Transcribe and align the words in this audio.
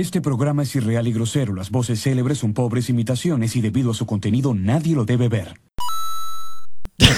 Este 0.00 0.22
programa 0.22 0.62
es 0.62 0.74
irreal 0.76 1.06
y 1.08 1.12
grosero. 1.12 1.52
Las 1.52 1.70
voces 1.70 2.00
célebres 2.00 2.38
son 2.38 2.54
pobres 2.54 2.88
imitaciones 2.88 3.54
y 3.54 3.60
debido 3.60 3.90
a 3.90 3.94
su 3.94 4.06
contenido 4.06 4.54
nadie 4.54 4.94
lo 4.94 5.04
debe 5.04 5.28
ver. 5.28 5.60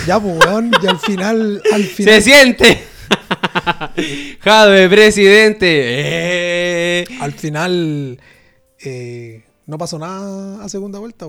Ya, 0.04 0.18
weón, 0.18 0.72
y 0.82 0.86
al 0.88 0.98
final, 0.98 1.62
al 1.72 1.84
final. 1.84 2.14
¡Se 2.14 2.22
siente! 2.22 2.84
Jadwe, 4.40 4.88
presidente. 4.88 5.66
¡Eh! 5.70 7.04
Al 7.20 7.30
final 7.30 8.18
eh, 8.80 9.44
no 9.66 9.78
pasó 9.78 10.00
nada 10.00 10.64
a 10.64 10.68
segunda 10.68 10.98
vuelta. 10.98 11.28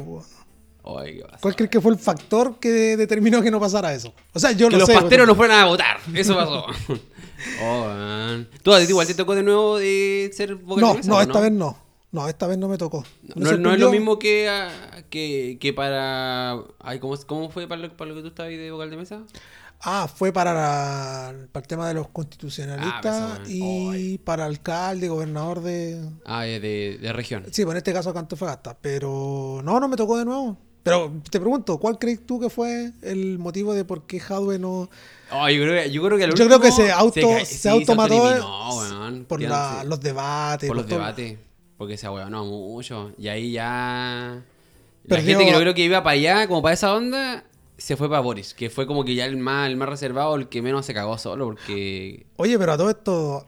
¿Cuál 0.82 1.56
crees 1.56 1.70
que 1.70 1.82
fue 1.82 1.94
el 1.94 2.00
factor 2.00 2.60
que 2.60 2.98
determinó 2.98 3.44
que 3.44 3.52
no 3.52 3.60
pasara 3.60 3.94
eso? 3.94 4.12
O 4.34 4.40
sea, 4.40 4.54
yo 4.54 4.70
Que 4.70 4.74
lo 4.74 4.80
los 4.80 4.88
sé. 4.90 4.96
pasteros 4.96 5.28
no 5.28 5.36
fueran 5.36 5.60
a 5.60 5.66
votar. 5.66 5.98
Eso 6.16 6.36
pasó. 6.36 6.66
oh, 7.62 7.86
man. 7.88 8.50
¿Tú 8.62 8.71
igual 8.78 9.07
te 9.07 9.14
tocó 9.14 9.36
de 9.36 9.43
nuevo 9.43 9.78
de 9.78 10.30
ser 10.34 10.55
vocal 10.55 10.82
No, 10.82 10.92
de 10.92 10.98
mesa, 10.98 11.10
no, 11.10 11.21
esta 11.21 11.39
vez 11.39 11.52
no. 11.52 11.78
No, 12.12 12.28
esta 12.28 12.46
vez 12.46 12.60
no 12.60 12.68
me 12.68 12.78
tocó. 12.78 13.04
Me 13.36 13.43
No, 13.43 13.57
no 13.57 13.74
es 13.74 13.79
lo 13.79 13.92
mismo 13.92 14.19
que, 14.19 14.47
ah, 14.47 15.04
que, 15.10 15.57
que 15.60 15.74
para. 15.74 16.60
Ay, 16.79 17.00
¿cómo, 17.00 17.18
¿Cómo 17.25 17.50
fue 17.50 17.68
para 17.68 17.82
lo, 17.82 17.97
para 17.97 18.10
lo 18.10 18.16
que 18.16 18.21
tú 18.21 18.28
estabas 18.28 18.52
de 18.52 18.71
vocal 18.71 18.92
de 18.92 18.97
mesa? 18.97 19.24
Ah, 19.86 20.07
fue 20.07 20.32
para, 20.32 20.54
la- 20.54 21.33
para 21.52 21.64
el 21.64 21.68
tema 21.68 21.88
de 21.89 21.93
los 21.93 22.07
constitucionalistas 22.07 23.39
Ah, 23.39 23.44
y 23.47 24.18
para 24.19 24.46
alcalde, 24.46 25.10
gobernador 25.10 25.61
de... 25.61 26.10
Ah, 26.25 26.44
de, 26.44 26.97
de, 27.02 27.14
región. 27.14 27.44
Sí, 27.52 27.64
pues 27.66 27.74
en 27.74 27.78
este 27.78 27.91
caso 27.91 28.10
acá 28.10 28.19
Antofagasta. 28.19 28.78
Pero 28.80 29.60
no, 29.61 29.80
no 29.82 29.88
me 29.89 29.97
tocó 29.97 30.18
de 30.18 30.24
nuevo. 30.24 30.57
Pero 30.83 31.11
te 31.30 31.39
pregunto, 31.39 31.78
¿cuál 31.80 32.00
crees 32.00 32.25
tú 32.25 32.39
que 32.39 32.50
fue 32.50 32.91
el 33.02 33.39
motivo 33.39 33.73
de 33.73 33.83
por 33.83 34.05
qué 34.05 34.19
Jadwe 34.22 34.58
no... 34.58 34.89
Oh, 35.36 35.50
yo, 35.50 35.64
creo, 35.64 35.83
que- 35.83 35.92
yo 35.92 36.03
creo 36.03 36.17
que 36.17 36.23
al 36.25 36.33
Yo 36.33 36.45
creo 36.45 36.59
que 36.59 36.67
último 36.69 36.86
se 36.88 36.92
auto- 36.92 37.39
se 37.39 37.45
sí, 37.45 37.67
automató 37.69 38.14
autoeliminó, 38.16 38.78
weón. 38.78 39.25
por 39.25 39.41
la- 39.41 39.83
los 39.83 40.00
debates? 40.02 40.67
por 40.67 40.78
los 40.78 40.88
debates. 40.88 41.38
Porque 41.78 41.97
se 41.97 42.08
no 42.08 42.45
mucho. 42.45 43.11
Y 43.17 43.28
ahí 43.28 43.52
ya. 43.53 44.41
La 45.05 45.16
Perdió- 45.17 45.31
gente 45.38 45.45
que 45.45 45.52
yo 45.52 45.59
creo 45.59 45.73
que 45.73 45.83
iba 45.83 46.02
para 46.03 46.13
allá, 46.13 46.47
como 46.47 46.61
para 46.61 46.73
esa 46.73 46.93
onda, 46.93 47.43
se 47.77 47.97
fue 47.97 48.08
para 48.08 48.21
Boris. 48.21 48.53
Que 48.53 48.69
fue 48.69 48.88
como 48.88 49.03
que 49.03 49.16
ya 49.16 49.25
el 49.25 49.35
más, 49.35 49.67
el 49.69 49.75
más 49.75 49.89
reservado, 49.89 50.35
el 50.35 50.47
que 50.47 50.61
menos 50.61 50.85
se 50.85 50.93
cagó 50.93 51.17
solo. 51.17 51.45
Porque. 51.45 52.25
Oye, 52.38 52.58
pero 52.58 52.73
a 52.73 52.77
todo 52.77 52.89
esto 52.89 53.45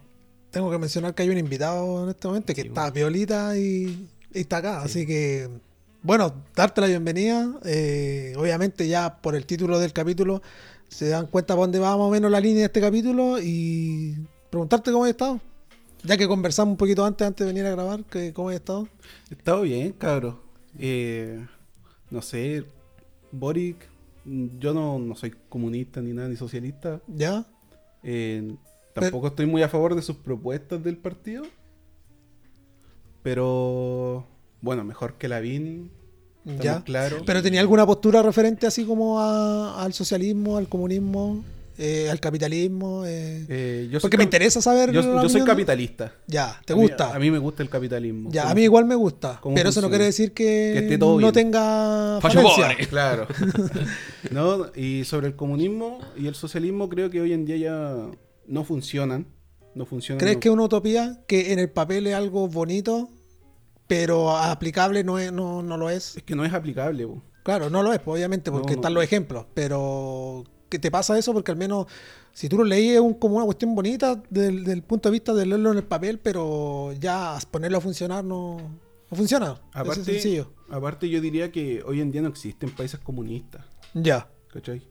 tengo 0.51 0.69
que 0.71 0.77
mencionar 0.77 1.13
que 1.13 1.23
hay 1.23 1.29
un 1.29 1.37
invitado 1.37 2.03
en 2.03 2.09
este 2.09 2.27
momento 2.27 2.53
que 2.53 2.61
está 2.61 2.89
violita 2.89 3.57
y, 3.57 4.07
y 4.33 4.39
está 4.39 4.57
acá. 4.57 4.81
Así 4.81 5.05
que, 5.05 5.47
bueno, 6.01 6.33
darte 6.55 6.81
la 6.81 6.87
bienvenida. 6.87 7.47
Eh, 7.63 8.33
obviamente 8.37 8.87
ya 8.87 9.15
por 9.21 9.35
el 9.35 9.45
título 9.45 9.79
del 9.79 9.93
capítulo 9.93 10.41
se 10.87 11.09
dan 11.09 11.27
cuenta 11.27 11.53
para 11.53 11.61
dónde 11.61 11.79
va 11.79 11.97
más 11.97 12.07
o 12.07 12.09
menos 12.09 12.31
la 12.31 12.39
línea 12.39 12.59
de 12.59 12.65
este 12.65 12.81
capítulo 12.81 13.37
y 13.41 14.15
preguntarte 14.49 14.91
cómo 14.91 15.05
has 15.05 15.11
estado. 15.11 15.39
Ya 16.03 16.17
que 16.17 16.27
conversamos 16.27 16.73
un 16.73 16.77
poquito 16.77 17.03
antes, 17.03 17.25
antes 17.25 17.45
de 17.45 17.51
venir 17.51 17.65
a 17.65 17.71
grabar, 17.71 18.03
que 18.03 18.31
cómo 18.31 18.49
has 18.49 18.55
estado. 18.55 18.87
He 19.29 19.33
estado 19.33 19.61
bien, 19.63 19.91
cabro. 19.93 20.39
Eh, 20.77 21.43
no 22.11 22.21
sé, 22.21 22.65
Boric, 23.31 23.89
yo 24.23 24.73
no, 24.73 24.99
no 24.99 25.15
soy 25.15 25.33
comunista 25.49 26.01
ni 26.01 26.13
nada, 26.13 26.29
ni 26.29 26.35
socialista. 26.35 27.01
¿Ya? 27.07 27.45
Eh, 28.03 28.55
tampoco 28.93 29.27
estoy 29.27 29.47
muy 29.47 29.63
a 29.63 29.69
favor 29.69 29.95
de 29.95 30.01
sus 30.01 30.17
propuestas 30.17 30.83
del 30.83 30.97
partido. 30.97 31.43
Pero, 33.23 34.27
bueno, 34.61 34.83
mejor 34.83 35.15
que 35.15 35.27
Lavín. 35.27 35.91
Claros. 36.85 37.23
¿Pero 37.25 37.41
tenía 37.41 37.59
alguna 37.61 37.85
postura 37.85 38.21
referente 38.21 38.67
así 38.67 38.85
como 38.85 39.19
a- 39.19 39.83
al 39.83 39.93
socialismo, 39.93 40.57
al 40.57 40.67
comunismo, 40.69 41.43
eh, 41.77 42.07
al 42.09 42.19
capitalismo? 42.19 43.03
eh? 43.05 43.45
Eh, 43.49 43.89
yo 43.91 43.99
Porque 43.99 44.17
me 44.17 44.23
interesa 44.23 44.61
saber. 44.61 44.91
Yo, 44.91 45.27
soy 45.29 45.41
capitalista. 45.43 46.13
Ya, 46.27 46.61
¿te 46.65 46.73
A 46.73 46.75
mí- 46.75 46.83
gusta? 46.83 47.13
A 47.15 47.19
mí, 47.19 47.31
me 47.31 47.39
gusta 47.39 47.63
el 47.63 47.69
capitalismo. 47.69 48.29
ya, 48.31 48.49
a 48.49 48.55
mí 48.55 48.61
igual 48.63 48.85
me 48.85 48.95
gusta. 48.95 49.41
Pero 49.55 49.69
eso 49.69 49.81
no 49.81 49.89
quiere 49.89 50.05
decir 50.05 50.31
que, 50.33 50.71
Que 50.73 50.79
esté 50.79 50.97
todo 50.97 51.13
no 51.13 51.17
bien. 51.17 51.33
tenga 51.33 52.19
pobre. 52.21 52.77
Claro. 52.89 53.27
no, 54.31 54.67
y 54.75 55.03
sobre 55.05 55.27
el 55.27 55.35
comunismo 55.35 55.99
y 56.17 56.27
el 56.27 56.35
socialismo 56.35 56.89
creo 56.89 57.09
que 57.09 57.21
hoy 57.21 57.33
en 57.33 57.45
día 57.45 57.57
ya 57.57 57.95
no 58.47 58.63
funcionan. 58.63 59.27
No 59.73 59.85
funcionan. 59.85 60.19
¿Crees 60.19 60.35
no- 60.37 60.39
que 60.39 60.47
es 60.47 60.53
una 60.53 60.63
utopía 60.63 61.19
que 61.27 61.51
en 61.51 61.59
el 61.59 61.69
papel 61.69 62.07
es 62.07 62.13
algo 62.15 62.47
bonito, 62.47 63.09
pero 63.87 64.35
aplicable 64.35 65.03
no, 65.03 65.19
es, 65.19 65.31
no, 65.31 65.61
no 65.61 65.77
lo 65.77 65.89
es? 65.89 66.17
Es 66.17 66.23
que 66.23 66.35
no 66.35 66.43
es 66.45 66.53
aplicable. 66.53 67.07
Claro, 67.43 67.69
no 67.69 67.83
lo 67.83 67.93
es, 67.93 67.99
pues, 67.99 68.15
obviamente, 68.17 68.51
porque 68.51 68.69
No, 68.69 68.73
no. 68.73 68.79
están 68.81 68.93
los 68.93 69.03
ejemplos. 69.03 69.45
Pero 69.53 70.43
¿qué 70.69 70.79
te 70.79 70.89
pasa 70.89 71.17
eso? 71.17 71.31
Porque 71.33 71.51
al 71.51 71.57
menos 71.57 71.85
si 72.33 72.49
tú 72.49 72.57
lo 72.57 72.63
leí 72.63 72.89
es 72.89 72.99
un- 72.99 73.13
como 73.13 73.35
una 73.37 73.45
cuestión 73.45 73.75
bonita 73.75 74.21
del, 74.29 74.63
del 74.63 74.81
punto 74.83 75.09
de 75.09 75.13
vista 75.13 75.33
de 75.33 75.45
leerlo 75.45 75.71
en 75.71 75.77
el 75.77 75.83
papel, 75.83 76.19
pero 76.19 76.91
ya 76.99 77.37
ponerlo 77.51 77.77
a 77.77 77.81
funcionar 77.81 78.23
no, 78.25 78.57
no 78.57 79.17
funciona. 79.17 79.51
Es 79.69 79.75
Aparte, 79.81 80.03
sencillo. 80.03 80.51
aparte 80.69 81.07
yo 81.09 81.21
diría 81.21 81.51
que 81.51 81.83
hoy 81.83 82.01
en 82.01 82.11
día 82.11 82.21
no 82.23 82.29
existen 82.29 82.71
países 82.71 82.99
comunistas. 82.99 83.63
Ya. 83.93 84.27
¿Cachai? 84.51 84.81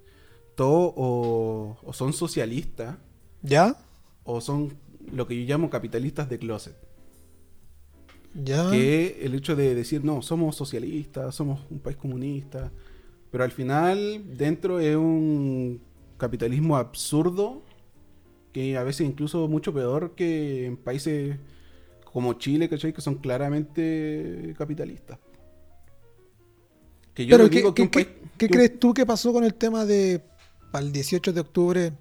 Todos 0.54 0.92
o, 0.96 1.76
o 1.82 1.92
son 1.92 2.12
socialistas 2.12 2.96
¿Ya? 3.42 3.76
o 4.22 4.40
son 4.40 4.78
lo 5.12 5.26
que 5.26 5.34
yo 5.44 5.46
llamo 5.52 5.68
capitalistas 5.68 6.28
de 6.30 6.38
closet. 6.38 6.76
¿Ya? 8.34 8.70
Que 8.70 9.20
el 9.22 9.34
hecho 9.34 9.54
de 9.54 9.74
decir, 9.74 10.04
no, 10.04 10.20
somos 10.22 10.56
socialistas, 10.56 11.34
somos 11.34 11.60
un 11.70 11.78
país 11.78 11.96
comunista, 11.96 12.72
pero 13.30 13.44
al 13.44 13.52
final 13.52 14.24
dentro 14.36 14.80
es 14.80 14.96
un 14.96 15.80
capitalismo 16.18 16.76
absurdo 16.76 17.62
que 18.52 18.76
a 18.76 18.82
veces 18.82 19.06
incluso 19.06 19.46
mucho 19.48 19.72
peor 19.72 20.14
que 20.14 20.66
en 20.66 20.76
países 20.76 21.36
como 22.04 22.34
Chile, 22.34 22.68
¿cachai? 22.68 22.92
Que 22.92 23.00
son 23.00 23.16
claramente 23.16 24.54
capitalistas. 24.56 25.18
Que 27.12 27.26
yo 27.26 27.30
Pero 27.36 27.44
no 27.44 27.50
¿qué, 27.50 27.56
digo 27.58 27.74
que 27.74 27.88
qué- 27.90 28.04
país... 28.04 28.08
crees 28.50 28.78
tú 28.78 28.92
que 28.94 29.06
pasó 29.06 29.32
con 29.32 29.44
el 29.44 29.54
tema 29.54 29.84
de 29.84 30.20
para 30.72 30.84
el 30.84 30.92
18 30.92 31.32
de 31.32 31.40
octubre? 31.40 31.92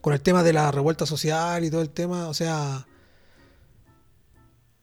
Con 0.00 0.12
el 0.12 0.20
tema 0.20 0.42
de 0.42 0.52
la 0.52 0.70
revuelta 0.70 1.06
social 1.06 1.64
y 1.64 1.70
todo 1.70 1.80
el 1.82 1.90
tema, 1.90 2.28
o 2.28 2.34
sea, 2.34 2.86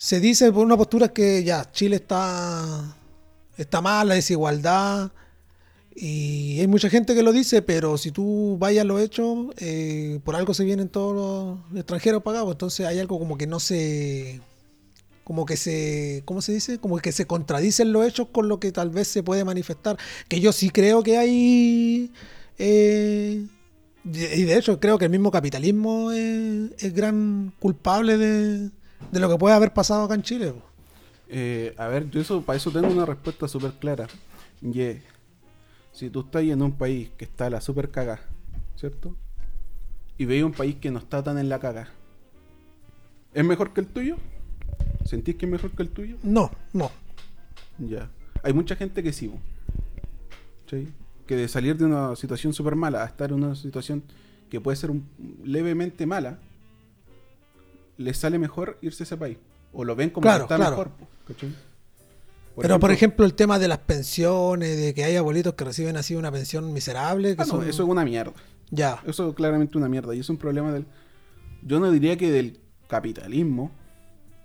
se 0.01 0.19
dice 0.19 0.51
por 0.51 0.65
una 0.65 0.75
postura 0.75 1.09
que 1.09 1.43
ya 1.43 1.71
Chile 1.71 1.97
está 1.97 2.97
está 3.55 3.81
mal, 3.81 4.07
la 4.07 4.15
desigualdad 4.15 5.11
y 5.95 6.59
hay 6.59 6.65
mucha 6.65 6.89
gente 6.89 7.13
que 7.13 7.21
lo 7.21 7.31
dice, 7.31 7.61
pero 7.61 7.99
si 7.99 8.09
tú 8.09 8.57
vayas 8.59 8.81
a 8.81 8.85
los 8.85 8.99
hechos, 8.99 9.49
eh, 9.57 10.19
por 10.23 10.35
algo 10.35 10.55
se 10.55 10.63
vienen 10.63 10.89
todos 10.89 11.13
los 11.69 11.77
extranjeros 11.77 12.23
pagados, 12.23 12.51
entonces 12.51 12.87
hay 12.87 12.97
algo 12.97 13.19
como 13.19 13.37
que 13.37 13.45
no 13.45 13.59
se 13.59 14.41
como 15.23 15.45
que 15.45 15.55
se, 15.55 16.23
¿cómo 16.25 16.41
se 16.41 16.53
dice? 16.53 16.79
Como 16.79 16.97
que 16.97 17.11
se 17.11 17.27
contradicen 17.27 17.93
los 17.93 18.03
hechos 18.07 18.29
con 18.31 18.47
lo 18.47 18.59
que 18.59 18.71
tal 18.71 18.89
vez 18.89 19.07
se 19.07 19.21
puede 19.21 19.45
manifestar. 19.45 19.97
Que 20.27 20.39
yo 20.39 20.51
sí 20.51 20.71
creo 20.71 21.03
que 21.03 21.19
hay, 21.19 22.11
eh, 22.57 23.45
y 24.03 24.43
de 24.43 24.57
hecho 24.57 24.79
creo 24.79 24.97
que 24.97 25.05
el 25.05 25.11
mismo 25.11 25.29
capitalismo 25.29 26.11
es, 26.11 26.71
es 26.79 26.93
gran 26.95 27.53
culpable 27.59 28.17
de, 28.17 28.71
de 29.11 29.19
lo 29.19 29.29
que 29.29 29.37
puede 29.37 29.55
haber 29.55 29.73
pasado 29.73 30.03
acá 30.03 30.15
en 30.15 30.21
Chile. 30.23 30.53
Eh, 31.29 31.73
a 31.77 31.87
ver, 31.87 32.09
yo 32.09 32.21
eso, 32.21 32.41
para 32.41 32.57
eso 32.57 32.71
tengo 32.71 32.87
una 32.87 33.05
respuesta 33.05 33.47
súper 33.47 33.71
clara. 33.73 34.07
Ye, 34.61 35.01
si 35.91 36.09
tú 36.09 36.21
estás 36.21 36.43
en 36.43 36.61
un 36.61 36.71
país 36.73 37.09
que 37.17 37.25
está 37.25 37.47
a 37.47 37.49
la 37.49 37.61
super 37.61 37.89
caga, 37.89 38.19
¿cierto? 38.75 39.15
Y 40.17 40.25
veis 40.25 40.43
un 40.43 40.51
país 40.51 40.75
que 40.75 40.91
no 40.91 40.99
está 40.99 41.23
tan 41.23 41.37
en 41.37 41.49
la 41.49 41.59
caga, 41.59 41.89
¿es 43.33 43.43
mejor 43.45 43.73
que 43.73 43.81
el 43.81 43.87
tuyo? 43.87 44.17
¿Sentís 45.05 45.35
que 45.35 45.45
es 45.45 45.51
mejor 45.51 45.71
que 45.71 45.83
el 45.83 45.89
tuyo? 45.89 46.17
No, 46.23 46.51
no. 46.73 46.91
Ya. 47.79 48.09
Hay 48.43 48.53
mucha 48.53 48.75
gente 48.75 49.01
que 49.01 49.13
sí. 49.13 49.31
¿Cachai? 50.65 50.87
Que 51.25 51.35
de 51.35 51.47
salir 51.47 51.77
de 51.77 51.85
una 51.85 52.15
situación 52.15 52.53
súper 52.53 52.75
mala 52.75 53.03
a 53.03 53.07
estar 53.07 53.29
en 53.31 53.43
una 53.43 53.55
situación 53.55 54.03
que 54.49 54.59
puede 54.61 54.75
ser 54.75 54.91
un- 54.91 55.05
levemente 55.43 56.05
mala, 56.05 56.39
les 58.01 58.17
sale 58.17 58.37
mejor 58.39 58.77
irse 58.81 59.03
a 59.03 59.05
ese 59.05 59.17
país. 59.17 59.37
O 59.73 59.83
lo 59.85 59.95
ven 59.95 60.09
como 60.09 60.23
Claro, 60.23 60.47
que 60.47 60.53
está 60.53 60.57
claro. 60.57 60.71
mejor. 60.71 60.91
Pero 62.59 62.79
por 62.79 62.91
ejemplo 62.91 63.25
el 63.25 63.33
tema 63.33 63.57
de 63.59 63.67
las 63.67 63.77
pensiones, 63.79 64.77
de 64.77 64.93
que 64.93 65.03
hay 65.05 65.15
abuelitos 65.15 65.53
que 65.53 65.63
reciben 65.63 65.95
así 65.97 66.15
una 66.15 66.31
pensión 66.31 66.73
miserable, 66.73 67.35
que 67.35 67.41
Ah, 67.41 67.45
no, 67.45 67.61
eso 67.63 67.83
es 67.83 67.89
una 67.89 68.03
mierda. 68.03 68.33
Ya, 68.69 69.01
Eso 69.05 69.29
es 69.29 69.35
claramente 69.35 69.77
una 69.77 69.89
mierda. 69.89 70.13
Y 70.15 70.19
es 70.19 70.29
un 70.29 70.37
problema 70.37 70.71
del. 70.71 70.85
Yo 71.63 71.79
no 71.79 71.91
diría 71.91 72.17
que 72.17 72.31
del 72.31 72.59
capitalismo 72.87 73.71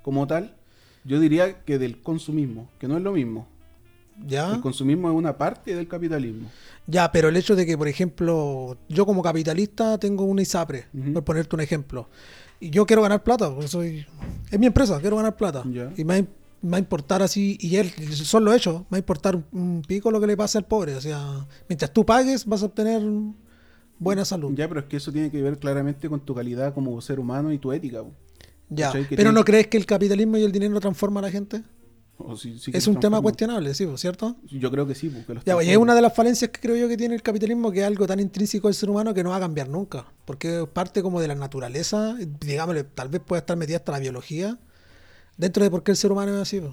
como 0.03 0.27
tal. 0.27 0.55
Yo 1.05 1.21
diría 1.21 1.63
que 1.65 1.79
del 1.79 2.01
consumismo, 2.03 2.69
que 2.81 2.89
no 2.89 2.97
es 2.97 3.03
lo 3.03 3.13
mismo. 3.13 3.47
ya. 4.27 4.55
El 4.55 4.61
consumismo 4.61 5.09
es 5.11 5.15
una 5.15 5.37
parte 5.39 5.75
del 5.77 5.87
capitalismo. 5.87 6.49
Ya, 6.89 7.11
pero 7.13 7.29
el 7.29 7.37
hecho 7.37 7.55
de 7.55 7.67
que, 7.67 7.77
por 7.79 7.87
ejemplo, 7.87 8.77
yo 8.89 9.07
como 9.07 9.23
capitalista 9.23 9.99
tengo 9.99 10.25
una 10.25 10.43
ISAPRE, 10.43 10.87
por 11.13 11.23
ponerte 11.25 11.55
un 11.55 11.61
ejemplo, 11.61 12.09
y 12.61 12.71
yo 12.71 12.87
quiero 12.87 13.03
ganar 13.03 13.23
plata, 13.23 13.51
porque 13.53 13.69
soy... 13.69 14.07
Es 14.51 14.59
mi 14.59 14.67
empresa, 14.67 15.01
quiero 15.01 15.17
ganar 15.17 15.37
plata. 15.37 15.63
Y 15.97 16.05
me 16.05 16.23
va, 16.23 16.77
a- 16.77 16.79
importar 16.79 17.23
así, 17.23 17.59
y 17.61 17.77
él, 17.77 17.91
son 18.13 18.45
los 18.45 18.55
hechos, 18.55 18.81
me 18.83 18.87
va 18.93 18.97
a 18.97 18.99
importar 18.99 19.43
un, 19.53 19.83
pico 19.87 20.11
lo 20.11 20.21
que 20.21 20.27
le 20.27 20.37
pase 20.37 20.59
al 20.59 20.65
pobre. 20.65 20.95
O 20.95 21.01
sea, 21.01 21.47
mientras 21.69 21.93
tú 21.93 22.05
pagues, 22.07 22.47
vas 22.47 22.63
a 22.63 22.67
obtener 22.67 23.03
buena 23.99 24.25
salud. 24.25 24.53
Ya, 24.55 24.69
pero 24.69 24.81
es 24.81 24.87
que 24.87 24.97
eso 24.99 25.13
tiene 25.13 25.31
que 25.31 25.43
ver 25.43 25.59
claramente 25.59 26.09
con 26.09 26.21
tu 26.21 26.35
calidad 26.35 26.75
como 26.75 27.01
ser 27.01 27.19
humano 27.21 27.53
y 27.53 27.59
tu 27.59 27.73
ética. 27.73 28.03
po. 28.03 28.13
Ya. 28.69 28.91
Pero 28.93 29.07
tiene- 29.09 29.33
¿no 29.33 29.45
crees 29.45 29.67
que 29.69 29.77
el 29.77 29.87
capitalismo 29.87 30.37
y 30.39 30.43
el 30.43 30.53
dinero 30.53 30.79
transforma 30.81 31.21
a 31.21 31.25
la 31.25 31.31
gente? 31.31 31.63
O 32.19 32.35
Es 32.73 32.87
un 32.89 32.99
tema 32.99 33.21
cuestionable, 33.21 33.75
sí, 33.75 33.85
pues, 33.87 34.01
¿cierto? 34.01 34.37
Yo 34.51 34.71
creo 34.71 34.87
que 34.87 34.95
sí, 34.95 35.09
porque 35.11 35.35
los 35.35 35.45
Ya, 35.45 35.55
pues, 35.55 35.67
y 35.67 35.71
es 35.71 35.77
una 35.77 35.95
de 35.95 36.01
las 36.03 36.15
falencias 36.15 36.51
que 36.51 36.61
creo 36.61 36.77
yo 36.77 36.89
que 36.89 36.97
tiene 36.97 37.15
el 37.15 37.23
capitalismo, 37.23 37.71
que 37.71 37.81
es 37.81 37.87
algo 37.87 38.07
tan 38.07 38.21
intrínseco 38.21 38.69
del 38.69 38.75
ser 38.75 38.89
humano 38.91 39.13
que 39.15 39.23
no 39.23 39.31
va 39.31 39.37
a 39.37 39.41
cambiar 39.41 39.69
nunca. 39.69 40.07
Porque 40.25 40.63
es 40.63 40.69
parte 40.69 41.03
como 41.03 41.21
de 41.21 41.29
la 41.29 41.35
naturaleza, 41.35 42.17
digámosle, 42.41 42.85
tal 42.85 43.09
vez 43.09 43.21
pueda 43.21 43.41
estar 43.41 43.57
metida 43.57 43.77
hasta 43.79 43.93
la 43.93 43.99
biología, 43.99 44.59
dentro 45.37 45.63
de 45.63 45.71
por 45.71 45.83
qué 45.83 45.91
el 45.93 45.97
ser 45.97 46.11
humano 46.13 46.35
es 46.35 46.41
así. 46.41 46.61
pues. 46.61 46.73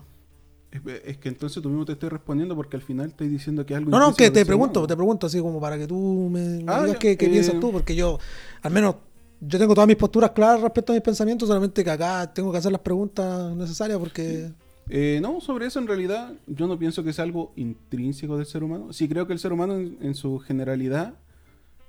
Es, 0.72 0.82
es 1.06 1.18
que 1.18 1.30
entonces 1.30 1.62
tú 1.62 1.70
mismo 1.70 1.86
te 1.86 1.92
estoy 1.92 2.10
respondiendo 2.10 2.56
porque 2.56 2.78
al 2.78 2.82
final 2.82 3.10
estoy 3.10 3.28
diciendo 3.28 3.64
que 3.66 3.74
es 3.74 3.78
algo 3.78 3.92
No, 3.92 4.00
no, 4.00 4.16
que 4.16 4.32
te 4.32 4.44
pregunto, 4.46 4.80
humano. 4.80 4.88
te 4.88 4.96
pregunto, 4.96 5.28
así 5.28 5.40
como 5.40 5.60
para 5.62 5.78
que 5.78 5.86
tú 5.86 6.30
me, 6.32 6.64
Ah, 6.66 6.84
digas 6.86 6.98
qué 7.00 7.12
eh, 7.12 7.18
piensas 7.18 7.60
tú, 7.60 7.72
porque 7.72 7.96
yo, 7.96 8.18
al 8.64 8.72
menos, 8.72 8.96
yo 9.40 9.60
tengo 9.60 9.76
todas 9.76 9.88
mis 9.88 9.98
posturas 9.98 10.32
claras 10.32 10.62
respecto 10.62 10.92
a 10.92 10.96
mis 10.96 11.04
pensamientos, 11.04 11.48
solamente 11.48 11.84
que 11.84 11.92
acá 11.92 12.34
tengo 12.34 12.52
que 12.52 12.58
hacer 12.58 12.72
las 12.72 12.82
preguntas 12.82 13.56
necesarias 13.56 14.00
porque... 14.00 14.52
Eh, 14.90 15.20
no, 15.22 15.40
sobre 15.40 15.66
eso 15.66 15.80
en 15.80 15.88
realidad 15.88 16.34
yo 16.46 16.68
no 16.68 16.78
pienso 16.78 17.04
que 17.04 17.14
sea 17.14 17.24
algo 17.24 17.54
intrínseco 17.56 18.38
del 18.38 18.46
ser 18.46 18.64
humano. 18.64 18.94
Sí 18.94 19.08
creo 19.08 19.28
que 19.28 19.34
el 19.34 19.40
ser 19.40 19.54
humano 19.54 19.76
en, 19.76 19.98
en 20.02 20.16
su 20.16 20.40
generalidad, 20.40 21.16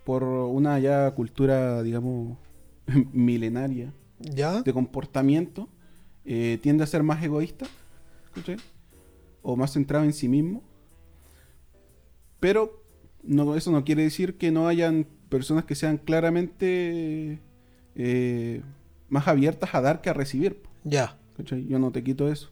por 0.05 0.23
una 0.23 0.79
ya 0.79 1.11
cultura, 1.13 1.83
digamos, 1.83 2.39
milenaria 3.13 3.93
¿Ya? 4.21 4.63
de 4.63 4.73
comportamiento, 4.73 5.69
eh, 6.25 6.59
tiende 6.63 6.85
a 6.85 6.87
ser 6.87 7.03
más 7.03 7.23
egoísta. 7.23 7.67
O 9.43 9.57
más 9.57 9.73
centrado 9.73 10.05
en 10.05 10.13
sí 10.13 10.29
mismo. 10.29 10.63
Pero 12.41 12.83
no, 13.23 13.55
eso 13.55 13.71
no 13.71 13.85
quiere 13.85 14.03
decir 14.03 14.37
que 14.37 14.51
no 14.51 14.67
hayan 14.67 15.07
personas 15.29 15.65
que 15.65 15.75
sean 15.75 15.99
claramente 15.99 17.41
eh, 17.95 18.63
más 19.09 19.29
abiertas 19.29 19.75
a 19.75 19.81
dar 19.81 20.01
que 20.01 20.11
a 20.11 20.15
recibir. 20.15 20.63
Ya. 20.83 21.17
Yo 21.39 21.79
no 21.79 21.91
te 21.93 22.03
quito 22.03 22.31
eso. 22.31 22.51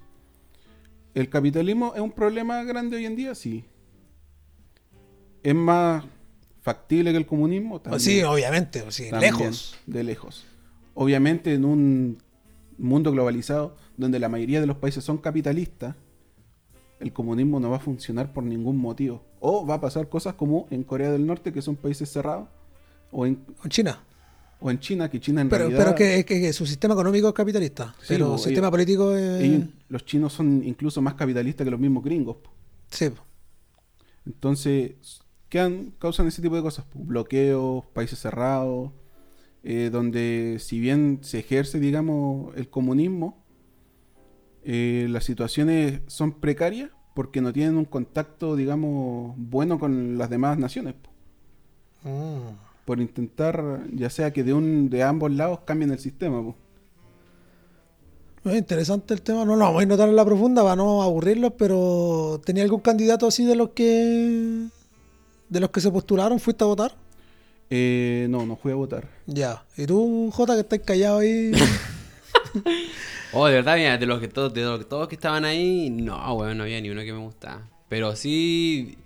¿El 1.15 1.29
capitalismo 1.29 1.93
es 1.95 2.01
un 2.01 2.13
problema 2.13 2.63
grande 2.65 2.97
hoy 2.97 3.07
en 3.07 3.17
día? 3.17 3.35
Sí. 3.35 3.65
¿Es 5.43 5.55
más 5.55 6.05
factible 6.61 7.11
que 7.11 7.19
el 7.19 7.27
comunismo? 7.27 7.81
También. 7.81 8.01
Sí, 8.01 8.23
obviamente, 8.23 8.85
sí, 8.91 9.11
También, 9.11 9.37
lejos. 9.37 9.79
De 9.87 10.05
lejos. 10.05 10.47
Obviamente 10.95 11.55
en 11.55 11.65
un 11.65 12.19
mundo 12.79 13.13
globalizado 13.13 13.77
donde 13.97 14.19
la 14.19 14.29
mayoría 14.29 14.61
de 14.61 14.67
los 14.67 14.77
países 14.77 15.05
son 15.05 15.19
capitalistas, 15.19 15.97
el 17.01 17.13
comunismo 17.13 17.61
no 17.61 17.71
va 17.71 17.77
a 17.77 17.81
funcionar 17.81 18.33
por 18.33 18.45
ningún 18.45 18.79
motivo. 18.79 19.25
O 19.41 19.67
va 19.67 19.75
a 19.75 19.81
pasar 19.81 20.09
cosas 20.09 20.35
como 20.35 20.67
en 20.71 20.85
Corea 20.85 21.11
del 21.11 21.27
Norte, 21.27 21.53
que 21.53 21.61
son 21.61 21.77
países 21.77 22.11
cerrados, 22.11 22.49
o 23.11 23.27
en, 23.27 23.45
En 23.65 23.71
China. 23.71 24.01
O 24.63 24.71
en 24.71 24.79
China, 24.79 25.11
que 25.11 25.21
China 25.21 25.41
en 25.43 25.49
Pero, 25.49 25.65
realidad... 25.69 25.85
pero 25.85 25.95
que, 25.97 26.25
que- 26.25 26.41
que 26.41 26.53
su 26.53 26.65
sistema 26.67 26.95
económico 26.95 27.29
es 27.29 27.35
capitalista. 27.35 27.95
Sí, 28.01 28.07
pero 28.09 28.35
el 28.35 28.39
sistema 28.41 28.71
político 28.71 29.15
es... 29.15 29.41
ellos- 29.43 29.69
los 29.89 30.05
chinos 30.05 30.33
son 30.33 30.63
incluso 30.65 31.03
más 31.03 31.15
capitalistas 31.15 31.65
que 31.65 31.71
los 31.71 31.81
mismos 31.81 32.03
gringos. 32.05 32.37
po. 32.37 32.51
Sí. 32.91 33.11
Entonces, 34.27 35.21
¿qué 35.49 35.61
han- 35.61 35.93
causan 35.99 36.27
ese 36.29 36.43
tipo 36.43 36.57
de 36.57 36.63
cosas? 36.63 36.85
Pues, 36.93 37.07
bloqueos, 37.07 37.85
países 37.93 38.19
cerrados, 38.19 38.93
eh, 39.65 39.91
donde 39.93 40.59
si 40.61 40.81
bien 40.81 41.19
se 41.23 41.41
ejerce, 41.41 41.79
digamos, 41.81 42.57
el 42.57 42.69
comunismo, 42.69 43.45
eh, 44.65 45.07
las 45.11 45.25
situaciones 45.25 46.01
son 46.07 46.41
precarias 46.41 46.91
porque 47.15 47.41
no 47.41 47.53
tienen 47.53 47.77
un 47.77 47.85
contacto, 47.85 48.57
digamos, 48.57 49.35
bueno 49.37 49.79
con 49.79 50.17
las 50.19 50.31
demás 50.31 50.57
naciones. 50.59 50.95
po. 50.95 51.11
Mm. 52.09 52.72
Por 52.85 53.01
intentar, 53.01 53.85
ya 53.93 54.11
sea 54.11 54.33
que 54.33 54.43
de 54.43 54.53
un 54.53 54.91
de 54.91 55.03
ambos 55.03 55.31
lados 55.31 55.61
cambien 55.65 55.91
el 55.91 55.99
sistema. 55.99 56.43
po. 56.43 56.57
Es 58.45 58.57
interesante 58.57 59.15
el 59.15 59.23
tema. 59.23 59.45
No 59.45 59.55
lo 59.55 59.65
vamos 59.65 59.81
a 59.81 59.83
ir 59.83 59.89
notar 59.89 60.09
en 60.09 60.17
la 60.17 60.25
profunda 60.25 60.63
para 60.63 60.77
no 60.77 61.03
aburrirlos, 61.03 61.53
pero 61.57 62.41
¿tenía 62.45 62.65
algún 62.65 62.81
candidato 62.81 63.27
así 63.27 63.45
de 63.45 63.55
los 63.55 63.71
que 63.71 64.67
de 65.49 65.61
los 65.61 65.71
que 65.71 65.81
se 65.81 65.91
postularon? 65.93 66.41
¿Fuiste 66.41 66.65
a 66.65 66.67
votar? 66.67 66.95
Eh, 67.71 68.27
no, 68.29 68.45
no 68.45 68.57
fui 68.57 68.73
a 68.73 68.75
votar. 68.75 69.09
Ya. 69.27 69.65
¿Y 69.77 69.87
tú, 69.87 70.31
Jota, 70.33 70.55
que 70.55 70.61
estás 70.61 70.81
callado 70.81 71.19
ahí? 71.19 71.53
Oh, 73.35 73.47
de 73.47 73.55
verdad, 73.55 73.77
mira, 73.77 73.97
de 73.97 74.05
los 74.05 74.21
que 74.21 74.29
todos, 74.29 74.53
de 74.53 74.63
los 74.63 74.79
que 74.79 74.85
todos 74.85 75.09
que 75.09 75.15
estaban 75.15 75.47
ahí, 75.47 75.89
no, 75.89 76.35
weón, 76.35 76.59
no 76.59 76.65
había 76.65 76.81
ni 76.83 76.91
uno 76.91 77.01
que 77.01 77.15
me 77.15 77.19
gustaba. 77.21 77.67
Pero 77.89 78.15
sí, 78.15 78.99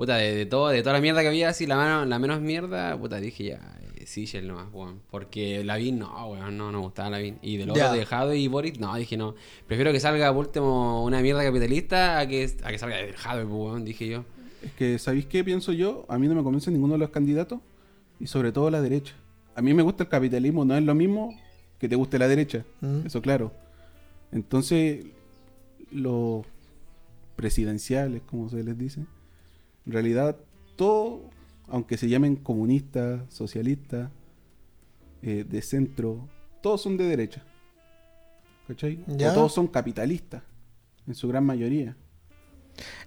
puta, 0.00 0.16
de, 0.16 0.34
de 0.34 0.46
todo, 0.46 0.68
de 0.70 0.80
toda 0.82 0.94
la 0.94 1.00
mierda 1.02 1.20
que 1.20 1.28
había, 1.28 1.50
así 1.50 1.66
la, 1.66 1.76
mano- 1.76 2.06
la 2.06 2.18
menos 2.18 2.40
mierda, 2.40 2.98
puta, 2.98 3.20
dije 3.20 3.44
ya, 3.44 3.76
eh, 3.96 4.06
Sichel 4.06 4.48
nomás, 4.48 4.68
weón. 4.72 5.00
Porque 5.10 5.62
Lavín, 5.62 5.98
no, 5.98 6.08
weón, 6.28 6.56
no, 6.56 6.72
no 6.72 6.78
me 6.78 6.84
gustaba 6.84 7.10
Lavín. 7.10 7.38
Y 7.42 7.58
del 7.58 7.68
otro 7.70 7.92
de 7.92 8.06
Jado 8.06 8.32
y 8.32 8.48
Boris, 8.48 8.80
no, 8.80 8.94
dije 8.96 9.18
no. 9.18 9.34
Prefiero 9.66 9.92
que 9.92 10.00
salga 10.00 10.32
por 10.32 10.46
último 10.46 11.04
una 11.04 11.20
mierda 11.20 11.44
capitalista 11.44 12.18
a 12.18 12.26
que, 12.26 12.50
a 12.64 12.70
que 12.70 12.78
salga 12.78 12.96
de 12.96 13.12
Jado, 13.12 13.46
weón, 13.46 13.84
dije 13.84 14.08
yo. 14.08 14.24
Es 14.62 14.72
que, 14.72 14.98
¿sabéis 14.98 15.26
qué 15.26 15.44
pienso 15.44 15.72
yo? 15.72 16.06
A 16.08 16.18
mí 16.18 16.28
no 16.28 16.34
me 16.34 16.42
convence 16.42 16.70
ninguno 16.70 16.94
de 16.94 16.98
los 17.00 17.10
candidatos 17.10 17.60
y 18.18 18.26
sobre 18.26 18.52
todo 18.52 18.70
la 18.70 18.80
derecha. 18.80 19.14
A 19.54 19.60
mí 19.62 19.74
me 19.74 19.82
gusta 19.82 20.04
el 20.04 20.08
capitalismo, 20.08 20.64
no 20.64 20.76
es 20.76 20.82
lo 20.82 20.94
mismo 20.94 21.34
que 21.78 21.88
te 21.88 21.96
guste 21.96 22.18
la 22.18 22.26
derecha, 22.28 22.64
Mm. 22.80 23.06
eso 23.06 23.20
claro. 23.20 23.52
Entonces, 24.32 25.04
los 25.90 26.46
presidenciales, 27.36 28.22
como 28.26 28.48
se 28.48 28.62
les 28.62 28.76
dice, 28.78 29.00
en 29.90 29.94
realidad 29.94 30.36
todo, 30.76 31.22
aunque 31.66 31.96
se 31.96 32.08
llamen 32.08 32.36
comunistas, 32.36 33.22
socialistas, 33.28 34.08
eh, 35.20 35.44
de 35.48 35.62
centro, 35.62 36.28
todos 36.62 36.80
son 36.80 36.96
de 36.96 37.04
derecha. 37.06 37.42
¿Cachai? 38.68 39.00
Ya. 39.08 39.32
O 39.32 39.34
todos 39.34 39.52
son 39.52 39.66
capitalistas, 39.66 40.42
en 41.08 41.14
su 41.16 41.26
gran 41.26 41.44
mayoría. 41.44 41.96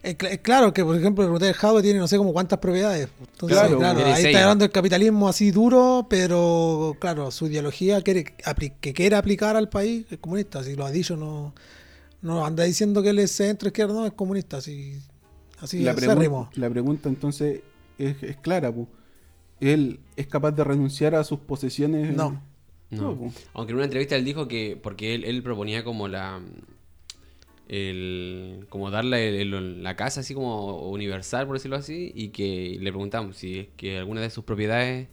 Es 0.03 0.17
cl- 0.17 0.27
es 0.29 0.39
claro 0.39 0.73
que, 0.73 0.83
por 0.83 0.97
ejemplo, 0.97 1.23
el 1.23 1.31
Hotel 1.31 1.53
Jadwe 1.53 1.81
tiene 1.81 1.99
no 1.99 2.07
sé 2.09 2.17
como 2.17 2.33
cuántas 2.33 2.59
propiedades. 2.59 3.07
Entonces, 3.31 3.57
Claro, 3.57 3.77
claro, 3.79 4.05
ahí 4.05 4.25
está 4.25 4.41
hablando 4.41 4.63
del 4.65 4.71
capitalismo 4.73 5.29
así 5.29 5.51
duro, 5.51 6.05
pero 6.09 6.97
claro, 6.99 7.31
su 7.31 7.47
ideología 7.47 8.01
quiere, 8.01 8.25
que 8.81 8.93
quiere 8.93 9.15
aplicar 9.15 9.55
al 9.55 9.69
país 9.69 10.05
es 10.11 10.17
comunista. 10.19 10.61
Si 10.65 10.75
lo 10.75 10.85
ha 10.85 10.91
dicho, 10.91 11.15
no, 11.15 11.55
no 12.21 12.45
anda 12.45 12.65
diciendo 12.65 13.01
que 13.01 13.09
él 13.11 13.19
es 13.19 13.31
centro 13.31 13.69
izquierda, 13.69 13.93
no, 13.93 14.05
es 14.05 14.11
comunista. 14.13 14.57
Así, 14.57 14.99
así 15.63 15.79
la, 16.55 16.69
pregunta 16.69 17.09
entonces 17.09 17.61
es, 17.97 18.21
es 18.23 18.37
clara, 18.37 18.71
pu. 18.71 18.87
¿Él 19.59 19.99
es 20.15 20.27
capaz 20.27 20.51
de 20.51 20.63
renunciar 20.63 21.15
a 21.15 21.23
sus 21.23 21.39
posesiones? 21.39 22.15
No. 22.15 22.41
No. 22.89 23.15
pu. 23.17 23.31
Aunque 23.53 23.71
en 23.71 23.77
una 23.77 23.85
entrevista 23.85 24.15
él 24.15 24.25
dijo 24.25 24.47
que, 24.47 24.77
porque 24.81 25.15
él, 25.15 25.23
él 25.23 25.41
proponía 25.41 25.83
como 25.83 26.07
la, 26.07 26.41
el, 27.69 28.65
como 28.69 28.91
darle 28.91 29.41
el- 29.41 29.53
el- 29.53 29.83
la 29.83 29.95
casa 29.95 30.19
así 30.21 30.33
como 30.33 30.89
universal, 30.89 31.45
por 31.47 31.55
decirlo 31.55 31.77
así, 31.77 32.11
y 32.13 32.29
que 32.29 32.77
le 32.79 32.91
preguntamos 32.91 33.37
si 33.37 33.59
es 33.59 33.67
que 33.77 33.97
alguna 33.97 34.21
de 34.21 34.29
sus 34.29 34.43
propiedades 34.43 35.07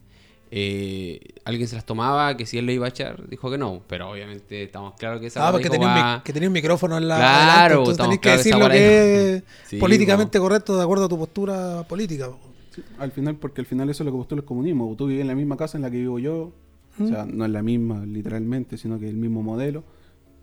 eh, 0.52 1.20
alguien 1.44 1.68
se 1.68 1.76
las 1.76 1.86
tomaba, 1.86 2.36
que 2.36 2.44
si 2.46 2.58
él 2.58 2.66
le 2.66 2.74
iba 2.74 2.86
a 2.86 2.88
echar, 2.88 3.28
dijo 3.28 3.50
que 3.50 3.56
no, 3.58 3.82
pero 3.86 4.10
obviamente 4.10 4.64
estamos 4.64 4.94
claros 4.98 5.20
que 5.20 5.28
esa 5.28 5.46
Ah, 5.48 5.52
porque 5.52 5.70
tenía 5.70 5.86
va- 5.88 6.22
que 6.24 6.32
tenía 6.32 6.48
un 6.48 6.52
micrófono 6.52 6.98
en 6.98 7.06
la. 7.08 7.16
Claro, 7.16 7.38
adelante, 7.38 7.74
entonces 7.74 8.04
tenés 8.04 8.18
que 8.18 8.30
decir 8.30 8.56
lo 8.56 8.68
que 8.68 9.34
es 9.36 9.44
Sí, 9.66 9.76
políticamente 9.78 10.38
correcto 10.40 10.76
de 10.76 10.82
acuerdo 10.82 11.04
a 11.04 11.08
tu 11.08 11.18
postura 11.18 11.84
política. 11.88 12.30
Sí, 12.74 12.82
al 12.98 13.12
final, 13.12 13.36
porque 13.36 13.60
al 13.60 13.66
final 13.66 13.88
eso 13.90 14.02
es 14.02 14.06
lo 14.06 14.12
que 14.12 14.18
postula 14.18 14.40
el 14.40 14.44
comunismo. 14.46 14.94
Tú 14.96 15.06
vives 15.06 15.20
en 15.22 15.28
la 15.28 15.34
misma 15.34 15.56
casa 15.56 15.78
en 15.78 15.82
la 15.82 15.90
que 15.90 15.98
vivo 15.98 16.18
yo. 16.18 16.52
O 17.00 17.06
sea, 17.06 17.24
no 17.24 17.44
es 17.44 17.50
la 17.50 17.62
misma 17.62 18.04
literalmente, 18.04 18.76
sino 18.76 18.98
que 18.98 19.08
el 19.08 19.16
mismo 19.16 19.42
modelo. 19.42 19.84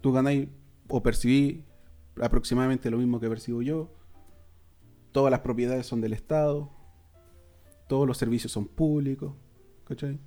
Tú 0.01 0.11
ganáis 0.13 0.47
o 0.87 1.03
percibís 1.03 1.59
aproximadamente 2.19 2.89
lo 2.89 2.97
mismo 2.97 3.19
que 3.19 3.27
percibo 3.29 3.61
yo. 3.61 3.91
Todas 5.11 5.31
las 5.31 5.41
propiedades 5.41 5.85
son 5.85 6.01
del 6.01 6.13
Estado. 6.13 6.71
Todos 7.87 8.07
los 8.07 8.17
servicios 8.17 8.51
son 8.51 8.65
públicos. 8.67 9.33
¿Cachai? 9.87 10.19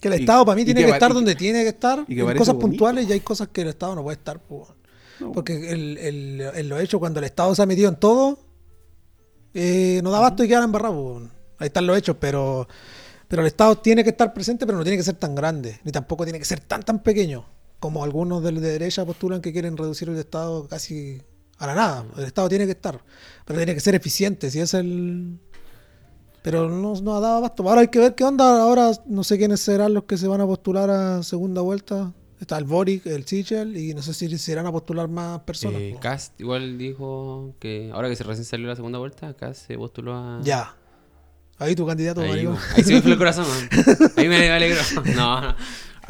Que 0.00 0.08
el 0.08 0.14
Y- 0.14 0.20
Estado 0.20 0.44
para 0.44 0.56
mí 0.56 0.64
tiene 0.64 0.84
que 0.84 0.90
estar 0.90 1.10
y 1.10 1.14
donde 1.14 1.34
tiene 1.34 1.62
que 1.62 1.68
estar. 1.70 2.04
y 2.06 2.14
que 2.14 2.20
en 2.20 2.26
parece 2.26 2.38
cosas 2.38 2.54
bonito. 2.54 2.68
puntuales 2.70 3.08
y 3.08 3.12
hay 3.12 3.20
cosas 3.20 3.48
que 3.48 3.62
el 3.62 3.68
Estado 3.68 3.94
no 3.94 4.02
puede 4.02 4.16
estar. 4.18 4.40
No. 5.20 5.32
Porque 5.32 5.70
el, 5.70 5.96
el, 5.98 6.40
el 6.40 6.68
lo 6.68 6.78
hecho 6.78 6.98
cuando 6.98 7.20
el 7.20 7.24
Estado 7.24 7.54
se 7.54 7.62
ha 7.62 7.66
metido 7.66 7.88
en 7.88 7.96
todo, 7.96 8.38
eh, 9.54 10.00
no 10.02 10.10
da 10.10 10.20
basto 10.20 10.44
y 10.44 10.48
quedan 10.48 10.64
embarrados. 10.64 11.22
Ahí 11.58 11.66
están 11.68 11.86
los 11.86 11.96
hechos, 11.96 12.16
pero, 12.20 12.66
pero 13.28 13.42
el 13.42 13.46
Estado 13.48 13.78
tiene 13.78 14.02
que 14.04 14.10
estar 14.10 14.34
presente, 14.34 14.66
pero 14.66 14.76
no 14.76 14.84
tiene 14.84 14.96
que 14.96 15.04
ser 15.04 15.14
tan 15.14 15.34
grande, 15.34 15.80
ni 15.84 15.92
tampoco 15.92 16.24
tiene 16.24 16.38
que 16.38 16.44
ser 16.44 16.60
tan 16.60 16.82
tan 16.82 17.02
pequeño, 17.02 17.46
como 17.78 18.02
algunos 18.02 18.42
de, 18.42 18.50
de 18.52 18.60
derecha 18.60 19.04
postulan 19.06 19.40
que 19.40 19.52
quieren 19.52 19.76
reducir 19.76 20.08
el 20.08 20.16
Estado 20.16 20.66
casi 20.68 21.22
a 21.58 21.66
la 21.68 21.74
nada. 21.74 22.04
El 22.18 22.24
Estado 22.24 22.48
tiene 22.48 22.64
que 22.66 22.72
estar, 22.72 23.00
pero 23.44 23.56
tiene 23.58 23.72
que 23.74 23.80
ser 23.80 23.94
eficiente, 23.94 24.50
si 24.50 24.58
es 24.60 24.74
el... 24.74 25.38
Pero 26.44 26.68
no, 26.68 26.92
no 27.00 27.16
ha 27.16 27.20
dado 27.20 27.36
abasto. 27.38 27.66
Ahora 27.66 27.80
hay 27.80 27.88
que 27.88 27.98
ver 27.98 28.14
qué 28.14 28.22
onda. 28.22 28.60
Ahora 28.60 28.90
no 29.06 29.24
sé 29.24 29.38
quiénes 29.38 29.60
serán 29.60 29.94
los 29.94 30.04
que 30.04 30.18
se 30.18 30.28
van 30.28 30.42
a 30.42 30.46
postular 30.46 30.90
a 30.90 31.22
segunda 31.22 31.62
vuelta. 31.62 32.12
Está 32.38 32.58
el 32.58 32.64
Boric, 32.64 33.06
el 33.06 33.24
Sichel 33.24 33.74
y 33.78 33.94
no 33.94 34.02
sé 34.02 34.12
si 34.12 34.36
se 34.36 34.52
irán 34.52 34.66
a 34.66 34.70
postular 34.72 35.08
más 35.08 35.40
personas. 35.40 35.80
eh. 35.80 35.96
Cast 36.00 36.38
igual 36.38 36.76
dijo 36.76 37.54
que 37.58 37.90
ahora 37.94 38.10
que 38.10 38.16
se 38.16 38.24
recién 38.24 38.44
salió 38.44 38.66
la 38.68 38.76
segunda 38.76 38.98
vuelta, 38.98 39.32
Cast 39.34 39.66
se 39.68 39.78
postuló 39.78 40.14
a... 40.14 40.40
Ya. 40.42 40.76
Ahí 41.56 41.74
tu 41.74 41.86
candidato, 41.86 42.20
Ahí, 42.20 42.28
maricón. 42.28 42.58
ahí 42.76 42.82
se 42.82 42.92
me 42.92 43.00
fue 43.00 43.12
el 43.12 43.18
corazón, 43.18 43.46
man. 43.48 44.10
Ahí 44.16 44.28
me 44.28 44.50
alegró. 44.50 44.82
No, 45.16 45.40
no. 45.40 45.54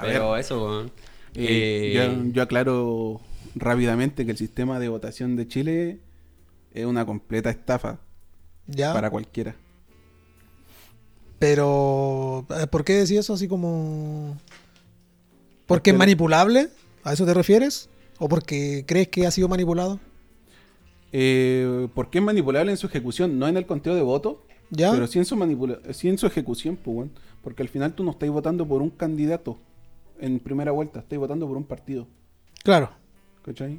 Pero 0.02 0.36
eso, 0.36 0.64
weón. 0.64 0.86
Eh, 1.34 1.92
Eh, 1.94 1.94
yo, 1.94 2.32
yo 2.32 2.42
aclaro 2.42 3.20
rápidamente 3.54 4.24
que 4.24 4.32
el 4.32 4.36
sistema 4.38 4.80
de 4.80 4.88
votación 4.88 5.36
de 5.36 5.46
Chile 5.46 6.00
es 6.72 6.86
una 6.86 7.06
completa 7.06 7.50
estafa 7.50 8.00
¿Ya? 8.66 8.92
para 8.92 9.10
cualquiera. 9.10 9.54
Pero, 11.38 12.46
eh, 12.60 12.66
¿por 12.66 12.84
qué 12.84 12.94
decís 12.94 13.18
eso 13.18 13.34
así 13.34 13.48
como... 13.48 14.36
¿Porque 15.66 15.90
es 15.90 15.96
manipulable? 15.96 16.68
¿A 17.02 17.12
eso 17.12 17.26
te 17.26 17.34
refieres? 17.34 17.88
¿O 18.18 18.28
porque 18.28 18.84
crees 18.86 19.08
que 19.08 19.26
ha 19.26 19.30
sido 19.30 19.48
manipulado? 19.48 19.98
Eh, 21.12 21.88
porque 21.94 22.18
es 22.18 22.24
manipulable 22.24 22.70
en 22.72 22.76
su 22.76 22.86
ejecución, 22.86 23.38
no 23.38 23.46
en 23.48 23.56
el 23.56 23.66
conteo 23.66 23.94
de 23.94 24.02
votos, 24.02 24.36
¿Ya? 24.70 24.90
pero 24.90 25.06
sí 25.06 25.18
en 25.18 25.24
su 25.24 25.36
manipula 25.36 25.78
sí 25.92 26.08
en 26.08 26.18
su 26.18 26.26
ejecución, 26.26 26.76
pues, 26.76 26.96
weón. 26.96 27.12
porque 27.42 27.62
al 27.62 27.68
final 27.68 27.94
tú 27.94 28.02
no 28.02 28.10
estás 28.10 28.28
votando 28.30 28.66
por 28.66 28.82
un 28.82 28.90
candidato 28.90 29.58
en 30.18 30.40
primera 30.40 30.72
vuelta, 30.72 31.00
estás 31.00 31.18
votando 31.18 31.46
por 31.46 31.56
un 31.56 31.64
partido, 31.64 32.06
Claro. 32.64 32.90
¿cachai? 33.44 33.78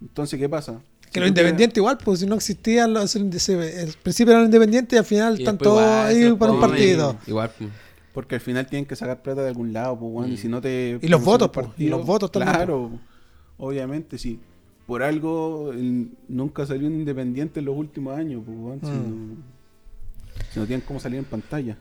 Entonces, 0.00 0.38
¿qué 0.38 0.48
pasa? 0.48 0.80
Que 1.12 1.20
los 1.20 1.28
independientes 1.28 1.76
igual, 1.78 1.98
pues 2.02 2.20
si 2.20 2.26
no 2.26 2.34
existían, 2.34 2.92
los, 2.92 3.10
se- 3.10 3.82
el 3.82 3.92
principio 4.02 4.32
eran 4.32 4.44
independientes 4.46 4.94
y 4.94 4.98
al 4.98 5.04
final 5.04 5.34
Y 5.38 5.42
están 5.42 5.56
todos 5.58 5.80
ahí 5.82 6.30
para 6.34 6.52
un 6.52 6.58
comen, 6.60 6.70
partido. 6.70 7.16
Igual. 7.26 7.50
pues. 7.56 7.70
Porque 8.12 8.34
al 8.36 8.40
final 8.40 8.66
tienen 8.66 8.86
que 8.86 8.96
sacar 8.96 9.22
plata 9.22 9.42
de 9.42 9.48
algún 9.48 9.72
lado, 9.72 9.98
pues, 9.98 10.10
weón, 10.12 10.32
y 10.32 10.36
si 10.38 10.48
no 10.48 10.60
te... 10.60 10.98
Y 11.02 11.08
los 11.08 11.22
votos, 11.22 11.48
el 11.48 11.52
pues, 11.52 11.66
y 11.66 11.68
partido, 11.70 11.96
los 11.98 12.06
votos 12.06 12.32
también, 12.32 12.54
Claro, 12.54 12.90
obviamente, 13.58 14.18
sí. 14.18 14.40
Por 14.86 15.02
algo 15.02 15.72
el- 15.72 16.10
nunca 16.28 16.64
salió 16.66 16.86
un 16.86 16.94
independiente 16.94 17.60
en 17.60 17.66
los 17.66 17.76
últimos 17.76 18.16
años, 18.16 18.42
pues, 18.46 18.56
weón, 18.58 18.80
si, 18.80 18.86
Mm. 18.86 19.28
no, 19.30 19.36
si 20.52 20.60
no 20.60 20.66
tienen 20.66 20.84
cómo 20.86 20.98
salir 21.00 21.18
en 21.18 21.24
pantalla. 21.24 21.76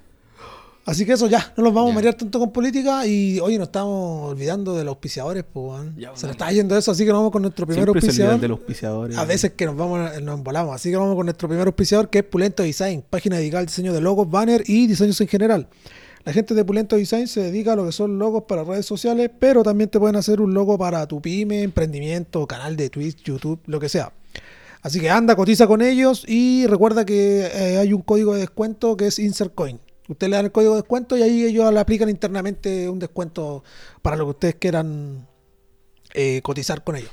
Así 0.86 1.04
que 1.04 1.14
eso 1.14 1.28
ya, 1.28 1.52
no 1.58 1.64
nos 1.64 1.74
vamos 1.74 1.92
a 1.92 1.96
marear 1.96 2.14
tanto 2.14 2.38
con 2.38 2.52
política 2.52 3.08
y 3.08 3.40
hoy 3.40 3.58
nos 3.58 3.70
estamos 3.70 4.30
olvidando 4.30 4.76
de 4.76 4.84
los 4.84 4.92
auspiciadores, 4.92 5.44
pues, 5.52 5.82
Se 6.14 6.28
nos 6.28 6.36
está 6.36 6.52
yendo 6.52 6.78
eso, 6.78 6.92
así 6.92 7.04
que 7.04 7.10
nos 7.10 7.18
vamos 7.18 7.32
con 7.32 7.42
nuestro 7.42 7.66
primer 7.66 7.86
Siempre 7.86 8.00
auspiciador. 8.02 8.40
de 8.40 8.48
los 8.48 8.60
auspiciadores. 8.60 9.18
A 9.18 9.26
veces 9.26 9.54
que 9.54 9.66
nos 9.66 9.76
vamos, 9.76 10.22
nos 10.22 10.38
embolamos. 10.38 10.76
Así 10.76 10.92
que 10.92 10.98
vamos 10.98 11.16
con 11.16 11.26
nuestro 11.26 11.48
primer 11.48 11.66
auspiciador, 11.66 12.10
que 12.10 12.20
es 12.20 12.24
Pulento 12.24 12.62
Design, 12.62 13.04
página 13.10 13.38
dedicada 13.38 13.62
al 13.62 13.66
diseño 13.66 13.94
de 13.94 14.02
logos, 14.02 14.30
banner 14.30 14.64
y 14.68 14.86
diseños 14.86 15.20
en 15.22 15.28
general. 15.28 15.68
La 16.24 16.34
gente 16.34 16.54
de 16.54 16.64
Pulento 16.64 16.98
Design 16.98 17.28
se 17.28 17.42
dedica 17.42 17.74
a 17.74 17.76
lo 17.76 17.86
que 17.88 17.92
son 17.92 18.20
logos 18.20 18.44
para 18.48 18.64
redes 18.64 18.86
sociales, 18.86 19.32
pero 19.40 19.64
también 19.64 19.90
te 19.90 20.00
pueden 20.00 20.18
hacer 20.18 20.40
un 20.40 20.54
logo 20.54 20.78
para 20.78 21.08
tu 21.08 21.20
pyme, 21.20 21.64
emprendimiento, 21.64 22.46
canal 22.46 22.76
de 22.76 22.92
Twitch, 22.92 23.24
YouTube, 23.24 23.60
lo 23.66 23.80
que 23.80 23.90
sea. 23.90 24.14
Así 24.84 25.00
que 25.00 25.10
anda, 25.10 25.36
cotiza 25.36 25.66
con 25.66 25.82
ellos 25.82 26.26
y 26.28 26.68
recuerda 26.68 27.06
que 27.06 27.40
eh, 27.42 27.78
hay 27.78 27.92
un 27.92 28.04
código 28.04 28.36
de 28.36 28.42
descuento 28.42 28.96
que 28.96 29.08
es 29.08 29.18
InsertCoin. 29.18 29.80
Usted 30.08 30.28
le 30.28 30.36
dan 30.36 30.46
el 30.46 30.52
código 30.52 30.74
de 30.74 30.82
descuento 30.82 31.18
y 31.18 31.24
ahí 31.24 31.44
ellos 31.44 31.74
le 31.74 31.80
aplican 31.80 32.10
internamente 32.10 32.90
un 32.90 33.00
descuento 33.00 33.64
para 34.02 34.16
lo 34.16 34.26
que 34.26 34.32
ustedes 34.32 34.56
quieran 34.56 35.28
eh, 36.14 36.42
cotizar 36.44 36.84
con 36.84 36.96
ellos. 36.96 37.12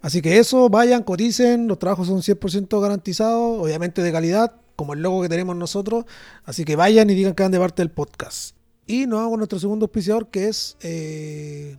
Así 0.00 0.20
que 0.20 0.38
eso, 0.38 0.68
vayan, 0.68 1.04
coticen, 1.04 1.68
los 1.68 1.78
trabajos 1.78 2.08
son 2.08 2.18
100% 2.18 2.80
garantizados, 2.80 3.60
obviamente 3.60 4.02
de 4.02 4.12
calidad, 4.12 4.56
como 4.74 4.94
el 4.94 5.00
logo 5.00 5.22
que 5.22 5.28
tenemos 5.28 5.54
nosotros. 5.56 6.04
Así 6.44 6.64
que 6.64 6.76
vayan 6.76 7.08
y 7.08 7.14
digan 7.14 7.34
que 7.34 7.44
van 7.44 7.52
de 7.52 7.58
parte 7.58 7.82
del 7.82 7.90
podcast. 7.90 8.56
Y 8.86 9.06
nos 9.06 9.18
vamos 9.18 9.30
con 9.30 9.38
nuestro 9.38 9.58
segundo 9.60 9.84
auspiciador 9.84 10.28
que 10.28 10.48
es 10.48 10.76
eh, 10.80 11.78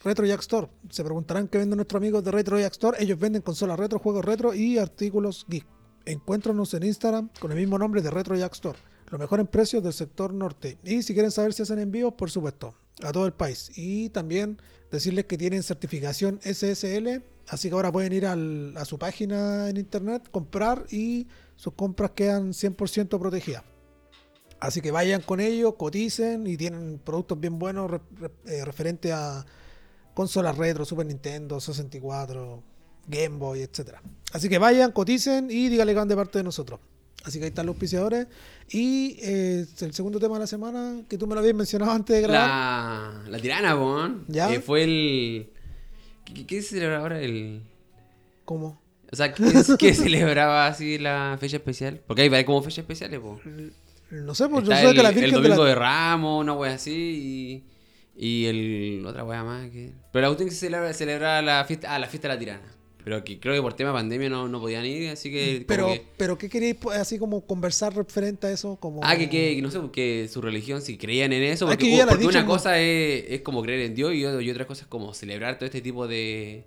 Retro 0.00 0.26
Jack 0.26 0.40
Store. 0.40 0.68
Se 0.90 1.02
preguntarán 1.02 1.48
qué 1.48 1.58
venden 1.58 1.78
nuestros 1.78 1.98
amigos 1.98 2.22
de 2.22 2.30
Retro 2.30 2.60
Jack 2.60 2.72
Store. 2.72 3.02
Ellos 3.02 3.18
venden 3.18 3.42
consolas 3.42 3.78
retro, 3.78 3.98
juegos 3.98 4.24
retro 4.24 4.54
y 4.54 4.78
artículos 4.78 5.46
geek. 5.48 5.66
Encuéntranos 6.04 6.74
en 6.74 6.84
Instagram 6.84 7.30
con 7.40 7.50
el 7.50 7.56
mismo 7.56 7.78
nombre 7.78 8.02
de 8.02 8.10
Retro 8.10 8.36
Jack 8.36 8.52
Store. 8.52 8.78
Lo 9.10 9.18
mejor 9.18 9.40
en 9.40 9.46
precios 9.46 9.82
del 9.82 9.92
sector 9.92 10.32
norte. 10.32 10.78
Y 10.84 11.02
si 11.02 11.14
quieren 11.14 11.30
saber 11.30 11.52
si 11.52 11.62
hacen 11.62 11.78
envíos, 11.78 12.14
por 12.14 12.30
supuesto, 12.30 12.74
a 13.02 13.12
todo 13.12 13.26
el 13.26 13.32
país. 13.32 13.70
Y 13.76 14.08
también 14.10 14.58
decirles 14.90 15.26
que 15.26 15.38
tienen 15.38 15.62
certificación 15.62 16.40
SSL. 16.42 17.22
Así 17.48 17.68
que 17.68 17.74
ahora 17.74 17.92
pueden 17.92 18.12
ir 18.12 18.26
a 18.26 18.84
su 18.84 18.98
página 18.98 19.68
en 19.68 19.76
internet, 19.76 20.28
comprar 20.32 20.84
y 20.90 21.28
sus 21.54 21.74
compras 21.74 22.10
quedan 22.12 22.50
100% 22.52 23.18
protegidas. 23.20 23.62
Así 24.58 24.80
que 24.80 24.90
vayan 24.90 25.20
con 25.22 25.38
ellos, 25.38 25.74
coticen 25.78 26.46
y 26.46 26.56
tienen 26.56 26.98
productos 27.04 27.38
bien 27.38 27.58
buenos 27.58 27.90
re- 27.90 28.00
eh, 28.46 28.64
referente 28.64 29.12
a 29.12 29.44
consolas 30.14 30.56
retro, 30.56 30.84
Super 30.84 31.06
Nintendo, 31.06 31.60
64, 31.60 32.62
Game 33.06 33.36
Boy, 33.38 33.60
etcétera. 33.60 34.02
Así 34.32 34.48
que 34.48 34.58
vayan, 34.58 34.90
coticen 34.90 35.48
y 35.50 35.68
díganle 35.68 35.92
que 35.92 35.98
van 35.98 36.08
de 36.08 36.16
parte 36.16 36.38
de 36.38 36.42
nosotros. 36.44 36.80
Así 37.26 37.38
que 37.38 37.44
ahí 37.46 37.48
están 37.48 37.66
los 37.66 37.74
auspiciadores. 37.74 38.28
Y 38.70 39.16
eh, 39.20 39.66
el 39.80 39.92
segundo 39.92 40.20
tema 40.20 40.34
de 40.34 40.40
la 40.40 40.46
semana, 40.46 41.02
que 41.08 41.18
tú 41.18 41.26
me 41.26 41.34
lo 41.34 41.40
habías 41.40 41.56
mencionado 41.56 41.90
antes 41.90 42.14
de 42.14 42.22
grabar. 42.22 43.24
La, 43.24 43.30
la 43.30 43.38
tirana, 43.40 43.74
weón. 43.74 44.24
Ya. 44.28 44.52
Eh, 44.52 44.60
fue 44.60 44.84
el. 44.84 45.50
¿Qué, 46.24 46.46
qué- 46.46 46.62
se 46.62 46.76
celebra 46.76 46.98
ahora? 46.98 47.20
El. 47.20 47.62
¿Cómo? 48.44 48.80
O 49.10 49.16
sea, 49.16 49.34
¿qué, 49.34 49.44
es- 49.44 49.74
qué 49.76 49.92
celebraba 49.92 50.68
así 50.68 50.98
la 50.98 51.36
fecha 51.40 51.56
especial? 51.56 52.00
Porque 52.06 52.22
hay 52.22 52.28
varias 52.28 52.46
como 52.46 52.62
fechas 52.62 52.78
especiales, 52.78 53.18
po. 53.18 53.40
No 54.10 54.34
sé, 54.36 54.48
pues 54.48 54.64
yo 54.64 54.72
sé 54.72 54.88
el, 54.90 54.94
que 54.96 55.02
la 55.02 55.08
el 55.08 55.14
Virgen 55.16 55.30
de 55.32 55.36
domingo 55.36 55.64
la... 55.64 55.68
de 55.70 55.74
Ramos, 55.74 56.40
una 56.40 56.52
wea 56.54 56.74
así, 56.74 57.64
y, 58.16 58.24
y 58.24 58.46
el 58.46 59.04
otra 59.04 59.24
wea 59.24 59.42
más 59.42 59.68
que... 59.70 59.92
Pero 60.12 60.22
la 60.22 60.28
cuestión 60.28 60.48
que 60.48 60.54
se 60.54 60.60
celebra, 60.60 60.92
celebra 60.92 61.42
la 61.42 61.64
fiesta, 61.64 61.92
ah, 61.92 61.98
la 61.98 62.06
fiesta 62.06 62.28
de 62.28 62.34
la 62.34 62.38
tirana. 62.38 62.75
Pero 63.06 63.22
que 63.22 63.38
creo 63.38 63.54
que 63.54 63.62
por 63.62 63.74
tema 63.74 63.90
de 63.90 63.94
pandemia 63.94 64.28
no, 64.28 64.48
no 64.48 64.60
podían 64.60 64.84
ir, 64.84 65.10
así 65.10 65.30
que... 65.30 65.64
Pero, 65.68 65.86
que- 65.86 66.02
pero 66.16 66.36
¿qué 66.36 66.48
queréis 66.48 66.74
así 66.92 67.20
como 67.20 67.40
conversar 67.46 67.94
referente 67.94 68.48
a 68.48 68.50
eso? 68.50 68.74
Como... 68.80 69.00
Ah, 69.04 69.16
que, 69.16 69.30
que, 69.30 69.62
no 69.62 69.70
sé, 69.70 69.78
que 69.92 70.28
su 70.28 70.42
religión, 70.42 70.82
si 70.82 70.98
creían 70.98 71.32
en 71.32 71.44
eso, 71.44 71.66
Ah, 71.66 71.70
porque, 71.70 71.88
que 71.98 72.04
porque 72.04 72.26
una 72.26 72.44
cosa 72.44 72.80
es, 72.80 73.26
es 73.28 73.40
como 73.42 73.62
creer 73.62 73.82
en 73.82 73.94
Dios 73.94 74.12
y, 74.12 74.22
y 74.22 74.50
otra 74.50 74.66
cosa 74.66 74.82
es 74.82 74.88
como 74.88 75.14
celebrar 75.14 75.56
todo 75.56 75.66
este 75.66 75.80
tipo 75.80 76.08
de... 76.08 76.64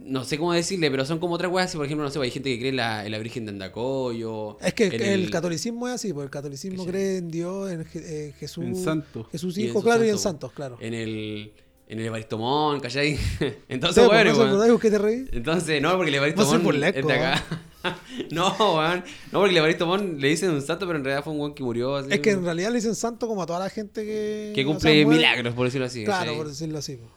No 0.00 0.24
sé 0.24 0.36
cómo 0.36 0.52
decirle, 0.52 0.90
pero 0.90 1.04
son 1.04 1.20
como 1.20 1.34
otras 1.34 1.52
weas, 1.52 1.70
si 1.70 1.76
por 1.76 1.86
ejemplo, 1.86 2.04
no 2.04 2.10
sé, 2.10 2.18
hay 2.18 2.30
gente 2.32 2.50
que 2.50 2.58
cree 2.58 2.70
en 2.70 2.76
la, 2.76 3.06
en 3.06 3.12
la 3.12 3.18
Virgen 3.18 3.44
de 3.44 3.50
Andacoyo. 3.52 4.58
Es 4.60 4.74
que 4.74 4.86
el, 4.88 4.94
en 4.94 5.02
el 5.12 5.30
catolicismo 5.30 5.86
es 5.86 5.94
así, 5.94 6.12
porque 6.12 6.24
el 6.24 6.30
catolicismo 6.30 6.84
cree 6.86 7.18
en 7.18 7.30
Dios, 7.30 7.70
en 7.70 7.84
Je- 7.84 8.02
eh, 8.02 8.34
Jesús, 8.40 8.64
En 8.64 8.74
santo. 8.74 9.28
Jesús 9.30 9.56
Y 9.58 9.62
en 9.64 9.68
Hijo, 9.68 9.80
claro, 9.82 10.04
y 10.04 10.08
en 10.08 10.18
santo, 10.18 10.48
santos, 10.48 10.52
claro. 10.54 10.78
En 10.80 10.94
el, 10.94 11.52
en 11.92 12.00
el 12.00 12.06
Evaristomón, 12.06 12.80
¿cachai? 12.80 13.18
Entonces, 13.68 14.06
bueno, 14.06 14.34
weón. 14.34 14.80
te 14.80 14.98
reí. 14.98 15.26
Entonces, 15.30 15.82
no, 15.82 15.94
porque 15.96 16.08
el 16.08 16.14
Evaristo 16.14 16.46
Mon 16.46 16.82
es 16.82 16.94
de 16.94 17.12
acá. 17.12 17.44
no, 18.30 18.48
weón. 18.76 19.04
No, 19.30 19.40
porque 19.40 19.50
el 19.50 19.58
Evaristo 19.58 19.86
Mon 19.86 20.18
le 20.18 20.28
dicen 20.28 20.50
un 20.50 20.62
santo, 20.62 20.86
pero 20.86 20.98
en 20.98 21.04
realidad 21.04 21.22
fue 21.22 21.34
un 21.34 21.40
weón 21.40 21.54
que 21.54 21.62
murió. 21.62 21.96
Así, 21.96 22.08
Es 22.10 22.20
que 22.20 22.30
en 22.30 22.44
realidad 22.44 22.70
le 22.70 22.76
dicen 22.76 22.94
santo 22.94 23.28
como 23.28 23.42
a 23.42 23.46
toda 23.46 23.58
la 23.58 23.68
gente 23.68 24.06
que... 24.06 24.52
que 24.54 24.64
cumple 24.64 25.04
milagros, 25.04 25.52
por 25.52 25.66
decirlo 25.66 25.86
así. 25.86 26.04
Claro, 26.04 26.20
¿cachai? 26.20 26.36
por 26.38 26.48
decirlo 26.48 26.78
así. 26.78 26.96
po. 26.96 27.08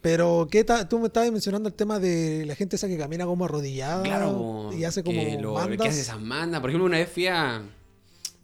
Pero 0.00 0.46
¿qué 0.48 0.64
tú 0.88 1.00
me 1.00 1.08
estabas 1.08 1.32
mencionando 1.32 1.68
el 1.68 1.74
tema 1.74 1.98
de 1.98 2.44
la 2.46 2.54
gente 2.54 2.76
esa 2.76 2.86
que 2.86 2.98
camina 2.98 3.24
como 3.24 3.44
arrodillada 3.44 4.04
Claro, 4.04 4.70
y 4.72 4.84
hace 4.84 5.02
como 5.02 5.20
que 5.20 5.38
lo, 5.40 5.54
mandas. 5.54 5.78
que 5.80 5.88
hace 5.88 6.00
esas 6.00 6.20
mandas. 6.20 6.60
Por 6.60 6.70
ejemplo, 6.70 6.86
una 6.86 6.98
vez 6.98 7.08
fui 7.08 7.26
a. 7.26 7.62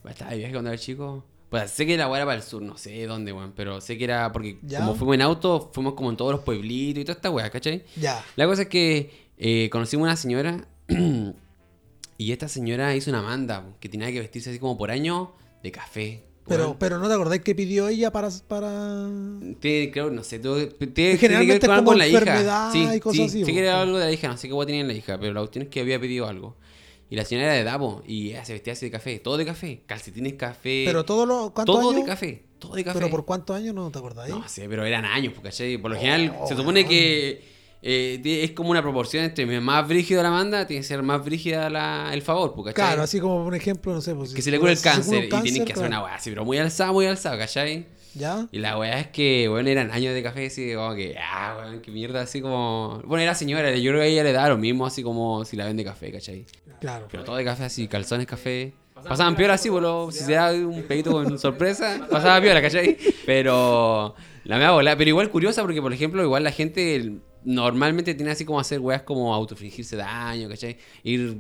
Estaba 0.09 0.33
de 0.33 0.39
viaje 0.39 0.53
cuando 0.53 0.71
era 0.71 0.79
chico. 0.79 1.25
Pues 1.51 1.71
sé 1.71 1.87
que 1.87 1.97
la 1.97 2.09
weá 2.09 2.19
era 2.19 2.27
para 2.27 2.37
el 2.37 2.43
sur, 2.43 2.61
no 2.61 2.77
sé 2.77 3.07
dónde, 3.07 3.33
weón. 3.33 3.53
Pero 3.57 3.81
sé 3.81 3.97
que 3.97 4.05
era 4.05 4.31
porque 4.33 4.59
Ya. 4.63 4.81
como 4.81 4.95
fuimos 4.95 5.15
en 5.15 5.23
auto, 5.23 5.71
fuimos 5.73 5.95
como 5.95 6.11
en 6.11 6.17
todos 6.17 6.33
los 6.33 6.41
pueblitos 6.43 7.01
y 7.01 7.05
toda 7.05 7.15
esta 7.17 7.31
weá, 7.31 7.49
¿cachai? 7.51 7.85
Ya. 7.97 8.23
La 8.37 8.47
cosa 8.47 8.63
es 8.63 8.69
que 8.69 9.11
eh, 9.39 9.69
conocimos 9.71 10.05
una 10.05 10.17
señora 10.17 10.67
y 12.19 12.33
esta 12.33 12.49
señora 12.49 12.95
hizo 12.97 13.11
una 13.11 13.23
manda 13.23 13.65
que 13.81 13.89
tenía 13.89 14.11
que 14.13 14.21
vestirse 14.21 14.51
así 14.51 14.59
como 14.59 14.77
por 14.77 14.91
año 14.91 15.33
de 15.63 15.73
café. 15.73 16.25
Pero, 16.47 16.65
weón. 16.65 16.77
pero 16.79 16.99
no 16.99 17.09
te 17.09 17.15
acordás 17.15 17.41
que 17.41 17.55
pidió 17.55 17.89
ella 17.89 18.11
para... 18.11 18.29
para... 18.47 19.09
Creo, 19.61 20.11
no 20.11 20.25
sé, 20.25 20.39
tiene 20.39 20.69
que 20.95 21.19
generalmente 21.19 21.67
con 21.67 21.75
es 21.75 21.79
como 21.79 21.91
con 21.91 21.99
la 21.99 22.09
hija. 22.09 22.71
Sí, 22.73 22.89
y 22.95 23.01
cosas 23.01 23.17
sí, 23.17 23.23
así, 23.25 23.45
sí 23.45 23.53
que 23.53 23.61
era 23.61 23.83
algo 23.83 23.99
de 23.99 24.07
la 24.07 24.13
hija, 24.13 24.29
no 24.29 24.37
sé 24.37 24.49
qué 24.49 24.55
guay 24.55 24.67
tenía 24.67 24.81
en 24.81 24.89
la 24.89 24.95
hija, 24.95 25.19
pero 25.19 25.35
la 25.35 25.41
cuestión 25.41 25.65
es 25.65 25.69
que 25.71 25.81
había 25.81 26.01
pedido 26.01 26.27
algo. 26.27 26.57
Y 27.11 27.17
la 27.17 27.25
señora 27.25 27.47
era 27.47 27.55
de 27.55 27.65
Davo 27.65 28.03
y 28.07 28.31
ella 28.31 28.45
se 28.45 28.53
vestía 28.53 28.75
así 28.75 28.87
de 28.87 28.93
café, 28.93 29.19
todo 29.19 29.37
de 29.39 29.47
café, 29.47 29.83
calcetines 29.87 30.35
café. 30.35 30.83
Pero 30.87 31.05
todo 31.05 31.25
lo... 31.25 31.51
¿Cuántos 31.55 31.75
todo 31.77 31.91
años? 31.91 32.03
de 32.03 32.07
café, 32.11 32.43
todo 32.59 32.75
de 32.75 32.85
café. 32.85 32.99
¿Pero 32.99 33.11
por 33.11 33.25
cuántos 33.25 33.57
años 33.57 33.75
no 33.75 33.91
te 33.91 33.99
acordás? 33.99 34.29
No 34.29 34.47
sé, 34.49 34.69
pero 34.69 34.85
eran 34.85 35.05
años, 35.07 35.33
¿cachai? 35.43 35.79
Por 35.79 35.91
lo 35.93 35.97
general, 35.99 36.37
Oh, 36.39 36.47
se 36.47 36.55
supone 36.55 36.85
que 36.87 37.43
eh, 37.81 38.21
es 38.45 38.51
como 38.51 38.71
una 38.71 38.83
proporción 38.83 39.25
entre 39.25 39.47
más 39.61 39.89
brígida 39.89 40.23
la 40.23 40.31
manda, 40.31 40.67
tiene 40.67 40.83
que 40.83 40.87
ser 40.89 41.03
más 41.03 41.25
brígida 41.25 41.71
la, 41.71 42.11
el 42.13 42.21
favor, 42.23 42.53
¿cachai? 42.57 42.75
Claro, 42.75 43.03
así 43.03 43.21
como 43.21 43.43
un 43.47 43.55
ejemplo, 43.55 43.93
no 43.95 44.01
sé. 44.03 44.15
Pues, 44.15 44.31
que 44.35 44.37
si- 44.37 44.43
se 44.43 44.51
le 44.51 44.59
cura 44.59 44.73
el 44.73 44.81
cáncer, 44.81 45.25
y 45.25 45.29
cáncer, 45.29 45.65
que 45.65 45.73
hacer 45.73 45.87
una 45.87 46.03
weá 46.03 46.15
así, 46.17 46.29
pero 46.31 46.45
muy 46.45 46.59
alzada, 46.59 46.93
muy 46.93 47.07
alzada, 47.07 47.39
¿cachai? 47.39 47.87
¿Ya? 48.15 48.49
Y 48.53 48.59
la 48.59 48.79
weá 48.79 49.01
es 49.01 49.09
que, 49.09 49.49
bueno, 49.49 49.69
eran 49.69 49.91
años 49.91 50.15
de 50.15 50.23
café, 50.23 50.47
así 50.47 50.75
como 50.75 50.95
que, 50.95 51.17
ah, 51.19 51.57
weón, 51.61 51.81
qué 51.81 51.91
mierda, 51.91 52.23
así 52.23 52.41
como. 52.41 53.01
Bueno, 53.05 53.23
era 53.23 53.35
señora, 53.35 53.75
yo 53.77 53.91
creo 53.91 54.03
que 54.03 54.07
a 54.07 54.11
ella 54.11 54.25
le 54.25 54.33
da 54.33 54.49
lo 54.49 54.59
mismo, 54.59 54.87
así 54.87 55.03
como 55.03 55.45
si 55.45 55.57
la 55.57 55.67
vende 55.67 55.85
café, 55.85 56.11
¿cachai? 56.13 56.47
Claro. 56.81 57.09
Pero 57.11 57.25
todo 57.25 57.37
de 57.37 57.45
café, 57.45 57.65
así, 57.65 57.89
calzones 57.89 58.27
café. 58.27 58.73
Pasaban 58.95 59.37
piola 59.37 59.55
así, 59.55 59.69
boludo. 59.69 60.11
Si 60.11 60.25
se 60.25 60.33
da 60.33 60.53
un 60.53 60.83
pedito 60.83 61.13
con 61.13 61.39
sorpresa, 61.39 62.07
pasaba 62.11 62.41
piola, 62.41 62.61
¿cachai? 62.61 62.97
Pero 63.27 64.15
la 64.45 64.59
me 64.59 64.69
bola. 64.69 64.97
Pero 64.97 65.11
igual 65.11 65.31
curiosa 65.31 65.63
porque, 65.63 65.81
por 65.81 65.93
ejemplo, 65.93 66.23
igual 66.23 66.43
la 66.43 66.51
gente 66.51 67.21
normalmente 67.45 68.15
tiene 68.15 68.33
así 68.33 68.45
como 68.45 68.59
hacer 68.59 68.81
weas 68.81 69.03
como 69.03 69.35
autofringirse 69.35 69.97
daño, 69.97 70.49
¿cachai? 70.49 70.79
Ir 71.05 71.39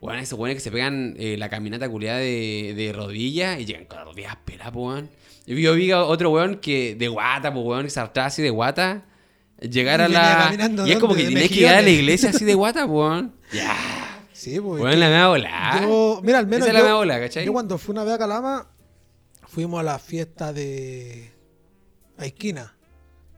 Bueno, 0.00 0.20
esos 0.20 0.38
weones 0.38 0.56
que 0.56 0.60
se 0.60 0.70
pegan 0.70 1.14
eh, 1.18 1.36
la 1.36 1.48
caminata 1.48 1.88
culiada 1.88 2.18
de, 2.18 2.74
de 2.76 2.92
rodillas 2.92 3.58
y 3.60 3.64
llegan 3.64 3.86
con 3.86 3.98
las 3.98 4.06
rodillas 4.06 4.36
peladas, 4.44 4.74
weón. 4.74 5.10
Yo 5.46 5.74
vi, 5.74 5.90
a 5.90 6.04
otro 6.04 6.30
weón 6.30 6.56
que 6.56 6.94
de 6.94 7.08
guata, 7.08 7.52
po, 7.52 7.60
weón, 7.60 7.84
que 7.84 7.90
se 7.90 8.00
así 8.00 8.42
de 8.42 8.50
guata. 8.50 9.06
Llegar 9.60 10.00
a 10.00 10.08
la. 10.08 10.54
Y 10.86 10.92
es 10.92 10.98
como 10.98 11.14
que 11.14 11.24
tienes 11.24 11.48
que 11.48 11.54
llegar 11.54 11.76
a 11.76 11.82
la 11.82 11.90
iglesia 11.90 12.30
así 12.30 12.44
de 12.44 12.54
guata, 12.54 12.84
weón. 12.84 13.34
Ya. 13.52 13.74
Sí, 14.32 14.60
pues. 14.60 14.82
Weón, 14.82 15.00
la 15.00 15.08
me 15.08 15.14
va 15.14 15.24
a 15.24 15.28
volar. 15.28 15.82
Yo, 15.82 16.20
mira, 16.22 16.38
al 16.38 16.46
menos 16.46 16.68
Esa 16.68 16.68
es 16.68 16.74
la 16.74 16.80
yo, 16.80 16.84
mea 16.84 16.94
bola, 16.94 17.18
¿cachai? 17.18 17.44
yo 17.44 17.52
cuando 17.52 17.78
fui 17.78 17.92
una 17.92 18.04
vez 18.04 18.14
a 18.14 18.18
Calama, 18.18 18.70
fuimos 19.48 19.80
a 19.80 19.82
la 19.82 19.98
fiesta 19.98 20.52
de 20.52 21.32
Aisquina, 22.18 22.76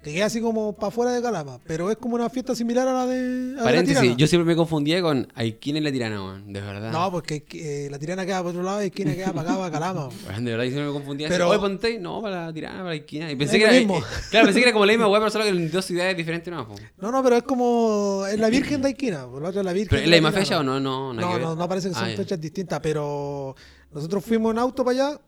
que 0.02 0.14
queda 0.14 0.26
así 0.26 0.40
como 0.40 0.72
para 0.74 0.88
afuera 0.88 1.12
de 1.12 1.20
Calama, 1.20 1.58
pero 1.66 1.90
es 1.90 1.98
como 1.98 2.14
una 2.14 2.30
fiesta 2.30 2.54
similar 2.54 2.88
a 2.88 2.92
la 2.94 3.06
de, 3.06 3.60
a 3.60 3.62
Paréntesis, 3.64 4.16
yo 4.16 4.26
siempre 4.26 4.46
me 4.46 4.56
confundía 4.56 5.02
con 5.02 5.30
Aikin 5.34 5.76
en 5.76 5.84
la 5.84 5.92
tirana, 5.92 6.22
weón. 6.24 6.52
De 6.52 6.60
verdad. 6.62 6.90
No, 6.90 7.10
porque 7.12 7.44
eh, 7.52 7.88
la 7.90 7.98
Tirana 7.98 8.24
queda 8.24 8.38
para 8.38 8.48
otro 8.48 8.62
lado 8.62 8.80
y 8.80 8.84
Aisquina 8.84 9.14
queda 9.14 9.32
para 9.34 9.50
acá, 9.50 9.58
para 9.58 9.70
Calama. 9.70 10.08
De 10.40 10.50
verdad, 10.50 10.64
yo 10.64 10.70
siempre 10.70 10.86
me 10.86 10.92
confundía. 10.92 11.28
Pero-. 11.28 11.50
Oye, 11.50 11.58
ponte, 11.58 11.98
no, 11.98 12.22
para 12.22 12.46
la 12.46 12.52
tirana, 12.52 12.78
para 12.78 12.88
la 12.90 12.94
esquina. 12.94 13.30
Y 13.30 13.36
pensé 13.36 13.56
Es 13.58 13.62
que 13.62 13.68
era. 13.68 13.78
mismo. 13.78 13.98
eh, 13.98 14.02
claro, 14.30 14.46
pensé 14.46 14.60
que 14.60 14.64
era 14.64 14.72
como 14.72 14.86
la 14.86 14.92
misma 14.92 15.08
weá, 15.08 15.20
pero 15.20 15.30
solo 15.30 15.44
que 15.44 15.50
en 15.50 15.70
dos 15.70 15.84
ciudades 15.84 16.16
diferentes, 16.16 16.50
no. 16.52 16.66
po. 16.66 16.74
No, 16.98 17.12
no, 17.12 17.22
pero 17.22 17.36
es 17.36 17.42
como. 17.42 18.24
Es 18.26 18.38
la 18.38 18.48
Virgen 18.48 18.80
de 18.80 18.88
Aisquina, 18.88 19.26
por 19.26 19.42
la 19.42 19.50
otra 19.50 19.60
es 19.60 19.66
la 19.66 19.72
Virgen. 19.74 19.88
¿Pero 19.90 20.00
de 20.00 20.04
es 20.06 20.10
la 20.10 20.16
misma 20.16 20.32
fecha 20.32 20.60
o 20.60 20.62
no? 20.62 20.80
No, 20.80 21.12
No, 21.12 21.38
no, 21.38 21.54
no 21.54 21.68
parece 21.68 21.88
que 21.88 21.94
son 21.94 22.04
Ah, 22.04 22.10
ya. 22.10 22.16
fechas 22.16 22.40
distintas, 22.40 22.80
pero 22.80 23.54
nosotros 23.92 24.24
fuimos 24.24 24.52
en 24.52 24.58
auto 24.60 24.82
para 24.84 25.08
allá 25.10 25.20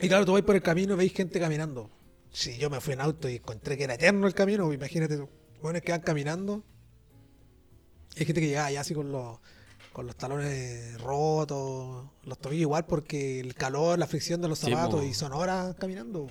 y 0.00 0.08
claro, 0.08 0.24
tú 0.24 0.32
vais 0.32 0.44
por 0.44 0.56
el 0.56 0.62
camino 0.62 0.94
y 0.94 0.96
veis 0.96 1.12
gente 1.12 1.38
caminando. 1.38 1.90
Si 2.34 2.58
yo 2.58 2.68
me 2.68 2.80
fui 2.80 2.94
en 2.94 3.00
auto 3.00 3.28
y 3.28 3.36
encontré 3.36 3.76
que 3.78 3.84
era 3.84 3.94
eterno 3.94 4.26
el 4.26 4.34
camino, 4.34 4.64
pues 4.66 4.76
imagínate, 4.76 5.24
bueno, 5.62 5.80
que 5.80 5.92
van 5.92 6.00
caminando. 6.00 6.64
Hay 8.18 8.26
gente 8.26 8.40
que 8.40 8.48
llegaba 8.48 8.70
ya 8.72 8.80
así 8.80 8.92
con 8.92 9.10
los, 9.12 9.38
con 9.92 10.06
los 10.06 10.16
talones 10.16 11.00
rotos, 11.00 12.06
los 12.24 12.38
tobillos 12.38 12.62
igual 12.62 12.86
porque 12.86 13.38
el 13.40 13.54
calor, 13.54 13.98
la 13.98 14.06
fricción 14.08 14.40
de 14.42 14.48
los 14.48 14.58
Sí, 14.58 14.70
zapatos 14.70 15.00
po. 15.00 15.06
y 15.06 15.14
son 15.14 15.32
horas 15.32 15.76
caminando. 15.78 16.26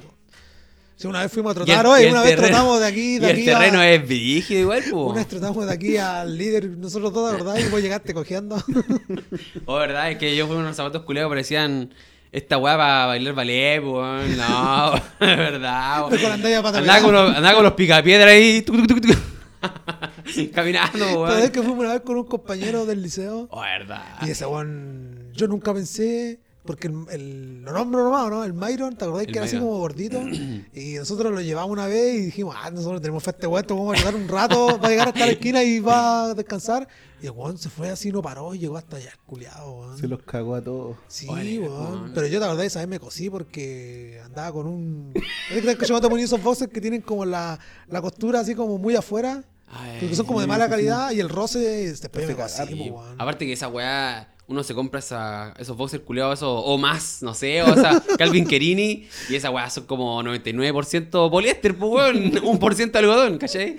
Sí, 0.97 1.07
una 1.07 1.21
vez 1.21 1.31
fuimos 1.31 1.55
a 1.55 1.59
Y 1.59 1.61
el- 1.61 1.65
trotar, 1.65 1.85
y 1.85 1.89
hoy 1.89 2.03
el 2.03 2.11
una 2.11 2.21
vez 2.21 2.31
terreno- 2.31 2.47
trotamos 2.49 2.79
de 2.81 2.85
aquí, 2.85 3.15
Y 3.15 3.19
de 3.19 3.25
el 3.29 3.35
aquí 3.37 3.45
terreno 3.45 3.79
a, 3.79 3.89
es 3.89 4.05
brígido 4.07 4.59
igual, 4.61 4.83
po. 4.91 5.05
una 5.05 5.15
vez 5.15 5.27
trotamos 5.27 5.65
de 5.65 5.73
aquí 5.73 5.97
al 5.97 6.37
líder, 6.37 6.69
nosotros 6.77 7.13
dos, 7.13 7.31
¿verdad? 7.31 7.57
Y 7.57 7.69
vos 7.69 7.81
llegaste 7.81 8.13
cojeando. 8.13 8.57
Oh, 9.65 9.75
verdad, 9.75 10.11
es 10.11 10.17
que 10.17 10.35
yo 10.35 10.45
fui 10.47 10.55
con 10.55 10.63
unos 10.65 10.75
zapatos 10.75 11.03
culeados 11.03 11.29
que 11.29 11.31
parecían 11.33 11.93
esta 12.33 12.57
weá 12.57 12.75
para 12.75 13.05
bailar 13.05 13.33
ballet, 13.35 13.79
weón. 13.79 14.35
No, 14.37 14.95
es 15.19 15.37
verdad, 15.37 16.09
weón. 16.09 16.31
Andaba 16.75 17.01
con 17.01 17.15
andaba 17.15 17.53
con 17.55 17.63
los 17.63 17.73
picapiedras 17.73 18.29
ahí. 18.31 18.61
tuc, 18.63 18.85
tuc, 18.87 18.99
tuc. 19.01 19.17
Caminando, 20.53 21.21
weón. 21.21 21.51
que 21.51 21.61
fuimos 21.61 21.79
una 21.79 21.93
vez 21.93 22.01
con 22.01 22.17
un 22.17 22.25
compañero 22.25 22.85
del 22.85 23.01
liceo 23.01 23.47
Oh, 23.51 23.61
verdad. 23.61 24.17
y 24.25 24.31
ese 24.31 24.45
weón, 24.45 25.29
yo 25.33 25.47
nunca 25.47 25.73
pensé, 25.73 26.39
porque 26.65 26.87
el, 26.87 26.95
el- 27.11 27.61
lo 27.63 27.71
nombro 27.73 28.03
nomás, 28.05 28.29
¿no? 28.29 28.43
El 28.43 28.53
Myron, 28.53 28.95
¿te 28.95 29.05
acordás 29.05 29.25
El 29.27 29.31
que 29.33 29.37
era 29.39 29.45
así 29.45 29.57
como 29.57 29.77
gordito? 29.79 30.21
Y 30.73 30.93
nosotros 30.95 31.31
lo 31.33 31.41
llevamos 31.41 31.71
una 31.71 31.87
vez 31.87 32.15
y 32.15 32.21
dijimos, 32.25 32.55
ah, 32.57 32.71
nosotros 32.71 33.01
tenemos 33.01 33.21
fe 33.23 33.29
a 33.29 33.33
este 33.33 33.47
weón, 33.47 33.65
vamos 33.69 33.93
a 33.95 33.97
llegar 33.97 34.15
un 34.15 34.27
rato, 34.27 34.79
va 34.79 34.87
a 34.87 34.89
llegar 34.91 35.07
hasta 35.09 35.25
la 35.25 35.31
esquina 35.33 35.63
y 35.63 35.79
va 35.79 36.25
a 36.25 36.33
descansar. 36.33 36.87
Y 37.21 37.25
el 37.27 37.31
weón 37.31 37.57
se 37.57 37.69
fue 37.69 37.89
así, 37.89 38.11
no 38.11 38.21
paró 38.21 38.53
y 38.53 38.59
llegó 38.59 38.75
hasta 38.77 38.97
allá, 38.97 39.11
culiado, 39.25 39.71
weón. 39.79 39.97
Se 39.97 40.07
los 40.07 40.21
cagó 40.23 40.55
a 40.55 40.61
todos. 40.61 40.97
Sí, 41.07 41.27
Oye, 41.29 41.59
weón. 41.59 41.71
weón. 41.91 42.11
Pero 42.13 42.27
yo 42.27 42.39
la 42.39 42.47
verdad 42.47 42.65
esa 42.65 42.79
vez 42.79 42.87
me 42.87 42.99
cosí 42.99 43.29
porque 43.29 44.19
andaba 44.25 44.51
con 44.51 44.67
un... 44.67 45.13
¿Es 45.51 45.75
que 45.77 45.85
yo 45.85 46.01
te 46.01 46.09
ponía 46.09 46.25
esos 46.25 46.41
boxers 46.41 46.71
que 46.71 46.81
tienen 46.81 47.01
como 47.01 47.23
la, 47.25 47.59
la 47.87 48.01
costura 48.01 48.39
así 48.41 48.55
como 48.55 48.77
muy 48.77 48.95
afuera? 48.95 49.43
Ay, 49.75 49.97
Porque 50.01 50.15
son 50.15 50.25
como 50.25 50.39
de 50.41 50.47
mala 50.47 50.69
calidad 50.69 51.11
y 51.11 51.19
el 51.19 51.29
roce 51.29 51.59
después 51.59 52.27
me 52.27 52.33
Hace 52.33 52.35
cosí, 52.35 52.57
cagar, 52.57 52.69
po, 52.69 52.83
Sí, 52.83 52.89
weón. 52.89 53.21
Aparte 53.21 53.45
que 53.45 53.53
esa 53.53 53.67
weá, 53.69 54.32
uno 54.47 54.63
se 54.63 54.73
compra 54.75 54.99
esa, 54.99 55.53
esos 55.57 55.75
boxers 55.77 56.03
culiados 56.03 56.39
eso, 56.39 56.53
o 56.53 56.77
más, 56.77 57.23
no 57.23 57.33
sé, 57.33 57.61
o 57.63 57.67
esa 57.73 58.03
Calvin 58.17 58.45
Kerini, 58.45 59.07
y 59.29 59.35
esa 59.35 59.49
weá 59.49 59.69
son 59.69 59.85
como 59.85 60.21
99% 60.21 61.29
poliéster, 61.31 61.75
pues 61.77 61.91
weón, 61.91 62.31
1% 62.59 62.95
algodón, 62.95 63.37
¿cachai? 63.37 63.77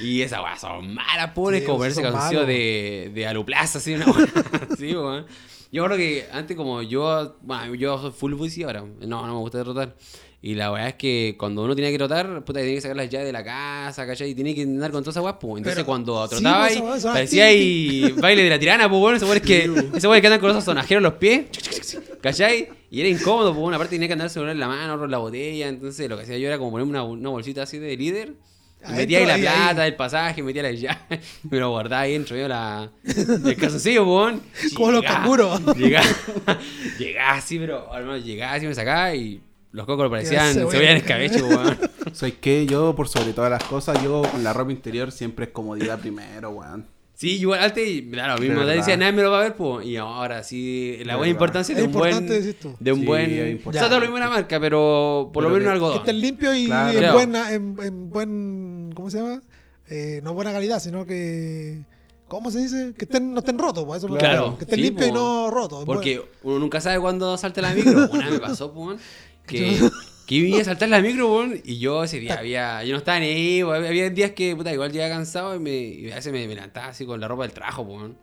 Y 0.00 0.22
esa 0.22 0.42
weá 0.42 0.56
son 0.56 0.94
malas, 0.94 1.30
pobres, 1.32 1.60
Sí, 1.60 1.66
como 1.66 1.78
malos. 2.16 2.46
de, 2.46 3.10
de 3.14 3.26
aluplaza, 3.26 3.78
así, 3.78 3.94
una 3.94 4.06
weá 4.10 4.26
así, 4.72 4.94
weón. 4.94 5.26
Yo 5.72 5.84
creo 5.84 5.96
que 5.96 6.26
antes 6.32 6.56
como 6.56 6.82
yo, 6.82 7.36
bueno, 7.42 7.76
yo 7.76 7.96
soy 8.00 8.10
full 8.10 8.34
bici 8.34 8.64
ahora, 8.64 8.80
no, 8.82 9.26
no 9.26 9.34
me 9.34 9.38
gusta 9.40 9.62
trotar. 9.62 9.94
Y 10.42 10.54
la 10.54 10.72
weá 10.72 10.88
es 10.88 10.94
que 10.94 11.34
cuando 11.38 11.62
uno 11.62 11.74
tiene 11.74 11.90
que 11.90 11.98
trotar, 11.98 12.42
puta, 12.44 12.60
tiene 12.60 12.74
que 12.74 12.80
sacar 12.80 12.96
las 12.96 13.10
llaves 13.10 13.26
de 13.26 13.32
la 13.32 13.44
casa, 13.44 14.06
¿cachai? 14.06 14.30
Y 14.30 14.34
tiene 14.34 14.54
que 14.54 14.62
andar 14.62 14.90
con 14.90 15.02
toda 15.04 15.10
esa 15.10 15.20
weá, 15.20 15.38
pues. 15.38 15.58
Entonces 15.58 15.74
Pero- 15.76 15.86
cuando 15.86 16.26
sí, 16.28 16.30
trotaba 16.36 16.66
pues, 16.66 16.76
ahí, 16.76 16.82
weá 16.82 17.12
parecía 17.12 17.44
ahí 17.44 18.14
baile 18.16 18.44
de 18.44 18.48
la 18.50 18.58
tirana, 18.58 18.88
pues 18.88 19.00
bueno, 19.00 19.16
ese 19.18 19.26
weón 19.26 19.36
es 19.36 19.42
que, 19.42 19.70
ese 19.94 20.08
weón 20.08 20.20
que 20.22 20.26
andan 20.28 20.40
con 20.40 20.50
esos 20.50 20.64
sonajeros 20.64 21.00
en 21.00 21.04
los 21.04 21.14
pies, 21.14 21.44
¿cachai? 22.22 22.68
Y 22.90 23.00
era 23.00 23.08
incómodo, 23.10 23.52
pues 23.52 23.66
una 23.66 23.76
parte 23.76 23.96
tenía 23.96 24.08
que 24.08 24.14
andar 24.14 24.26
el 24.26 24.30
celular 24.30 24.54
en 24.54 24.60
la 24.60 24.68
mano, 24.68 24.94
otro 24.94 25.04
en 25.04 25.10
la 25.10 25.18
botella, 25.18 25.68
entonces 25.68 26.08
lo 26.08 26.16
que 26.16 26.22
hacía 26.22 26.38
yo 26.38 26.46
era 26.48 26.56
como 26.56 26.70
ponerme 26.70 26.90
una, 26.90 27.02
una 27.02 27.28
bolsita 27.28 27.62
así 27.64 27.78
de 27.78 27.94
líder, 27.96 28.32
Adentro, 28.82 28.96
metía 28.96 29.18
ahí 29.18 29.26
la 29.26 29.34
ahí, 29.34 29.40
plata, 29.42 29.82
ahí. 29.82 29.88
el 29.90 29.96
pasaje, 29.96 30.42
metía 30.42 30.62
la 30.62 30.72
llave, 30.72 31.20
me 31.50 31.58
lo 31.58 31.68
guardaba 31.68 32.00
ahí 32.02 32.12
dentro, 32.14 32.34
yo 32.34 32.48
la, 32.48 32.90
el 33.04 33.56
calzoncillo, 33.56 34.04
weón. 34.06 34.40
Como 34.74 34.90
los 34.92 35.02
canguros. 35.04 35.60
Llegaba, 35.76 36.06
llegaba 36.98 37.32
así, 37.34 37.58
pero, 37.58 37.94
hermano, 37.94 38.16
llegaba 38.16 38.54
así, 38.54 38.66
me 38.66 38.74
sacaba 38.74 39.14
y 39.14 39.38
los 39.72 39.86
cocos 39.86 40.10
parecían 40.10 40.52
cebolla. 40.54 40.90
en 40.90 40.96
escabeche, 40.96 41.42
weón. 41.42 41.78
¿Sabes 42.12 42.34
qué? 42.40 42.66
Yo, 42.66 42.94
por 42.96 43.08
sobre 43.08 43.32
todas 43.32 43.50
las 43.50 43.62
cosas, 43.64 44.02
yo 44.02 44.22
con 44.30 44.42
la 44.42 44.52
ropa 44.52 44.72
interior 44.72 45.12
siempre 45.12 45.46
es 45.46 45.50
comodidad 45.52 45.98
primero, 46.00 46.50
weón. 46.50 46.86
Sí, 47.14 47.36
igual 47.38 47.62
antes, 47.62 48.02
claro, 48.10 48.36
lo 48.36 48.40
mismo, 48.40 48.64
te 48.64 48.70
decía, 48.70 48.96
nadie 48.96 49.12
me 49.12 49.22
lo 49.22 49.30
va 49.30 49.40
a 49.40 49.42
ver, 49.42 49.54
pues. 49.54 49.86
Y 49.86 49.96
ahora 49.98 50.42
sí, 50.42 50.96
la 51.04 51.12
De 51.12 51.16
buena 51.18 51.30
importancia 51.30 51.74
de 51.74 51.82
Es 51.82 51.86
un 51.86 51.92
buen. 51.92 52.26
De 52.26 52.92
un 52.92 53.00
Sí, 53.00 53.04
buen. 53.06 53.30
es 53.30 53.66
O 53.66 53.72
sea, 53.74 53.82
todo 53.88 53.96
lo 54.00 54.06
mismo 54.06 54.18
la 54.18 54.30
marca, 54.30 54.58
pero 54.58 55.28
por 55.30 55.42
lo 55.42 55.50
menos 55.50 55.64
que- 55.64 55.70
algodón. 55.72 55.92
Que 55.92 55.98
estén 55.98 56.20
limpios 56.20 56.56
y 56.56 56.64
Claro. 56.66 56.90
en, 56.92 56.98
Claro. 56.98 57.14
buena, 57.14 57.52
en, 57.52 57.76
en 57.82 58.10
buen. 58.10 58.90
¿Cómo 58.94 59.10
se 59.10 59.18
llama? 59.18 59.42
Eh, 59.90 60.20
no 60.24 60.32
buena 60.32 60.50
calidad, 60.50 60.80
sino 60.80 61.04
que. 61.04 61.82
¿Cómo 62.26 62.50
se 62.50 62.60
dice? 62.60 62.94
Que 62.96 63.04
estén, 63.04 63.34
no 63.34 63.40
estén 63.40 63.58
rotos, 63.58 63.84
pues 63.84 63.98
eso 63.98 64.08
me 64.10 64.18
Claro, 64.18 64.34
refiero. 64.36 64.56
Que 64.58 64.64
estén 64.64 64.76
sí, 64.78 64.82
limpios 64.84 65.08
y 65.08 65.12
no 65.12 65.50
rotos. 65.50 65.84
Porque 65.84 66.22
uno 66.44 66.58
nunca 66.58 66.80
sabe 66.80 66.98
cuándo 67.00 67.36
salta 67.36 67.60
la 67.60 67.74
micro. 67.74 68.08
Una 68.12 68.24
vez 68.30 68.32
me 68.34 68.38
pasó, 68.40 68.72
pues, 68.72 68.98
que, 69.50 69.90
que 70.26 70.34
iba 70.34 70.60
a 70.60 70.64
saltar 70.64 70.88
la 70.88 71.00
micro, 71.00 71.32
weón, 71.32 71.60
y 71.64 71.78
yo 71.78 72.04
ese 72.04 72.20
día 72.20 72.38
había, 72.38 72.82
yo 72.84 72.92
no 72.92 72.98
estaba 72.98 73.18
ni 73.20 73.26
ahí, 73.26 73.62
weón, 73.62 73.84
había 73.84 74.08
días 74.10 74.30
que, 74.30 74.54
puta, 74.56 74.72
igual 74.72 74.92
llegaba 74.92 75.14
cansado 75.14 75.54
y, 75.56 75.58
me, 75.58 75.76
y 75.76 76.10
a 76.10 76.16
veces 76.16 76.32
me, 76.32 76.46
me 76.46 76.54
levantaba 76.54 76.86
así 76.88 77.04
con 77.04 77.20
la 77.20 77.26
ropa 77.28 77.42
del 77.42 77.52
trabajo, 77.52 77.82
weón. 77.82 78.16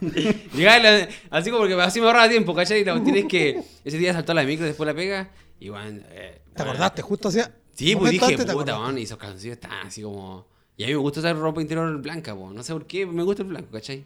Llegaba 0.54 0.78
la- 0.78 1.08
así 1.30 1.50
como 1.50 1.62
porque 1.62 1.74
así 1.80 2.00
me 2.00 2.06
ahorraba 2.06 2.28
tiempo, 2.28 2.54
¿cachai? 2.54 2.80
Y 2.80 2.84
la 2.84 2.92
cuestión 2.92 3.16
es 3.16 3.24
que 3.26 3.60
ese 3.84 3.98
día 3.98 4.12
saltó 4.12 4.32
la 4.34 4.44
micro, 4.44 4.64
después 4.66 4.86
la 4.86 4.94
pega, 4.94 5.30
y 5.58 5.70
weón, 5.70 6.04
eh, 6.10 6.40
¿Te 6.54 6.62
weón, 6.62 6.68
acordaste? 6.74 7.02
Justo 7.02 7.28
hacía. 7.28 7.54
Sí, 7.74 7.96
pues 7.96 8.12
dije, 8.12 8.36
puta, 8.36 8.52
acordaste. 8.52 8.80
weón, 8.82 8.98
y 8.98 9.02
esos 9.02 9.18
calzoncillos 9.18 9.54
estaban 9.54 9.86
así 9.86 10.02
como... 10.02 10.46
Y 10.76 10.84
a 10.84 10.86
mí 10.86 10.92
me 10.94 10.98
gusta 10.98 11.20
usar 11.20 11.36
ropa 11.36 11.60
interior 11.60 12.00
blanca, 12.00 12.34
po. 12.34 12.50
no 12.52 12.62
sé 12.62 12.72
por 12.72 12.86
qué, 12.86 13.04
me 13.04 13.22
gusta 13.22 13.42
el 13.42 13.48
blanco, 13.48 13.68
¿cachai? 13.70 14.04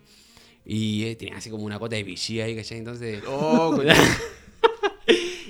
Y 0.64 1.05
eh, 1.05 1.14
tenía 1.16 1.37
así 1.37 1.50
como 1.50 1.62
una 1.64 1.79
cota 1.79 1.94
de 1.94 2.03
Vichy 2.03 2.40
ahí, 2.40 2.57
¿cachai? 2.57 2.79
Entonces... 2.79 3.22
Oh, 3.29 3.77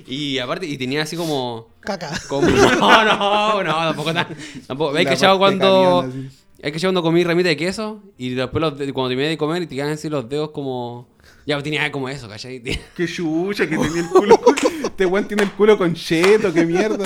y 0.07 0.37
aparte, 0.39 0.65
y 0.65 0.77
tenía 0.77 1.01
así 1.03 1.15
como... 1.15 1.69
Caca. 1.81 2.11
como 2.27 2.47
no, 2.49 3.03
no, 3.05 3.63
no, 3.63 3.73
tampoco 3.73 4.13
tan... 4.13 4.27
Tampoco. 4.67 4.95
¿Hay 4.97 5.05
La 5.05 5.11
cachado 5.11 5.39
parte 5.39 5.57
cuando... 5.59 6.01
así. 6.07 6.29
Hay 6.63 6.71
cachado 6.71 6.89
cuando 6.93 7.03
comí 7.03 7.23
ramita 7.23 7.49
de 7.49 7.57
queso 7.57 8.01
y 8.17 8.29
después 8.33 8.61
los 8.61 8.77
de- 8.77 8.91
cuando 8.93 9.09
terminé 9.09 9.29
de 9.29 9.37
comer 9.37 9.61
y 9.63 9.67
te 9.67 9.75
quedan 9.75 9.89
así 9.91 10.09
los 10.09 10.27
dedos 10.29 10.51
como... 10.51 11.07
Ya, 11.45 11.61
tenía 11.61 11.91
como 11.91 12.09
eso, 12.09 12.27
¿cachai? 12.27 12.61
Qué 12.95 13.07
chucha 13.07 13.67
que 13.69 13.77
tenía 13.77 14.01
el 14.01 14.09
culo. 14.09 14.39
Este 14.83 15.05
weón 15.05 15.27
tiene 15.27 15.43
el 15.43 15.51
culo 15.51 15.77
con 15.77 15.93
cheto, 15.93 16.51
qué 16.53 16.65
mierda. 16.65 17.03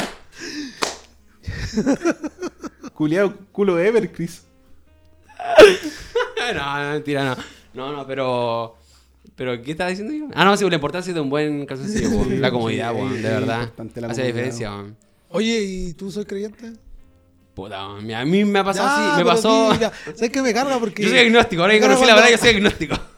Culeado, 2.94 3.34
culo 3.52 3.80
Evercris. 3.80 4.44
no, 6.54 6.84
no, 6.84 6.92
mentira, 6.92 7.24
no. 7.24 7.36
No, 7.74 7.92
no, 7.98 8.08
pero. 8.08 8.78
¿Pero 9.40 9.60
qué 9.64 9.72
estaba 9.72 9.90
diciendo 9.90 10.14
yo? 10.14 10.28
Ah, 10.36 10.44
no, 10.46 10.56
sí, 10.58 10.70
la 10.70 10.76
importancia 10.76 11.14
de 11.14 11.20
un 11.22 11.30
buen 11.30 11.66
calzoncillo. 11.66 12.26
La 12.40 12.52
comodidad, 12.52 12.94
Sí, 12.94 13.18
de 13.18 13.30
verdad. 13.30 13.72
Hace 14.10 14.24
diferencia, 14.26 14.70
weón. 14.70 14.98
Oye, 15.30 15.62
¿y 15.64 15.94
tú 15.94 16.12
soy 16.12 16.26
creyente? 16.26 16.74
Puta, 17.56 17.88
weón, 17.88 18.06
mira, 18.06 18.20
a 18.20 18.26
mí 18.26 18.44
me 18.44 18.60
ha 18.60 18.64
pasado 18.66 18.88
Ya, 18.90 19.14
así, 19.14 19.18
me 19.24 19.26
pasó. 19.26 19.70
mira, 19.72 19.92
¿Sabes 20.14 20.30
qué 20.30 20.42
me 20.42 20.54
carga? 20.54 20.78
Porque. 20.78 21.04
Yo 21.04 21.10
soy 21.10 21.20
agnóstico, 21.20 21.62
ahora 21.62 21.74
que 21.74 21.80
conocí 21.80 22.06
la 22.06 22.16
verdad, 22.16 22.30
yo 22.32 22.38
soy 22.38 22.50
agnóstico. 22.50 22.96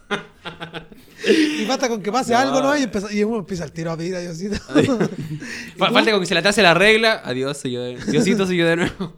Y 1.24 1.66
basta 1.66 1.88
con 1.88 2.02
que 2.02 2.12
pase 2.12 2.34
No. 2.34 2.40
algo, 2.40 2.62
¿no? 2.62 2.76
Y, 2.78 2.84
empieza- 2.84 3.14
y 3.14 3.24
uno 3.24 3.38
empieza 3.40 3.64
al 3.64 3.72
tiro 3.72 3.92
a 3.92 3.98
pedir 3.98 4.16
a 4.16 4.20
Diosito. 4.22 4.56
Fa- 5.78 5.92
Falta 5.92 6.12
con 6.12 6.20
que 6.22 6.26
se 6.26 6.34
la 6.34 6.42
tase 6.42 6.64
la 6.64 6.74
regla. 6.74 7.22
Adiós, 7.24 7.58
soy 7.58 7.72
yo 7.74 7.82
de... 7.84 7.96
Diosito, 8.08 8.46
soy 8.48 8.58
yo 8.58 8.66
de 8.66 8.76
nuevo. 8.78 9.14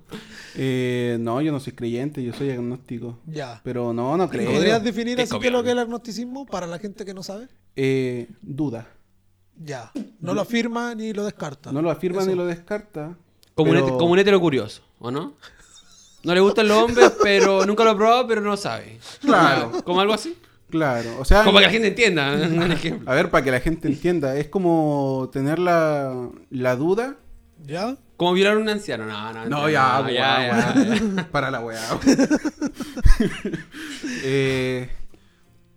Eh, 0.56 1.18
no, 1.20 1.42
yo 1.42 1.52
no 1.52 1.60
soy 1.60 1.74
creyente, 1.74 2.24
yo 2.24 2.34
soy 2.34 2.52
agnóstico. 2.52 3.18
ya. 3.26 3.60
Pero 3.64 3.94
no, 3.94 4.16
no 4.18 4.30
creo. 4.30 4.52
¿Podrías 4.52 4.84
definir 4.84 5.20
así 5.22 5.38
qué 5.40 5.48
es 5.48 5.54
lo 5.54 5.64
que 5.64 5.70
es 5.70 5.74
el 5.74 5.80
agnosticismo 5.80 6.46
para 6.46 6.68
la 6.68 6.80
gente 6.80 7.06
que 7.06 7.14
no 7.14 7.24
sabe? 7.24 7.48
Eh, 7.76 8.28
duda. 8.42 8.88
Ya. 9.58 9.92
No 10.20 10.34
lo 10.34 10.42
afirma 10.42 10.96
ni 10.96 11.14
lo 11.14 11.24
descarta. 11.26 11.72
No 11.72 11.82
lo 11.82 11.90
afirma 11.92 12.22
Eso. 12.22 12.30
ni 12.30 12.36
lo 12.36 12.46
descarta. 12.46 13.16
Como, 13.56 13.72
pero- 13.72 13.86
un, 13.86 13.98
como 13.98 14.12
un 14.14 14.20
hetero 14.20 14.40
curioso, 14.40 14.82
¿o 15.00 15.12
no? 15.12 15.34
No 16.24 16.34
le 16.34 16.40
gustan 16.40 16.68
los 16.68 16.78
hombres, 16.84 17.12
pero 17.24 17.66
nunca 17.66 17.84
lo 17.84 17.92
ha 17.92 17.98
probado, 17.98 18.28
pero 18.28 18.42
no 18.42 18.50
lo 18.52 18.58
sabe. 18.58 18.98
Claro. 19.22 19.72
Como 19.84 20.00
algo 20.02 20.14
así. 20.14 20.36
Claro, 20.70 21.20
o 21.20 21.26
sea, 21.26 21.42
Como 21.44 21.54
para 21.54 21.68
que 21.68 21.68
la 21.68 21.72
gente 21.74 21.88
entienda. 21.90 22.34
un 22.66 22.72
ejemplo. 22.72 23.12
a 23.12 23.14
ver, 23.14 23.30
para 23.30 23.44
que 23.44 23.52
la 23.52 23.60
gente 23.60 23.88
entienda, 23.88 24.36
es 24.38 24.48
como 24.48 25.30
tener 25.32 25.60
la, 25.60 26.30
la 26.50 26.76
duda. 26.76 27.18
¿Ya? 27.66 27.96
Como 28.24 28.34
violar 28.34 28.56
a 28.56 28.60
un 28.60 28.70
anciano. 28.70 29.06
No, 29.06 29.34
no. 29.34 29.44
No, 29.46 29.50
no, 29.50 29.70
ya, 29.70 30.00
no, 30.00 30.06
weá, 30.08 30.14
ya, 30.14 30.74
weá. 30.74 30.74
ya, 30.76 30.96
ya. 31.16 31.28
Para 31.32 31.52
la 31.52 31.60
weá. 31.60 31.80
Eh, 34.26 34.90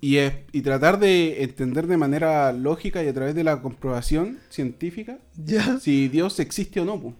y, 0.00 0.16
es- 0.18 0.34
y 0.52 0.60
tratar 0.62 0.98
de 0.98 1.42
entender 1.42 1.86
de 1.86 1.96
manera 1.96 2.52
lógica 2.52 3.02
y 3.02 3.08
a 3.08 3.14
través 3.14 3.34
de 3.34 3.44
la 3.44 3.60
comprobación 3.62 4.38
científica 4.50 5.18
¿Ya? 5.36 5.78
si 5.80 6.08
Dios 6.08 6.38
existe 6.40 6.80
o 6.80 6.84
no. 6.84 7.00
po. 7.00 7.14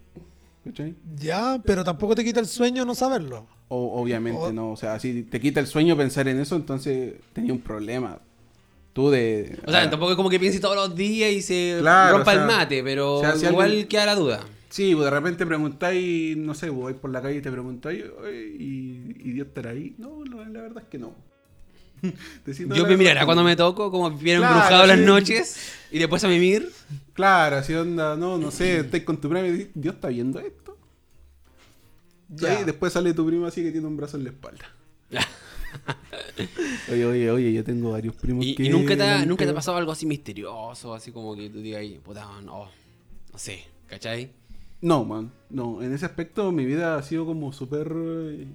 ¿Cachai? 0.65 0.95
Ya, 1.17 1.61
pero 1.65 1.85
tampoco 1.85 2.15
te 2.15 2.25
quita 2.25 2.41
el 2.41 2.47
sueño 2.47 2.85
no 2.85 2.95
saberlo. 2.95 3.47
O- 3.69 4.01
obviamente 4.01 4.41
O- 4.41 4.53
no. 4.53 4.71
O 4.73 4.77
sea, 4.77 4.99
si 5.01 5.23
te 5.25 5.41
quita 5.41 5.61
el 5.61 5.67
sueño 5.67 5.97
pensar 5.97 6.29
en 6.29 6.41
eso, 6.41 6.57
entonces 6.57 7.15
tenía 7.33 7.53
un 7.53 7.61
problema. 7.61 8.19
Tú 8.93 9.11
de... 9.11 9.59
O 9.67 9.71
sea, 9.71 9.83
ah, 9.83 9.91
tampoco 9.91 10.13
es 10.13 10.17
como 10.17 10.31
que 10.31 10.41
piense 10.41 10.59
todos 10.59 10.75
los 10.77 10.95
días 10.97 11.31
y 11.31 11.43
se 11.43 11.77
Claro, 11.81 12.17
rompa 12.19 12.31
o 12.31 12.35
sea, 12.35 12.43
el 12.43 12.49
mate, 12.49 12.83
pero 12.83 13.17
o 13.17 13.21
sea, 13.21 13.37
si 13.37 13.45
igual 13.47 13.67
alguien- 13.71 13.89
queda 13.89 14.07
la 14.07 14.15
duda. 14.15 14.41
Sí, 14.77 14.95
pues 14.95 15.07
de 15.07 15.11
repente 15.11 15.47
preguntáis, 15.47 16.37
no 16.37 16.55
sé, 16.55 16.69
vos 16.69 16.85
vais 16.85 16.97
por 16.99 17.11
la 17.11 17.23
calle 17.23 17.39
y 17.39 17.41
te 17.41 17.51
preguntáis, 17.51 18.05
"Oye, 18.21 18.57
¿y, 18.59 19.15
y 19.25 19.33
Dios 19.33 19.47
estará 19.47 19.71
ahí? 19.71 19.95
No, 19.97 20.23
la, 20.23 20.61
verdad 20.61 20.83
es 20.83 20.89
que 20.91 20.99
no. 20.99 21.15
Yo 22.77 22.87
me 22.87 22.99
mirará 22.99 23.25
cuando 23.25 23.43
me 23.43 23.57
toco, 23.57 23.91
como 23.91 24.11
bien 24.11 24.37
Claro, 24.37 24.55
embrujado 24.55 24.87
las 24.87 24.99
noches 24.99 25.73
y 25.91 25.99
después 25.99 26.23
a 26.25 26.29
mimir. 26.29 26.71
Claro, 27.15 27.57
así 27.57 27.73
onda, 27.73 28.19
no, 28.19 28.37
no 28.37 28.51
sé, 28.51 28.81
estás 28.81 29.01
con 29.01 29.19
tu 29.19 29.31
prima 29.31 29.47
y 29.47 29.53
dices, 29.53 29.69
Dios 29.73 29.95
está 29.95 30.09
viendo 30.09 30.41
esto. 30.41 30.77
Ya. 32.29 32.61
Y 32.61 32.65
después 32.65 32.93
sale 32.93 33.15
tu 33.15 33.27
prima 33.27 33.49
así 33.49 33.63
que 33.63 33.73
tiene 33.73 33.87
un 33.87 33.97
brazo 33.97 34.19
en 34.19 34.25
la 34.25 34.31
espalda. 34.31 34.71
Oye, 36.93 37.07
oye, 37.07 37.31
oye, 37.31 37.53
yo 37.55 37.65
tengo 37.65 37.93
varios 37.93 38.15
primos 38.15 38.45
Y, 38.45 38.55
que... 38.55 38.65
y 38.65 38.69
nunca, 38.69 38.95
te 38.95 39.03
ha, 39.03 39.25
nunca 39.25 39.47
te 39.47 39.53
ha 39.53 39.55
pasado 39.55 39.79
algo 39.79 39.93
así 39.93 40.05
misterioso, 40.05 40.93
así 40.93 41.13
como 41.13 41.35
que 41.35 41.49
tú 41.49 41.61
digas, 41.63 41.83
puta, 42.05 42.27
no, 42.43 42.69
no 43.33 43.39
sé, 43.39 43.65
¿cachai? 43.87 44.31
No, 44.81 45.05
man, 45.05 45.33
no, 45.51 45.83
en 45.83 45.93
ese 45.93 46.07
aspecto 46.07 46.53
mi 46.53 46.65
vida 46.65 46.97
ha 46.97 47.03
sido 47.03 47.25
como 47.27 47.53
súper... 47.53 47.93
eh, 47.97 48.47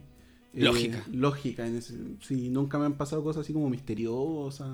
eh, 0.53 0.63
Lógica. 0.63 1.03
Lógica, 1.11 1.65
en 1.67 1.77
ese, 1.77 1.95
sí, 2.21 2.49
nunca 2.49 2.77
me 2.77 2.85
han 2.85 2.93
pasado 2.97 3.23
cosas 3.23 3.41
así 3.41 3.53
como 3.53 3.69
misteriosas 3.69 4.69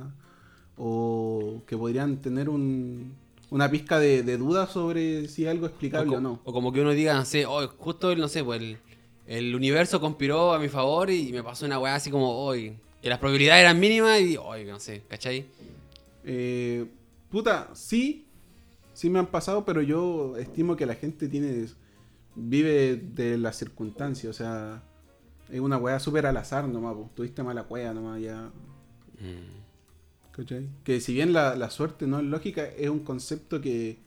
o 0.77 1.61
que 1.65 1.77
podrían 1.77 2.17
tener 2.21 2.49
un, 2.49 3.15
una 3.49 3.69
pizca 3.71 3.99
de, 3.99 4.23
de 4.23 4.37
duda 4.37 4.67
sobre 4.67 5.27
si 5.27 5.47
algo 5.47 5.65
es 5.65 5.71
explicable 5.71 6.17
o, 6.17 6.21
no. 6.21 6.39
o 6.43 6.53
como 6.53 6.71
que 6.71 6.81
uno 6.81 6.91
diga, 6.91 7.13
no 7.15 7.25
sé, 7.25 7.45
oh, 7.45 7.67
justo, 7.77 8.11
el, 8.11 8.19
no 8.19 8.27
sé, 8.27 8.43
pues 8.43 8.61
el, 8.61 8.77
el 9.25 9.55
universo 9.55 9.99
conspiró 9.99 10.53
a 10.53 10.59
mi 10.59 10.69
favor 10.69 11.09
y 11.09 11.31
me 11.31 11.43
pasó 11.43 11.65
una 11.65 11.79
weá 11.79 11.95
así 11.95 12.11
como, 12.11 12.31
hoy, 12.37 12.77
que 13.01 13.09
las 13.09 13.19
probabilidades 13.19 13.61
eran 13.61 13.79
mínimas 13.79 14.21
y, 14.21 14.37
hoy, 14.37 14.65
no 14.65 14.79
sé, 14.79 15.03
¿cachai? 15.07 15.45
Eh, 16.23 16.85
puta, 17.29 17.69
sí, 17.73 18.26
sí 18.97 19.11
me 19.11 19.19
han 19.19 19.27
pasado, 19.27 19.63
pero 19.63 19.83
yo 19.83 20.35
estimo 20.37 20.75
que 20.75 20.87
la 20.87 20.95
gente 20.95 21.27
tiene 21.27 21.67
vive 22.35 22.95
de 22.97 23.37
las 23.37 23.55
circunstancias, 23.57 24.29
o 24.29 24.33
sea, 24.33 24.81
es 25.51 25.59
una 25.59 25.77
weá 25.77 25.99
súper 25.99 26.25
al 26.25 26.35
azar 26.37 26.67
nomás, 26.67 26.95
pues, 26.95 27.13
tuviste 27.13 27.43
mala 27.43 27.61
weá 27.69 27.93
nomás 27.93 28.19
ya. 28.19 28.49
¿Cachai? 30.31 30.67
Que 30.83 30.99
si 30.99 31.13
bien 31.13 31.31
la, 31.33 31.55
la 31.55 31.69
suerte 31.69 32.07
no 32.07 32.17
es 32.19 32.25
lógica, 32.25 32.65
es 32.65 32.89
un 32.89 32.99
concepto 32.99 33.61
que 33.61 33.97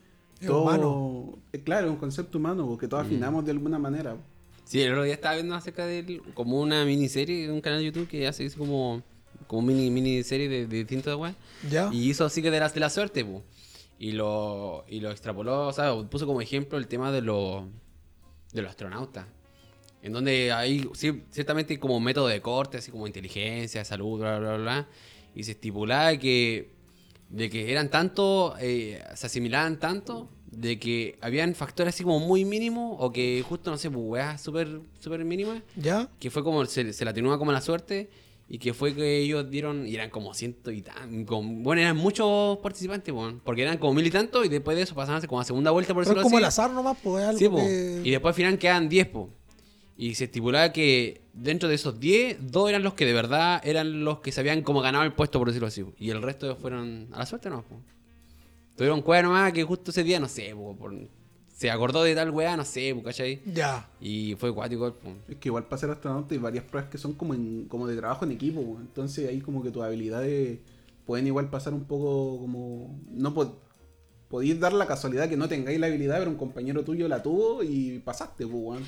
Es 0.41 0.49
humano. 0.49 1.37
eh, 1.53 1.59
claro, 1.61 1.87
es 1.87 1.91
un 1.93 1.99
concepto 1.99 2.37
humano, 2.37 2.67
porque 2.67 2.87
todos 2.87 3.05
afinamos 3.05 3.45
de 3.45 3.51
alguna 3.51 3.79
manera. 3.79 4.17
Sí, 4.65 4.81
el 4.81 4.91
otro 4.91 5.03
día 5.03 5.13
estaba 5.13 5.35
viendo 5.35 5.55
acerca 5.55 5.85
de 5.85 5.99
él, 5.99 6.21
como 6.33 6.59
una 6.61 6.83
miniserie 6.85 7.47
de 7.47 7.53
un 7.53 7.61
canal 7.61 7.79
de 7.79 7.85
YouTube 7.85 8.07
que 8.07 8.27
hace 8.27 8.49
como, 8.51 9.01
como 9.47 9.61
mini 9.63 9.89
miniserie 9.89 10.47
de, 10.49 10.67
de 10.67 10.77
distintas 10.77 11.15
weas. 11.15 11.35
¿Ya? 11.69 11.89
Y 11.93 12.09
hizo 12.09 12.25
así 12.25 12.41
que 12.41 12.51
de 12.51 12.59
la, 12.59 12.69
de 12.69 12.79
la 12.79 12.89
suerte, 12.89 13.23
pu. 13.25 13.41
Y 14.01 14.13
lo, 14.13 14.83
y 14.87 14.99
lo 14.99 15.11
extrapoló, 15.11 15.67
o 15.67 15.73
sea, 15.73 15.93
puso 16.09 16.25
como 16.25 16.41
ejemplo 16.41 16.79
el 16.79 16.87
tema 16.87 17.11
de, 17.11 17.21
los 17.21 17.65
de 18.51 18.63
los 18.63 18.71
astronautas. 18.71 19.27
En 20.01 20.11
donde 20.11 20.51
hay 20.51 20.89
sí, 20.95 21.21
ciertamente 21.29 21.79
como 21.79 21.99
método 21.99 22.25
de 22.25 22.41
corte, 22.41 22.79
así 22.79 22.89
como 22.89 23.05
inteligencia, 23.05 23.85
salud, 23.85 24.19
bla, 24.19 24.39
bla, 24.39 24.49
bla, 24.55 24.57
bla. 24.57 24.87
Y 25.35 25.43
se 25.43 25.51
estipulaba 25.51 26.17
que, 26.17 26.71
de 27.29 27.51
que 27.51 27.71
eran 27.71 27.91
tanto, 27.91 28.55
eh, 28.59 29.03
se 29.13 29.27
asimilaban 29.27 29.79
tanto, 29.79 30.31
de 30.49 30.79
que 30.79 31.19
habían 31.21 31.53
factores 31.53 31.93
así 31.93 32.03
como 32.03 32.21
muy 32.21 32.43
mínimos, 32.43 32.95
o 32.97 33.11
que 33.11 33.45
justo, 33.47 33.69
no 33.69 33.77
sé, 33.77 33.91
pues 33.91 34.03
weas 34.03 34.41
súper 34.41 34.81
súper 34.99 35.23
mínimas, 35.23 35.61
¿Ya? 35.75 36.09
que 36.19 36.31
fue 36.31 36.43
como, 36.43 36.65
se, 36.65 36.91
se 36.91 37.05
la 37.05 37.11
atenúa 37.11 37.37
como 37.37 37.51
la 37.51 37.61
suerte, 37.61 38.09
y 38.53 38.57
que 38.59 38.73
fue 38.73 38.93
que 38.93 39.19
ellos 39.19 39.49
dieron, 39.49 39.87
y 39.87 39.95
eran 39.95 40.09
como 40.09 40.33
ciento 40.33 40.71
y 40.71 40.81
tan, 40.81 41.25
bueno, 41.25 41.81
eran 41.81 41.95
muchos 41.95 42.57
participantes, 42.57 43.13
bueno, 43.13 43.39
porque 43.45 43.61
eran 43.61 43.77
como 43.77 43.93
mil 43.93 44.05
y 44.05 44.11
tanto, 44.11 44.43
y 44.43 44.49
después 44.49 44.75
de 44.75 44.83
eso 44.83 44.93
pasaban 44.93 45.25
como 45.25 45.39
a 45.39 45.45
segunda 45.45 45.71
vuelta, 45.71 45.93
por 45.93 46.03
Pero 46.03 46.17
es 46.19 46.23
como 46.23 46.37
el 46.37 46.43
azar 46.43 46.69
nomás, 46.69 46.97
pues 47.01 47.23
es 47.23 47.29
algo 47.29 47.39
Sí, 47.39 47.47
po. 47.47 47.55
que... 47.55 48.01
Y 48.03 48.11
después 48.11 48.33
al 48.33 48.35
final 48.35 48.57
quedan 48.59 48.89
10, 48.89 49.07
po. 49.07 49.29
Y 49.97 50.15
se 50.15 50.25
estipulaba 50.25 50.73
que 50.73 51.21
dentro 51.31 51.69
de 51.69 51.75
esos 51.75 51.97
10, 51.99 52.51
dos 52.51 52.67
eran 52.69 52.83
los 52.83 52.93
que 52.95 53.05
de 53.05 53.13
verdad 53.13 53.61
eran 53.63 54.03
los 54.03 54.19
que 54.19 54.33
se 54.33 54.41
habían 54.41 54.63
como 54.63 54.81
ganado 54.81 55.05
el 55.05 55.13
puesto, 55.13 55.39
por 55.39 55.47
decirlo 55.47 55.67
así. 55.69 55.83
po. 55.85 55.93
Y 55.97 56.09
el 56.09 56.21
resto 56.21 56.53
fueron 56.57 57.07
a 57.13 57.19
la 57.19 57.25
suerte, 57.25 57.49
¿no? 57.49 57.61
Po. 57.61 57.77
Tuvieron 58.75 59.01
cueva 59.01 59.23
nomás 59.23 59.53
que 59.53 59.63
justo 59.63 59.91
ese 59.91 60.03
día, 60.03 60.19
no 60.19 60.27
sé, 60.27 60.53
po, 60.55 60.75
por- 60.75 60.93
se 61.61 61.69
acordó 61.69 62.01
de 62.01 62.15
tal 62.15 62.31
weá, 62.31 62.57
no 62.57 62.65
sé, 62.65 62.95
po, 62.95 63.03
¿cachai? 63.03 63.39
Ya. 63.45 63.87
Y 63.99 64.33
fue 64.39 64.51
cuático. 64.51 64.93
po. 64.95 65.09
Es 65.29 65.35
que 65.37 65.49
igual 65.49 65.65
para 65.65 65.79
ser 65.79 65.91
astronauta 65.91 66.33
hay 66.33 66.39
varias 66.39 66.63
pruebas 66.63 66.89
que 66.89 66.97
son 66.97 67.13
como, 67.13 67.35
en- 67.35 67.65
como 67.67 67.85
de 67.87 67.95
trabajo 67.95 68.25
en 68.25 68.31
equipo, 68.31 68.61
weón. 68.61 68.81
entonces 68.81 69.29
ahí 69.29 69.41
como 69.41 69.61
que 69.61 69.69
tus 69.69 69.83
habilidades 69.83 70.57
pueden 71.05 71.27
igual 71.27 71.51
pasar 71.51 71.75
un 71.75 71.83
poco 71.85 72.39
como... 72.39 72.99
No 73.11 73.35
po- 73.35 73.59
podéis 74.27 74.59
dar 74.59 74.73
la 74.73 74.87
casualidad 74.87 75.29
que 75.29 75.37
no 75.37 75.47
tengáis 75.47 75.79
la 75.79 75.85
habilidad, 75.85 76.17
pero 76.17 76.31
un 76.31 76.37
compañero 76.37 76.83
tuyo 76.83 77.07
la 77.07 77.21
tuvo 77.21 77.61
y 77.61 77.99
pasaste, 77.99 78.47
pues, 78.47 78.55
weón. 78.63 78.83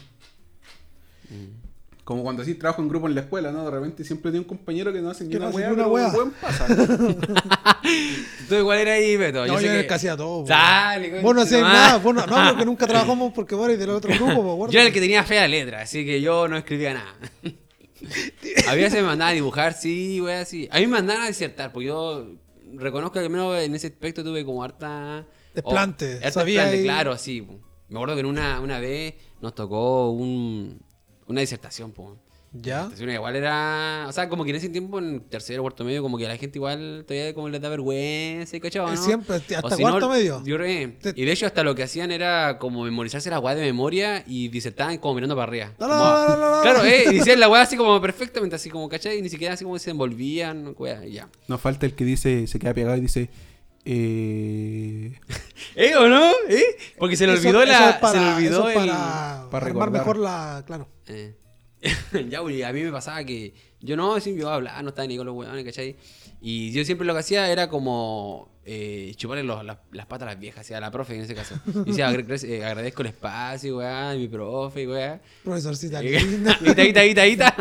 Como 2.04 2.22
cuando 2.24 2.44
decís 2.44 2.60
trabajo 2.60 2.82
en 2.82 2.90
grupo 2.90 3.08
en 3.08 3.16
la 3.16 3.22
escuela, 3.22 3.52
¿no? 3.54 3.64
De 3.64 3.72
repente 3.72 4.04
siempre 4.04 4.30
tiene 4.32 4.42
un 4.44 4.48
compañero 4.50 4.92
que 4.92 5.02
no 5.02 5.10
hace 5.12 5.24
ni 5.24 5.36
una 5.38 5.46
no 5.50 5.56
weá, 5.56 5.68
ni 5.70 5.74
una 5.74 5.84
pero 5.84 5.94
weá. 5.94 6.08
el 6.10 6.14
weón 6.14 6.32
pasa. 6.42 6.68
¿Tú 8.50 8.56
igual 8.56 8.80
era 8.80 8.94
ahí, 8.94 9.16
Beto? 9.16 9.46
No, 9.46 9.54
yo, 9.54 9.60
sé 9.60 9.66
era 9.66 9.76
el 9.76 9.82
que- 9.84 9.88
que 9.88 9.94
hacía 9.94 10.18
todo. 10.18 10.44
coño, 10.46 11.22
Vos 11.22 11.36
no 11.36 11.42
hacías 11.42 11.62
nada. 11.62 11.98
Vos 12.00 12.14
no, 12.14 12.26
no, 12.26 12.50
porque 12.50 12.66
nunca 12.66 12.88
trabajamos 12.88 13.32
porque 13.34 13.56
vos 13.56 13.66
eres 13.68 13.80
del 13.80 13.90
otro 13.92 14.14
grupo, 14.14 14.36
po, 14.44 14.54
acuérdate. 14.54 14.74
Yo 14.74 14.80
era 14.80 14.88
el 14.88 14.94
que 14.94 15.00
tenía 15.02 15.24
fea 15.24 15.48
letra, 15.48 15.82
así 15.82 16.06
que 16.06 16.22
yo 16.22 16.48
no 16.48 16.58
escribía 16.58 16.94
nada. 16.94 17.16
a 18.68 18.74
veces 18.76 18.94
me 19.02 19.04
mandaban 19.04 19.32
a 19.32 19.36
dibujar, 19.36 19.74
sí, 19.74 20.20
wey, 20.22 20.36
así. 20.36 20.68
A 20.72 20.80
mí 20.80 20.88
me 20.88 20.94
mandaban 20.94 21.24
a 21.24 21.28
disertar, 21.28 21.72
porque 21.72 21.88
yo 21.88 22.28
reconozco 22.76 23.14
que 23.14 23.20
al 23.20 23.30
menos 23.30 23.58
en 23.62 23.76
ese 23.76 23.88
aspecto 23.88 24.24
tuve 24.24 24.44
como 24.46 24.64
harta... 24.64 25.26
Desplante, 25.54 26.16
harta 26.16 26.32
sabía 26.32 26.62
desplante, 26.64 26.82
y- 26.82 26.86
claro, 26.86 27.18
sí. 27.18 27.42
po. 27.42 27.60
Me 27.90 27.98
acuerdo 28.00 28.16
que 28.16 28.22
en 28.22 28.26
una, 28.26 28.60
una 28.60 28.80
vez 28.80 29.14
nos 29.42 29.54
tocó 29.54 30.10
un, 30.12 30.82
una 31.28 31.42
disertación, 31.42 31.92
po. 31.92 32.18
¿Ya? 32.56 32.88
Igual 33.00 33.36
era... 33.36 34.06
O 34.08 34.12
sea, 34.12 34.30
como 34.30 34.44
que 34.44 34.52
en 34.52 34.58
ese 34.58 34.70
tiempo, 34.70 35.00
en 35.00 35.22
tercero 35.22 35.62
o 35.62 35.64
cuarto 35.64 35.84
medio, 35.84 36.04
como 36.04 36.20
que 36.20 36.28
a 36.28 36.30
la 36.30 36.38
gente 36.38 36.60
igual 36.60 37.04
todavía 37.08 37.34
como 37.34 37.50
les 37.50 37.60
da 37.60 37.68
vergüenza 37.68 38.56
y 38.56 38.60
cachado, 38.60 38.92
¿no? 38.94 38.96
Siempre, 38.96 39.38
hasta 39.38 39.76
si 39.76 39.82
cuarto 39.82 40.02
no, 40.02 40.10
medio. 40.10 40.44
Yo 40.46 40.58
Te- 40.60 41.14
Y 41.16 41.26
de 41.26 41.32
hecho, 41.32 41.48
hasta 41.48 41.64
lo 41.64 41.74
que 41.74 41.82
hacían 41.82 42.12
era 42.12 42.60
como 42.60 42.84
memorizarse 42.84 43.32
la 43.32 43.40
weá 43.40 43.56
de 43.56 43.64
memoria 43.64 44.24
y 44.28 44.50
disertaban 44.50 45.00
como 45.00 45.16
mirando 45.16 45.36
para 45.36 45.48
arriba. 45.48 45.72
No, 45.80 45.88
Como- 45.88 46.00
no, 46.00 46.28
no, 46.28 46.38
no, 46.38 46.56
no. 46.58 46.62
Claro, 46.62 46.86
eh, 46.86 47.06
y 47.10 47.16
decían 47.16 47.40
la 47.40 47.50
weá 47.50 47.64
así 47.64 47.76
como 47.76 48.00
perfectamente, 48.00 48.56
así 48.56 48.70
como, 48.70 48.88
¿cachai? 48.88 49.18
Y 49.18 49.24
ni 49.24 49.30
siquiera 49.30 49.56
así 49.56 49.64
como 49.64 49.80
se 49.80 49.90
envolvían, 49.90 50.76
weá, 50.78 51.04
y 51.08 51.14
ya. 51.14 51.30
Nos 51.48 51.60
falta 51.60 51.88
el 51.88 51.96
que 51.96 52.06
dice, 52.06 52.46
se 52.46 52.60
queda 52.60 52.76
pegado 52.76 52.98
y 52.98 53.02
dice... 53.02 53.32
Eh... 53.86 55.20
¿Eh 55.76 55.96
o 55.96 56.08
no? 56.08 56.32
¿Eh? 56.50 56.64
Porque 57.00 57.18
se 57.18 57.26
le 57.26 57.34
olvidó 57.34 57.64
eso 57.64 57.72
la. 57.72 57.90
es 57.90 57.96
para, 57.98 58.14
se 58.14 58.20
le 58.26 58.34
olvidó 58.36 58.60
eso 58.60 58.70
es 58.70 58.78
el. 58.78 58.90
para, 58.90 59.48
para 59.50 59.66
armar 59.66 59.90
recordar. 59.90 59.92
mejor 59.92 60.18
la... 60.18 60.64
Claro. 60.68 60.88
Eh. 61.08 61.36
ya, 62.30 62.40
güey, 62.40 62.64
a 62.64 62.72
mí 62.72 62.82
me 62.82 62.92
pasaba 62.92 63.24
que 63.26 63.54
yo 63.82 63.98
no, 63.98 64.18
siempre 64.22 64.42
iba 64.44 64.52
a 64.52 64.56
hablar, 64.56 64.82
no 64.84 64.90
estaba 64.90 65.06
ni 65.08 65.18
con 65.18 65.26
los 65.26 65.36
weones, 65.36 65.66
¿cachai? 65.66 65.98
Y 66.42 66.72
yo 66.72 66.86
siempre 66.86 67.06
lo 67.06 67.14
que 67.14 67.20
hacía 67.20 67.52
era 67.52 67.68
como 67.70 68.54
eh, 68.66 69.12
chuparle 69.18 69.44
los- 69.44 69.66
las, 69.66 69.78
las 69.92 70.06
patas 70.06 70.28
a 70.28 70.32
las 70.32 70.40
viejas, 70.40 70.70
o 70.72 70.76
a 70.78 70.80
la 70.80 70.90
profe 70.92 71.16
en 71.16 71.22
ese 71.22 71.36
caso. 71.36 71.56
Y 71.86 71.90
decía, 71.90 72.08
"Agra- 72.08 72.22
gracias, 72.26 72.50
eh, 72.52 72.64
agradezco 72.64 73.02
el 73.02 73.10
espacio, 73.10 73.78
weá, 73.78 74.14
mi 74.16 74.30
profe, 74.30 74.88
weá. 74.88 75.22
Profesorcita 75.44 76.02
linda. 76.02 76.58
Ita, 76.66 77.04
ita, 77.06 77.28
ita. 77.28 77.56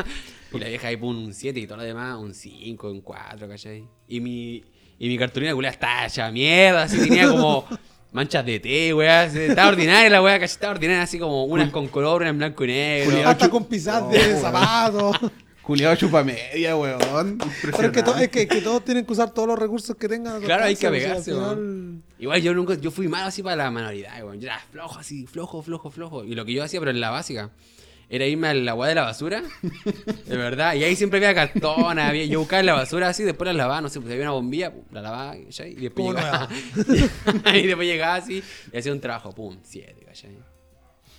Y 0.52 0.58
la 0.58 0.68
vieja 0.68 0.86
ahí 0.88 0.96
pone 0.96 1.18
un 1.24 1.34
7 1.34 1.58
y 1.58 1.66
todo 1.66 1.78
lo 1.78 1.82
demás, 1.82 2.16
un 2.18 2.32
5, 2.34 2.90
un 2.90 3.00
4, 3.00 3.48
¿cachai? 3.48 3.84
Y 4.06 4.20
mi, 4.20 4.62
y 5.00 5.08
mi 5.08 5.18
cartulina 5.18 5.52
culera 5.54 5.72
está 5.72 6.06
hecha 6.06 6.30
mierda, 6.30 6.84
así 6.84 6.98
tenía 6.98 7.26
como 7.28 7.64
manchas 8.12 8.44
de 8.46 8.60
té, 8.60 8.94
weá. 8.94 9.24
Estaba 9.24 9.68
ordinaria 9.68 10.10
la 10.10 10.22
weá, 10.22 10.34
¿cachai? 10.34 10.52
Estaba 10.54 10.72
ordinaria 10.74 11.02
así 11.02 11.18
como 11.18 11.44
unas 11.44 11.70
con 11.70 11.88
color, 11.88 12.22
unas 12.22 12.30
en 12.30 12.38
blanco 12.38 12.64
y 12.64 12.68
negro. 12.68 13.28
Hasta 13.28 13.48
con 13.50 13.64
pisadas 13.64 14.10
de 14.10 14.36
zapatos. 14.40 15.16
Culeado 15.62 15.94
chupa 15.94 16.24
media, 16.24 16.76
weón. 16.76 17.38
Pero 17.62 17.86
es 17.86 17.92
que, 17.92 18.02
to- 18.02 18.16
es 18.16 18.28
que, 18.30 18.48
que 18.48 18.60
todos 18.60 18.84
tienen 18.84 19.06
que 19.06 19.12
usar 19.12 19.30
todos 19.30 19.46
los 19.46 19.56
recursos 19.58 19.94
que 19.96 20.08
tengan. 20.08 20.34
a 20.36 20.40
su 20.40 20.44
Claro, 20.44 20.64
hay 20.64 20.74
que 20.74 20.86
alcance, 20.88 21.32
o 21.32 21.34
sea, 21.36 21.44
apegarse, 21.44 21.56
final- 21.56 22.02
Igual 22.18 22.42
yo 22.42 22.52
nunca, 22.54 22.74
yo 22.74 22.90
fui 22.90 23.06
malo 23.08 23.26
así 23.26 23.42
para 23.44 23.56
la 23.56 23.70
manualidad, 23.70 24.24
weón. 24.24 24.40
Yo 24.40 24.48
era 24.48 24.58
flojo 24.72 24.98
así, 24.98 25.26
flojo, 25.26 25.62
flojo, 25.62 25.90
flojo. 25.90 26.24
Y 26.24 26.34
lo 26.34 26.44
que 26.44 26.52
yo 26.52 26.64
hacía, 26.64 26.80
pero 26.80 26.90
en 26.90 27.00
la 27.00 27.10
básica, 27.10 27.50
era 28.14 28.26
irme 28.26 28.48
a 28.48 28.54
la 28.54 28.72
agua 28.72 28.88
de 28.88 28.94
la 28.94 29.02
basura. 29.04 29.42
De 30.26 30.36
verdad. 30.36 30.74
Y 30.74 30.84
ahí 30.84 30.94
siempre 30.96 31.16
había 31.18 31.34
cartón, 31.34 31.98
había, 31.98 32.26
yo 32.26 32.40
buscaba 32.40 32.60
en 32.60 32.66
la 32.66 32.74
basura 32.74 33.08
así, 33.08 33.22
después 33.24 33.46
la 33.46 33.54
lavaba, 33.54 33.80
no 33.80 33.88
sé, 33.88 34.00
pues 34.00 34.12
había 34.12 34.24
una 34.24 34.32
bombilla, 34.32 34.70
pum, 34.70 34.82
la 34.92 35.00
lavaba, 35.00 35.34
¿cachai? 35.46 35.72
Y 35.72 35.76
después 35.76 36.08
llegaba. 36.14 36.48
y 37.54 37.66
después 37.66 37.88
llegaba 37.88 38.14
así 38.16 38.42
y 38.70 38.76
hacía 38.76 38.92
un 38.92 39.00
trabajo, 39.00 39.32
pum, 39.34 39.56
siete, 39.62 40.04
¿cachai? 40.04 40.36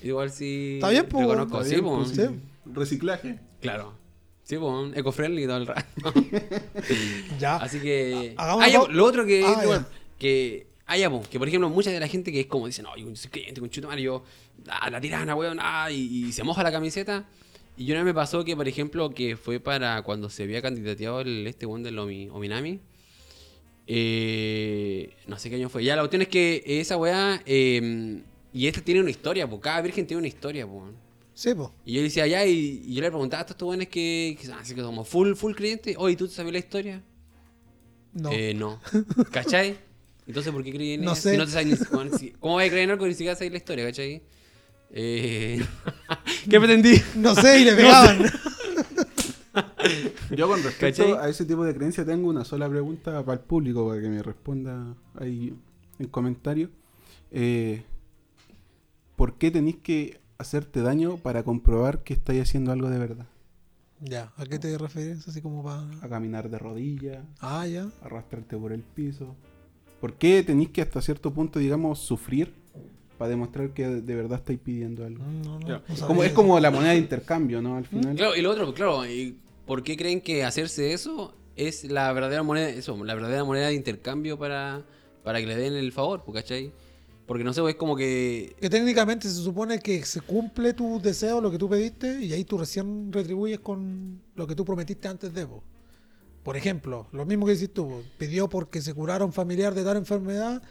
Igual 0.03 0.29
sí. 0.29 0.73
Está 0.75 0.89
bien, 0.89 1.07
pues, 1.09 1.23
reconozco, 1.25 1.57
Está 1.61 1.69
sí, 1.69 1.81
bien, 1.81 1.85
pues, 1.95 2.11
pues, 2.11 2.29
sí. 2.29 2.39
Reciclaje. 2.71 3.39
Claro. 3.59 3.93
Sí, 4.43 4.57
pues, 4.57 4.95
eco-friendly 4.95 5.47
todo 5.47 5.57
el 5.57 5.65
rato. 5.67 5.83
Ya. 7.39 7.55
Así 7.55 7.79
que. 7.79 8.35
Ha- 8.37 8.43
hagamos 8.43 8.65
Ah, 8.87 8.91
lo 8.91 9.05
otro 9.05 9.25
que. 9.25 9.43
Ah, 9.43 9.61
bueno, 9.65 9.85
que. 10.19 10.67
Ah, 10.85 10.97
ya, 10.97 11.09
pues, 11.09 11.27
que 11.29 11.39
por 11.39 11.47
ejemplo, 11.47 11.69
mucha 11.69 11.91
de 11.91 11.99
la 11.99 12.07
gente 12.07 12.31
que 12.31 12.41
es 12.41 12.45
como 12.47 12.67
dicen, 12.67 12.83
no, 12.83 12.95
yo 12.97 13.15
soy 13.15 13.31
cliente 13.31 13.61
con 13.61 13.69
chuto 13.69 13.87
Mario, 13.87 14.23
ah, 14.67 14.89
la 14.89 14.99
tirana, 14.99 15.33
weón, 15.35 15.57
ah, 15.61 15.89
y, 15.91 16.25
y 16.27 16.31
se 16.33 16.43
moja 16.43 16.61
la 16.63 16.71
camiseta. 16.71 17.25
Y 17.77 17.85
una 17.91 18.01
vez 18.01 18.05
me 18.05 18.13
pasó 18.13 18.43
que, 18.45 18.55
por 18.55 18.67
ejemplo, 18.67 19.09
que 19.09 19.35
fue 19.37 19.59
para 19.59 20.01
cuando 20.03 20.29
se 20.29 20.43
había 20.43 20.61
candidateado 20.61 21.21
el, 21.21 21.47
este 21.47 21.65
weón 21.65 21.83
del 21.83 21.97
Omi- 21.97 22.29
Ominami. 22.31 22.79
Eh, 23.87 25.13
no 25.27 25.37
sé 25.37 25.49
qué 25.49 25.55
año 25.57 25.69
fue. 25.69 25.83
Ya, 25.83 25.95
la 25.95 26.01
cuestión 26.03 26.21
es 26.21 26.27
que 26.27 26.63
esa 26.65 26.97
weá. 26.97 27.41
eh, 27.45 28.21
y 28.53 28.67
esta 28.67 28.81
tiene 28.81 29.01
una 29.01 29.09
historia, 29.09 29.49
pues 29.49 29.61
cada 29.61 29.81
virgen 29.81 30.05
tiene 30.05 30.19
una 30.19 30.27
historia, 30.27 30.67
pues. 30.67 30.83
Sí, 31.33 31.53
pues. 31.55 31.69
Y 31.85 31.93
yo 31.93 32.01
decía, 32.03 32.27
ya, 32.27 32.45
y, 32.45 32.83
y 32.85 32.93
yo 32.93 33.01
le 33.01 33.09
preguntaba 33.09 33.41
a 33.41 33.45
estos 33.45 33.65
buenos 33.65 33.87
que, 33.87 34.37
que, 34.39 34.51
así 34.53 34.75
que 34.75 34.83
como 34.83 35.03
full, 35.03 35.33
full 35.33 35.53
cliente, 35.55 35.95
oye, 35.97 36.15
¿tú 36.15 36.27
sabes 36.27 36.53
la 36.53 36.59
historia? 36.59 37.01
No. 38.13 38.31
Eh, 38.31 38.53
no. 38.53 38.79
¿Cachai? 39.31 39.77
Entonces, 40.27 40.51
¿por 40.53 40.63
qué 40.63 40.71
creí 40.71 40.93
en 40.93 41.01
No 41.03 41.15
sé. 41.15 41.31
Si 41.31 41.37
no 41.37 41.45
te 41.45 41.51
sabes 41.51 41.67
ni- 41.67 41.87
bueno, 41.95 42.17
si- 42.17 42.31
¿Cómo 42.39 42.55
vas 42.55 42.65
a 42.65 42.69
creer 42.69 42.83
en 42.85 42.91
algo 42.91 43.03
que 43.03 43.09
ni 43.09 43.13
siquiera 43.15 43.35
sabes 43.35 43.51
la 43.51 43.57
historia, 43.57 43.85
cachai? 43.85 44.21
Eh... 44.91 45.63
¿Qué 46.49 46.59
pretendí? 46.59 47.01
No 47.15 47.35
sé, 47.35 47.59
y 47.59 47.65
le 47.65 47.73
pegaban. 47.75 48.19
Yo 50.35 50.47
con 50.47 50.63
respecto 50.63 51.03
¿Cachai? 51.03 51.25
a 51.25 51.29
ese 51.29 51.45
tipo 51.45 51.63
de 51.63 51.75
creencia 51.75 52.05
tengo 52.05 52.29
una 52.29 52.43
sola 52.45 52.67
pregunta 52.69 53.23
para 53.23 53.33
el 53.39 53.45
público, 53.45 53.87
para 53.87 54.01
que 54.01 54.07
me 54.09 54.23
responda 54.23 54.95
ahí 55.19 55.53
en 55.99 56.07
comentarios. 56.07 56.69
Eh, 57.31 57.83
¿Por 59.15 59.37
qué 59.37 59.51
tenéis 59.51 59.77
que 59.83 60.19
hacerte 60.37 60.81
daño 60.81 61.17
para 61.17 61.43
comprobar 61.43 62.03
que 62.03 62.13
estáis 62.13 62.41
haciendo 62.41 62.71
algo 62.71 62.89
de 62.89 62.99
verdad? 62.99 63.25
ya, 64.05 64.33
¿a 64.35 64.45
qué 64.45 64.59
te 64.59 64.77
refieres? 64.77 65.25
Así 65.29 65.41
como 65.41 65.63
para. 65.63 65.83
A 66.01 66.09
caminar 66.09 66.49
de 66.49 66.57
rodillas, 66.59 67.23
Ah, 67.39 67.65
ya. 67.67 67.87
arrastrarte 68.03 68.57
por 68.57 68.73
el 68.73 68.81
piso. 68.81 69.35
¿Por 70.03 70.15
qué 70.15 70.43
tenéis 70.43 70.67
que 70.67 70.81
hasta 70.81 71.01
cierto 71.01 71.33
punto, 71.33 71.59
digamos, 71.59 71.97
sufrir 71.99 72.53
para 73.17 73.29
demostrar 73.29 73.69
que 73.69 73.87
de 73.87 74.15
verdad 74.15 74.39
estáis 74.39 74.59
pidiendo 74.59 75.05
algo? 75.05 75.23
No, 75.23 75.57
no, 75.57 75.65
Claro. 75.65 75.83
no 75.97 76.07
Como, 76.07 76.23
es 76.25 76.33
como 76.33 76.59
la 76.59 76.71
moneda 76.71 76.91
de 76.91 76.97
intercambio, 76.97 77.61
¿no? 77.61 77.77
Al 77.77 77.85
final. 77.85 78.13
Claro, 78.17 78.35
y 78.35 78.41
lo 78.41 78.51
otro, 78.51 78.73
claro, 78.73 79.05
¿y 79.07 79.37
¿por 79.65 79.81
qué 79.81 79.95
creen 79.95 80.19
que 80.19 80.43
hacerse 80.43 80.91
eso 80.91 81.33
es 81.55 81.85
la 81.85 82.11
verdadera 82.11 82.43
moneda, 82.43 82.67
eso, 82.67 83.01
la 83.05 83.15
verdadera 83.15 83.45
moneda 83.45 83.67
de 83.67 83.75
intercambio 83.75 84.37
para, 84.37 84.83
para 85.23 85.39
que 85.39 85.47
le 85.47 85.55
den 85.55 85.71
el 85.71 85.93
favor, 85.93 86.21
¿cachai? 86.33 86.73
Porque 87.25 87.45
no 87.45 87.53
sé, 87.53 87.61
es 87.69 87.75
como 87.75 87.95
que 87.95 88.57
Que 88.59 88.69
técnicamente 88.69 89.29
se 89.29 89.41
supone 89.41 89.79
que 89.79 90.03
se 90.03 90.19
cumple 90.19 90.73
tu 90.73 90.99
deseo, 91.01 91.39
lo 91.39 91.49
que 91.49 91.57
tú 91.57 91.69
pediste, 91.69 92.19
y 92.21 92.33
ahí 92.33 92.43
tú 92.43 92.57
recién 92.57 93.09
retribuyes 93.13 93.61
con 93.61 94.19
lo 94.35 94.47
que 94.47 94.53
tú 94.53 94.65
prometiste 94.65 95.07
antes 95.07 95.33
de 95.33 95.45
vos. 95.45 95.63
Por 96.43 96.57
ejemplo, 96.57 97.07
lo 97.11 97.25
mismo 97.25 97.45
que 97.45 97.53
hiciste 97.53 97.73
tú, 97.75 98.03
pidió 98.17 98.49
porque 98.49 98.81
se 98.81 98.93
curara 98.93 99.23
un 99.23 99.31
familiar 99.33 99.73
de 99.73 99.83
tal 99.83 99.97
enfermedad, 99.97 100.61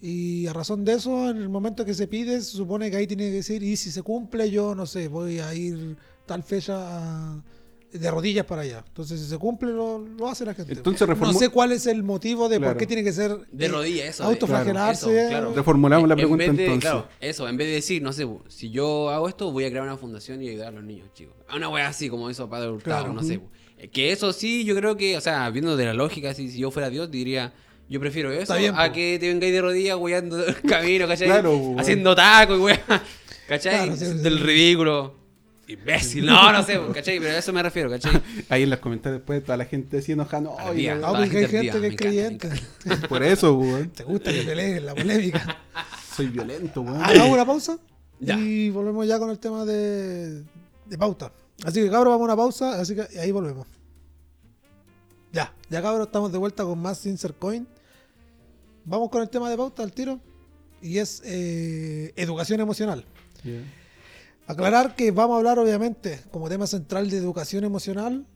y 0.00 0.46
a 0.46 0.52
razón 0.52 0.84
de 0.84 0.92
eso, 0.92 1.30
en 1.30 1.38
el 1.38 1.48
momento 1.48 1.84
que 1.84 1.94
se 1.94 2.06
pide, 2.06 2.40
se 2.42 2.50
supone 2.56 2.90
que 2.90 2.98
ahí 2.98 3.06
tiene 3.06 3.24
que 3.24 3.36
decir, 3.36 3.62
y 3.62 3.76
si 3.76 3.90
se 3.90 4.02
cumple, 4.02 4.50
yo 4.50 4.74
no 4.74 4.84
sé, 4.84 5.08
voy 5.08 5.38
a 5.38 5.54
ir 5.54 5.96
tal 6.26 6.42
fecha 6.42 6.74
a- 6.78 7.42
de 7.92 8.10
rodillas 8.10 8.44
para 8.44 8.60
allá. 8.62 8.84
Entonces, 8.86 9.18
si 9.20 9.26
se 9.26 9.38
cumple, 9.38 9.70
lo, 9.72 9.98
lo 10.00 10.28
hace 10.28 10.44
la 10.44 10.52
gente. 10.52 10.74
Entonces 10.74 11.08
no 11.08 11.14
reformu- 11.14 11.38
sé 11.38 11.48
cuál 11.48 11.72
es 11.72 11.86
el 11.86 12.02
motivo 12.02 12.46
de 12.50 12.60
por 12.60 12.76
qué 12.76 12.86
tiene 12.86 13.02
que 13.02 13.12
ser 13.12 13.38
de 13.50 13.66
eh, 13.66 13.68
rodillas, 13.68 14.08
eso. 14.08 14.24
autoflagelarse. 14.24 15.18
Eso, 15.18 15.28
claro. 15.30 15.54
Reformulamos 15.54 16.06
la 16.06 16.14
En 16.14 16.18
pregunta 16.18 16.44
vez 16.46 16.56
de- 16.56 16.64
entonces. 16.64 16.90
Claro, 16.90 17.08
eso, 17.20 17.48
en 17.48 17.56
vez 17.56 17.68
de 17.68 17.72
decir, 17.74 18.02
no 18.02 18.12
sé, 18.12 18.28
si 18.48 18.68
yo 18.70 19.08
hago 19.08 19.28
esto, 19.30 19.50
voy 19.50 19.64
a 19.64 19.70
crear 19.70 19.84
una 19.84 19.96
fundación 19.96 20.42
y 20.42 20.48
ayudar 20.50 20.68
a 20.68 20.70
los 20.72 20.84
niños, 20.84 21.08
chicos. 21.14 21.34
A 21.48 21.56
Una 21.56 21.70
wea 21.70 21.88
así, 21.88 22.10
como 22.10 22.28
hizo 22.28 22.46
Padre 22.50 22.70
Hurtado, 22.70 23.04
Claro. 23.04 23.14
no 23.14 23.22
sé. 23.22 23.34
Eh, 23.34 23.40
Que 23.92 24.10
eso 24.12 24.32
sí, 24.32 24.64
yo 24.64 24.74
creo 24.74 24.96
que, 24.96 25.16
o 25.16 25.20
sea, 25.20 25.48
viendo 25.50 25.76
de 25.76 25.84
la 25.84 25.94
lógica, 25.94 26.32
si, 26.34 26.50
si 26.50 26.58
yo 26.58 26.70
fuera 26.70 26.88
Dios, 26.90 27.10
diría, 27.10 27.52
yo 27.88 28.00
prefiero 28.00 28.32
eso 28.32 28.54
bien, 28.56 28.74
a 28.74 28.86
po. 28.86 28.92
que 28.92 29.18
te 29.20 29.28
vengáis 29.28 29.52
de 29.52 29.60
rodillas, 29.60 29.96
weyando 29.98 30.44
el 30.44 30.60
camino, 30.68 31.06
¿cachai? 31.06 31.28
Claro, 31.28 31.76
Haciendo 31.78 32.14
tacos, 32.14 32.58
wea, 32.58 32.82
¿cachai? 33.46 33.84
Claro, 33.86 33.96
sí, 33.96 34.06
sí, 34.06 34.12
Del 34.18 34.40
ridículo. 34.40 35.14
Imbécil, 35.68 36.24
no, 36.24 36.52
no 36.52 36.62
sé, 36.62 36.80
¿cachai? 36.94 37.18
Pero 37.18 37.32
a 37.34 37.38
eso 37.38 37.52
me 37.52 37.60
refiero, 37.62 37.90
¿cachai? 37.90 38.12
Ahí 38.48 38.62
en 38.62 38.70
los 38.70 38.78
comentarios 38.78 39.20
después 39.20 39.42
toda 39.44 39.56
la 39.58 39.64
gente 39.64 39.98
así 39.98 40.12
enojando. 40.12 40.54
"Ay, 40.58 40.68
Ardía. 40.68 40.94
no, 40.94 41.06
Ah, 41.08 41.10
porque 41.18 41.38
hay 41.38 41.46
gente 41.48 41.72
gente 41.72 41.80
que 41.80 41.86
es 41.88 41.96
creyente. 41.96 42.48
Por 43.08 43.22
eso, 43.24 43.54
weón. 43.54 43.90
Te 43.90 44.04
gusta 44.04 44.32
que 44.32 44.42
peleen 44.42 44.86
la 44.86 44.94
polémica. 44.94 45.58
Soy 46.16 46.28
violento, 46.28 46.82
weón. 46.82 47.02
Hagamos 47.02 47.30
una 47.30 47.44
pausa 47.44 47.78
Ya. 48.20 48.38
y 48.38 48.70
volvemos 48.70 49.06
ya 49.08 49.18
con 49.18 49.28
el 49.30 49.38
tema 49.40 49.64
de, 49.64 50.42
de 50.86 50.98
pauta. 50.98 51.32
Así 51.64 51.82
que 51.82 51.90
cabros, 51.90 52.12
vamos 52.12 52.22
a 52.22 52.32
una 52.32 52.36
pausa, 52.36 52.80
así 52.80 52.94
que 52.94 53.06
ahí 53.18 53.32
volvemos. 53.32 53.66
Ya, 55.32 55.52
ya 55.68 55.82
cabros, 55.82 56.06
estamos 56.06 56.32
de 56.32 56.38
vuelta 56.38 56.64
con 56.64 56.78
más 56.80 57.04
Insert 57.06 57.38
Coin. 57.38 57.66
Vamos 58.84 59.10
con 59.10 59.22
el 59.22 59.28
tema 59.28 59.50
de 59.50 59.56
pauta 59.56 59.82
al 59.82 59.92
tiro. 59.92 60.20
Y 60.82 60.98
es 60.98 61.22
eh, 61.24 62.12
educación 62.16 62.60
emocional. 62.60 63.04
Aclarar 64.46 64.94
que 64.94 65.10
vamos 65.10 65.34
a 65.34 65.38
hablar, 65.38 65.58
obviamente, 65.58 66.20
como 66.30 66.48
tema 66.48 66.66
central 66.66 67.10
de 67.10 67.16
educación 67.16 67.64
emocional. 67.64 68.26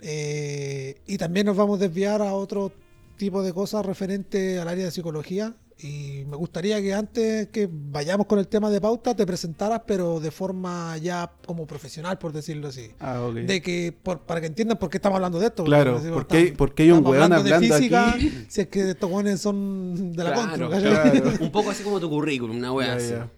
eh, 0.00 1.00
y 1.06 1.16
también 1.16 1.46
nos 1.46 1.56
vamos 1.56 1.80
a 1.80 1.84
desviar 1.84 2.20
a 2.20 2.34
otro 2.34 2.70
tipo 3.16 3.42
de 3.42 3.52
cosas 3.54 3.86
referente 3.86 4.58
al 4.58 4.68
área 4.68 4.84
de 4.84 4.90
psicología. 4.90 5.54
Y 5.78 6.24
me 6.26 6.36
gustaría 6.36 6.80
que 6.80 6.94
antes 6.94 7.48
que 7.48 7.68
vayamos 7.70 8.26
con 8.26 8.38
el 8.38 8.48
tema 8.48 8.70
de 8.70 8.80
pauta 8.80 9.14
te 9.14 9.26
presentaras, 9.26 9.82
pero 9.86 10.20
de 10.20 10.30
forma 10.30 10.96
ya 10.96 11.30
como 11.46 11.66
profesional, 11.66 12.18
por 12.18 12.32
decirlo 12.32 12.68
así. 12.68 12.92
Ah, 12.98 13.20
ok. 13.20 13.34
De 13.34 13.60
que, 13.60 13.94
por- 14.02 14.20
para 14.20 14.40
que 14.40 14.46
entiendan 14.46 14.78
por 14.78 14.88
qué 14.88 14.96
estamos 14.96 15.16
hablando 15.16 15.38
de 15.38 15.46
esto. 15.48 15.64
Claro, 15.64 15.92
porque 15.92 16.02
decimos, 16.02 16.16
porque 16.16 16.36
hay- 16.38 16.42
estamos- 16.44 16.58
porque 16.58 16.82
hay 16.84 16.90
un 16.92 17.06
weón 17.06 17.28
de 17.30 17.36
hablando 17.36 17.74
física, 17.76 18.08
aquí. 18.10 18.46
Si 18.48 18.60
es 18.62 18.68
que 18.68 18.90
estos 18.90 19.10
weones 19.10 19.38
son 19.38 20.12
de 20.14 20.24
la 20.24 20.32
Claro, 20.32 20.70
contra. 20.70 21.12
Un 21.44 21.52
poco 21.52 21.70
así 21.70 21.82
como 21.82 22.00
tu 22.00 22.08
currículum, 22.08 22.56
una 22.56 22.72
wea 22.72 22.86
Ya, 22.88 22.94
así. 22.96 23.10
ya. 23.10 23.30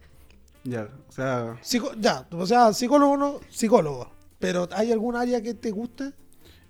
Ya, 0.65 0.89
o 1.09 1.13
sea, 1.13 1.57
Psico- 1.63 1.93
ya, 1.99 2.27
o 2.31 2.47
sea, 2.47 2.73
psicólogo 2.73 3.17
no, 3.17 3.41
psicólogo. 3.49 4.11
Pero 4.39 4.69
¿hay 4.73 4.93
algún 4.93 5.17
área 5.17 5.43
que 5.43 5.55
te 5.55 5.73
guste? 5.73 6.13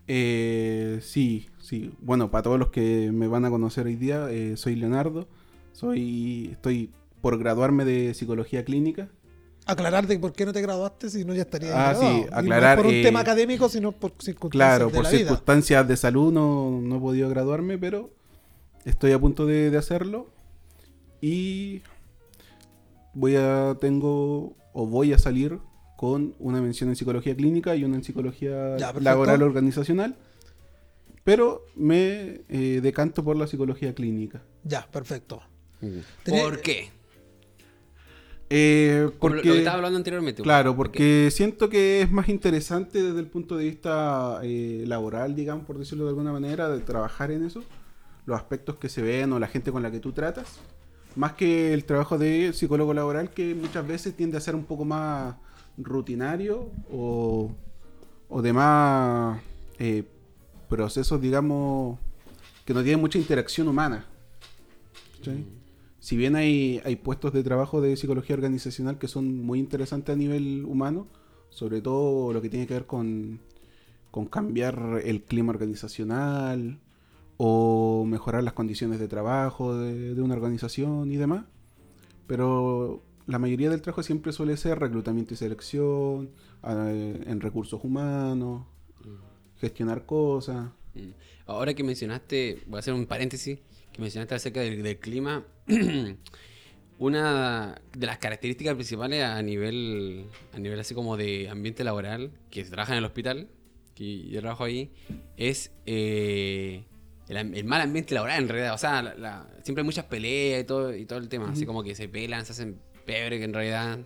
eh, 0.06 1.00
sí, 1.02 1.48
sí. 1.60 1.92
Bueno, 2.00 2.30
para 2.30 2.42
todos 2.42 2.58
los 2.58 2.70
que 2.70 3.10
me 3.12 3.28
van 3.28 3.44
a 3.44 3.50
conocer 3.50 3.86
hoy 3.86 3.96
día, 3.96 4.28
eh, 4.30 4.56
soy 4.56 4.74
Leonardo. 4.76 5.28
Soy, 5.78 6.48
estoy 6.50 6.90
por 7.20 7.38
graduarme 7.38 7.84
de 7.84 8.12
psicología 8.12 8.64
clínica. 8.64 9.08
Aclarar 9.64 10.08
de 10.08 10.18
por 10.18 10.32
qué 10.32 10.44
no 10.44 10.52
te 10.52 10.60
graduaste 10.60 11.08
si 11.08 11.24
no 11.24 11.34
ya 11.34 11.42
estaría 11.42 11.68
Ah, 11.70 11.92
graduado. 11.92 12.14
sí, 12.16 12.26
Y 12.26 12.30
no 12.30 12.36
aclarar, 12.36 12.70
es 12.78 12.82
por 12.82 12.86
un 12.86 12.94
eh, 12.98 13.02
tema 13.04 13.20
académico, 13.20 13.68
sino 13.68 13.92
por 13.92 14.12
circunstancias 14.18 14.50
Claro, 14.76 14.86
de 14.86 14.94
por 14.94 15.04
la 15.04 15.10
vida. 15.10 15.18
circunstancias 15.20 15.86
de 15.86 15.96
salud 15.96 16.32
no, 16.32 16.80
no 16.82 16.96
he 16.96 17.00
podido 17.00 17.28
graduarme, 17.28 17.78
pero 17.78 18.10
estoy 18.84 19.12
a 19.12 19.20
punto 19.20 19.46
de, 19.46 19.70
de 19.70 19.78
hacerlo. 19.78 20.26
Y 21.20 21.82
voy 23.14 23.36
a, 23.36 23.76
tengo, 23.80 24.56
o 24.72 24.86
voy 24.86 25.12
a 25.12 25.18
salir 25.18 25.60
con 25.96 26.34
una 26.40 26.60
mención 26.60 26.88
en 26.88 26.96
psicología 26.96 27.36
clínica 27.36 27.76
y 27.76 27.84
una 27.84 27.94
en 27.96 28.02
psicología 28.04 28.76
Ya, 28.78 28.92
laboral 28.94 29.42
organizacional. 29.42 30.16
Pero 31.22 31.62
me 31.76 32.40
eh, 32.48 32.80
decanto 32.82 33.22
por 33.22 33.36
la 33.36 33.46
psicología 33.46 33.94
clínica. 33.94 34.42
Ya, 34.64 34.88
perfecto. 34.90 35.40
¿Por 36.24 36.60
qué? 36.60 36.90
Eh, 38.50 39.10
Por 39.18 39.32
lo- 39.32 39.36
porque, 39.36 39.48
lo 39.48 39.54
que 39.54 39.58
estaba 39.58 39.76
hablando 39.76 39.98
anteriormente. 39.98 40.42
Claro, 40.42 40.74
porque 40.74 41.30
siento 41.30 41.68
que 41.68 42.00
es 42.02 42.10
más 42.10 42.28
interesante 42.30 43.02
desde 43.02 43.20
el 43.20 43.26
punto 43.26 43.56
de 43.56 43.64
vista 43.64 44.40
eh, 44.42 44.84
laboral, 44.86 45.34
digamos, 45.34 45.66
por 45.66 45.78
decirlo 45.78 46.04
de 46.04 46.10
alguna 46.10 46.32
manera, 46.32 46.68
de 46.70 46.80
trabajar 46.80 47.30
en 47.30 47.44
eso, 47.44 47.62
los 48.24 48.36
aspectos 48.38 48.76
que 48.76 48.88
se 48.88 49.02
ven 49.02 49.32
o 49.34 49.38
la 49.38 49.48
gente 49.48 49.70
con 49.70 49.82
la 49.82 49.90
que 49.90 50.00
tú 50.00 50.12
tratas, 50.12 50.60
más 51.14 51.32
que 51.34 51.74
el 51.74 51.84
trabajo 51.84 52.16
de 52.16 52.52
psicólogo 52.54 52.94
laboral 52.94 53.30
que 53.30 53.54
muchas 53.54 53.86
veces 53.86 54.14
tiende 54.16 54.38
a 54.38 54.40
ser 54.40 54.54
un 54.54 54.64
poco 54.64 54.84
más 54.86 55.34
rutinario 55.76 56.70
o, 56.90 57.52
o 58.30 58.42
de 58.42 58.52
más 58.54 59.40
eh, 59.78 60.04
procesos, 60.70 61.20
digamos, 61.20 61.98
que 62.64 62.72
no 62.72 62.82
tienen 62.82 63.00
mucha 63.00 63.18
interacción 63.18 63.68
humana. 63.68 64.06
¿cachai? 65.18 65.44
Si 66.08 66.16
bien 66.16 66.36
hay, 66.36 66.80
hay 66.86 66.96
puestos 66.96 67.34
de 67.34 67.42
trabajo 67.42 67.82
de 67.82 67.94
psicología 67.94 68.34
organizacional 68.34 68.98
que 68.98 69.08
son 69.08 69.44
muy 69.44 69.58
interesantes 69.58 70.14
a 70.14 70.16
nivel 70.16 70.64
humano, 70.64 71.06
sobre 71.50 71.82
todo 71.82 72.32
lo 72.32 72.40
que 72.40 72.48
tiene 72.48 72.66
que 72.66 72.72
ver 72.72 72.86
con, 72.86 73.40
con 74.10 74.24
cambiar 74.24 75.02
el 75.04 75.22
clima 75.24 75.50
organizacional 75.50 76.80
o 77.36 78.06
mejorar 78.06 78.42
las 78.42 78.54
condiciones 78.54 79.00
de 79.00 79.06
trabajo 79.06 79.76
de, 79.76 80.14
de 80.14 80.22
una 80.22 80.32
organización 80.32 81.12
y 81.12 81.18
demás. 81.18 81.44
Pero 82.26 83.02
la 83.26 83.38
mayoría 83.38 83.68
del 83.68 83.82
trabajo 83.82 84.02
siempre 84.02 84.32
suele 84.32 84.56
ser 84.56 84.78
reclutamiento 84.78 85.34
y 85.34 85.36
selección, 85.36 86.30
en 86.64 87.40
recursos 87.42 87.84
humanos, 87.84 88.64
gestionar 89.60 90.06
cosas. 90.06 90.70
Mm. 90.94 91.10
Ahora 91.44 91.74
que 91.74 91.84
mencionaste, 91.84 92.62
voy 92.66 92.78
a 92.78 92.80
hacer 92.80 92.94
un 92.94 93.04
paréntesis, 93.04 93.58
que 93.98 94.02
mencionaste 94.02 94.34
acerca 94.36 94.60
del, 94.60 94.80
del 94.82 94.98
clima, 94.98 95.44
una 96.98 97.80
de 97.96 98.06
las 98.06 98.18
características 98.18 98.74
principales 98.74 99.24
a 99.24 99.42
nivel, 99.42 100.26
a 100.52 100.58
nivel 100.58 100.78
así 100.80 100.94
como 100.94 101.16
de 101.16 101.48
ambiente 101.48 101.84
laboral, 101.84 102.30
que 102.50 102.64
se 102.64 102.70
trabaja 102.70 102.92
en 102.92 102.98
el 102.98 103.04
hospital, 103.04 103.48
que 103.94 104.28
yo 104.28 104.40
trabajo 104.40 104.64
ahí, 104.64 104.92
es 105.36 105.72
eh, 105.86 106.84
el, 107.28 107.36
el 107.36 107.64
mal 107.64 107.80
ambiente 107.82 108.14
laboral 108.14 108.42
en 108.42 108.48
realidad. 108.48 108.74
O 108.74 108.78
sea, 108.78 109.02
la- 109.02 109.14
la- 109.14 109.48
siempre 109.62 109.82
hay 109.82 109.84
muchas 109.86 110.04
peleas 110.06 110.62
y 110.62 110.64
todo, 110.64 110.94
y 110.94 111.04
todo 111.06 111.18
el 111.18 111.28
tema, 111.28 111.50
así 111.50 111.66
como 111.66 111.82
que 111.82 111.94
se 111.94 112.08
pelan, 112.08 112.44
se 112.46 112.52
hacen 112.52 112.80
pebre, 113.04 113.38
que 113.38 113.44
en 113.44 113.54
realidad 113.54 113.98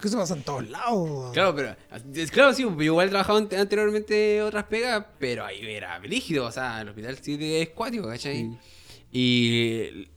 Que 0.00 0.08
se 0.08 0.16
pasa 0.16 0.34
en 0.34 0.42
todos 0.42 0.66
lados. 0.70 1.30
Claro, 1.34 1.54
pero. 1.54 1.76
es- 2.14 2.30
Claro, 2.30 2.54
sí, 2.54 2.62
yo 2.62 2.82
igual 2.82 3.08
he 3.08 3.10
trabajado 3.10 3.38
ante- 3.38 3.56
anteriormente 3.58 4.40
otras 4.42 4.64
pegas, 4.64 5.04
pero 5.18 5.44
ahí 5.44 5.60
era 5.66 5.98
rígido, 5.98 6.46
o 6.46 6.50
sea, 6.52 6.80
el 6.80 6.88
hospital 6.88 7.18
sí 7.20 7.36
es 7.40 7.68
cuático, 7.70 8.08
¿cachai? 8.08 8.58
Y 9.12 10.08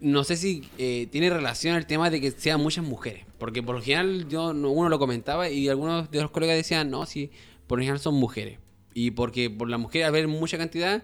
no 0.00 0.24
sé 0.24 0.36
si 0.36 0.62
eh, 0.78 1.08
tiene 1.10 1.30
relación 1.30 1.76
el 1.76 1.86
tema 1.86 2.10
de 2.10 2.20
que 2.20 2.30
sean 2.30 2.60
muchas 2.60 2.84
mujeres, 2.84 3.24
porque 3.38 3.62
por 3.62 3.74
lo 3.76 3.82
general 3.82 4.28
yo 4.28 4.52
no- 4.52 4.70
uno 4.70 4.88
lo 4.88 4.98
comentaba 4.98 5.48
y 5.50 5.68
algunos 5.68 6.10
de 6.10 6.20
los 6.22 6.30
colegas 6.30 6.56
decían, 6.56 6.90
no, 6.90 7.06
sí, 7.06 7.30
por 7.66 7.78
lo 7.78 7.82
general 7.82 7.98
son 8.00 8.14
mujeres. 8.14 8.58
Y 8.94 9.10
porque 9.12 9.50
por 9.50 9.68
las 9.68 9.80
mujeres, 9.80 10.06
al 10.06 10.12
ver 10.12 10.28
mucha 10.28 10.56
cantidad, 10.58 11.02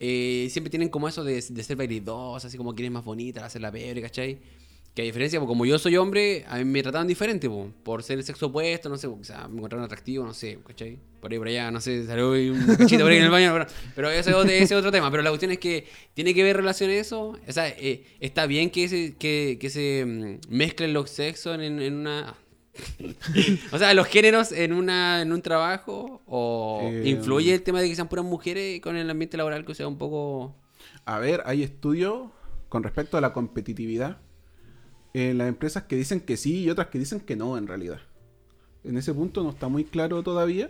eh, 0.00 0.48
siempre 0.50 0.70
tienen 0.70 0.88
como 0.88 1.08
eso 1.08 1.24
de, 1.24 1.34
de 1.40 1.62
ser 1.64 1.76
veridosas, 1.76 2.46
así 2.46 2.56
como 2.58 2.74
quieren 2.74 2.92
más 2.92 3.04
bonitas, 3.04 3.42
hacer 3.44 3.62
la 3.62 3.72
pebre, 3.72 4.02
¿cachai? 4.02 4.38
Que 4.94 5.02
a 5.02 5.04
diferencia, 5.04 5.40
pues, 5.40 5.48
como 5.48 5.64
yo 5.64 5.78
soy 5.78 5.96
hombre, 5.96 6.44
a 6.48 6.58
mí 6.58 6.64
me 6.64 6.82
trataban 6.82 7.06
diferente, 7.08 7.48
po, 7.48 7.70
por 7.82 8.02
ser 8.02 8.18
el 8.18 8.24
sexo 8.24 8.46
opuesto, 8.46 8.88
no 8.88 8.96
sé, 8.98 9.08
sea, 9.22 9.48
me 9.48 9.56
encontraron 9.58 9.84
atractivo, 9.84 10.24
no 10.24 10.34
sé, 10.34 10.58
¿cachai? 10.66 10.98
Por 11.22 11.30
ahí, 11.30 11.38
por 11.38 11.46
allá, 11.46 11.70
no 11.70 11.80
sé, 11.80 12.04
salió 12.04 12.32
un 12.32 12.66
cachito 12.76 13.04
por 13.04 13.12
ahí 13.12 13.18
en 13.18 13.22
el 13.22 13.30
baño, 13.30 13.52
pero, 13.52 13.66
pero 13.94 14.10
ese, 14.10 14.30
es 14.60 14.72
otro- 14.72 14.90
tema. 14.90 15.08
Pero 15.08 15.22
la 15.22 15.30
cuestión 15.30 15.52
es 15.52 15.58
que 15.58 15.86
tiene 16.14 16.34
que 16.34 16.42
ver 16.42 16.56
relación 16.56 16.90
eso, 16.90 17.38
o 17.46 17.52
sea, 17.52 17.68
eh, 17.68 18.04
está 18.18 18.46
bien 18.46 18.70
que 18.70 18.88
se, 18.88 19.14
que, 19.14 19.56
que 19.60 19.70
se 19.70 20.04
mm, 20.04 20.52
mezclen 20.52 20.92
los 20.92 21.10
sexos 21.10 21.54
en, 21.60 21.80
en 21.80 21.94
una... 21.94 22.34
o 23.72 23.78
sea, 23.78 23.94
los 23.94 24.08
géneros 24.08 24.50
en 24.50 24.72
una 24.72 25.22
en 25.22 25.32
un 25.32 25.42
trabajo, 25.42 26.22
o 26.26 26.80
Eh, 26.90 27.10
influye 27.10 27.54
el 27.54 27.62
tema 27.62 27.80
de 27.80 27.88
que 27.88 27.94
sean 27.94 28.08
puras 28.08 28.24
mujeres 28.24 28.80
con 28.80 28.96
el 28.96 29.08
ambiente 29.08 29.36
laboral 29.36 29.64
que 29.64 29.76
sea 29.76 29.86
un 29.86 29.98
poco... 29.98 30.56
A 31.04 31.20
ver, 31.20 31.42
hay 31.46 31.62
estudios 31.62 32.30
con 32.68 32.82
respecto 32.82 33.16
a 33.16 33.20
la 33.20 33.32
competitividad 33.32 34.18
en 35.14 35.38
las 35.38 35.46
empresas 35.46 35.84
que 35.84 35.94
dicen 35.94 36.18
que 36.18 36.36
sí 36.36 36.64
y 36.64 36.70
otras 36.70 36.88
que 36.88 36.98
dicen 36.98 37.20
que 37.20 37.36
no, 37.36 37.56
en 37.56 37.68
realidad. 37.68 38.00
En 38.82 38.96
ese 38.96 39.14
punto 39.14 39.44
no 39.44 39.50
está 39.50 39.68
muy 39.68 39.84
claro 39.84 40.24
todavía 40.24 40.68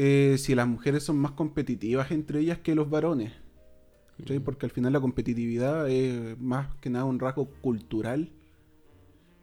eh, 0.00 0.36
si 0.38 0.54
las 0.54 0.68
mujeres 0.68 1.02
son 1.02 1.16
más 1.18 1.32
competitivas 1.32 2.10
entre 2.12 2.38
ellas 2.40 2.58
que 2.58 2.74
los 2.76 2.88
varones. 2.88 3.32
¿cachai? 4.16 4.38
Porque 4.38 4.66
al 4.66 4.70
final 4.72 4.92
la 4.92 5.00
competitividad 5.00 5.88
es 5.90 6.38
más 6.40 6.74
que 6.80 6.88
nada 6.90 7.04
un 7.04 7.18
rasgo 7.18 7.46
cultural 7.60 8.30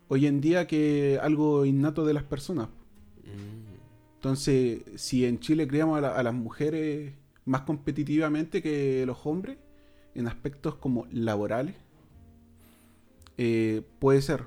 hoy 0.07 0.27
en 0.27 0.39
día 0.39 0.65
que 0.67 1.19
algo 1.21 1.65
innato 1.65 2.05
de 2.05 2.13
las 2.13 2.23
personas. 2.23 2.69
Entonces, 4.15 4.81
si 4.95 5.25
en 5.25 5.39
Chile 5.39 5.67
criamos 5.67 5.97
a, 5.97 6.01
la- 6.01 6.15
a 6.15 6.23
las 6.23 6.33
mujeres 6.33 7.13
más 7.45 7.61
competitivamente 7.61 8.61
que 8.61 9.03
los 9.05 9.25
hombres, 9.25 9.57
en 10.15 10.27
aspectos 10.27 10.75
como 10.75 11.05
laborales, 11.11 11.75
eh, 13.37 13.81
puede 13.99 14.21
ser. 14.21 14.43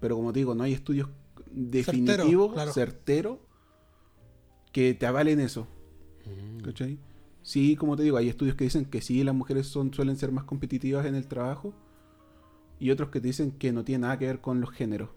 Pero 0.00 0.16
como 0.16 0.32
te 0.32 0.40
digo, 0.40 0.54
no 0.54 0.62
hay 0.64 0.72
estudios 0.74 1.08
definitivos, 1.50 2.52
claro. 2.52 2.72
certeros, 2.72 3.38
que 4.76 4.92
te 4.92 5.06
avalen 5.06 5.40
eso. 5.40 5.66
¿Cachai? 6.62 6.98
Sí, 7.42 7.76
como 7.76 7.96
te 7.96 8.02
digo, 8.02 8.18
hay 8.18 8.28
estudios 8.28 8.56
que 8.56 8.64
dicen 8.64 8.84
que 8.84 9.00
sí, 9.00 9.24
las 9.24 9.34
mujeres 9.34 9.66
son, 9.68 9.94
suelen 9.94 10.18
ser 10.18 10.32
más 10.32 10.44
competitivas 10.44 11.06
en 11.06 11.14
el 11.14 11.26
trabajo. 11.28 11.72
Y 12.78 12.90
otros 12.90 13.08
que 13.08 13.22
te 13.22 13.28
dicen 13.28 13.52
que 13.52 13.72
no 13.72 13.84
tiene 13.84 14.02
nada 14.02 14.18
que 14.18 14.26
ver 14.26 14.42
con 14.42 14.60
los 14.60 14.70
géneros. 14.70 15.08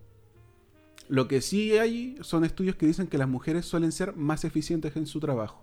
Lo 1.10 1.28
que 1.28 1.42
sí 1.42 1.78
hay 1.78 2.16
son 2.22 2.46
estudios 2.46 2.78
que 2.78 2.86
dicen 2.86 3.08
que 3.08 3.18
las 3.18 3.28
mujeres 3.28 3.66
suelen 3.66 3.92
ser 3.92 4.16
más 4.16 4.46
eficientes 4.46 4.96
en 4.96 5.06
su 5.08 5.20
trabajo. 5.20 5.62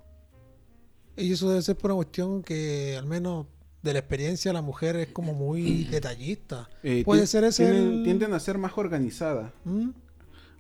Y 1.17 1.33
eso 1.33 1.49
debe 1.49 1.63
ser 1.63 1.79
por 1.79 1.91
una 1.93 1.97
cuestión 1.97 2.43
que, 2.43 2.97
al 2.99 3.07
menos 3.07 3.47
de 3.83 3.95
la 3.95 4.01
experiencia, 4.01 4.53
la 4.53 4.61
mujer 4.61 4.97
es 4.97 5.09
como 5.09 5.33
muy 5.33 5.85
detallista. 5.91 6.69
Eh, 6.83 7.03
Puede 7.03 7.27
ser 7.27 7.45
ese 7.45 7.65
tienden, 7.65 7.93
el- 7.95 8.03
tienden 8.05 8.35
a 8.35 8.41
ser 8.41 8.59
más 8.59 8.73
organizadas. 8.77 9.55
¿Mm? 9.65 9.89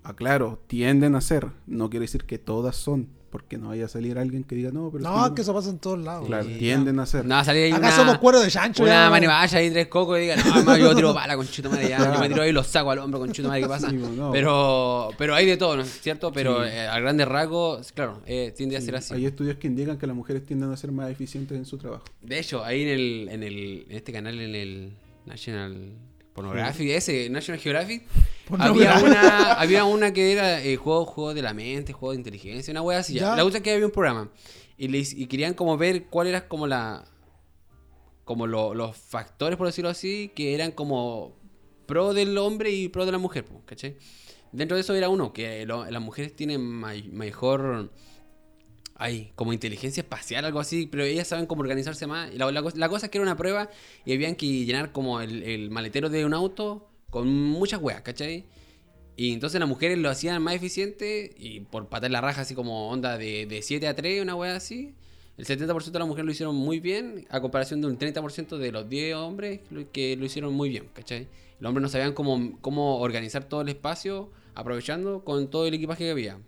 Ah, 0.05 0.14
claro, 0.14 0.59
tienden 0.68 1.16
a 1.16 1.20
ser. 1.20 1.49
No 1.66 1.90
quiere 1.90 2.05
decir 2.05 2.25
que 2.25 2.38
todas 2.38 2.77
son, 2.77 3.09
porque 3.37 3.59
no 3.59 3.68
vaya 3.68 3.85
a 3.85 3.88
salir 3.88 4.16
alguien 4.18 4.44
que 4.44 4.55
diga 4.55 4.70
no, 4.70 4.88
pero 4.90 5.05
No, 5.05 5.27
es 5.27 5.33
que 5.33 5.42
eso 5.42 5.53
pasa 5.53 5.68
en 5.68 5.79
todos 5.79 5.99
lados. 5.99 6.27
Claro, 6.27 6.44
Sí, 6.44 6.55
tienden 6.59 6.99
a 6.99 7.05
ser. 7.05 7.27
No, 7.27 7.44
salí 7.44 7.59
ahí 7.61 7.70
Acá 7.72 7.88
una- 7.88 7.96
somos 7.96 8.18
cuero 8.18 8.40
de 8.40 8.51
chancho. 8.51 8.83
Una 8.83 8.92
ya. 9.05 9.11
manivalla 9.11 9.62
y 9.62 9.70
tres 9.70 9.88
cocos 9.88 10.16
y 10.16 10.22
digan, 10.22 10.38
no, 10.38 10.55
mamá, 10.55 10.79
yo 10.79 10.94
tiro 10.96 11.12
bala 11.12 11.37
con 11.37 11.46
chito 11.46 11.68
madre, 11.68 11.90
ya. 11.90 12.14
Yo 12.14 12.18
me 12.18 12.29
tiro 12.29 12.40
ahí 12.40 12.49
y 12.49 12.53
los 12.53 12.66
saco 12.66 12.90
al 12.92 12.99
hombro 13.01 13.20
con 13.20 13.31
chito 13.33 13.49
madre, 13.49 13.61
¿qué 13.61 13.68
pasa? 13.68 13.90
Sí, 13.90 13.96
no. 13.96 14.33
Pero, 14.33 15.11
pero 15.18 15.35
hay 15.35 15.44
de 15.44 15.59
todo, 15.59 15.77
¿no 15.77 15.83
es 15.83 16.01
cierto? 16.01 16.33
Pero 16.33 16.64
Sí. 16.64 16.70
eh, 16.72 16.87
a 16.87 16.99
grandes 16.99 17.29
rasgos, 17.29 17.92
claro, 17.92 18.22
eh, 18.25 18.55
tiende 18.57 18.79
a 18.79 18.81
ser 18.81 18.96
así. 18.96 19.12
Hay 19.12 19.27
estudios 19.27 19.57
que 19.59 19.66
indican 19.66 19.99
que 19.99 20.07
las 20.07 20.16
mujeres 20.16 20.46
tienden 20.46 20.72
a 20.72 20.77
ser 20.79 20.92
más 20.92 21.11
eficientes 21.11 21.59
en 21.59 21.66
su 21.66 21.77
trabajo. 21.77 22.05
De 22.22 22.38
hecho, 22.38 22.64
ahí 22.64 22.83
en 22.83 22.88
el, 22.88 23.29
en 23.31 23.42
el, 23.42 23.87
en 23.90 23.96
este 23.96 24.12
canal, 24.12 24.40
en 24.40 24.55
el 24.55 24.92
National 25.27 25.92
Pornographic, 26.37 26.88
ese, 26.90 27.29
National 27.31 27.61
Geographic, 27.61 28.05
había 28.59 28.99
una, 28.99 29.53
había 29.61 29.85
una 29.85 30.12
que 30.12 30.31
era 30.33 30.62
eh, 30.62 30.77
juego, 30.77 31.05
juego 31.07 31.35
de 31.35 31.42
la 31.42 31.53
mente, 31.55 31.92
juego 31.92 32.12
de 32.12 32.18
inteligencia, 32.18 32.70
una 32.70 32.83
wea 32.83 32.99
así. 32.99 33.14
ya. 33.14 33.35
La 33.35 33.44
es 33.44 33.61
que 33.62 33.72
había 33.72 33.87
un 33.87 33.92
programa 33.92 34.31
y, 34.79 34.88
les- 34.88 35.12
y 35.14 35.27
querían 35.27 35.55
como 35.55 35.77
ver 35.77 36.05
cuál 36.05 36.29
era 36.29 36.46
como 36.49 36.66
la 36.66 37.05
como 38.25 38.46
lo- 38.46 38.75
los 38.75 38.96
factores, 38.96 39.57
por 39.57 39.66
decirlo 39.68 39.88
así, 39.90 40.31
que 40.35 40.55
eran 40.55 40.72
como 40.72 41.37
pro 41.87 42.12
del 42.12 42.37
hombre 42.38 42.70
y 42.70 42.88
pro 42.88 43.07
de 43.07 43.12
la 43.12 43.18
mujer, 43.18 43.44
¿cachai? 43.64 43.96
Dentro 44.53 44.77
de 44.77 44.81
eso 44.81 44.94
era 44.94 45.09
uno, 45.09 45.33
que 45.33 45.64
lo- 45.66 45.88
las 45.90 46.03
mujeres 46.03 46.35
tienen 46.35 46.61
may- 46.61 47.09
mejor, 47.11 47.92
ay, 48.98 49.32
como 49.35 49.52
inteligencia 49.52 50.00
espacial, 50.00 50.44
algo 50.44 50.61
así, 50.61 50.87
pero 50.87 51.04
ellas 51.04 51.28
saben 51.28 51.46
cómo 51.46 51.62
organizarse 51.62 52.06
más. 52.06 52.32
La, 52.35 52.50
la 52.50 52.62
la 52.74 52.88
cosa 52.88 53.06
es 53.06 53.11
que 53.11 53.18
era 53.18 53.22
una 53.22 53.37
prueba 53.37 53.70
y 54.04 54.12
habían 54.12 54.35
que 54.37 54.64
llenar 54.64 54.92
como 54.92 55.20
el, 55.20 55.42
el 55.42 55.70
maletero 55.70 56.09
de 56.09 56.24
un 56.24 56.35
auto 56.35 56.88
con 57.11 57.28
muchas 57.28 57.80
weas, 57.80 58.02
¿cachai? 58.02 58.44
Y 59.16 59.32
entonces 59.32 59.59
las 59.59 59.68
mujeres 59.68 59.96
lo 59.98 60.11
hacían 60.11 60.42
más 60.42 60.54
eficiente 60.54 61.35
y 61.38 61.61
por 61.61 61.88
patar 61.88 62.11
la 62.11 62.20
raja 62.20 62.42
así 62.42 62.54
como 62.54 62.90
onda 62.90 63.16
de, 63.16 63.46
de 63.46 63.62
7 63.62 63.88
a 63.88 63.96
3, 63.96 64.22
una 64.22 64.35
wea 64.37 64.56
así. 64.56 64.94
El 65.38 65.46
70% 65.46 65.90
de 65.90 65.98
las 65.98 66.09
mujeres 66.09 66.26
lo 66.26 66.32
hicieron 66.32 66.54
muy 66.54 66.80
bien, 66.80 67.26
a 67.30 67.40
comparación 67.40 67.80
de 67.80 67.87
un 67.88 67.98
30% 67.98 68.56
de 68.56 68.72
los 68.72 68.88
10 68.88 69.16
hombres 69.16 69.61
que 69.92 70.16
lo 70.16 70.24
hicieron 70.24 70.54
muy 70.54 70.70
bien, 70.70 70.88
¿cachai? 70.94 71.28
Los 71.61 71.68
hombres 71.68 71.82
no 71.82 71.88
sabían 71.88 72.12
cómo, 72.12 72.59
cómo 72.61 73.00
organizar 73.00 73.44
todo 73.44 73.62
el 73.62 73.68
espacio, 73.68 74.30
aprovechando 74.54 75.24
con 75.24 75.48
todo 75.48 75.66
el 75.66 75.74
equipaje 75.74 76.04
que 76.04 76.11
había. 76.11 76.38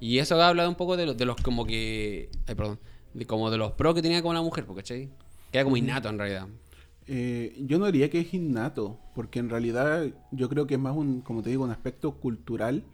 Y 0.00 0.18
eso 0.18 0.40
habla 0.40 0.68
un 0.68 0.74
poco 0.76 0.96
de 0.96 1.06
los, 1.06 1.16
de 1.16 1.24
los 1.24 1.36
como 1.36 1.64
que... 1.66 2.30
Ay, 2.46 2.54
perdón. 2.54 2.78
De 3.14 3.26
como 3.26 3.50
de 3.50 3.58
los 3.58 3.72
pros 3.72 3.94
que 3.94 4.02
tenía 4.02 4.22
con 4.22 4.34
la 4.34 4.42
mujer, 4.42 4.66
¿cachai? 4.74 5.08
Que 5.50 5.58
era 5.58 5.64
como 5.64 5.76
innato 5.76 6.08
en 6.08 6.18
realidad. 6.18 6.46
Eh, 7.06 7.56
yo 7.66 7.78
no 7.78 7.86
diría 7.86 8.10
que 8.10 8.20
es 8.20 8.34
innato, 8.34 8.98
porque 9.14 9.38
en 9.38 9.48
realidad 9.48 10.06
yo 10.30 10.48
creo 10.48 10.66
que 10.66 10.74
es 10.74 10.80
más 10.80 10.94
un, 10.94 11.22
como 11.22 11.42
te 11.42 11.50
digo, 11.50 11.64
un 11.64 11.70
aspecto 11.70 12.12
cultural, 12.20 12.84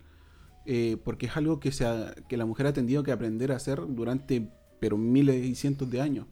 eh, 0.67 0.97
porque 1.05 1.27
es 1.27 1.37
algo 1.37 1.59
que, 1.61 1.73
se 1.73 1.85
ha- 1.85 2.15
que 2.29 2.37
la 2.37 2.47
mujer 2.47 2.67
ha 2.69 2.73
tenido 2.73 3.03
que 3.03 3.13
aprender 3.13 3.53
a 3.53 3.57
hacer 3.57 3.81
durante 3.89 4.49
pero 4.81 4.97
miles 4.97 5.45
y 5.45 5.55
cientos 5.57 5.91
de 5.91 6.01
años. 6.01 6.27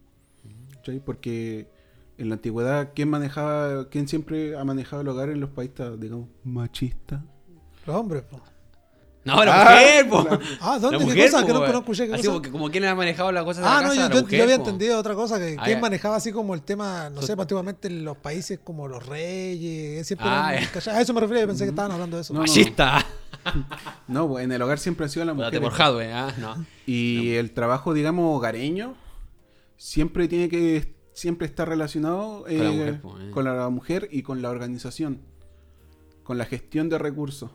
¿cachai? 0.77 1.01
Porque 1.01 1.69
en 2.19 2.29
la 2.29 2.37
antigüedad, 2.37 2.93
¿quién 2.95 3.09
manejaba, 3.11 3.89
quién 3.89 4.07
siempre 4.09 4.57
ha 4.57 4.65
manejado 4.65 5.03
el 5.03 5.09
hogar 5.09 5.29
en 5.31 5.41
los 5.41 5.51
países, 5.51 5.99
digamos, 6.01 6.29
machistas? 6.45 7.21
Los 7.87 7.97
hombres, 7.97 8.23
po. 8.23 8.41
No, 9.25 9.45
la 9.45 9.61
Ah, 9.63 9.65
mujer, 9.65 10.09
po. 10.09 10.27
Ah, 10.61 10.79
¿dónde? 10.81 10.99
La 10.99 10.99
¿Qué 10.99 11.05
mujer, 11.11 11.31
cosa? 11.31 11.41
po, 11.43 11.47
Que 11.47 11.53
no, 11.53 11.61
weón. 11.61 11.73
no 11.73 11.79
escuché 11.79 12.07
qué 12.09 12.15
Así 12.15 12.23
cosa. 12.23 12.29
como, 12.31 12.43
que- 12.43 12.51
como 12.51 12.71
quién 12.71 12.85
ha 12.87 12.95
manejado 12.97 13.31
las 13.31 13.45
cosas 13.45 13.65
Ah, 13.65 13.77
la 13.77 13.83
no, 13.83 13.89
casa, 13.91 13.95
yo, 13.95 14.09
la 14.09 14.15
yo- 14.17 14.21
mujer, 14.23 14.39
yo 14.39 14.43
había 14.45 14.57
po. 14.57 14.63
entendido 14.65 14.99
otra 14.99 15.15
cosa, 15.15 15.39
que 15.39 15.57
Ah, 15.59 15.63
quién 15.65 15.81
manejaba 15.81 16.17
así 16.17 16.33
como 16.33 16.55
el 16.55 16.63
tema, 16.63 17.09
no 17.11 17.23
sé, 17.23 17.33
antiguamente 17.39 17.87
en 17.87 18.05
los 18.05 18.17
países 18.17 18.59
como 18.65 18.89
los 18.89 19.07
reyes, 19.07 20.05
siempre 20.07 20.27
Ah. 20.29 20.49
A 20.49 21.01
eso 21.01 21.15
me 21.15 21.21
refería, 21.21 21.43
yo 21.43 21.47
pensé 21.49 21.65
que 21.65 21.71
estaban 21.71 21.93
hablando 21.93 22.17
de 22.17 22.23
eso. 22.23 22.33
No, 22.35 22.41
no. 22.41 22.47
Machista. 22.47 23.07
No, 24.09 24.29
pues, 24.29 24.45
en 24.45 24.53
el 24.53 24.63
hogar 24.63 24.79
siempre 24.79 25.07
ha 25.07 25.09
sido 25.09 25.25
la 25.25 25.35
mujer. 25.35 25.53
Date 25.53 25.61
por 25.61 25.73
Hadwe, 25.81 26.13
ah, 26.13 26.33
no. 26.39 26.65
Y 26.87 27.35
el 27.35 27.51
trabajo, 27.53 27.93
digamos, 27.95 28.37
hogareño, 28.37 28.95
siempre 29.77 30.29
tiene 30.29 30.49
que 30.49 30.95
siempre 31.13 31.47
está 31.47 31.65
relacionado 31.65 32.45
eh, 32.49 32.57
Con 32.57 32.65
la 32.65 32.71
mujer, 32.73 33.01
po, 33.01 33.19
eh. 33.21 33.31
con 33.33 33.45
la 33.45 33.69
mujer 33.69 34.09
y 34.13 34.23
con 34.23 34.43
la 34.43 34.51
organización, 34.51 35.21
con 36.23 36.39
la 36.39 36.45
gestión 36.45 36.89
de 36.89 36.99
recursos. 36.99 37.51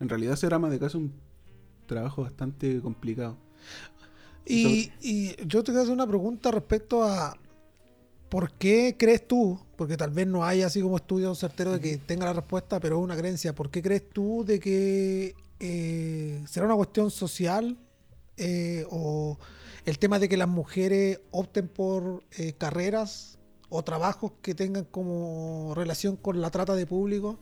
En 0.00 0.08
realidad 0.08 0.36
ser 0.36 0.54
ama 0.54 0.70
de 0.70 0.78
casa 0.78 0.88
es 0.88 0.94
un 0.96 1.12
trabajo 1.86 2.22
bastante 2.22 2.80
complicado. 2.80 3.36
Y, 4.46 4.90
y 5.00 5.36
yo 5.46 5.62
te 5.62 5.72
quiero 5.72 5.82
hacer 5.82 5.92
una 5.92 6.06
pregunta 6.06 6.50
respecto 6.50 7.02
a 7.02 7.36
¿por 8.28 8.52
qué 8.52 8.96
crees 8.98 9.26
tú, 9.26 9.58
porque 9.76 9.96
tal 9.96 10.10
vez 10.10 10.26
no 10.26 10.44
hay 10.44 10.62
así 10.62 10.80
como 10.80 10.96
estudios 10.96 11.38
certeros 11.38 11.74
de 11.74 11.80
que 11.80 11.96
tenga 11.98 12.26
la 12.26 12.32
respuesta, 12.32 12.80
pero 12.80 12.98
es 12.98 13.04
una 13.04 13.16
creencia, 13.16 13.54
¿por 13.54 13.70
qué 13.70 13.82
crees 13.82 14.08
tú 14.10 14.44
de 14.46 14.60
que 14.60 15.34
eh, 15.60 16.44
será 16.46 16.66
una 16.66 16.76
cuestión 16.76 17.10
social 17.10 17.76
eh, 18.36 18.86
o 18.90 19.38
el 19.84 19.98
tema 19.98 20.18
de 20.18 20.28
que 20.28 20.36
las 20.36 20.48
mujeres 20.48 21.20
opten 21.30 21.68
por 21.68 22.22
eh, 22.36 22.52
carreras 22.52 23.38
o 23.70 23.82
trabajos 23.82 24.32
que 24.42 24.54
tengan 24.54 24.84
como 24.84 25.72
relación 25.74 26.16
con 26.16 26.40
la 26.40 26.50
trata 26.50 26.74
de 26.74 26.86
público? 26.86 27.38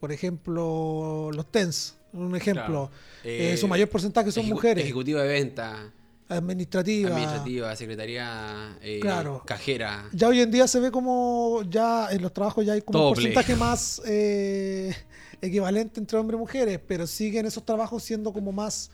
Por 0.00 0.12
ejemplo, 0.12 1.30
los 1.32 1.50
TENS, 1.50 1.96
un 2.12 2.34
ejemplo. 2.36 2.64
Claro. 2.64 2.90
Eh, 3.24 3.52
Eh, 3.52 3.56
su 3.56 3.66
mayor 3.68 3.88
porcentaje 3.88 4.30
son 4.32 4.44
Ejecu- 4.46 4.50
mujeres. 4.50 4.84
Ejecutivo 4.84 5.18
de 5.20 5.28
venta, 5.28 5.92
Administrativa. 6.28 7.08
administrativa, 7.10 7.74
secretaría, 7.76 8.78
eh, 8.82 9.00
Claro. 9.00 9.42
cajera. 9.46 10.08
Ya 10.12 10.28
hoy 10.28 10.40
en 10.40 10.50
día 10.50 10.68
se 10.68 10.78
ve 10.80 10.90
como 10.90 11.62
ya 11.68 12.08
en 12.10 12.22
los 12.22 12.32
trabajos 12.32 12.64
ya 12.64 12.74
hay 12.74 12.82
como 12.82 13.08
un 13.08 13.14
porcentaje 13.14 13.56
más 13.56 14.00
eh, 14.06 14.94
equivalente 15.40 16.00
entre 16.00 16.18
hombres 16.18 16.36
y 16.36 16.40
mujeres, 16.40 16.80
pero 16.86 17.06
siguen 17.06 17.46
esos 17.46 17.64
trabajos 17.64 18.02
siendo 18.02 18.32
como 18.32 18.52
más 18.52 18.90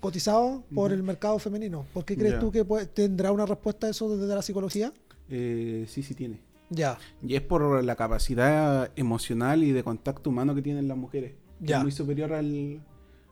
cotizados 0.00 0.62
por 0.74 0.92
el 0.92 1.02
mercado 1.02 1.38
femenino. 1.38 1.86
¿Por 1.92 2.04
qué 2.04 2.16
crees 2.16 2.34
Ya. 2.34 2.40
tú 2.40 2.50
que 2.50 2.64
puede- 2.64 2.86
tendrá 2.86 3.30
una 3.30 3.46
respuesta 3.46 3.86
a 3.86 3.90
eso 3.90 4.16
desde 4.16 4.34
la 4.34 4.42
psicología? 4.42 4.92
Eh, 5.28 5.86
sí, 5.88 6.02
sí 6.02 6.14
tiene. 6.14 6.40
Ya, 6.74 6.98
Y 7.22 7.34
es 7.34 7.42
por 7.42 7.84
la 7.84 7.96
capacidad 7.96 8.90
emocional 8.96 9.62
y 9.62 9.72
de 9.72 9.84
contacto 9.84 10.30
humano 10.30 10.54
que 10.54 10.62
tienen 10.62 10.88
las 10.88 10.96
mujeres. 10.96 11.34
Ya. 11.60 11.78
Es 11.78 11.82
muy 11.82 11.92
superior 11.92 12.32
al, 12.32 12.82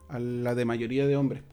a 0.09 0.19
la 0.19 0.53
de 0.53 0.63
mayoría 0.63 1.07
de 1.07 1.17
hombres. 1.17 1.43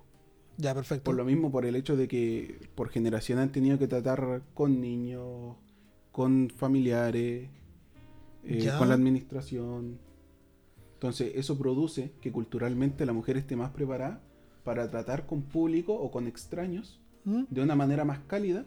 ya, 0.59 0.75
perfecto. 0.75 1.05
Por 1.05 1.15
lo 1.15 1.25
mismo, 1.25 1.51
por 1.51 1.65
el 1.65 1.77
hecho 1.77 1.97
de 1.97 2.07
que 2.07 2.69
por 2.75 2.91
generación 2.91 3.39
han 3.39 3.53
tenido 3.53 3.79
que 3.79 3.89
tratar 3.89 4.43
con 4.53 4.81
niños, 4.81 5.57
con 6.13 6.51
familiares, 6.51 7.49
eh, 8.45 8.71
con 8.79 8.89
la 8.89 8.95
administración. 8.95 9.99
Entonces, 10.95 11.33
eso 11.37 11.57
produce 11.57 12.13
que 12.21 12.33
culturalmente 12.33 13.07
la 13.07 13.13
mujer 13.13 13.37
esté 13.37 13.57
más 13.57 13.71
preparada 13.71 14.21
para 14.65 14.91
tratar 14.91 15.27
con 15.27 15.43
público 15.43 15.95
o 15.95 16.11
con 16.11 16.27
extraños 16.27 17.01
¿Mm? 17.25 17.45
de 17.49 17.63
una 17.63 17.77
manera 17.77 18.05
más 18.05 18.19
cálida 18.27 18.67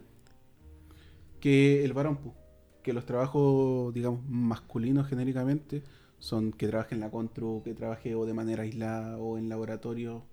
que 1.39 1.83
el 1.83 1.93
varón. 1.93 2.19
Que 2.83 2.93
los 2.93 3.05
trabajos, 3.05 3.93
digamos, 3.93 4.21
masculinos 4.27 5.07
genéricamente 5.07 5.83
son 6.19 6.51
que 6.51 6.67
trabaje 6.67 6.95
en 6.95 7.01
la 7.01 7.09
contru, 7.09 7.61
que 7.63 7.73
trabaje 7.73 8.15
o 8.15 8.25
de 8.25 8.33
manera 8.33 8.63
aislada 8.63 9.17
o 9.17 9.37
en 9.37 9.49
laboratorio, 9.49 10.23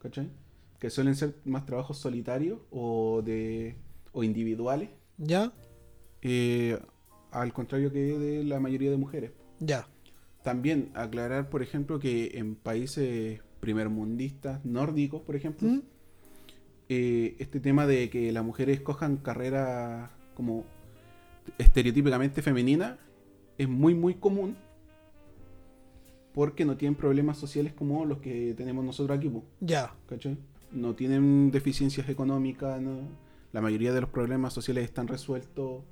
¿cachai? 0.00 0.30
Que 0.78 0.90
suelen 0.90 1.14
ser 1.16 1.34
más 1.44 1.66
trabajos 1.66 1.98
solitarios 1.98 2.58
o 2.70 3.22
de 3.22 3.76
o 4.12 4.22
individuales, 4.24 4.88
Ya, 5.18 5.52
eh, 6.22 6.78
al 7.30 7.52
contrario 7.52 7.92
que 7.92 8.18
de 8.18 8.44
la 8.44 8.58
mayoría 8.60 8.90
de 8.90 8.96
mujeres. 8.96 9.32
ya, 9.60 9.86
También 10.42 10.90
aclarar, 10.94 11.50
por 11.50 11.62
ejemplo, 11.62 11.98
que 12.00 12.32
en 12.38 12.54
países 12.56 13.40
primermundistas, 13.60 14.64
nórdicos, 14.64 15.20
por 15.22 15.36
ejemplo, 15.36 15.68
¿Mm? 15.68 15.82
eh, 16.88 17.36
este 17.38 17.60
tema 17.60 17.86
de 17.86 18.08
que 18.10 18.32
las 18.32 18.44
mujeres 18.44 18.78
escojan 18.78 19.16
carreras 19.18 20.10
como 20.34 20.64
estereotípicamente 21.58 22.42
femeninas 22.42 22.98
es 23.58 23.68
muy 23.68 23.94
muy 23.94 24.14
común 24.14 24.56
porque 26.32 26.64
no 26.64 26.76
tienen 26.76 26.94
problemas 26.94 27.38
sociales 27.38 27.72
como 27.72 28.04
los 28.04 28.18
que 28.18 28.54
tenemos 28.56 28.84
nosotros 28.84 29.18
aquí, 29.18 29.30
ya. 29.60 29.94
No 30.70 30.94
tienen 30.94 31.50
deficiencias 31.50 32.08
económicas, 32.08 32.80
¿no? 32.80 33.00
la 33.52 33.60
mayoría 33.60 33.92
de 33.92 34.00
los 34.00 34.10
problemas 34.10 34.52
sociales 34.52 34.84
están 34.84 35.08
resueltos, 35.08 35.82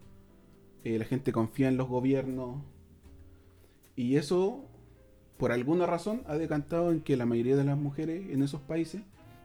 eh, 0.85 0.99
la 0.99 1.05
gente 1.05 1.33
confía 1.33 1.69
en 1.69 1.77
los 1.77 1.89
gobiernos 1.89 2.63
y 3.97 4.17
eso 4.17 4.65
por 5.37 5.53
alguna 5.53 5.87
razón 5.87 6.23
ha 6.27 6.37
decantado 6.37 6.93
en 6.93 7.01
que 7.01 7.17
la 7.17 7.27
mayoría 7.27 7.57
de 7.57 7.65
las 7.65 7.79
mujeres 7.79 8.31
en 8.31 8.43
esos 8.43 8.61
países 8.61 9.03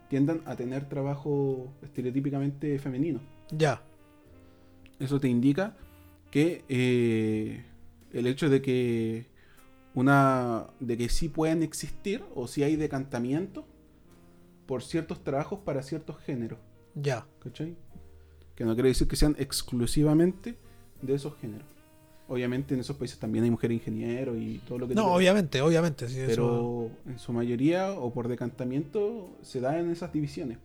tiendan 0.09 0.41
a 0.45 0.55
tener 0.55 0.87
trabajo 0.89 1.73
estereotípicamente 1.81 2.77
femenino. 2.77 3.19
ya, 3.49 3.81
Eso 4.99 5.19
te 5.19 5.27
indica 5.27 5.75
que 6.33 6.65
eh, 6.67 7.63
el 8.11 8.25
hecho 8.25 8.49
de 8.49 8.59
que 8.63 9.27
una 9.93 10.65
de 10.79 10.97
que 10.97 11.07
sí 11.07 11.29
pueden 11.29 11.61
existir 11.61 12.23
o 12.33 12.47
si 12.47 12.63
hay 12.63 12.75
decantamiento 12.75 13.67
por 14.65 14.81
ciertos 14.81 15.23
trabajos 15.23 15.59
para 15.59 15.83
ciertos 15.83 16.17
géneros, 16.17 16.57
ya. 16.95 17.27
¿cachai? 17.39 17.75
Que 18.55 18.65
no 18.65 18.73
quiere 18.73 18.89
decir 18.89 19.07
que 19.07 19.15
sean 19.15 19.35
exclusivamente 19.37 20.57
de 21.03 21.13
esos 21.13 21.35
géneros. 21.37 21.67
Obviamente 22.27 22.73
en 22.73 22.79
esos 22.79 22.95
países 22.95 23.19
también 23.19 23.43
hay 23.43 23.51
mujeres 23.51 23.75
ingenieros 23.77 24.35
y 24.39 24.57
todo 24.67 24.79
lo 24.79 24.87
que 24.87 24.95
No, 24.95 25.13
obviamente, 25.13 25.61
obviamente. 25.61 26.09
sí, 26.09 26.17
eso- 26.19 26.25
Pero 26.27 26.89
en 27.11 27.19
su 27.19 27.31
mayoría 27.31 27.91
o 27.91 28.11
por 28.11 28.27
decantamiento 28.27 29.37
se 29.43 29.59
da 29.59 29.77
en 29.79 29.91
esas 29.91 30.11
divisiones. 30.11 30.57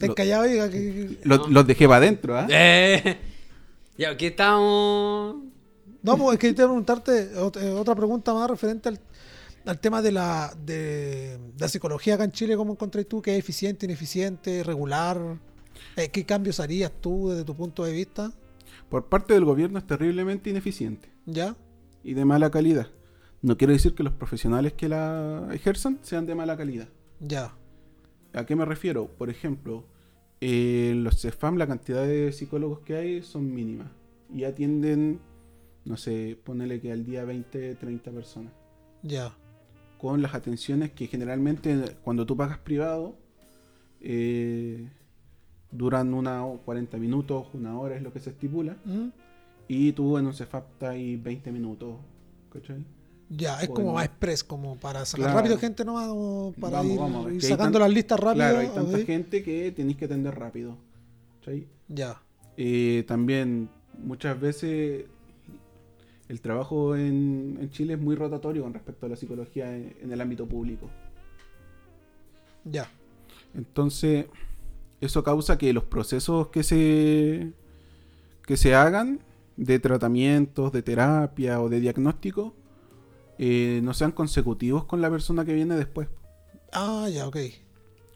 Lo- 0.00 0.14
callado, 0.14 0.42
oiga, 0.44 0.70
que- 0.70 1.18
Los, 1.24 1.38
No. 1.40 1.48
los 1.48 1.66
dejé 1.66 1.86
para 1.86 1.98
adentro, 1.98 2.36
¿ah? 2.36 2.46
Eh, 2.50 3.18
ya, 3.98 4.10
aquí 4.10 4.26
estamos. 4.26 5.36
No, 6.02 6.16
pues 6.16 6.34
es 6.34 6.38
que 6.40 6.48
quería 6.48 6.66
preguntarte 6.66 7.30
eh, 7.32 7.70
otra 7.72 7.94
pregunta 7.94 8.32
más 8.34 8.48
referente 8.50 8.88
al, 8.90 9.00
al 9.64 9.78
tema 9.80 10.02
de 10.02 10.12
la, 10.12 10.54
de, 10.64 11.38
de 11.38 11.38
la 11.58 11.68
psicología 11.68 12.14
acá 12.14 12.24
en 12.24 12.32
Chile. 12.32 12.56
¿Cómo 12.56 12.72
encontrás 12.72 13.06
tú 13.06 13.20
que 13.22 13.32
es 13.32 13.38
eficiente, 13.38 13.86
ineficiente, 13.86 14.62
regular? 14.62 15.18
Eh, 15.96 16.08
¿Qué 16.10 16.24
cambios 16.24 16.60
harías 16.60 16.92
tú 17.00 17.30
desde 17.30 17.44
tu 17.44 17.56
punto 17.56 17.84
de 17.84 17.92
vista? 17.92 18.32
Por 18.88 19.08
parte 19.08 19.34
del 19.34 19.44
gobierno 19.44 19.78
es 19.78 19.86
terriblemente 19.86 20.48
ineficiente 20.50 21.08
¿Ya? 21.26 21.56
y 22.04 22.14
de 22.14 22.24
mala 22.24 22.50
calidad. 22.50 22.86
No 23.42 23.56
quiere 23.56 23.72
decir 23.72 23.94
que 23.94 24.02
los 24.04 24.12
profesionales 24.12 24.74
que 24.74 24.88
la 24.88 25.48
ejerzan 25.52 25.98
sean 26.02 26.24
de 26.26 26.34
mala 26.36 26.56
calidad. 26.56 26.88
Ya. 27.20 27.52
¿A 28.32 28.44
qué 28.46 28.56
me 28.56 28.64
refiero? 28.64 29.06
Por 29.06 29.30
ejemplo, 29.30 29.84
eh, 30.40 30.90
en 30.92 31.04
los 31.04 31.20
CEFAM 31.20 31.56
la 31.56 31.66
cantidad 31.66 32.06
de 32.06 32.32
psicólogos 32.32 32.80
que 32.80 32.94
hay 32.96 33.22
son 33.22 33.54
mínimas 33.54 33.88
y 34.32 34.44
atienden, 34.44 35.20
no 35.84 35.96
sé, 35.96 36.38
ponele 36.44 36.80
que 36.80 36.92
al 36.92 37.04
día 37.04 37.24
20, 37.24 37.74
30 37.76 38.10
personas. 38.10 38.52
Ya. 39.02 39.34
Con 39.98 40.20
las 40.20 40.34
atenciones 40.34 40.92
que 40.92 41.06
generalmente 41.06 41.96
cuando 42.02 42.26
tú 42.26 42.36
pagas 42.36 42.58
privado 42.58 43.16
eh, 44.00 44.90
duran 45.70 46.12
una 46.12 46.44
o 46.44 46.58
40 46.58 46.98
minutos, 46.98 47.46
una 47.54 47.78
hora 47.78 47.96
es 47.96 48.02
lo 48.02 48.12
que 48.12 48.20
se 48.20 48.30
estipula. 48.30 48.76
¿Mm? 48.84 49.08
Y 49.68 49.92
tú 49.92 50.18
en 50.18 50.26
un 50.26 50.34
CEFAP 50.34 50.72
estás 50.72 50.90
ahí 50.90 51.16
20 51.16 51.50
minutos, 51.50 51.96
¿cachai? 52.52 52.84
Ya, 53.28 53.54
es 53.60 53.68
Bueno. 53.68 53.74
como 53.74 53.92
más 53.94 54.04
express, 54.04 54.44
como 54.44 54.76
para 54.76 55.04
sacar 55.04 55.26
Claro. 55.26 55.38
rápido 55.38 55.58
gente 55.58 55.84
nomás, 55.84 56.06
o 56.10 56.54
para 56.60 56.76
Vamos, 56.78 57.26
ir, 57.28 57.34
ir 57.34 57.42
sacando 57.42 57.78
las 57.80 57.90
listas 57.92 58.20
rápido. 58.20 58.44
Claro, 58.44 58.58
hay 58.58 58.68
tanta 58.68 58.98
gente 59.00 59.42
que 59.42 59.72
tenéis 59.72 59.96
que 59.96 60.04
atender 60.04 60.34
rápido. 60.38 60.76
¿cachai? 61.40 61.66
Ya. 61.88 62.20
Eh, 62.56 63.04
también 63.08 63.68
muchas 63.98 64.40
veces 64.40 65.06
el 66.28 66.40
trabajo 66.40 66.94
en, 66.96 67.58
en 67.60 67.70
Chile 67.70 67.94
es 67.94 68.00
muy 68.00 68.14
rotatorio 68.16 68.62
con 68.62 68.74
respecto 68.74 69.06
a 69.06 69.08
la 69.08 69.16
psicología 69.16 69.74
en, 69.76 69.96
en 70.00 70.12
el 70.12 70.20
ámbito 70.20 70.46
público. 70.46 70.88
Ya. 72.64 72.88
Entonces, 73.54 74.26
eso 75.00 75.22
causa 75.22 75.58
que 75.58 75.72
los 75.72 75.84
procesos 75.84 76.48
que 76.48 76.62
se, 76.62 77.52
que 78.46 78.56
se 78.56 78.74
hagan 78.74 79.20
de 79.56 79.78
tratamientos, 79.78 80.72
de 80.72 80.82
terapia 80.82 81.60
o 81.60 81.68
de 81.68 81.80
diagnóstico 81.80 82.54
eh, 83.38 83.80
no 83.82 83.92
sean 83.94 84.12
consecutivos 84.12 84.84
con 84.84 85.00
la 85.00 85.10
persona 85.10 85.44
que 85.44 85.52
viene 85.54 85.76
después. 85.76 86.08
Ah, 86.72 87.08
ya, 87.12 87.26
ok. 87.26 87.36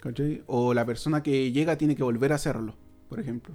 ¿cachai? 0.01 0.43
O 0.47 0.73
la 0.75 0.85
persona 0.87 1.23
que 1.23 1.53
llega 1.53 1.77
tiene 1.77 1.95
que 1.95 2.03
volver 2.03 2.33
a 2.33 2.37
hacerlo, 2.37 2.75
por 3.09 3.21
ejemplo. 3.21 3.55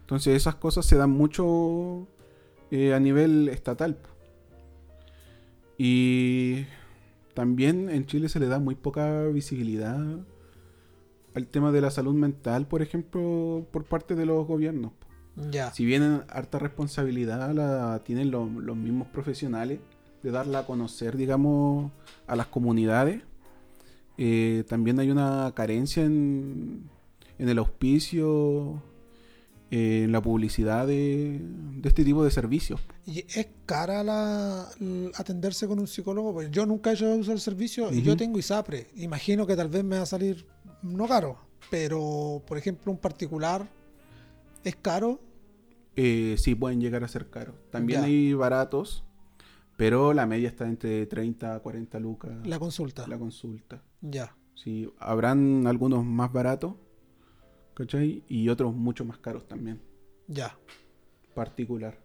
Entonces 0.00 0.36
esas 0.36 0.54
cosas 0.54 0.86
se 0.86 0.96
dan 0.96 1.10
mucho 1.10 2.06
eh, 2.70 2.94
a 2.94 3.00
nivel 3.00 3.48
estatal. 3.48 3.98
Y 5.78 6.64
también 7.34 7.90
en 7.90 8.06
Chile 8.06 8.28
se 8.28 8.40
le 8.40 8.46
da 8.46 8.58
muy 8.58 8.74
poca 8.76 9.24
visibilidad 9.24 9.98
al 11.34 11.46
tema 11.48 11.70
de 11.72 11.80
la 11.82 11.90
salud 11.90 12.14
mental, 12.14 12.66
por 12.66 12.80
ejemplo, 12.80 13.66
por 13.70 13.84
parte 13.84 14.14
de 14.14 14.24
los 14.26 14.46
gobiernos. 14.46 14.92
Ya. 15.50 15.70
Si 15.72 15.84
bien 15.84 16.22
harta 16.28 16.58
responsabilidad 16.58 17.52
la 17.52 18.02
tienen 18.04 18.30
lo- 18.30 18.48
los 18.48 18.76
mismos 18.76 19.08
profesionales 19.08 19.80
de 20.26 20.32
darla 20.32 20.60
a 20.60 20.66
conocer, 20.66 21.16
digamos, 21.16 21.92
a 22.26 22.34
las 22.34 22.48
comunidades, 22.48 23.22
eh, 24.18 24.64
también 24.68 24.98
hay 24.98 25.10
una 25.10 25.52
carencia 25.54 26.02
en, 26.04 26.90
en 27.38 27.48
el 27.48 27.58
auspicio, 27.58 28.82
eh, 29.70 30.02
en 30.04 30.10
la 30.12 30.20
publicidad 30.20 30.86
de, 30.88 31.38
de 31.40 31.88
este 31.88 32.04
tipo 32.04 32.24
de 32.24 32.32
servicios. 32.32 32.80
¿Y 33.06 33.20
es 33.20 33.46
cara 33.66 34.02
la, 34.02 34.68
atenderse 35.14 35.68
con 35.68 35.78
un 35.78 35.86
psicólogo? 35.86 36.32
Pues 36.32 36.50
yo 36.50 36.66
nunca 36.66 36.90
he 36.90 36.94
hecho 36.94 37.14
uso 37.14 37.30
del 37.30 37.40
servicio 37.40 37.92
y 37.92 38.02
yo 38.02 38.16
tengo 38.16 38.36
ISAPRE. 38.38 38.88
Imagino 38.96 39.46
que 39.46 39.54
tal 39.54 39.68
vez 39.68 39.84
me 39.84 39.96
va 39.96 40.02
a 40.02 40.06
salir 40.06 40.44
no 40.82 41.06
caro, 41.06 41.38
pero 41.70 42.42
por 42.48 42.58
ejemplo 42.58 42.90
un 42.90 42.98
particular 42.98 43.68
es 44.64 44.74
caro. 44.74 45.20
Eh, 45.94 46.34
sí, 46.36 46.56
pueden 46.56 46.80
llegar 46.80 47.04
a 47.04 47.08
ser 47.08 47.30
caros. 47.30 47.54
También 47.70 48.00
Ya. 48.00 48.06
hay 48.06 48.34
baratos, 48.34 49.04
pero 49.76 50.12
la 50.14 50.26
media 50.26 50.48
está 50.48 50.66
entre 50.66 51.06
30 51.06 51.54
a 51.56 51.60
40 51.60 51.98
lucas 52.00 52.32
La 52.46 52.58
consulta. 52.58 53.06
la 53.06 53.18
consulta. 53.18 53.82
Ya. 54.00 54.34
Sí, 54.54 54.90
habrán 54.98 55.66
algunos 55.66 56.04
más 56.04 56.32
baratos, 56.32 56.74
¿cachai? 57.74 58.24
Y 58.28 58.48
otros 58.48 58.74
mucho 58.74 59.04
más 59.04 59.18
caros 59.18 59.46
también, 59.46 59.80
Ya. 60.28 60.56
particular. 61.34 61.98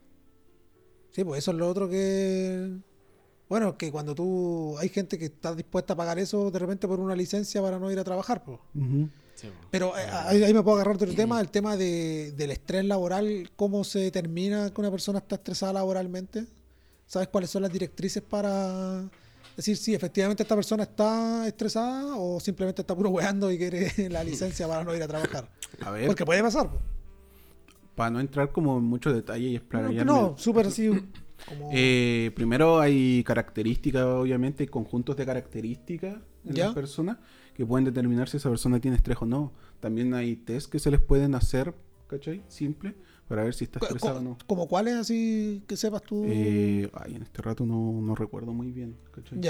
Sí, 1.11 1.24
pues 1.24 1.39
eso 1.39 1.51
es 1.51 1.57
lo 1.57 1.67
otro 1.69 1.89
que. 1.89 2.72
Bueno, 3.49 3.78
que 3.78 3.91
cuando 3.91 4.15
tú. 4.15 4.78
Hay 4.80 4.88
gente 4.89 5.17
que 5.17 5.26
está 5.26 5.53
dispuesta 5.53 5.93
a 5.93 5.97
pagar 5.97 6.19
eso 6.19 6.51
de 6.51 6.59
repente 6.59 6.88
por 6.88 6.99
una 7.01 7.15
licencia 7.15 7.61
para 7.61 7.80
no 7.80 7.91
ir 7.91 7.99
a 7.99 8.03
trabajar, 8.03 8.43
pues. 8.45 8.59
Sí, 9.36 9.47
po. 9.47 9.67
Pero 9.72 9.97
eh, 9.97 10.05
ahí, 10.09 10.43
ahí 10.43 10.53
me 10.53 10.61
puedo 10.63 10.76
agarrar 10.78 10.95
otro 10.95 11.13
tema, 11.13 11.41
el 11.41 11.49
tema 11.49 11.76
de, 11.76 12.32
del 12.34 12.51
estrés 12.51 12.86
laboral, 12.86 13.49
cómo 13.57 13.84
se 13.84 13.99
determina 13.99 14.69
que 14.74 14.80
una 14.80 14.91
persona 14.91 15.19
está 15.19 15.36
estresada 15.36 15.74
laboralmente. 15.74 16.45
¿Sabes 17.12 17.28
cuáles 17.28 17.49
son 17.49 17.62
las 17.64 17.74
directrices 17.74 18.24
para 18.24 19.03
decir 19.57 19.76
si 19.76 19.93
efectivamente 19.93 20.43
esta 20.43 20.55
persona 20.55 20.84
está 20.84 21.45
estresada 21.45 22.16
o 22.16 22.39
simplemente 22.39 22.84
está 22.84 22.95
puro 22.95 23.09
weando 23.09 23.51
y 23.51 23.57
quiere 23.57 23.91
la 24.09 24.24
licencia 24.24 24.66
para 24.66 24.86
no 24.86 24.95
ir 24.95 25.03
a 25.03 25.09
trabajar? 25.09 25.49
A 25.82 25.91
ver, 25.91 26.07
Porque 26.07 26.24
puede 26.26 26.41
pasar. 26.41 26.70
para 27.95 28.12
no 28.12 28.22
entrar 28.22 28.53
como 28.53 28.78
en 28.78 28.86
muchos 28.86 29.14
detalles 29.14 29.49
y 29.49 29.51
No, 29.51 29.57
explayarme. 29.57 30.05
no, 30.05 30.38
súper 30.38 30.68
así 30.68 30.88
como... 31.49 31.70
Eh, 31.74 32.32
primero 32.34 32.80
hay 32.80 33.26
características, 33.26 34.03
obviamente, 34.03 34.66
conjuntos 34.70 35.18
de 35.18 35.26
características 35.26 36.16
en 36.45 36.55
¿Ya? 36.55 36.68
las 36.68 36.74
personas 36.74 37.18
que 37.53 37.66
pueden 37.66 37.84
determinar 37.84 38.30
si 38.30 38.38
esa 38.38 38.47
persona 38.47 38.80
tiene 38.80 38.95
estrés 38.95 39.18
o 39.20 39.26
no. 39.26 39.51
También 39.82 40.14
hay 40.14 40.38
test 40.38 40.72
que 40.72 40.80
se 40.80 40.89
les 40.89 41.01
pueden 41.01 41.36
hacer, 41.36 41.74
¿cachai? 42.07 42.41
Simple, 42.47 42.95
para 43.32 43.45
ver 43.45 43.53
si 43.53 43.63
está 43.63 43.79
estresado 43.79 44.17
o 44.17 44.21
no. 44.21 44.38
como 44.45 44.67
cuáles 44.67 44.95
así 44.95 45.63
que 45.65 45.77
sepas 45.77 46.01
tú. 46.03 46.25
Eh, 46.27 46.89
ay, 46.93 47.15
en 47.15 47.21
este 47.23 47.41
rato 47.41 47.65
no, 47.65 48.01
no 48.01 48.13
recuerdo 48.13 48.51
muy 48.51 48.73
bien 48.73 48.97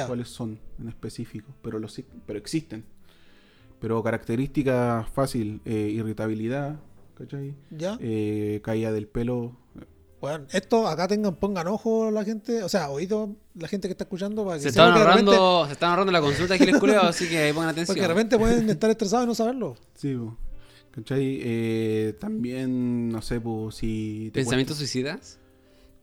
cuáles 0.07 0.27
son 0.29 0.59
en 0.79 0.87
específico, 0.87 1.51
pero, 1.63 1.79
los, 1.79 1.99
pero 2.27 2.37
existen. 2.37 2.85
Pero 3.79 4.03
características 4.03 5.09
fácil, 5.09 5.61
eh, 5.65 5.89
irritabilidad, 5.91 6.75
¿cachai? 7.15 7.55
¿Ya? 7.71 7.97
Eh, 7.99 8.61
caída 8.63 8.91
del 8.91 9.07
pelo. 9.07 9.57
Bueno, 10.21 10.45
esto 10.51 10.87
acá 10.87 11.07
tengan, 11.07 11.33
pongan 11.37 11.67
ojo 11.67 12.11
la 12.11 12.23
gente, 12.23 12.61
o 12.61 12.69
sea, 12.69 12.91
oído 12.91 13.35
la 13.55 13.67
gente 13.67 13.87
que 13.87 13.93
está 13.93 14.03
escuchando 14.03 14.45
para 14.45 14.57
que 14.57 14.61
Se 14.61 14.69
están 14.69 14.93
de 14.93 15.03
repente- 15.03 15.31
ahorrando, 15.35 15.65
se 15.65 15.71
están 15.73 15.89
ahorrando 15.89 16.11
la 16.11 16.21
consulta 16.21 16.53
aquí 16.53 16.67
les 16.67 16.77
culeo, 16.77 17.01
así 17.01 17.27
que 17.27 17.51
pongan 17.55 17.69
atención. 17.69 17.87
Porque 17.95 18.01
de 18.01 18.07
repente 18.07 18.37
pueden 18.37 18.69
estar 18.69 18.91
estresados 18.91 19.25
y 19.25 19.27
no 19.29 19.33
saberlo. 19.33 19.75
Sí, 19.95 20.13
po. 20.15 20.37
¿Cachai? 20.91 21.39
Eh, 21.41 22.15
también, 22.19 23.09
no 23.09 23.21
sé, 23.21 23.39
pues 23.41 23.75
si... 23.75 24.29
te 24.33 24.39
¿Pensamientos 24.41 24.77
suicidas? 24.77 25.39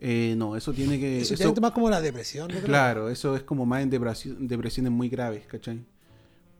Eh, 0.00 0.34
no, 0.36 0.56
eso 0.56 0.72
tiene 0.72 0.98
que... 1.00 1.20
Eso, 1.20 1.34
eso- 1.34 1.54
más 1.60 1.72
como 1.72 1.90
la 1.90 2.00
depresión, 2.00 2.48
creo. 2.48 2.62
claro, 2.62 3.08
eso 3.10 3.34
es 3.36 3.42
como 3.42 3.66
más 3.66 3.82
en 3.82 3.90
depresión- 3.90 4.46
depresiones 4.46 4.92
muy 4.92 5.08
graves, 5.08 5.46
¿cachai? 5.46 5.84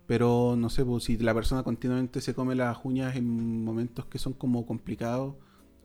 Pero 0.06 0.56
no 0.56 0.70
sé, 0.70 0.84
pues, 0.84 1.04
si 1.04 1.18
la 1.18 1.34
persona 1.34 1.62
continuamente 1.62 2.20
se 2.20 2.34
come 2.34 2.54
las 2.54 2.78
uñas 2.84 3.14
en 3.16 3.62
momentos 3.64 4.06
que 4.06 4.18
son 4.18 4.32
como 4.32 4.64
complicados 4.66 5.34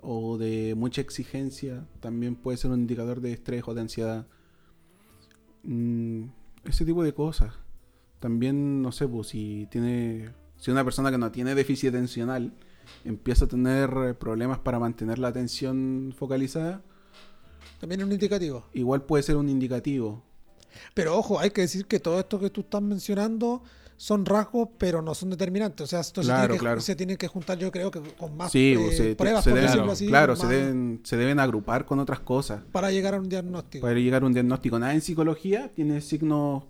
o 0.01 0.37
de 0.37 0.73
mucha 0.75 1.01
exigencia, 1.01 1.85
también 1.99 2.35
puede 2.35 2.57
ser 2.57 2.71
un 2.71 2.79
indicador 2.79 3.19
de 3.21 3.33
estrés 3.33 3.63
o 3.67 3.73
de 3.73 3.81
ansiedad. 3.81 4.25
Mm, 5.63 6.25
ese 6.65 6.85
tipo 6.85 7.03
de 7.03 7.13
cosas. 7.13 7.53
También, 8.19 8.81
no 8.81 8.91
sé, 8.91 9.07
pues 9.07 9.27
si 9.27 9.67
tiene. 9.69 10.29
Si 10.63 10.71
una 10.71 10.85
persona 10.85 11.11
que 11.11 11.17
no 11.17 11.29
tiene 11.29 11.55
déficit 11.55 11.89
atencional 11.89 12.53
empieza 13.03 13.43
a 13.43 13.47
tener 13.49 13.89
eh, 14.07 14.13
problemas 14.13 14.59
para 14.59 14.79
mantener 14.79 15.19
la 15.19 15.27
atención 15.27 16.13
focalizada, 16.17 16.81
También 17.81 17.99
es 17.99 18.07
un 18.07 18.13
indicativo. 18.13 18.63
igual 18.71 19.01
puede 19.03 19.23
ser 19.23 19.35
un 19.35 19.49
indicativo. 19.49 20.23
Pero 20.93 21.17
ojo, 21.17 21.37
hay 21.37 21.49
que 21.51 21.61
decir 21.61 21.85
que 21.85 21.99
todo 21.99 22.17
esto 22.17 22.39
que 22.39 22.49
tú 22.49 22.61
estás 22.61 22.81
mencionando 22.81 23.61
son 23.97 24.25
rasgos, 24.25 24.69
pero 24.77 25.01
no 25.01 25.13
son 25.13 25.31
determinantes. 25.31 25.83
O 25.83 25.87
sea, 25.87 25.99
esto 25.99 26.23
se, 26.23 26.27
Claro, 26.29 26.43
tiene 26.43 26.53
que, 26.53 26.59
claro. 26.59 26.79
se 26.81 26.95
tiene 26.95 27.17
que 27.17 27.27
juntar, 27.27 27.57
yo 27.57 27.69
creo 27.69 27.91
que 27.91 27.99
con 28.17 28.37
más 28.37 28.49
Sí, 28.53 28.73
eh, 28.79 28.91
se, 28.93 29.15
pruebas, 29.17 29.43
se 29.43 29.49
por 29.49 29.59
deben, 29.59 29.71
decirlo 29.71 29.91
así, 29.91 30.07
claro, 30.07 30.35
se 30.37 30.47
deben, 30.47 31.01
se 31.03 31.17
deben 31.17 31.39
agrupar 31.41 31.85
con 31.85 31.99
otras 31.99 32.21
cosas 32.21 32.61
para 32.71 32.89
llegar 32.89 33.15
a 33.15 33.19
un 33.19 33.27
diagnóstico. 33.27 33.81
para 33.85 33.99
llegar 33.99 34.23
a 34.23 34.25
un 34.27 34.33
diagnóstico. 34.33 34.79
Nada 34.79 34.93
en 34.93 35.01
psicología 35.01 35.73
tiene 35.75 35.99
signos, 35.99 36.63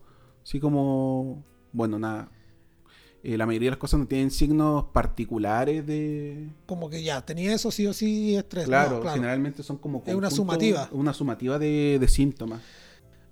así 0.43 0.59
como, 0.59 1.43
bueno, 1.71 1.99
nada. 1.99 2.29
Eh, 3.25 3.37
la 3.37 3.45
mayoría 3.45 3.67
de 3.67 3.71
las 3.71 3.79
cosas 3.79 3.99
no 4.01 4.05
tienen 4.05 4.31
signos 4.31 4.85
particulares 4.91 5.87
de... 5.87 6.49
Como 6.65 6.89
que 6.89 7.01
ya, 7.03 7.25
tenía 7.25 7.53
eso 7.53 7.71
sí 7.71 7.87
o 7.87 7.93
sí 7.93 8.35
estrés. 8.35 8.65
Claro, 8.65 8.95
No, 8.97 9.01
claro. 9.01 9.15
generalmente 9.15 9.63
son 9.63 9.77
como... 9.77 10.03
Es 10.05 10.13
una 10.13 10.29
sumativa. 10.29 10.89
Una 10.91 11.13
sumativa 11.13 11.57
de, 11.57 11.97
de 11.99 12.07
síntomas. 12.09 12.61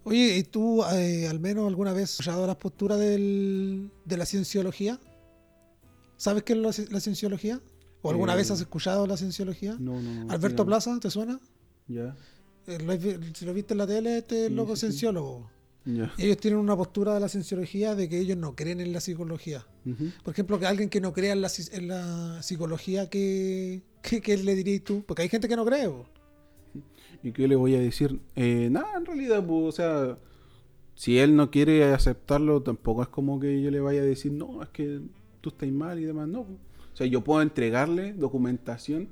Oye, 0.05 0.37
¿y 0.37 0.43
tú 0.43 0.81
eh, 0.93 1.27
al 1.29 1.39
menos 1.41 1.67
alguna 1.67 1.91
vez 1.91 2.03
has 2.05 2.11
escuchado 2.11 2.47
las 2.47 2.55
posturas 2.55 2.97
del- 2.99 3.91
de 4.05 4.17
la 4.17 4.25
cienciología? 4.25 4.97
¿Sabes 6.15 6.43
qué 6.43 6.53
es 6.53 6.59
la, 6.59 6.69
ci- 6.69 6.89
la 6.89 6.99
cienciología? 7.01 7.59
¿O 8.01 8.09
alguna 8.11 8.33
Eh, 8.33 8.37
vez 8.37 8.49
has 8.49 8.61
escuchado 8.61 9.05
la 9.07 9.17
cienciología? 9.17 9.75
No, 9.77 10.01
no, 10.01 10.25
no, 10.25 10.31
Alberto. 10.31 10.65
Plaza, 10.65 10.97
¿te 11.01 11.11
suena? 11.11 11.39
Ya, 11.87 12.15
Eh, 12.67 12.77
lo 12.79 12.97
vi- 12.97 13.17
si 13.35 13.43
lo 13.45 13.53
viste 13.53 13.73
en 13.73 13.77
la 13.79 13.87
tele, 13.87 14.19
este 14.19 14.47
Sí, 14.47 14.53
loco 14.53 14.75
sí, 14.75 14.87
sí. 14.87 14.87
Ya. 15.85 16.13
Ellos 16.17 16.37
tienen 16.37 16.59
una 16.59 16.75
postura 16.75 17.13
de 17.13 17.19
la 17.19 17.29
cienciología 17.29 17.95
de 17.95 18.07
que 18.07 18.19
ellos 18.19 18.37
no 18.37 18.55
creen 18.55 18.81
en 18.81 18.93
la 18.93 18.99
psicología. 18.99 19.65
Ujú. 19.85 20.11
Por 20.23 20.33
ejemplo, 20.33 20.59
que 20.59 20.67
alguien 20.67 20.89
que 20.89 21.01
no 21.01 21.13
crea 21.13 21.33
en 21.33 21.41
la, 21.41 21.49
en 21.71 21.87
la 21.87 22.43
psicología, 22.43 23.09
¿qué, 23.09 23.81
qué, 24.01 24.21
qué 24.21 24.37
le 24.37 24.55
dirías 24.55 24.83
tú? 24.83 25.03
Porque 25.07 25.23
hay 25.23 25.29
gente 25.29 25.47
que 25.47 25.55
no 25.55 25.65
cree. 25.65 25.87
po. 25.89 26.05
¿Y 27.23 27.31
qué 27.31 27.47
le 27.47 27.55
voy 27.55 27.75
a 27.75 27.79
decir? 27.79 28.19
Eh, 28.35 28.69
nada, 28.71 28.97
en 28.97 29.05
realidad, 29.05 29.45
pues, 29.45 29.63
o 29.63 29.71
sea, 29.71 30.17
si 30.95 31.19
él 31.19 31.35
no 31.35 31.51
quiere 31.51 31.83
aceptarlo, 31.83 32.61
tampoco 32.61 33.03
es 33.03 33.07
como 33.07 33.39
que 33.39 33.61
yo 33.61 33.71
le 33.71 33.79
vaya 33.79 34.01
a 34.01 34.05
decir, 34.05 34.31
no, 34.31 34.61
es 34.63 34.69
que 34.69 35.01
tú 35.41 35.49
estás 35.49 35.69
mal 35.69 35.99
y 35.99 36.05
demás, 36.05 36.27
no. 36.27 36.41
O 36.41 36.95
sea, 36.95 37.07
yo 37.07 37.23
puedo 37.23 37.41
entregarle 37.41 38.13
documentación 38.13 39.09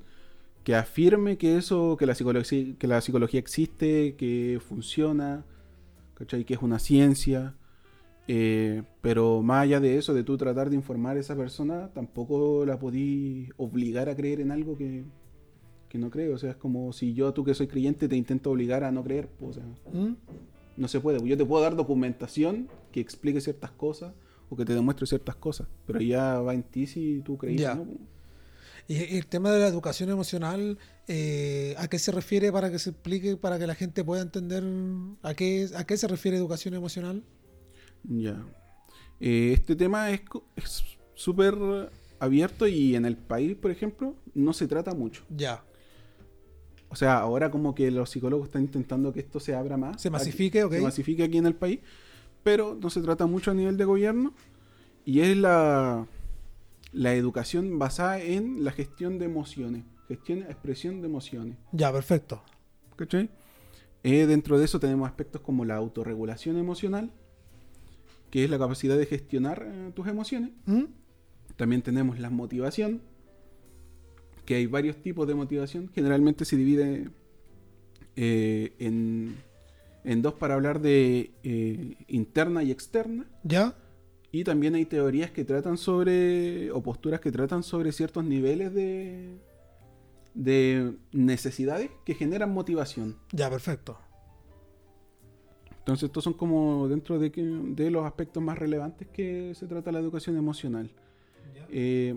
que 0.64 0.76
afirme 0.76 1.38
que 1.38 1.58
eso, 1.58 1.98
que 1.98 2.06
la 2.06 2.16
psicología, 2.16 2.76
que 2.78 2.88
la 2.88 3.02
psicología 3.02 3.40
existe, 3.40 4.16
que 4.16 4.60
funciona, 4.68 5.46
¿cachai? 6.20 6.46
Que 6.46 6.54
es 6.54 6.62
una 6.62 6.78
ciencia. 6.80 7.56
eh, 8.28 8.84
pero 9.02 9.42
más 9.42 9.64
allá 9.64 9.80
de 9.80 9.98
eso, 9.98 10.14
de 10.14 10.24
tú 10.24 10.38
tratar 10.38 10.70
de 10.70 10.76
informar 10.76 11.18
a 11.18 11.20
esa 11.20 11.36
persona, 11.36 11.90
tampoco 11.96 12.64
la 12.66 12.78
podí 12.78 13.50
obligar 13.58 14.08
a 14.10 14.16
creer 14.16 14.40
en 14.42 14.52
algo 14.52 14.78
que, 14.78 15.04
que 15.90 15.98
no 15.98 16.12
creo. 16.12 16.36
O 16.36 16.38
sea, 16.38 16.52
es 16.52 16.58
como 16.58 16.94
si 16.94 17.16
yo, 17.16 17.34
tú 17.34 17.44
que 17.44 17.56
soy 17.56 17.66
creyente, 17.68 18.08
te 18.08 18.16
intento 18.16 18.52
obligar 18.52 18.84
a 18.84 18.92
no 18.92 19.04
creer. 19.04 19.30
pues, 19.40 19.58
o 19.58 19.62
sea, 19.62 19.66
¿Mm? 20.00 20.16
no 20.78 20.88
se 20.88 21.00
puede. 21.00 21.28
Yo 21.28 21.36
te 21.38 21.46
puedo 21.46 21.64
dar 21.64 21.76
documentación 21.76 22.68
que 22.92 23.00
explique 23.00 23.42
ciertas 23.42 23.72
cosas 23.72 24.14
o 24.52 24.56
que 24.56 24.64
te 24.66 24.74
demuestre 24.76 25.08
ciertas 25.08 25.36
cosas, 25.36 25.68
pero 25.88 26.00
ya 26.00 26.40
va 26.40 26.54
en 26.54 26.62
ti 26.64 26.86
si 26.86 27.22
tú 27.26 27.36
crees 27.38 27.60
Ya. 27.62 27.74
o 27.74 27.78
no. 27.86 28.19
Y 28.90 29.18
el 29.18 29.28
tema 29.28 29.52
de 29.52 29.60
la 29.60 29.68
educación 29.68 30.10
emocional, 30.10 30.80
eh, 31.08 31.76
¿a 31.78 31.88
qué 31.88 32.00
se 32.00 32.12
refiere 32.12 32.52
para 32.52 32.72
que 32.72 32.80
se 32.80 32.90
explique, 32.90 33.38
para 33.38 33.60
que 33.60 33.68
la 33.68 33.76
gente 33.76 34.04
pueda 34.04 34.24
entender 34.24 34.64
a 35.22 35.36
qué, 35.36 35.70
a 35.76 35.84
qué 35.84 35.96
se 35.96 36.08
refiere 36.08 36.36
educación 36.36 36.74
emocional? 36.74 37.24
Ya. 38.04 38.44
Eh, 39.20 39.52
este 39.54 39.76
tema 39.76 40.10
es 40.10 40.24
súper 41.14 41.56
abierto 42.18 42.66
y 42.66 42.96
en 42.96 43.06
el 43.06 43.16
país, 43.16 43.56
por 43.56 43.70
ejemplo, 43.70 44.16
no 44.34 44.54
se 44.54 44.68
trata 44.68 44.96
mucho. 44.96 45.24
Ya. 45.30 45.64
O 46.90 46.96
sea, 46.96 47.20
ahora 47.20 47.52
como 47.52 47.76
que 47.76 47.92
los 47.92 48.10
psicólogos 48.10 48.48
están 48.48 48.64
intentando 48.64 49.14
que 49.14 49.20
esto 49.20 49.40
se 49.40 49.54
abra 49.54 49.78
más. 49.78 50.02
Se 50.02 50.10
masifique, 50.10 50.62
aquí, 50.62 50.66
ok. 50.66 50.74
Se 50.74 50.82
masifique 50.82 51.24
aquí 51.24 51.38
en 51.38 51.46
el 51.46 51.54
país, 51.54 51.80
pero 52.42 52.76
no 52.82 52.90
se 52.90 53.02
trata 53.02 53.28
mucho 53.28 53.52
a 53.52 53.54
nivel 53.54 53.78
de 53.78 53.86
gobierno. 53.86 54.34
Y 55.06 55.20
es 55.20 55.38
la, 55.38 56.08
la 56.92 57.14
educación 57.14 57.80
basada 57.80 58.22
en 58.22 58.64
la 58.64 58.72
gestión 58.72 59.20
de 59.20 59.26
emociones. 59.26 59.84
Gestión, 60.08 60.40
expresión 60.40 61.02
de 61.02 61.08
emociones. 61.08 61.58
Ya, 61.72 61.92
perfecto. 61.92 62.42
¿Cachai? 62.96 63.30
Eh, 64.04 64.26
dentro 64.26 64.58
de 64.58 64.66
eso 64.66 64.80
tenemos 64.80 65.08
aspectos 65.08 65.42
como 65.42 65.66
la 65.66 65.76
autorregulación 65.76 66.58
emocional, 66.58 67.12
que 68.32 68.44
es 68.44 68.50
la 68.50 68.58
capacidad 68.58 68.98
de 68.98 69.06
gestionar 69.06 69.68
eh, 69.68 69.92
tus 69.94 70.08
emociones. 70.08 70.52
¿Mm? 70.66 70.86
También 71.58 71.82
tenemos 71.82 72.20
la 72.20 72.30
motivación, 72.30 73.02
que 74.46 74.56
hay 74.56 74.66
varios 74.66 74.98
tipos 74.98 75.28
de 75.28 75.36
motivación. 75.36 75.92
Generalmente 75.94 76.46
se 76.46 76.56
divide 76.56 77.10
eh, 78.16 78.74
en, 78.80 79.36
en 80.04 80.22
dos 80.22 80.34
para 80.34 80.56
hablar 80.56 80.82
de 80.82 81.32
interna 82.08 82.64
y 82.64 82.72
externa. 82.72 83.28
¿Ya? 83.44 83.76
Y 84.32 84.44
también 84.44 84.76
hay 84.76 84.86
teorías 84.86 85.32
que 85.32 85.44
tratan 85.44 85.78
sobre, 85.78 86.72
o 86.72 86.82
posturas 86.84 87.20
que 87.20 87.32
tratan 87.32 87.64
sobre 87.64 87.92
ciertos 87.92 88.24
niveles 88.24 88.74
de, 88.74 89.40
de 90.36 90.94
necesidades 91.12 91.90
que 92.06 92.14
generan 92.14 92.54
motivación. 92.54 93.18
Ya, 93.32 93.50
perfecto. 93.50 93.98
Entonces 95.80 96.04
estos 96.08 96.24
son 96.24 96.34
como 96.34 96.88
dentro 96.88 97.18
de, 97.18 97.32
que- 97.32 97.42
de 97.44 97.90
los 97.90 98.06
aspectos 98.06 98.44
más 98.44 98.60
relevantes 98.60 99.08
que 99.08 99.54
se 99.56 99.66
trata 99.66 99.92
la 99.92 100.00
educación 100.00 100.38
emocional. 100.38 100.92
Eh, 101.72 102.14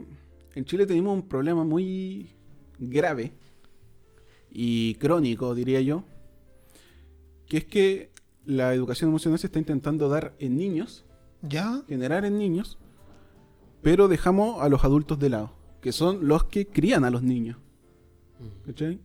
en 0.55 0.65
Chile 0.67 0.87
tenemos 0.87 1.15
un 1.15 1.27
problema 1.29 1.65
muy 1.65 2.31
grave 2.79 3.33
y 4.51 4.95
crónico, 4.97 5.55
diría 5.55 5.81
yo, 5.81 6.05
que 7.47 7.57
es 7.59 7.65
que 7.65 8.11
la 8.45 8.75
educación 8.75 9.09
emocional 9.09 9.39
se 9.39 9.47
está 9.47 9.59
intentando 9.59 10.11
dar 10.11 10.35
en 10.39 10.57
niños, 10.57 11.07
¿Ya? 11.43 11.83
generar 11.89 12.25
en 12.25 12.39
niños, 12.39 12.79
pero 13.83 14.09
dejamos 14.09 14.63
a 14.63 14.69
los 14.69 14.85
adultos 14.85 15.19
de 15.19 15.31
lado, 15.31 15.53
que 15.81 15.93
son 15.93 16.29
los 16.29 16.45
que 16.45 16.67
crían 16.69 17.05
a 17.05 17.11
los 17.11 17.23
niños. 17.23 17.59
¿Cachai? 18.65 19.01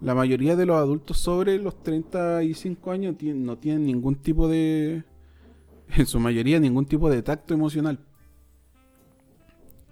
La 0.00 0.14
mayoría 0.14 0.56
de 0.56 0.66
los 0.66 0.76
adultos 0.76 1.18
sobre 1.18 1.58
los 1.58 1.82
35 1.82 2.90
años 2.90 3.14
no 3.22 3.58
tienen 3.58 3.84
ningún 3.84 4.16
tipo 4.16 4.48
de, 4.48 5.04
en 5.96 6.06
su 6.06 6.18
mayoría, 6.18 6.58
ningún 6.58 6.86
tipo 6.86 7.10
de 7.10 7.22
tacto 7.22 7.54
emocional. 7.54 8.00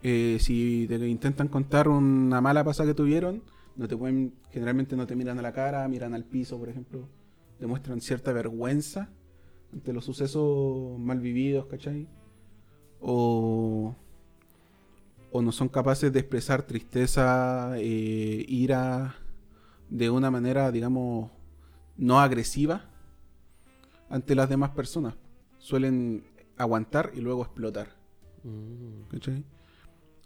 Eh, 0.03 0.39
si 0.41 0.87
te 0.89 0.97
intentan 1.07 1.49
contar 1.49 1.87
una 1.89 2.41
mala 2.41 2.65
pasada 2.65 2.89
que 2.89 2.95
tuvieron, 2.95 3.43
no 3.77 3.87
te 3.87 3.97
pueden, 3.97 4.33
generalmente 4.51 4.97
no 4.97 5.07
te 5.07 5.15
miran 5.15 5.39
a 5.39 5.43
la 5.43 5.53
cara, 5.53 5.87
miran 5.89 6.15
al 6.15 6.25
piso, 6.25 6.59
por 6.59 6.71
ejemplo, 6.71 7.07
demuestran 7.59 8.01
cierta 8.01 8.33
vergüenza 8.33 9.11
ante 9.73 9.93
los 9.93 10.05
sucesos 10.05 10.99
mal 10.99 11.21
vividos, 11.21 11.67
¿cachai? 11.67 12.09
O, 13.01 13.95
o 15.33 15.43
no 15.43 15.53
son 15.53 15.69
capaces 15.69 16.13
de 16.13 16.21
expresar 16.21 16.63
tristeza, 16.63 17.75
eh, 17.79 18.45
ira, 18.49 19.17
de 19.89 20.11
una 20.11 20.31
manera, 20.31 20.71
digamos, 20.71 21.31
no 21.97 22.21
agresiva 22.21 22.91
ante 24.09 24.35
las 24.35 24.49
demás 24.49 24.71
personas. 24.71 25.15
Suelen 25.59 26.25
aguantar 26.57 27.13
y 27.15 27.21
luego 27.21 27.43
explotar. 27.43 27.97
Mm. 28.43 29.09
¿cachai? 29.11 29.45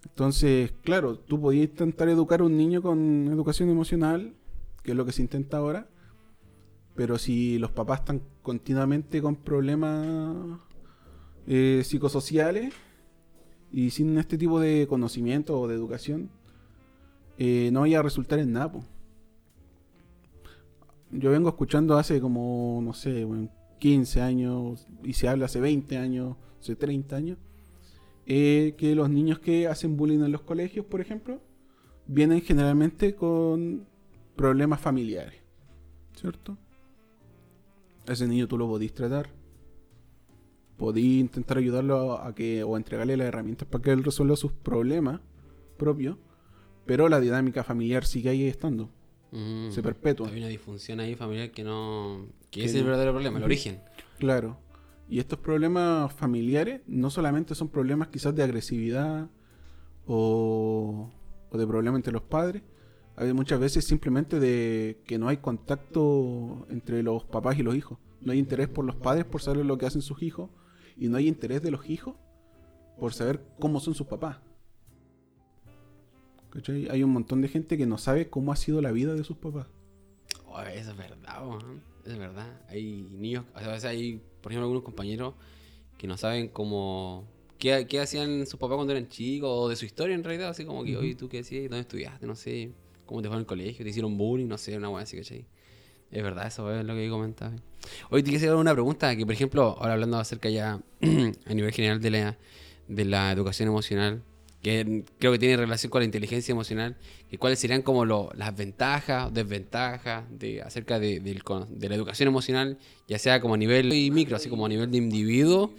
Entonces, 0.05 0.73
claro, 0.83 1.17
tú 1.17 1.41
podías 1.41 1.69
intentar 1.69 2.09
educar 2.09 2.41
a 2.41 2.43
un 2.43 2.57
niño 2.57 2.81
con 2.81 3.27
educación 3.27 3.69
emocional, 3.69 4.35
que 4.83 4.91
es 4.91 4.97
lo 4.97 5.05
que 5.05 5.11
se 5.11 5.21
intenta 5.21 5.57
ahora, 5.57 5.89
pero 6.95 7.17
si 7.17 7.57
los 7.57 7.71
papás 7.71 8.01
están 8.01 8.21
continuamente 8.45 9.21
con 9.21 9.35
problemas 9.35 10.59
eh, 11.47 11.81
psicosociales 11.83 12.73
y 13.71 13.89
sin 13.89 14.17
este 14.19 14.37
tipo 14.37 14.59
de 14.59 14.85
conocimiento 14.87 15.59
o 15.59 15.67
de 15.67 15.75
educación, 15.75 16.29
eh, 17.39 17.71
no 17.73 17.81
vaya 17.81 17.99
a 17.99 18.03
resultar 18.03 18.37
en 18.39 18.53
nada. 18.53 18.71
Yo 21.11 21.31
vengo 21.31 21.49
escuchando 21.49 21.97
hace 21.97 22.21
como, 22.21 22.79
no 22.83 22.93
sé, 22.93 23.25
bueno, 23.25 23.49
15 23.79 24.21
años, 24.21 24.87
y 25.03 25.13
se 25.13 25.27
habla 25.27 25.45
hace 25.45 25.59
20 25.59 25.97
años, 25.97 26.37
hace 26.61 26.75
30 26.75 27.15
años, 27.15 27.37
eh, 28.27 28.75
que 28.77 28.93
los 28.93 29.09
niños 29.09 29.39
que 29.39 29.67
hacen 29.67 29.97
bullying 29.97 30.19
en 30.19 30.31
los 30.31 30.41
colegios, 30.41 30.85
por 30.85 31.01
ejemplo, 31.01 31.41
vienen 32.05 32.41
generalmente 32.41 33.15
con 33.15 33.87
problemas 34.35 34.79
familiares, 34.79 35.41
¿cierto? 36.13 36.57
Ese 38.07 38.27
niño 38.27 38.47
tú 38.47 38.57
lo 38.57 38.67
podís 38.67 38.93
tratar, 38.93 39.29
podís 40.77 41.19
intentar 41.21 41.57
ayudarlo 41.57 42.13
a 42.21 42.33
que, 42.35 42.63
o 42.63 42.77
entregarle 42.77 43.17
las 43.17 43.27
herramientas 43.27 43.67
para 43.67 43.81
que 43.83 43.91
él 43.91 44.03
resuelva 44.03 44.35
sus 44.35 44.51
problemas 44.51 45.21
propios, 45.77 46.17
pero 46.85 47.09
la 47.09 47.19
dinámica 47.19 47.63
familiar 47.63 48.05
sigue 48.05 48.29
ahí 48.29 48.43
estando, 48.45 48.89
Mm. 49.31 49.71
se 49.71 49.81
perpetúa. 49.81 50.29
Hay 50.29 50.37
una 50.37 50.47
disfunción 50.47 50.99
ahí 50.99 51.15
familiar 51.15 51.51
que 51.51 51.63
no. 51.63 52.27
que 52.51 52.63
es 52.63 52.73
el 52.73 52.81
no- 52.81 52.85
verdadero 52.87 53.11
problema, 53.11 53.37
el 53.39 53.43
origen. 53.43 53.81
Claro. 54.17 54.57
Y 55.09 55.19
estos 55.19 55.39
problemas 55.39 56.13
familiares 56.13 56.81
no 56.87 57.09
solamente 57.09 57.53
son 57.53 57.67
problemas 57.69 58.07
quizás 58.07 58.33
de 58.33 58.43
agresividad 58.43 59.29
o, 60.07 61.09
o 61.49 61.57
de 61.57 61.67
problemas 61.67 61.99
entre 61.99 62.13
los 62.13 62.21
padres, 62.21 62.61
hay 63.17 63.33
muchas 63.33 63.59
veces 63.59 63.85
simplemente 63.85 64.39
de 64.39 65.01
que 65.05 65.17
no 65.17 65.29
hay 65.29 65.37
contacto 65.37 66.65
entre 66.69 67.01
los 67.01 67.23
papás 67.23 67.57
y 67.57 67.63
los 67.63 67.75
hijos. 67.75 67.97
No 68.21 68.33
hay 68.33 68.39
interés 68.39 68.67
por 68.67 68.83
los 68.83 68.95
padres 68.95 69.25
por 69.25 69.41
saber 69.41 69.65
lo 69.65 69.77
que 69.77 69.85
hacen 69.85 70.01
sus 70.01 70.21
hijos 70.21 70.49
y 70.97 71.07
no 71.07 71.17
hay 71.17 71.27
interés 71.27 71.61
de 71.61 71.71
los 71.71 71.89
hijos 71.89 72.15
por 72.99 73.13
saber 73.13 73.41
cómo 73.59 73.79
son 73.79 73.93
sus 73.93 74.07
papás. 74.07 74.37
¿Cachai? 76.49 76.87
Hay 76.89 77.03
un 77.03 77.11
montón 77.11 77.41
de 77.41 77.47
gente 77.47 77.77
que 77.77 77.85
no 77.85 77.97
sabe 77.97 78.29
cómo 78.29 78.51
ha 78.51 78.55
sido 78.55 78.81
la 78.81 78.91
vida 78.91 79.13
de 79.13 79.23
sus 79.23 79.37
papás. 79.37 79.67
Oh, 80.47 80.61
eso 80.61 80.91
es 80.91 80.97
verdad, 80.97 81.43
es 82.05 82.17
verdad. 82.17 82.61
Hay 82.69 83.07
niños, 83.11 83.45
o 83.53 83.59
sea, 83.59 83.69
a 83.69 83.71
veces 83.73 83.89
hay, 83.89 84.21
por 84.41 84.51
ejemplo, 84.51 84.65
algunos 84.65 84.83
compañeros 84.83 85.33
que 85.97 86.07
no 86.07 86.17
saben 86.17 86.47
cómo. 86.49 87.27
¿Qué, 87.59 87.87
qué 87.87 87.99
hacían 87.99 88.45
sus 88.45 88.59
papás 88.59 88.75
cuando 88.75 88.93
eran 88.93 89.09
chicos? 89.09 89.49
O 89.51 89.69
de 89.69 89.75
su 89.75 89.85
historia 89.85 90.15
en 90.15 90.23
realidad, 90.23 90.49
así 90.49 90.65
como 90.65 90.83
que, 90.83 90.97
oye, 90.97 91.15
¿tú 91.15 91.27
qué 91.29 91.39
hacías? 91.39 91.63
¿Dónde 91.63 91.81
estudiaste? 91.81 92.25
No 92.25 92.35
sé. 92.35 92.71
¿Cómo 93.05 93.21
te 93.21 93.27
fue 93.27 93.35
en 93.37 93.41
el 93.41 93.45
colegio? 93.45 93.83
¿Te 93.83 93.89
hicieron 93.89 94.17
bullying? 94.17 94.47
No 94.47 94.57
sé, 94.57 94.75
una 94.77 94.89
weá 94.89 95.03
así, 95.03 95.17
¿cachai? 95.17 95.45
Es 96.11 96.23
verdad, 96.23 96.47
eso 96.47 96.71
es 96.73 96.85
lo 96.85 96.93
que 96.95 97.09
comentaba. 97.09 97.53
Hoy 98.09 98.23
te 98.23 98.31
quisiera 98.31 98.53
hacer 98.53 98.61
una 98.61 98.73
pregunta 98.73 99.15
que, 99.15 99.25
por 99.25 99.33
ejemplo, 99.33 99.75
ahora 99.79 99.93
hablando 99.93 100.17
acerca 100.17 100.49
ya 100.49 100.79
a 101.45 101.53
nivel 101.53 101.71
general 101.71 102.01
de 102.01 102.09
la, 102.11 102.37
de 102.87 103.05
la 103.05 103.31
educación 103.31 103.69
emocional, 103.69 104.21
que 104.61 105.03
creo 105.19 105.31
que 105.31 105.37
tiene 105.39 105.57
relación 105.57 105.91
con 105.91 106.01
la 106.01 106.05
inteligencia 106.05 106.51
emocional, 106.51 106.95
que 107.29 107.37
cuáles 107.37 107.59
serían 107.59 107.83
como 107.83 108.05
lo- 108.05 108.31
las 108.35 108.55
ventajas 108.55 109.27
o 109.27 109.31
desventajas 109.31 110.23
de, 110.31 110.61
acerca 110.63 110.99
de, 110.99 111.39
cono- 111.43 111.67
de 111.69 111.89
la 111.89 111.95
educación 111.95 112.27
emocional, 112.29 112.79
ya 113.07 113.19
sea 113.19 113.39
como 113.41 113.53
a 113.53 113.57
nivel 113.57 113.93
y 113.93 114.09
micro, 114.09 114.35
así 114.35 114.49
como 114.49 114.65
a 114.65 114.69
nivel 114.69 114.89
de 114.89 114.97
individuo, 114.97 115.71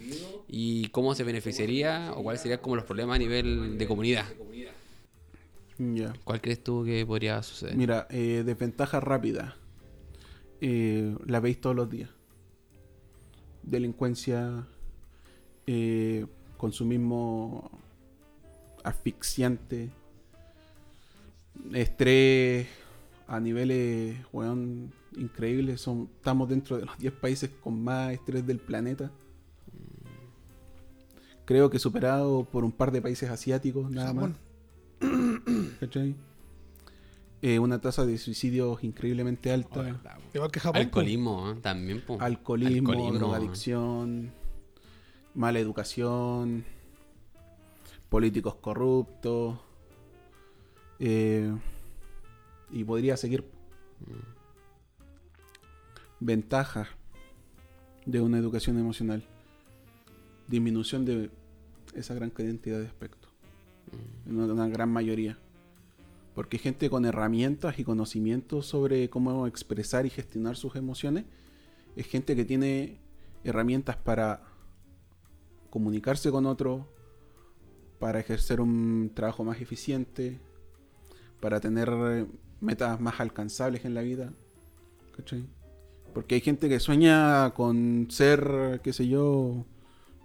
y 0.47 0.87
cómo 0.89 1.13
se 1.15 1.23
beneficiaría 1.25 2.13
o 2.15 2.23
cuáles 2.23 2.41
serían 2.41 2.59
como 2.61 2.77
los 2.77 2.85
problemas 2.85 3.17
a 3.17 3.19
nivel 3.19 3.77
de 3.77 3.85
comunidad. 3.87 4.25
¿Cuál 6.23 6.41
crees 6.41 6.63
tú 6.63 6.83
que 6.83 7.05
podría 7.05 7.41
suceder? 7.43 7.75
Mira, 7.75 8.07
eh, 8.09 8.43
desventaja 8.45 8.99
rápida. 8.99 9.55
Eh, 10.61 11.15
la 11.25 11.39
veis 11.39 11.61
todos 11.61 11.75
los 11.75 11.89
días. 11.89 12.09
Delincuencia, 13.61 14.65
eh, 15.67 16.25
consumismo 16.57 17.69
asfixiante, 18.83 19.91
estrés 21.73 22.67
a 23.27 23.39
niveles, 23.39 24.17
weón, 24.31 24.93
increíbles. 25.15 25.81
Son, 25.81 26.09
estamos 26.15 26.49
dentro 26.49 26.77
de 26.77 26.85
los 26.85 26.97
10 26.97 27.13
países 27.13 27.51
con 27.61 27.83
más 27.83 28.13
estrés 28.13 28.47
del 28.47 28.59
planeta. 28.59 29.11
Creo 31.45 31.69
que 31.69 31.79
superado 31.79 32.45
por 32.45 32.63
un 32.63 32.71
par 32.71 32.91
de 32.91 33.01
países 33.01 33.29
asiáticos, 33.29 33.91
nada 33.91 34.13
más. 34.13 34.31
Eh, 37.43 37.59
una 37.59 37.79
tasa 37.79 38.03
de 38.05 38.17
suicidios 38.17 38.83
increíblemente 38.83 39.51
alta. 39.51 39.95
Igual 40.33 40.49
que 40.49 40.59
Japón. 40.59 40.81
Alcoholismo, 40.81 41.51
¿eh? 41.51 41.55
también. 41.61 42.01
po. 42.01 42.17
alcoholismo, 42.19 42.89
Alcoholismo, 42.89 43.19
drogadicción, 43.19 44.31
mala 45.35 45.59
educación, 45.59 46.65
políticos 48.09 48.55
corruptos. 48.55 49.59
eh, 50.99 51.55
y 52.71 52.83
podría 52.83 53.15
seguir. 53.17 53.45
Ventajas 56.19 56.87
de 58.07 58.19
una 58.19 58.39
educación 58.39 58.79
emocional. 58.79 59.23
Disminución 60.47 61.05
de 61.05 61.29
esa 61.93 62.15
gran 62.15 62.31
cantidad 62.31 62.79
de 62.79 62.87
aspectos. 62.87 63.26
Una, 64.25 64.67
gran 64.67 64.89
mayoría. 64.89 65.37
Porque 66.35 66.57
gente 66.57 66.89
con 66.89 67.05
herramientas 67.05 67.79
y 67.79 67.83
conocimientos 67.83 68.65
sobre 68.65 69.09
cómo 69.09 69.47
expresar 69.47 70.05
y 70.05 70.09
gestionar 70.09 70.55
sus 70.55 70.75
emociones 70.75 71.25
es 71.95 72.05
gente 72.05 72.35
que 72.35 72.45
tiene 72.45 72.99
herramientas 73.43 73.95
para 73.97 74.43
comunicarse 75.69 76.29
con 76.31 76.45
otros, 76.45 76.85
para 77.99 78.19
ejercer 78.19 78.61
un 78.61 79.11
trabajo 79.13 79.43
más 79.43 79.61
eficiente, 79.61 80.39
para 81.39 81.59
tener 81.59 81.89
eh, 81.89 82.25
metas 82.61 82.99
más 82.99 83.19
alcanzables 83.19 83.85
en 83.85 83.95
la 83.95 84.01
vida. 84.01 84.31
¿Cachai? 85.15 85.47
Porque 86.13 86.35
hay 86.35 86.41
gente 86.41 86.69
que 86.69 86.79
sueña 86.79 87.51
con 87.53 88.07
ser, 88.09 88.81
qué 88.83 88.93
sé 88.93 89.07
yo, 89.07 89.65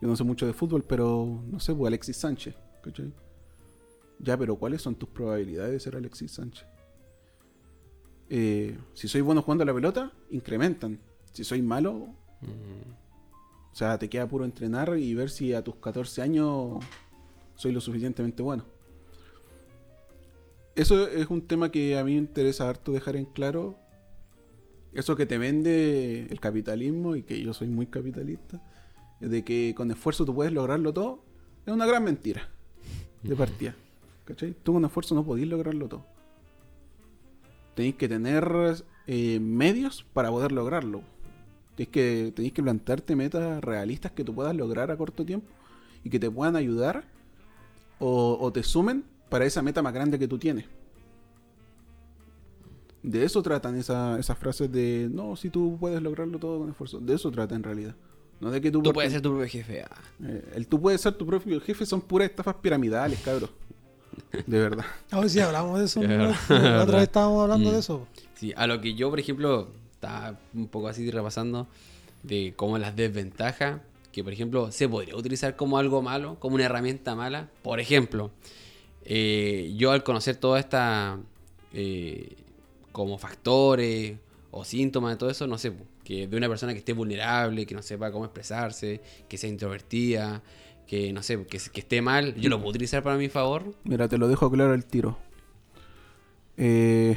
yo 0.01 0.09
no 0.09 0.17
sé 0.17 0.25
mucho 0.25 0.47
de 0.47 0.53
fútbol, 0.53 0.85
pero 0.87 1.43
no 1.51 1.61
sé, 1.61 1.75
pues 1.75 1.89
Alexis 1.89 2.17
Sánchez. 2.17 2.55
¿Cachai? 2.83 3.13
Ya, 4.23 4.37
pero 4.39 4.57
¿cuáles 4.57 4.81
son 4.81 4.95
tus 4.95 5.09
probabilidades 5.09 5.73
de 5.73 5.81
ser 5.81 5.97
Alexis 5.97 6.33
Sánchez? 6.33 6.67
Eh, 8.31 8.79
si 8.95 9.09
soy 9.09 9.21
bueno 9.21 9.43
jugando 9.43 9.65
la 9.65 9.75
pelota, 9.75 10.13
incrementan. 10.31 10.99
Si 11.33 11.45
soy 11.45 11.61
malo, 11.61 12.09
o 13.73 13.75
sea, 13.75 13.99
te 13.99 14.09
queda 14.09 14.29
puro 14.29 14.45
entrenar 14.45 14.97
y 14.97 15.15
ver 15.15 15.29
si 15.29 15.53
a 15.55 15.65
tus 15.65 15.77
14 15.77 16.23
años 16.23 16.85
soy 17.57 17.73
lo 17.73 17.81
suficientemente 17.81 18.43
bueno. 18.43 18.65
Eso 20.75 21.09
es 21.09 21.29
un 21.29 21.43
tema 21.43 21.71
que 21.71 21.99
a 21.99 22.05
mí 22.05 22.13
me 22.13 22.19
interesa 22.19 22.69
harto 22.69 22.93
dejar 22.93 23.17
en 23.17 23.27
claro. 23.27 23.77
Eso 24.95 25.17
que 25.17 25.27
te 25.27 25.39
vende 25.39 26.27
el 26.31 26.39
capitalismo 26.39 27.17
y 27.17 27.23
que 27.23 27.41
yo 27.43 27.53
soy 27.55 27.69
muy 27.69 27.87
capitalista, 27.87 28.63
de 29.21 29.43
que 29.43 29.75
con 29.75 29.91
esfuerzo 29.91 30.25
tú 30.25 30.35
puedes 30.35 30.53
lograrlo 30.53 30.93
todo, 30.93 31.25
es 31.67 31.73
una 31.73 31.87
gran 31.87 32.05
mentira. 32.05 32.49
de 33.23 33.35
partida. 33.35 33.75
¿Cachai? 34.25 34.55
Tú 34.63 34.73
con 34.75 34.85
esfuerzo 34.85 35.15
no 35.15 35.25
podís 35.25 35.47
lograrlo 35.49 35.89
todo. 35.89 36.07
Tenéis 37.75 37.95
que 37.97 38.09
tener 38.09 38.47
eh, 39.07 39.41
medios 39.41 40.05
para 40.13 40.31
poder 40.31 40.53
lograrlo. 40.53 41.03
Tenéis 41.77 41.89
que, 41.91 42.33
tenéis 42.37 42.53
que 42.53 42.63
plantearte 42.63 43.17
metas 43.17 43.63
realistas 43.65 44.13
que 44.13 44.25
tú 44.25 44.35
puedas 44.35 44.55
lograr 44.55 44.91
a 44.91 44.97
corto 44.97 45.25
tiempo 45.25 45.47
y 46.05 46.11
que 46.11 46.19
te 46.21 46.31
puedan 46.31 46.55
ayudar 46.57 47.05
o, 47.99 48.37
o 48.41 48.53
te 48.53 48.63
sumen 48.63 49.05
para 49.29 49.47
esa 49.47 49.63
meta 49.63 49.81
más 49.83 49.95
grande 49.95 50.19
que 50.19 50.29
tú 50.29 50.39
tienes. 50.39 50.67
De 53.03 53.25
eso 53.25 53.43
tratan 53.43 53.77
esa- 53.77 54.19
esas 54.19 54.39
frases 54.39 54.71
de 54.71 55.09
no, 55.13 55.35
si 55.35 55.51
tú 55.51 55.77
puedes 55.81 56.01
lograrlo 56.01 56.39
todo 56.39 56.61
con 56.61 56.71
esfuerzo. 56.71 57.01
De 57.01 57.15
eso 57.15 57.31
trata 57.33 57.55
en 57.57 57.63
realidad. 57.65 57.97
No 58.41 58.51
de 58.51 58.61
que 58.61 58.71
tú, 58.71 58.83
Tú 58.83 58.93
puedes 58.93 59.13
ser 59.13 59.23
tu 59.23 59.31
propio 59.31 59.49
jefe. 59.49 59.83
ah. 59.83 59.97
eh, 60.25 60.45
el 60.55 60.67
tú 60.67 60.81
puedes 60.81 61.01
ser 61.01 61.15
tu 61.15 61.25
propio 61.27 61.61
jefe 61.61 61.87
son 61.87 62.01
puras 62.01 62.29
estafas 62.29 62.57
piramidales, 62.57 63.21
cabros. 63.21 63.51
De 64.47 64.59
verdad. 64.61 64.85
A 65.11 65.21
ver 65.21 65.31
si 65.31 65.41
hablamos 65.41 65.79
de 65.79 65.85
eso. 65.87 66.01
Otra 66.01 66.85
vez 66.99 67.03
estábamos 67.03 67.43
hablando 67.43 67.71
Mm. 67.71 67.73
de 67.73 67.79
eso. 67.79 68.07
Sí, 68.35 68.53
a 68.57 68.67
lo 68.67 68.81
que 68.81 68.95
yo, 68.95 69.09
por 69.11 69.21
ejemplo, 69.21 69.69
estaba 69.93 70.39
un 70.55 70.67
poco 70.69 70.89
así 70.89 71.11
repasando 71.11 71.67
de 72.23 72.53
cómo 72.57 72.79
las 72.79 72.95
desventajas, 72.97 73.81
que 74.13 74.23
por 74.25 74.33
ejemplo 74.33 74.71
se 74.73 74.89
podría 74.89 75.17
utilizar 75.17 75.57
como 75.57 75.79
algo 75.79 76.03
malo, 76.03 76.37
como 76.41 76.57
una 76.57 76.65
herramienta 76.65 77.15
mala. 77.15 77.49
Por 77.63 77.81
ejemplo, 77.81 78.31
eh, 79.05 79.73
yo 79.77 79.91
al 79.93 80.03
conocer 80.03 80.37
toda 80.37 80.59
esta 80.61 81.19
eh, 81.73 82.37
como 82.93 83.17
factores 83.19 84.17
o 84.51 84.65
síntomas 84.65 85.13
de 85.13 85.17
todo 85.17 85.31
eso, 85.31 85.47
no 85.47 85.57
sé, 85.57 85.73
que 86.05 86.27
de 86.27 86.37
una 86.37 86.49
persona 86.49 86.73
que 86.73 86.81
esté 86.81 86.93
vulnerable, 86.93 87.65
que 87.65 87.75
no 87.75 87.83
sepa 87.83 88.13
cómo 88.13 88.25
expresarse, 88.27 89.01
que 89.29 89.39
sea 89.39 89.49
introvertida, 89.49 90.43
que 90.87 91.13
no 91.13 91.23
sé, 91.23 91.45
que, 91.47 91.59
que 91.59 91.81
esté 91.81 92.03
mal, 92.03 92.35
yo 92.35 92.51
lo 92.51 92.59
puedo 92.59 92.71
utilizar 92.71 93.03
para 93.03 93.17
mi 93.17 93.29
favor. 93.29 93.75
Mira, 93.85 94.09
te 94.09 94.19
lo 94.19 94.29
dejo 94.29 94.51
claro 94.51 94.73
al 94.73 94.85
tiro. 94.85 95.19
Eh, 96.57 97.17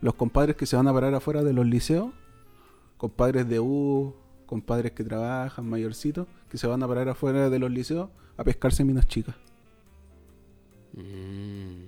los 0.00 0.14
compadres 0.14 0.56
que 0.56 0.66
se 0.66 0.76
van 0.76 0.88
a 0.88 0.92
parar 0.92 1.14
afuera 1.14 1.42
de 1.42 1.52
los 1.52 1.66
liceos, 1.66 2.12
compadres 2.96 3.48
de 3.48 3.60
U, 3.60 4.14
compadres 4.46 4.92
que 4.92 5.04
trabajan, 5.04 5.68
mayorcitos, 5.68 6.26
que 6.48 6.58
se 6.58 6.66
van 6.66 6.82
a 6.82 6.88
parar 6.88 7.08
afuera 7.08 7.50
de 7.50 7.58
los 7.58 7.70
liceos 7.70 8.10
a 8.36 8.44
pescarse 8.44 8.84
minas 8.84 9.06
chicas. 9.06 9.34
Mm. 10.94 11.84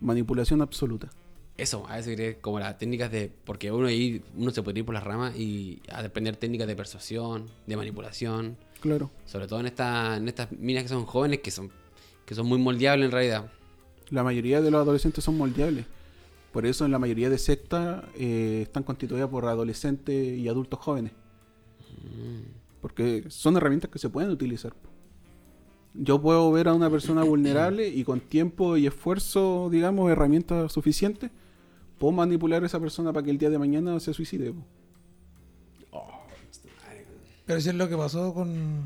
Manipulación 0.00 0.60
absoluta. 0.60 1.08
Eso, 1.56 1.86
a 1.88 1.98
iré 2.00 2.36
como 2.38 2.60
las 2.60 2.76
técnicas 2.76 3.10
de. 3.10 3.32
Porque 3.44 3.72
uno 3.72 3.86
ahí, 3.86 4.22
uno 4.36 4.50
se 4.50 4.62
puede 4.62 4.80
ir 4.80 4.84
por 4.84 4.94
las 4.94 5.04
ramas 5.04 5.34
y 5.36 5.80
a 5.90 6.00
aprender 6.00 6.36
técnicas 6.36 6.66
de 6.66 6.76
persuasión, 6.76 7.46
de 7.66 7.76
manipulación. 7.76 8.58
Claro. 8.80 9.10
Sobre 9.24 9.46
todo 9.46 9.60
en, 9.60 9.66
esta, 9.66 10.16
en 10.16 10.28
estas 10.28 10.52
minas 10.52 10.82
que 10.84 10.88
son 10.88 11.06
jóvenes, 11.06 11.40
que 11.40 11.50
son, 11.50 11.70
que 12.24 12.34
son 12.34 12.46
muy 12.46 12.58
moldeables 12.58 13.06
en 13.06 13.12
realidad. 13.12 13.50
La 14.10 14.22
mayoría 14.22 14.60
de 14.60 14.70
los 14.70 14.80
adolescentes 14.80 15.24
son 15.24 15.36
moldeables. 15.36 15.86
Por 16.52 16.64
eso 16.64 16.84
en 16.84 16.92
la 16.92 16.98
mayoría 16.98 17.28
de 17.28 17.38
sectas 17.38 18.04
eh, 18.16 18.60
están 18.62 18.82
constituidas 18.82 19.28
por 19.28 19.44
adolescentes 19.46 20.38
y 20.38 20.48
adultos 20.48 20.78
jóvenes. 20.78 21.12
Porque 22.80 23.24
son 23.28 23.56
herramientas 23.56 23.90
que 23.90 23.98
se 23.98 24.08
pueden 24.08 24.30
utilizar. 24.30 24.72
Yo 25.92 26.20
puedo 26.20 26.50
ver 26.52 26.68
a 26.68 26.74
una 26.74 26.88
persona 26.88 27.24
vulnerable 27.24 27.88
y 27.88 28.04
con 28.04 28.20
tiempo 28.20 28.76
y 28.76 28.86
esfuerzo, 28.86 29.68
digamos, 29.70 30.10
herramientas 30.10 30.72
suficientes, 30.72 31.30
puedo 31.98 32.12
manipular 32.12 32.62
a 32.62 32.66
esa 32.66 32.78
persona 32.78 33.12
para 33.12 33.24
que 33.24 33.30
el 33.30 33.38
día 33.38 33.50
de 33.50 33.58
mañana 33.58 33.98
se 34.00 34.14
suicide. 34.14 34.52
po. 34.52 34.64
Pero 37.46 37.60
si 37.60 37.68
es 37.68 37.74
lo 37.74 37.88
que 37.88 37.96
pasó 37.96 38.34
con 38.34 38.82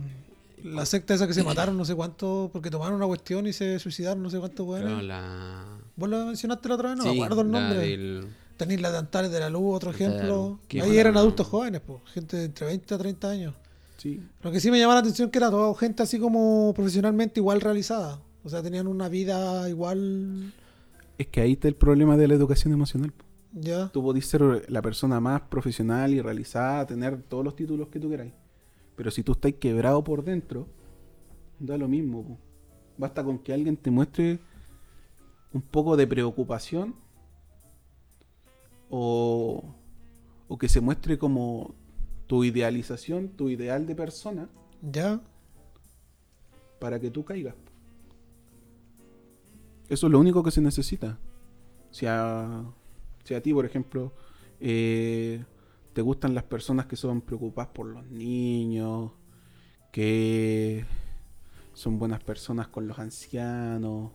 la 0.62 0.84
secta 0.86 1.14
esa 1.14 1.26
que 1.26 1.34
se 1.34 1.42
mataron, 1.44 1.76
no 1.76 1.84
sé 1.84 1.94
cuánto, 1.94 2.50
porque 2.52 2.70
tomaron 2.70 2.94
una 2.96 3.06
cuestión 3.06 3.46
y 3.46 3.52
se 3.52 3.78
suicidaron, 3.78 4.22
no 4.22 4.30
sé 4.30 4.38
cuánto, 4.38 4.66
Pero 4.70 4.84
bueno. 4.86 5.02
la. 5.02 5.64
¿Vos 5.96 6.08
lo 6.08 6.26
mencionaste 6.26 6.68
la 6.68 6.74
otra 6.76 6.88
vez? 6.90 6.98
No 6.98 7.04
sí, 7.04 7.18
me 7.18 7.24
acuerdo 7.24 7.42
el 7.42 7.50
la 7.52 7.60
nombre. 7.60 7.78
del- 7.86 8.26
Tenéis 8.56 8.82
la 8.82 8.90
de 8.92 8.98
Antares 8.98 9.30
de 9.30 9.40
la 9.40 9.48
Luz, 9.48 9.74
otro 9.76 9.90
la 9.90 9.96
ejemplo. 9.96 10.58
Ahí 10.70 10.78
buena. 10.80 10.94
eran 11.00 11.16
adultos 11.16 11.46
jóvenes, 11.46 11.80
pues, 11.86 12.00
gente 12.12 12.36
de 12.36 12.44
entre 12.44 12.66
20 12.66 12.94
a 12.94 12.98
30 12.98 13.30
años. 13.30 13.54
Sí. 13.96 14.20
Lo 14.42 14.50
que 14.52 14.60
sí 14.60 14.70
me 14.70 14.78
llamaba 14.78 14.96
la 14.96 15.00
atención 15.00 15.30
que 15.30 15.38
era 15.38 15.50
toda 15.50 15.74
gente 15.78 16.02
así 16.02 16.18
como 16.18 16.72
profesionalmente 16.74 17.40
igual 17.40 17.62
realizada. 17.62 18.20
O 18.44 18.50
sea, 18.50 18.62
tenían 18.62 18.86
una 18.86 19.08
vida 19.08 19.66
igual. 19.70 20.52
Es 21.16 21.26
que 21.28 21.40
ahí 21.40 21.52
está 21.52 21.68
el 21.68 21.74
problema 21.74 22.18
de 22.18 22.28
la 22.28 22.34
educación 22.34 22.72
emocional. 22.74 23.12
po. 23.12 23.24
Ya. 23.54 23.88
Tú 23.88 24.02
podés 24.02 24.26
ser 24.26 24.42
la 24.70 24.82
persona 24.82 25.20
más 25.20 25.40
profesional 25.42 26.12
y 26.14 26.20
realizada, 26.20 26.86
tener 26.86 27.22
todos 27.22 27.42
los 27.44 27.56
títulos 27.56 27.88
que 27.88 27.98
tú 27.98 28.10
queráis. 28.10 28.32
Pero 29.00 29.10
si 29.10 29.22
tú 29.22 29.32
estás 29.32 29.54
quebrado 29.54 30.04
por 30.04 30.22
dentro, 30.22 30.66
da 31.58 31.78
lo 31.78 31.88
mismo. 31.88 32.22
po. 32.22 32.38
Basta 32.98 33.24
con 33.24 33.38
que 33.38 33.54
alguien 33.54 33.78
te 33.78 33.90
muestre 33.90 34.40
un 35.54 35.62
poco 35.62 35.96
de 35.96 36.06
preocupación 36.06 36.94
o, 38.90 39.64
o 40.48 40.58
que 40.58 40.68
se 40.68 40.82
muestre 40.82 41.16
como 41.18 41.74
tu 42.26 42.44
idealización, 42.44 43.30
tu 43.30 43.48
ideal 43.48 43.86
de 43.86 43.94
persona 43.94 44.50
Ya. 44.82 45.18
para 46.78 47.00
que 47.00 47.10
tú 47.10 47.24
caigas. 47.24 47.54
Eso 49.88 50.08
es 50.08 50.12
lo 50.12 50.20
único 50.20 50.42
que 50.42 50.50
se 50.50 50.60
necesita. 50.60 51.18
Si 51.90 52.04
a, 52.06 52.64
si 53.24 53.32
a 53.32 53.40
ti, 53.42 53.54
por 53.54 53.64
ejemplo, 53.64 54.12
eh, 54.60 55.42
te 56.00 56.04
gustan 56.04 56.34
las 56.34 56.44
personas 56.44 56.86
que 56.86 56.96
son 56.96 57.20
preocupadas 57.20 57.72
por 57.74 57.84
los 57.84 58.06
niños, 58.06 59.12
que 59.92 60.86
son 61.74 61.98
buenas 61.98 62.24
personas 62.24 62.68
con 62.68 62.88
los 62.88 62.98
ancianos, 62.98 64.10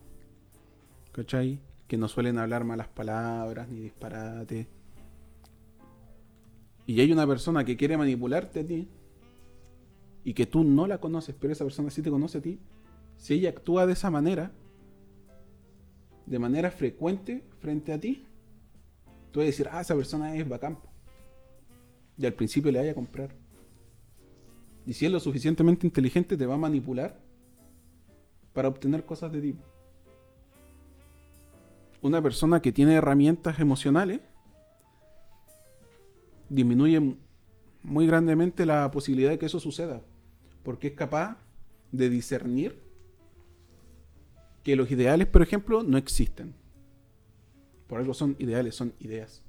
¿cachai? 1.12 1.60
Que 1.88 1.96
no 1.96 2.08
suelen 2.08 2.40
hablar 2.40 2.64
malas 2.64 2.88
palabras 2.88 3.70
ni 3.70 3.82
disparate. 3.82 4.68
Y 6.88 7.00
hay 7.02 7.12
una 7.12 7.28
persona 7.28 7.64
que 7.64 7.78
quiere 7.78 7.98
manipularte 7.98 8.62
a 8.62 8.66
ti 8.66 8.90
y 10.24 10.34
que 10.34 10.48
tú 10.48 10.64
no 10.64 10.88
la 10.88 10.98
conoces, 10.98 11.36
pero 11.40 11.54
esa 11.54 11.66
persona 11.66 11.92
sí 11.92 12.02
te 12.02 12.10
conoce 12.10 12.40
a 12.40 12.42
ti, 12.42 12.60
si 13.16 13.36
ella 13.36 13.52
actúa 13.52 13.86
de 13.86 13.94
esa 13.94 14.10
manera, 14.10 14.52
de 16.26 16.40
manera 16.40 16.72
frecuente 16.72 17.44
frente 17.60 17.94
a 17.94 18.00
ti, 18.00 18.26
tú 19.30 19.38
vas 19.38 19.44
a 19.44 19.52
decir, 19.52 19.70
ah, 19.72 19.82
esa 19.82 19.94
persona 19.94 20.36
es 20.36 20.50
bacán. 20.50 20.80
Po". 22.16 22.22
Y 22.22 22.26
al 22.26 22.34
principio 22.34 22.72
le 22.72 22.80
vaya 22.80 22.92
a 22.92 22.96
comprar. 22.96 23.36
Y 24.86 24.94
si 24.94 25.06
es 25.06 25.12
lo 25.12 25.20
suficientemente 25.20 25.88
inteligente, 25.88 26.38
te 26.38 26.46
va 26.46 26.56
a 26.56 26.58
manipular 26.58 27.20
para 28.54 28.68
obtener 28.68 29.06
cosas 29.06 29.32
de 29.32 29.42
ti. 29.42 29.56
Una 32.02 32.22
persona 32.22 32.62
que 32.62 32.72
tiene 32.72 32.94
herramientas 32.94 33.60
emocionales 33.60 34.22
disminuye 36.50 37.18
muy 37.82 38.06
grandemente 38.06 38.66
la 38.66 38.90
posibilidad 38.92 39.32
de 39.32 39.40
que 39.40 39.48
eso 39.48 39.60
suceda. 39.60 40.02
Porque 40.64 40.88
es 40.88 40.94
capaz 40.94 41.38
de 41.92 42.10
discernir 42.10 42.80
que 44.64 44.76
los 44.76 44.90
ideales, 44.92 45.28
por 45.28 45.42
ejemplo, 45.42 45.84
no 45.84 45.98
existen. 45.98 46.54
Por 47.88 48.00
algo 48.00 48.14
son 48.14 48.36
ideales, 48.40 48.76
son 48.76 48.94
ideas. 49.00 49.45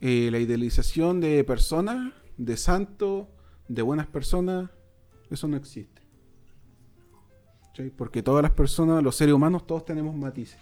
Eh, 0.00 0.28
la 0.30 0.38
idealización 0.38 1.20
de 1.20 1.42
personas, 1.44 2.12
de 2.36 2.56
santos, 2.56 3.26
de 3.68 3.82
buenas 3.82 4.06
personas, 4.06 4.70
eso 5.30 5.48
no 5.48 5.56
existe. 5.56 6.02
Porque 7.96 8.22
todas 8.22 8.42
las 8.42 8.50
personas, 8.50 9.02
los 9.04 9.14
seres 9.14 9.34
humanos, 9.34 9.66
todos 9.66 9.84
tenemos 9.84 10.14
matices. 10.16 10.58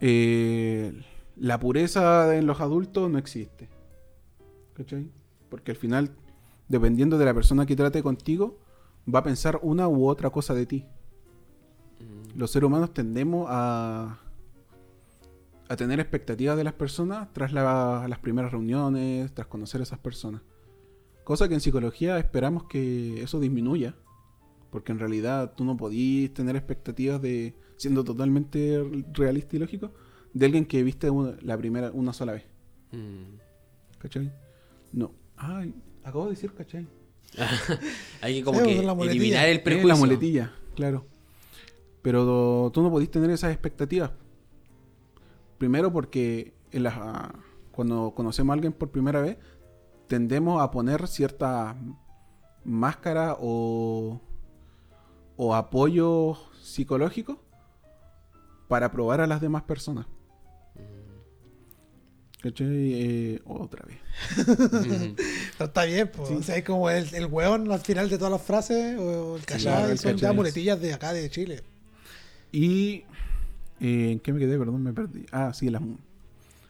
Eh, 0.00 0.92
la 1.36 1.58
pureza 1.58 2.36
en 2.36 2.46
los 2.46 2.60
adultos 2.60 3.10
no 3.10 3.16
existe. 3.16 3.68
¿Cachai? 4.74 5.08
Porque 5.48 5.70
al 5.70 5.78
final, 5.78 6.10
dependiendo 6.68 7.16
de 7.16 7.24
la 7.24 7.32
persona 7.32 7.64
que 7.64 7.74
trate 7.74 8.02
contigo, 8.02 8.58
va 9.12 9.20
a 9.20 9.22
pensar 9.22 9.58
una 9.62 9.88
u 9.88 10.06
otra 10.06 10.30
cosa 10.30 10.52
de 10.52 10.66
ti. 10.66 10.86
Los 12.36 12.50
seres 12.50 12.66
humanos 12.66 12.92
tendemos 12.92 13.46
a, 13.48 14.18
a 15.74 15.76
tener 15.76 16.00
expectativas 16.00 16.56
de 16.56 16.64
las 16.64 16.72
personas 16.74 17.32
tras 17.32 17.52
la- 17.52 18.06
las 18.08 18.18
primeras 18.18 18.50
reuniones, 18.52 19.32
tras 19.34 19.46
conocer 19.48 19.80
a 19.80 19.84
esas 19.84 19.98
personas. 19.98 20.42
Cosa 21.24 21.48
que 21.48 21.54
en 21.54 21.60
psicología 21.60 22.18
esperamos 22.18 22.64
que 22.64 23.22
eso 23.22 23.38
disminuya. 23.40 23.94
Porque 24.70 24.90
en 24.92 24.98
realidad 24.98 25.52
tú 25.56 25.64
no 25.64 25.76
podís 25.76 26.34
tener 26.34 26.56
expectativas 26.56 27.22
de, 27.22 27.54
siendo 27.76 28.02
totalmente 28.02 28.82
realista 29.12 29.54
y 29.56 29.60
lógico, 29.60 29.92
de 30.32 30.46
alguien 30.46 30.66
que 30.66 30.82
viste 30.82 31.08
una- 31.10 31.36
la 31.42 31.56
primera 31.56 31.90
una 31.92 32.12
sola 32.12 32.32
vez. 32.32 32.44
Mm. 32.90 33.36
¿Cachai? 33.98 34.32
No. 34.92 35.12
Ay, 35.36 35.72
acabo 36.02 36.24
de 36.24 36.30
decir, 36.30 36.52
¿cachai? 36.52 36.86
Hay 38.20 38.34
que 38.38 38.44
como 38.44 38.60
Sí, 38.60 38.66
que 38.66 38.80
eliminar 38.80 39.48
el 39.48 39.56
Es 39.58 39.62
prejuicio. 39.62 39.88
la 39.88 39.96
muletilla, 39.96 40.52
claro. 40.74 41.06
Pero 42.02 42.70
tú 42.74 42.82
no 42.82 42.90
podís 42.90 43.10
tener 43.10 43.30
esas 43.30 43.52
expectativas. 43.52 44.10
Primero 45.58 45.92
porque 45.92 46.54
en 46.72 46.84
cuando 47.72 48.12
conocemos 48.14 48.52
a 48.52 48.54
alguien 48.54 48.72
por 48.72 48.90
primera 48.90 49.20
vez, 49.20 49.36
tendemos 50.06 50.62
a 50.62 50.70
poner 50.70 51.06
cierta 51.08 51.76
máscara 52.64 53.36
o, 53.40 54.20
o 55.36 55.54
apoyo 55.54 56.36
psicológico 56.60 57.40
para 58.68 58.90
probar 58.90 59.20
a 59.20 59.26
las 59.26 59.40
demás 59.40 59.62
personas. 59.62 60.06
¿Cachai? 62.44 62.66
Eh, 62.68 63.42
otra 63.46 63.86
vez. 63.86 63.98
Está 65.58 65.84
bien, 65.86 66.10
pues. 66.14 66.30
O 66.30 66.42
sea, 66.42 66.58
es 66.58 66.64
como 66.64 66.90
el, 66.90 67.12
el 67.14 67.24
weón 67.24 67.72
al 67.72 67.80
final 67.80 68.10
de 68.10 68.18
todas 68.18 68.32
las 68.32 68.42
frases, 68.42 68.98
o 68.98 69.36
el 69.36 69.46
callado, 69.46 69.76
claro, 69.78 69.92
el 69.92 69.98
son 69.98 70.16
ya 70.18 70.32
muletillas 70.34 70.78
de 70.78 70.92
acá 70.92 71.14
de 71.14 71.30
Chile. 71.30 71.62
Y. 72.52 73.04
eh, 73.80 74.12
¿En 74.12 74.20
qué 74.20 74.32
me 74.32 74.38
quedé? 74.38 74.58
Perdón, 74.58 74.82
me 74.82 74.92
perdí. 74.92 75.26
Ah, 75.32 75.52
sí, 75.52 75.68
las- 75.70 75.82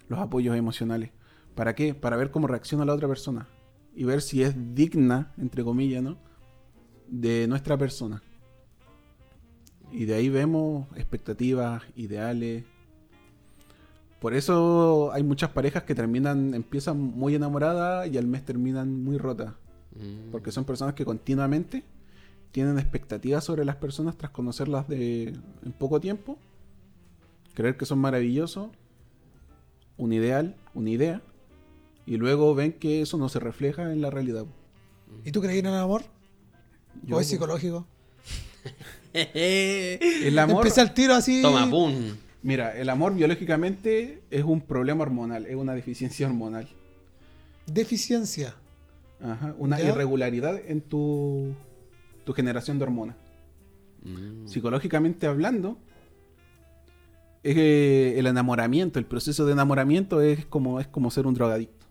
los 0.08 0.18
apoyos 0.18 0.56
emocionales. 0.56 1.10
¿Para 1.54 1.74
qué? 1.74 1.94
Para 1.94 2.16
ver 2.16 2.30
cómo 2.30 2.46
reacciona 2.46 2.84
la 2.84 2.94
otra 2.94 3.08
persona. 3.08 3.46
Y 3.94 4.04
ver 4.04 4.20
si 4.22 4.42
es 4.42 4.54
digna, 4.74 5.32
entre 5.38 5.62
comillas, 5.62 6.02
¿no? 6.02 6.16
De 7.08 7.46
nuestra 7.46 7.76
persona. 7.78 8.22
Y 9.92 10.06
de 10.06 10.14
ahí 10.14 10.28
vemos 10.28 10.88
expectativas, 10.96 11.82
ideales. 11.94 12.64
Por 14.20 14.34
eso 14.34 15.12
hay 15.12 15.22
muchas 15.22 15.50
parejas 15.50 15.82
que 15.84 15.94
terminan, 15.94 16.54
empiezan 16.54 16.98
muy 16.98 17.34
enamoradas 17.34 18.08
y 18.10 18.16
al 18.18 18.26
mes 18.26 18.44
terminan 18.44 19.04
muy 19.04 19.18
rotas. 19.18 19.52
Mm. 19.94 20.30
Porque 20.32 20.50
son 20.50 20.64
personas 20.64 20.94
que 20.94 21.04
continuamente 21.04 21.84
tienen 22.50 22.78
expectativas 22.78 23.44
sobre 23.44 23.64
las 23.64 23.76
personas 23.76 24.16
tras 24.16 24.30
conocerlas 24.32 24.88
de 24.88 25.28
en 25.64 25.72
poco 25.78 26.00
tiempo. 26.00 26.38
Creer 27.54 27.76
que 27.76 27.86
son 27.86 27.98
maravillosos. 27.98 28.70
Un 29.96 30.12
ideal, 30.12 30.56
una 30.74 30.90
idea. 30.90 31.22
Y 32.06 32.16
luego 32.16 32.54
ven 32.54 32.72
que 32.72 33.00
eso 33.00 33.16
no 33.16 33.28
se 33.28 33.40
refleja 33.40 33.92
en 33.92 34.00
la 34.00 34.10
realidad. 34.10 34.44
¿Y 35.24 35.32
tú 35.32 35.40
crees 35.40 35.58
en 35.58 35.66
el 35.66 35.74
amor? 35.74 36.02
Yo, 37.02 37.16
¿O 37.16 37.20
es 37.20 37.28
psicológico? 37.28 37.86
El 39.12 40.38
amor, 40.38 40.56
Empieza 40.58 40.82
el 40.82 40.92
tiro 40.92 41.14
así. 41.14 41.40
Toma, 41.40 41.70
pum. 41.70 41.94
mira, 42.42 42.76
el 42.76 42.88
amor 42.88 43.14
biológicamente 43.14 44.22
es 44.30 44.42
un 44.42 44.60
problema 44.60 45.02
hormonal, 45.02 45.46
es 45.46 45.54
una 45.54 45.72
deficiencia 45.74 46.26
hormonal. 46.26 46.68
Deficiencia. 47.66 48.56
Ajá, 49.22 49.54
una 49.58 49.78
¿Ya? 49.78 49.90
irregularidad 49.90 50.60
en 50.66 50.80
tu, 50.80 51.54
tu 52.24 52.32
generación 52.32 52.78
de 52.78 52.84
hormonas. 52.84 53.16
Mm. 54.02 54.48
psicológicamente 54.48 55.26
hablando, 55.26 55.78
es 57.44 57.54
que 57.54 58.18
el 58.18 58.26
enamoramiento, 58.26 58.98
el 58.98 59.04
proceso 59.04 59.46
de 59.46 59.52
enamoramiento 59.52 60.20
es 60.20 60.44
como, 60.46 60.80
es 60.80 60.88
como 60.88 61.10
ser 61.10 61.26
un 61.26 61.34
drogadicto. 61.34 61.86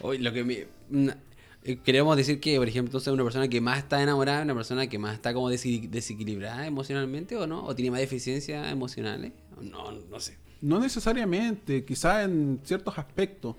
Hoy 0.00 0.18
lo 0.18 0.32
que 0.32 0.44
me. 0.44 0.66
na- 0.90 1.18
eh, 1.64 1.76
Queremos 1.84 2.16
decir 2.16 2.38
que, 2.38 2.56
por 2.58 2.68
ejemplo, 2.68 2.90
entonces 2.90 3.12
una 3.12 3.24
persona 3.24 3.48
que 3.48 3.60
más 3.60 3.78
está 3.78 4.00
enamorada, 4.02 4.42
una 4.42 4.54
persona 4.54 4.86
que 4.86 4.98
más 4.98 5.14
está 5.14 5.34
como 5.34 5.48
desequilibrada 5.50 6.66
emocionalmente 6.66 7.36
o 7.36 7.46
no, 7.48 7.64
o 7.64 7.74
tiene 7.74 7.90
más 7.90 8.00
deficiencias 8.00 8.70
emocionales. 8.70 9.32
No, 9.60 9.90
no 9.90 10.20
sé. 10.20 10.38
No 10.60 10.78
necesariamente, 10.78 11.84
quizá 11.84 12.22
en 12.22 12.60
ciertos 12.64 12.96
aspectos. 12.98 13.56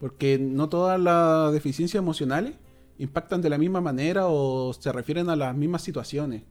Porque 0.00 0.38
no 0.38 0.68
todas 0.68 1.00
las 1.00 1.52
deficiencias 1.52 2.00
emocionales 2.02 2.54
impactan 2.98 3.40
de 3.40 3.48
la 3.50 3.58
misma 3.58 3.80
manera 3.80 4.26
o 4.26 4.72
se 4.72 4.92
refieren 4.92 5.28
a 5.30 5.36
las 5.36 5.56
mismas 5.56 5.82
situaciones. 5.82 6.42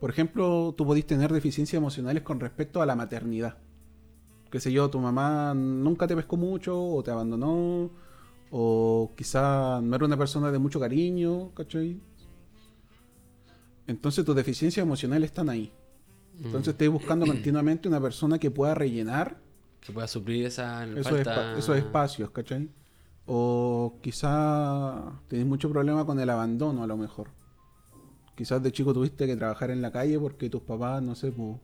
Por 0.00 0.10
ejemplo, 0.10 0.74
tú 0.76 0.86
podés 0.86 1.06
tener 1.06 1.32
deficiencias 1.32 1.78
emocionales 1.78 2.22
con 2.22 2.40
respecto 2.40 2.80
a 2.82 2.86
la 2.86 2.96
maternidad. 2.96 3.58
Qué 4.50 4.58
sé 4.58 4.72
yo, 4.72 4.90
tu 4.90 4.98
mamá 4.98 5.54
nunca 5.54 6.06
te 6.06 6.16
pescó 6.16 6.36
mucho 6.36 6.82
o 6.82 7.02
te 7.02 7.10
abandonó. 7.10 7.90
O 8.50 9.12
quizá 9.16 9.80
no 9.80 9.94
era 9.94 10.04
una 10.06 10.16
persona 10.16 10.50
de 10.50 10.58
mucho 10.58 10.80
cariño, 10.80 11.50
¿cachai? 11.54 12.00
Entonces 13.86 14.24
tus 14.24 14.34
deficiencias 14.34 14.84
emocionales 14.84 15.30
están 15.30 15.48
ahí. 15.48 15.72
Entonces 16.42 16.68
estoy 16.72 16.88
buscando 16.88 17.26
continuamente 17.26 17.86
una 17.88 18.00
persona 18.00 18.38
que 18.38 18.50
pueda 18.50 18.74
rellenar 18.74 19.38
Que 19.80 19.92
pueda 19.92 20.06
suplir 20.08 20.46
esa 20.46 20.84
esos, 20.84 21.04
falta... 21.04 21.54
espa- 21.54 21.58
esos 21.58 21.76
espacios, 21.76 22.30
¿cachai? 22.30 22.68
O 23.26 23.98
quizá 24.00 25.12
tenés 25.28 25.46
mucho 25.46 25.68
problema 25.70 26.04
con 26.06 26.18
el 26.18 26.30
abandono 26.30 26.82
a 26.82 26.86
lo 26.86 26.96
mejor. 26.96 27.28
Quizás 28.34 28.62
de 28.62 28.72
chico 28.72 28.94
tuviste 28.94 29.26
que 29.26 29.36
trabajar 29.36 29.70
en 29.70 29.82
la 29.82 29.90
calle 29.90 30.18
porque 30.18 30.48
tus 30.48 30.62
papás, 30.62 31.02
no 31.02 31.14
sé, 31.14 31.30
pues, 31.32 31.56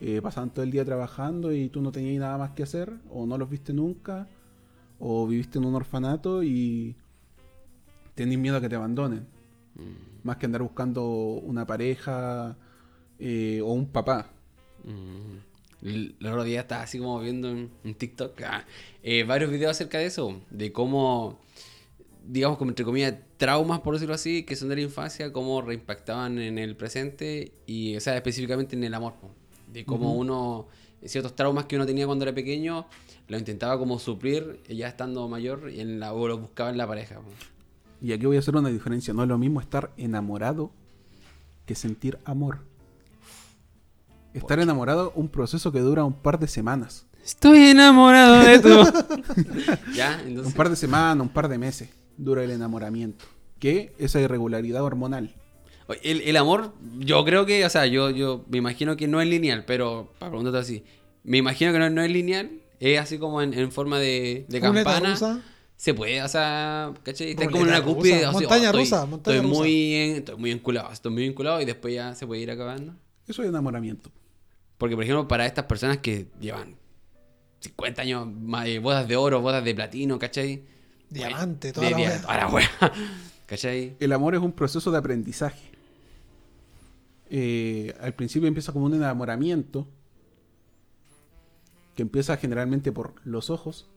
eh, 0.00 0.22
pasaban 0.22 0.50
todo 0.50 0.62
el 0.62 0.70
día 0.70 0.84
trabajando 0.84 1.52
y 1.52 1.68
tú 1.68 1.80
no 1.80 1.92
tenías 1.92 2.20
nada 2.20 2.38
más 2.38 2.52
que 2.52 2.62
hacer, 2.62 2.92
o 3.10 3.26
no 3.26 3.36
los 3.36 3.50
viste 3.50 3.72
nunca, 3.72 4.28
o 4.98 5.26
viviste 5.26 5.58
en 5.58 5.64
un 5.64 5.74
orfanato 5.74 6.42
y 6.42 6.96
tenés 8.14 8.38
miedo 8.38 8.56
a 8.56 8.60
que 8.60 8.68
te 8.68 8.76
abandonen. 8.76 9.26
Más 10.24 10.36
que 10.38 10.46
andar 10.46 10.62
buscando 10.62 11.06
una 11.06 11.66
pareja 11.66 12.56
eh, 13.18 13.60
o 13.62 13.72
un 13.72 13.86
papá. 13.86 14.30
Mm. 14.84 15.86
El 15.86 16.16
el 16.20 16.26
otro 16.26 16.42
día 16.44 16.60
estaba 16.62 16.82
así 16.82 16.98
como 16.98 17.20
viendo 17.20 17.48
en, 17.48 17.70
en 17.84 17.94
TikTok 17.94 18.40
ah, 18.42 18.64
eh, 19.02 19.22
varios 19.22 19.50
videos 19.50 19.70
acerca 19.70 19.98
de 19.98 20.06
eso, 20.06 20.40
de 20.50 20.72
cómo, 20.72 21.38
digamos, 22.28 22.58
como 22.58 22.70
entre 22.70 22.84
comillas, 22.84 23.14
traumas, 23.38 23.80
por 23.80 23.94
decirlo 23.94 24.14
así, 24.14 24.42
que 24.42 24.54
son 24.54 24.68
de 24.68 24.76
la 24.76 24.82
infancia, 24.82 25.32
cómo 25.32 25.62
reimpactaban 25.62 26.38
en 26.38 26.58
el 26.58 26.76
presente 26.76 27.52
y, 27.66 27.96
o 27.96 28.00
sea, 28.00 28.16
específicamente 28.16 28.76
en 28.76 28.84
el 28.84 28.92
amor. 28.92 29.14
De 29.72 29.84
cómo 29.84 30.14
uno, 30.14 30.66
ciertos 31.04 31.34
traumas 31.34 31.64
que 31.64 31.76
uno 31.76 31.86
tenía 31.86 32.06
cuando 32.06 32.24
era 32.24 32.34
pequeño, 32.34 32.86
lo 33.28 33.38
intentaba 33.38 33.78
como 33.78 33.98
suplir 33.98 34.60
ya 34.68 34.88
estando 34.88 35.26
mayor 35.28 35.70
y 35.70 35.80
en 35.80 36.00
la, 36.00 36.12
o 36.12 36.28
lo 36.28 36.38
buscaba 36.38 36.70
en 36.70 36.76
la 36.76 36.86
pareja. 36.86 37.18
Y 38.02 38.12
aquí 38.12 38.26
voy 38.26 38.36
a 38.36 38.40
hacer 38.40 38.56
una 38.56 38.68
diferencia. 38.68 39.14
No 39.14 39.22
es 39.22 39.28
lo 39.28 39.38
mismo 39.38 39.60
estar 39.60 39.90
enamorado 39.96 40.70
que 41.64 41.74
sentir 41.74 42.18
amor. 42.24 42.58
Estar 44.34 44.60
enamorado 44.60 45.12
un 45.14 45.28
proceso 45.28 45.72
que 45.72 45.80
dura 45.80 46.04
un 46.04 46.14
par 46.14 46.38
de 46.38 46.46
semanas. 46.46 47.06
Estoy 47.24 47.70
enamorado 47.70 48.44
de 48.44 48.58
tú. 48.58 48.68
ya, 49.94 50.22
Un 50.26 50.52
par 50.52 50.68
de 50.68 50.76
semanas, 50.76 51.22
un 51.22 51.32
par 51.32 51.48
de 51.48 51.58
meses 51.58 51.97
dura 52.18 52.44
el 52.44 52.50
enamoramiento. 52.50 53.24
Que 53.58 53.92
esa 53.98 54.20
irregularidad 54.20 54.82
hormonal. 54.82 55.34
El, 56.02 56.20
el 56.20 56.36
amor, 56.36 56.74
yo 56.98 57.24
creo 57.24 57.46
que, 57.46 57.64
o 57.64 57.70
sea, 57.70 57.86
yo, 57.86 58.10
yo 58.10 58.44
me 58.50 58.58
imagino 58.58 58.94
que 58.96 59.08
no 59.08 59.22
es 59.22 59.28
lineal, 59.28 59.64
pero 59.64 60.12
para 60.18 60.30
preguntarte 60.30 60.58
así, 60.58 60.84
me 61.24 61.38
imagino 61.38 61.72
que 61.72 61.78
no, 61.78 61.88
no 61.88 62.02
es 62.02 62.10
lineal, 62.10 62.50
es 62.78 63.00
así 63.00 63.16
como 63.18 63.40
en, 63.40 63.54
en 63.54 63.72
forma 63.72 63.98
de, 63.98 64.44
de 64.48 64.60
campana. 64.60 65.10
rusa. 65.12 65.40
Se 65.76 65.94
puede, 65.94 66.20
o 66.22 66.28
sea, 66.28 66.92
¿cachai? 67.04 67.34
Ruleta 67.34 67.50
como 67.52 67.64
en 67.64 67.68
una 67.70 67.82
cúspide. 67.82 68.16
o 68.16 68.20
sea, 68.20 68.32
montaña 68.32 68.66
estoy- 68.66 68.80
rusa, 68.82 69.06
montaña 69.06 69.36
estoy 69.38 69.48
rusa. 69.48 69.60
Muy 69.62 69.94
en- 69.94 70.16
estoy 70.16 70.36
muy 70.36 70.50
vinculado, 70.50 70.92
estoy 70.92 71.12
muy 71.12 71.22
vinculado 71.22 71.60
y 71.62 71.64
después 71.64 71.94
ya 71.94 72.14
se 72.14 72.26
puede 72.26 72.42
ir 72.42 72.50
acabando. 72.50 72.94
Eso 73.26 73.42
es 73.42 73.48
enamoramiento. 73.48 74.10
Porque, 74.76 74.94
por 74.94 75.04
ejemplo, 75.04 75.26
para 75.28 75.46
estas 75.46 75.64
personas 75.66 75.98
que 75.98 76.26
llevan 76.40 76.74
50 77.60 78.02
años, 78.02 78.26
ma- 78.26 78.66
eh, 78.66 78.78
bodas 78.78 79.08
de 79.08 79.16
oro, 79.16 79.40
bodas 79.40 79.64
de 79.64 79.74
platino, 79.74 80.18
¿cachai? 80.18 80.62
Diamante, 81.10 81.72
toda 81.72 81.86
de 81.86 81.90
la 81.92 81.96
dia- 81.96 82.08
wea. 82.08 82.20
toda 82.22 82.36
la 82.36 82.48
wea. 82.48 82.68
¿Cachai? 83.46 83.96
El 83.98 84.12
amor 84.12 84.34
es 84.34 84.40
un 84.42 84.52
proceso 84.52 84.90
de 84.90 84.98
aprendizaje. 84.98 85.70
Eh, 87.30 87.94
al 88.00 88.14
principio 88.14 88.48
empieza 88.48 88.72
como 88.72 88.86
un 88.86 88.94
enamoramiento 88.94 89.86
que 91.94 92.02
empieza 92.02 92.36
generalmente 92.36 92.92
por 92.92 93.14
los 93.24 93.50
ojos 93.50 93.88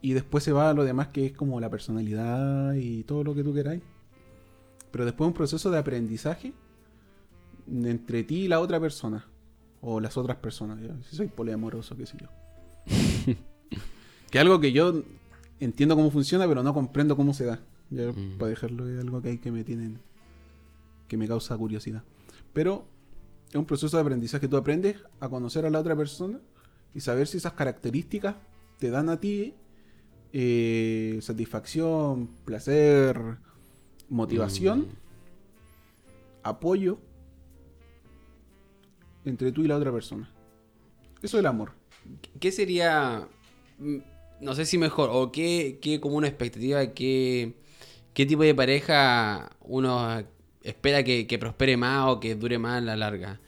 y 0.00 0.12
después 0.12 0.44
se 0.44 0.52
va 0.52 0.70
a 0.70 0.74
lo 0.74 0.84
demás 0.84 1.08
que 1.08 1.26
es 1.26 1.32
como 1.32 1.60
la 1.60 1.70
personalidad 1.70 2.74
y 2.74 3.02
todo 3.04 3.24
lo 3.24 3.34
que 3.34 3.42
tú 3.42 3.52
queráis. 3.54 3.82
Pero 4.90 5.04
después 5.06 5.26
un 5.28 5.34
proceso 5.34 5.70
de 5.70 5.78
aprendizaje 5.78 6.52
entre 7.70 8.22
ti 8.24 8.42
y 8.44 8.48
la 8.48 8.60
otra 8.60 8.78
persona 8.78 9.26
o 9.80 10.00
las 10.00 10.16
otras 10.16 10.36
personas. 10.36 10.78
Si 11.08 11.16
soy 11.16 11.28
poliamoroso, 11.28 11.96
qué 11.96 12.06
sé 12.06 12.18
yo. 12.18 12.28
que 14.34 14.40
algo 14.40 14.58
que 14.58 14.72
yo 14.72 15.02
entiendo 15.60 15.94
cómo 15.94 16.10
funciona, 16.10 16.48
pero 16.48 16.60
no 16.64 16.74
comprendo 16.74 17.16
cómo 17.16 17.32
se 17.32 17.44
da. 17.44 17.60
Ya, 17.90 18.10
Mm. 18.10 18.36
Para 18.36 18.48
dejarlo 18.50 18.88
es 18.88 18.98
algo 19.00 19.22
que 19.22 19.28
hay 19.28 19.38
que 19.38 19.52
me 19.52 19.62
tienen 19.62 20.00
que 21.06 21.16
me 21.16 21.28
causa 21.28 21.56
curiosidad. 21.56 22.02
Pero 22.52 22.84
es 23.48 23.54
un 23.54 23.64
proceso 23.64 23.96
de 23.96 24.00
aprendizaje. 24.02 24.48
Tú 24.48 24.56
aprendes 24.56 24.96
a 25.20 25.28
conocer 25.28 25.64
a 25.66 25.70
la 25.70 25.78
otra 25.78 25.94
persona 25.94 26.40
y 26.94 27.00
saber 27.00 27.28
si 27.28 27.36
esas 27.36 27.52
características 27.52 28.34
te 28.80 28.90
dan 28.90 29.08
a 29.08 29.20
ti 29.20 29.54
eh, 30.32 31.18
satisfacción, 31.22 32.26
placer, 32.44 33.16
motivación, 34.08 34.80
Mm. 34.80 34.86
apoyo 36.42 36.98
entre 39.24 39.52
tú 39.52 39.62
y 39.62 39.68
la 39.68 39.76
otra 39.76 39.92
persona. 39.92 40.28
Eso 41.22 41.36
es 41.36 41.40
el 41.40 41.46
amor. 41.46 41.70
¿Qué 42.40 42.50
sería, 42.50 43.28
no 44.40 44.54
sé 44.54 44.66
si 44.66 44.78
mejor, 44.78 45.10
o 45.12 45.32
qué, 45.32 45.78
qué 45.80 46.00
como 46.00 46.16
una 46.16 46.28
expectativa, 46.28 46.86
qué, 46.88 47.54
qué 48.12 48.26
tipo 48.26 48.42
de 48.42 48.54
pareja 48.54 49.50
uno 49.60 50.24
espera 50.62 51.02
que, 51.04 51.26
que 51.26 51.38
prospere 51.38 51.76
más 51.76 52.08
o 52.08 52.20
que 52.20 52.34
dure 52.34 52.58
más 52.58 52.78
a 52.78 52.80
la 52.80 52.96
larga? 52.96 53.40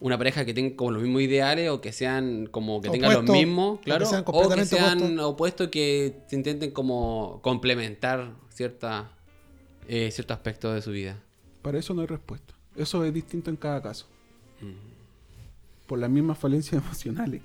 ¿Una 0.00 0.18
pareja 0.18 0.44
que 0.44 0.52
tenga 0.52 0.76
como 0.76 0.90
los 0.90 1.02
mismos 1.02 1.22
ideales 1.22 1.70
o 1.70 1.80
que 1.80 1.92
sean 1.92 2.46
como 2.46 2.80
que 2.82 2.90
tengan 2.90 3.12
los 3.12 3.24
mismos, 3.24 3.78
que 3.78 3.84
claro? 3.84 4.04
sean 4.04 4.24
o 4.26 4.48
que 4.50 4.64
sean 4.66 5.18
opuestos. 5.20 5.68
que 5.68 6.16
se 6.26 6.36
intenten 6.36 6.72
como 6.72 7.40
complementar 7.42 8.34
ciertas 8.50 9.06
eh, 9.88 10.10
ciertos 10.10 10.36
aspectos 10.36 10.74
de 10.74 10.82
su 10.82 10.90
vida. 10.90 11.22
Para 11.62 11.78
eso 11.78 11.94
no 11.94 12.02
hay 12.02 12.06
respuesta. 12.06 12.54
Eso 12.76 13.04
es 13.04 13.14
distinto 13.14 13.50
en 13.50 13.56
cada 13.56 13.80
caso. 13.80 14.06
Por 15.86 15.98
las 15.98 16.10
mismas 16.10 16.38
falencias 16.38 16.82
emocionales. 16.84 17.42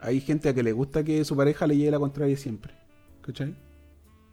Hay 0.00 0.20
gente 0.20 0.48
a 0.48 0.54
que 0.54 0.62
le 0.62 0.72
gusta 0.72 1.04
que 1.04 1.24
su 1.24 1.36
pareja 1.36 1.66
le 1.66 1.76
lleve 1.76 1.90
la 1.90 1.98
contraria 1.98 2.36
siempre. 2.36 2.74
¿Cachai? 3.22 3.54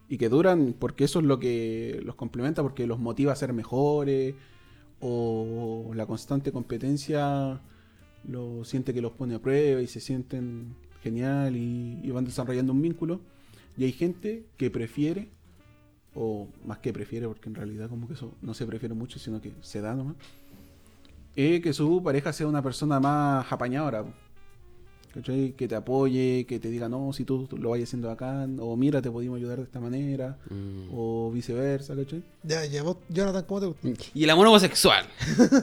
Y 0.08 0.18
que 0.18 0.30
duran 0.30 0.76
porque 0.78 1.06
eso 1.06 1.20
es 1.20 1.26
lo 1.26 1.40
que 1.40 2.00
los 2.04 2.16
complementa, 2.16 2.62
porque 2.62 2.86
los 2.88 3.00
motiva 3.00 3.32
a 3.32 3.36
ser 3.36 3.54
mejores. 3.54 4.36
O 5.02 5.92
la 5.94 6.06
constante 6.06 6.52
competencia 6.52 7.62
lo 8.28 8.64
siente 8.64 8.94
que 8.94 9.02
los 9.02 9.12
pone 9.12 9.36
a 9.36 9.40
prueba 9.40 9.82
y 9.82 9.88
se 9.88 10.00
sienten 10.00 10.76
genial 11.02 11.56
y, 11.56 12.10
van 12.12 12.26
desarrollando 12.26 12.74
un 12.74 12.82
vínculo. 12.82 13.22
Y 13.78 13.84
hay 13.84 13.92
gente 13.92 14.46
que 14.58 14.72
prefiere 14.72 15.30
o 16.16 16.48
más 16.66 16.80
que 16.80 16.94
prefiere, 16.94 17.28
porque 17.28 17.50
en 17.50 17.56
realidad 17.56 17.90
como 17.90 18.08
que 18.08 18.14
eso 18.14 18.34
no 18.42 18.54
se 18.54 18.66
prefiere 18.66 18.96
mucho, 18.96 19.20
sino 19.20 19.42
que 19.42 19.54
se 19.62 19.82
da 19.82 19.94
nomás, 19.94 20.16
es 21.36 21.62
que 21.62 21.74
su 21.74 22.02
pareja 22.02 22.32
sea 22.32 22.48
una 22.48 22.62
persona 22.62 23.00
más 23.00 23.52
apañadora. 23.52 24.06
¿Cachai? 25.16 25.54
Que 25.54 25.68
te 25.68 25.76
apoye, 25.76 26.46
que 26.48 26.60
te 26.60 26.70
diga, 26.70 26.88
no, 26.90 27.12
si 27.14 27.24
tú 27.24 27.48
lo 27.58 27.70
vayas 27.72 27.88
haciendo 27.90 28.12
acá, 28.12 28.46
o 28.60 28.76
mira, 28.76 29.02
te 29.02 29.10
podemos 29.10 29.38
ayudar 29.38 29.58
de 29.58 29.64
esta 29.64 29.80
manera, 29.80 30.38
Mm. 30.50 30.90
o 30.94 31.32
viceversa, 31.32 31.96
¿cachai? 31.96 32.22
Ya, 32.44 32.66
ya, 32.66 32.84
vos, 32.84 32.98
Jonathan, 33.10 33.46
¿cómo 33.48 33.60
te 33.62 33.66
gusta? 33.68 34.10
Y 34.14 34.24
el 34.26 34.30
amor 34.30 34.48
homosexual. 34.48 35.06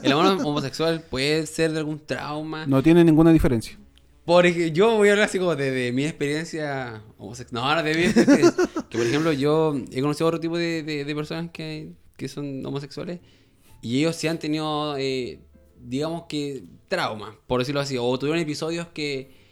El 0.01 0.11
amor 0.11 0.25
homosexual 0.43 1.03
puede 1.09 1.45
ser 1.45 1.71
de 1.71 1.79
algún 1.79 1.99
trauma. 1.99 2.65
No 2.65 2.81
tiene 2.83 3.03
ninguna 3.03 3.31
diferencia. 3.31 3.77
Porque 4.25 4.71
yo 4.71 4.95
voy 4.97 5.09
a 5.09 5.11
hablar 5.11 5.27
así 5.27 5.37
como 5.37 5.55
de, 5.55 5.69
de 5.71 5.91
mi 5.91 6.05
experiencia 6.05 7.03
homosexual. 7.17 7.61
No, 7.63 7.75
no, 7.75 7.83
de 7.83 7.93
mi 7.93 8.03
experiencia. 8.05 8.53
que 8.89 8.97
por 8.97 9.05
ejemplo, 9.05 9.33
yo 9.33 9.75
he 9.91 10.01
conocido 10.01 10.27
otro 10.27 10.39
tipo 10.39 10.57
de, 10.57 10.81
de- 10.81 11.05
de 11.05 11.15
personas 11.15 11.51
que, 11.51 11.91
que 12.17 12.27
son 12.27 12.65
homosexuales. 12.65 13.19
Y 13.81 13.99
ellos 13.99 14.15
sí 14.15 14.27
han 14.29 14.39
tenido, 14.39 14.95
eh, 14.97 15.39
digamos 15.85 16.23
que, 16.29 16.63
traumas, 16.87 17.35
por 17.47 17.59
decirlo 17.59 17.81
así. 17.81 17.97
O 17.99 18.17
tuvieron 18.17 18.39
episodios 18.41 18.87
que, 18.93 19.42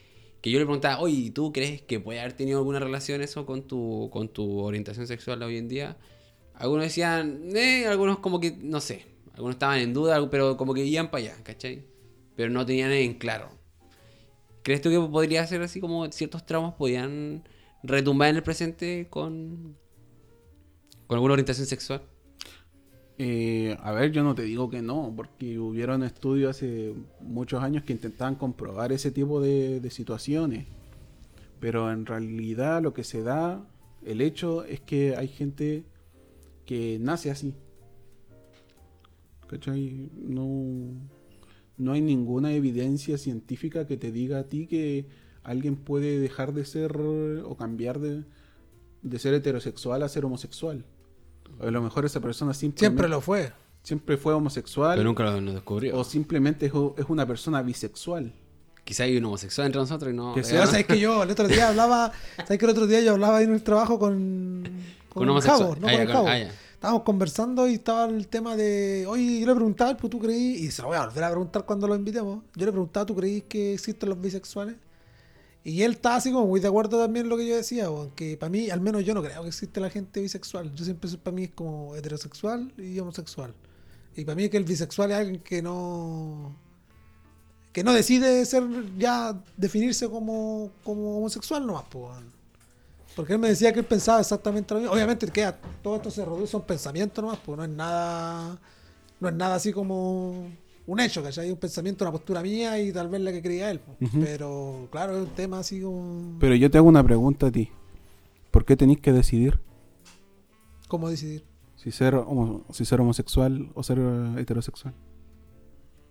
que 0.41 0.49
yo 0.49 0.59
le 0.59 0.65
preguntaba, 0.65 0.99
oye, 0.99 1.15
¿y 1.15 1.29
¿tú 1.31 1.53
crees 1.53 1.81
que 1.83 1.99
puede 1.99 2.19
haber 2.19 2.33
tenido 2.33 2.57
alguna 2.59 2.79
relación 2.79 3.21
eso 3.21 3.45
con 3.45 3.63
tu, 3.67 4.09
con 4.11 4.27
tu 4.29 4.59
orientación 4.59 5.05
sexual 5.07 5.41
hoy 5.43 5.57
en 5.57 5.67
día? 5.67 5.97
Algunos 6.55 6.85
decían, 6.85 7.55
eh, 7.55 7.85
algunos 7.87 8.19
como 8.19 8.39
que, 8.39 8.57
no 8.59 8.81
sé. 8.81 9.05
Algunos 9.33 9.55
estaban 9.55 9.79
en 9.79 9.93
duda, 9.93 10.29
pero 10.29 10.57
como 10.57 10.73
que 10.73 10.83
iban 10.83 11.09
para 11.09 11.23
allá, 11.25 11.43
¿cachai? 11.43 11.85
Pero 12.35 12.49
no 12.49 12.65
tenían 12.65 12.91
en 12.91 13.13
claro. 13.13 13.49
¿Crees 14.63 14.81
tú 14.81 14.89
que 14.89 14.99
podría 14.99 15.45
ser 15.47 15.61
así 15.61 15.79
como 15.79 16.11
ciertos 16.11 16.45
traumas 16.45 16.73
podían 16.73 17.43
retumbar 17.83 18.29
en 18.29 18.35
el 18.37 18.43
presente 18.43 19.07
con, 19.09 19.77
con 21.07 21.15
alguna 21.15 21.33
orientación 21.33 21.67
sexual? 21.67 22.01
Eh, 23.23 23.77
a 23.83 23.91
ver, 23.91 24.11
yo 24.11 24.23
no 24.23 24.33
te 24.33 24.41
digo 24.41 24.71
que 24.71 24.81
no, 24.81 25.13
porque 25.15 25.59
hubieron 25.59 26.01
estudios 26.01 26.57
hace 26.57 26.95
muchos 27.19 27.61
años 27.61 27.83
que 27.83 27.93
intentaban 27.93 28.33
comprobar 28.33 28.91
ese 28.91 29.11
tipo 29.11 29.39
de, 29.39 29.87
situaciones. 29.91 30.65
Pero 31.59 31.91
en 31.91 32.07
realidad 32.07 32.81
lo 32.81 32.95
que 32.95 33.03
se 33.03 33.21
da, 33.21 33.63
el 34.03 34.21
hecho 34.21 34.63
es 34.63 34.81
que 34.81 35.15
hay 35.15 35.27
gente 35.27 35.85
que 36.65 36.97
nace 36.99 37.29
así. 37.29 37.53
¿Cachai? 39.45 40.09
No, 40.15 40.91
no 41.77 41.91
hay 41.91 42.01
ninguna 42.01 42.53
evidencia 42.53 43.19
científica 43.19 43.85
que 43.85 43.97
te 43.97 44.11
diga 44.11 44.39
a 44.39 44.43
ti 44.45 44.65
que 44.65 45.05
alguien 45.43 45.75
puede 45.75 46.19
dejar 46.19 46.55
de 46.55 46.65
ser 46.65 46.97
o 46.97 47.55
cambiar 47.55 47.99
de 47.99 49.19
ser 49.19 49.35
heterosexual 49.35 50.01
a 50.01 50.09
ser 50.09 50.25
homosexual. 50.25 50.85
A 51.59 51.65
lo 51.71 51.81
mejor 51.81 52.05
esa 52.05 52.19
persona 52.19 52.53
Siempre 52.53 53.07
lo 53.09 53.21
fue. 53.21 53.51
siempre 53.83 54.17
fue 54.17 54.33
homosexual 54.33 54.95
Pero 54.97 55.07
nunca 55.09 55.23
lo, 55.23 55.41
lo 55.41 55.53
descubrió. 55.53 55.97
o 55.97 56.03
simplemente 56.03 56.67
es, 56.67 56.73
es 56.97 57.05
una 57.09 57.25
persona 57.25 57.61
bisexual. 57.61 58.31
Quizá 58.83 59.03
hay 59.03 59.17
un 59.17 59.25
homosexual 59.25 59.67
entre 59.67 59.79
nosotros 59.81 60.11
y 60.11 60.15
no. 60.15 60.33
Que 60.33 60.43
sea- 60.43 60.59
Pero 60.61 60.71
sabes 60.71 60.85
que 60.87 60.99
yo 60.99 61.23
el 61.23 61.29
otro 61.31 61.47
día 61.47 61.69
hablaba, 61.69 62.11
sabes 62.37 62.57
que 62.59 62.65
el 62.65 62.71
otro 62.71 62.87
día 62.87 63.01
yo 63.01 63.11
hablaba 63.13 63.37
ahí 63.37 63.43
en 63.45 63.53
el 63.53 63.63
trabajo 63.63 63.99
con 63.99 64.63
Con 65.13 65.29
homosexual. 65.29 65.75
Javo, 65.75 65.75
no 65.79 65.87
Ah, 65.87 65.91
con 65.91 65.97
ya, 65.97 66.01
el 66.01 66.07
con- 66.07 66.15
Javo. 66.15 66.27
ah. 66.27 66.51
Estábamos 66.73 67.03
conversando 67.03 67.67
y 67.67 67.75
estaba 67.75 68.05
el 68.05 68.27
tema 68.27 68.55
de, 68.55 69.05
oye, 69.07 69.39
yo 69.41 69.45
le 69.45 69.53
preguntaba, 69.53 69.95
pues 69.95 70.09
tú 70.09 70.17
creí, 70.17 70.55
y 70.65 70.71
se 70.71 70.81
lo 70.81 70.87
voy 70.87 70.97
a 70.97 71.05
volver 71.05 71.23
a 71.25 71.29
preguntar 71.29 71.63
cuando 71.63 71.87
lo 71.87 71.93
invitemos. 71.95 72.43
Yo 72.55 72.65
le 72.65 72.71
preguntaba, 72.71 73.05
¿tú 73.05 73.15
creí 73.15 73.41
que 73.43 73.75
existen 73.75 74.09
los 74.09 74.19
bisexuales? 74.19 74.75
Y 75.63 75.83
él 75.83 75.91
estaba 75.93 76.15
así 76.15 76.31
como 76.31 76.47
muy 76.47 76.59
de 76.59 76.67
acuerdo 76.67 76.99
también 76.99 77.25
en 77.25 77.29
lo 77.29 77.37
que 77.37 77.47
yo 77.47 77.55
decía, 77.55 77.85
aunque 77.85 78.35
para 78.35 78.49
mí, 78.49 78.69
al 78.69 78.81
menos 78.81 79.03
yo 79.05 79.13
no 79.13 79.21
creo 79.21 79.43
que 79.43 79.47
existe 79.49 79.79
la 79.79 79.89
gente 79.89 80.19
bisexual. 80.19 80.73
Yo 80.73 80.85
siempre, 80.85 81.09
para 81.17 81.35
mí 81.35 81.43
es 81.43 81.51
como 81.51 81.95
heterosexual 81.95 82.73
y 82.77 82.97
homosexual. 82.99 83.53
Y 84.15 84.25
para 84.25 84.35
mí 84.35 84.45
es 84.45 84.49
que 84.49 84.57
el 84.57 84.63
bisexual 84.63 85.11
es 85.11 85.17
alguien 85.17 85.41
que 85.41 85.61
no 85.61 86.55
que 87.71 87.83
no 87.83 87.93
decide 87.93 88.45
ser 88.45 88.63
ya 88.97 89.41
definirse 89.55 90.09
como, 90.09 90.71
como 90.83 91.17
homosexual 91.17 91.65
nomás, 91.65 91.85
pues. 91.89 92.17
Porque 93.15 93.33
él 93.33 93.39
me 93.39 93.49
decía 93.49 93.73
que 93.73 93.79
él 93.79 93.85
pensaba 93.85 94.19
exactamente 94.19 94.73
lo 94.73 94.79
mismo. 94.79 94.93
Obviamente 94.93 95.27
que 95.27 95.53
todo 95.81 95.97
esto 95.97 96.11
se 96.11 96.23
reduce 96.23 96.55
a 96.55 96.59
un 96.59 96.65
pensamiento 96.65 97.21
nomás, 97.21 97.39
pues 97.45 97.57
no 97.57 97.63
es 97.63 97.69
nada, 97.69 98.59
no 99.19 99.29
es 99.29 99.35
nada 99.35 99.55
así 99.55 99.71
como 99.71 100.49
un 100.87 100.99
hecho, 100.99 101.21
¿cachai? 101.23 101.51
Un 101.51 101.57
pensamiento, 101.57 102.03
una 102.03 102.11
postura 102.11 102.41
mía 102.41 102.79
y 102.79 102.91
tal 102.91 103.07
vez 103.09 103.21
la 103.21 103.31
que 103.31 103.41
creía 103.41 103.71
él. 103.71 103.79
Pero 104.19 104.87
claro, 104.91 105.15
es 105.17 105.23
un 105.27 105.33
tema 105.35 105.59
así 105.59 105.81
como... 105.81 106.37
Pero 106.39 106.55
yo 106.55 106.69
te 106.71 106.77
hago 106.77 106.87
una 106.87 107.03
pregunta 107.03 107.47
a 107.47 107.51
ti. 107.51 107.69
¿Por 108.49 108.65
qué 108.65 108.75
tenéis 108.75 108.99
que 108.99 109.13
decidir 109.13 109.59
¿Cómo 110.87 111.09
decidir? 111.09 111.45
si 111.75 111.89
ser, 111.91 112.13
homo- 112.15 112.63
si 112.71 112.85
ser 112.85 112.99
homosexual 113.01 113.71
o 113.73 113.81
ser 113.83 113.97
eh, 113.99 114.41
heterosexual? 114.41 114.93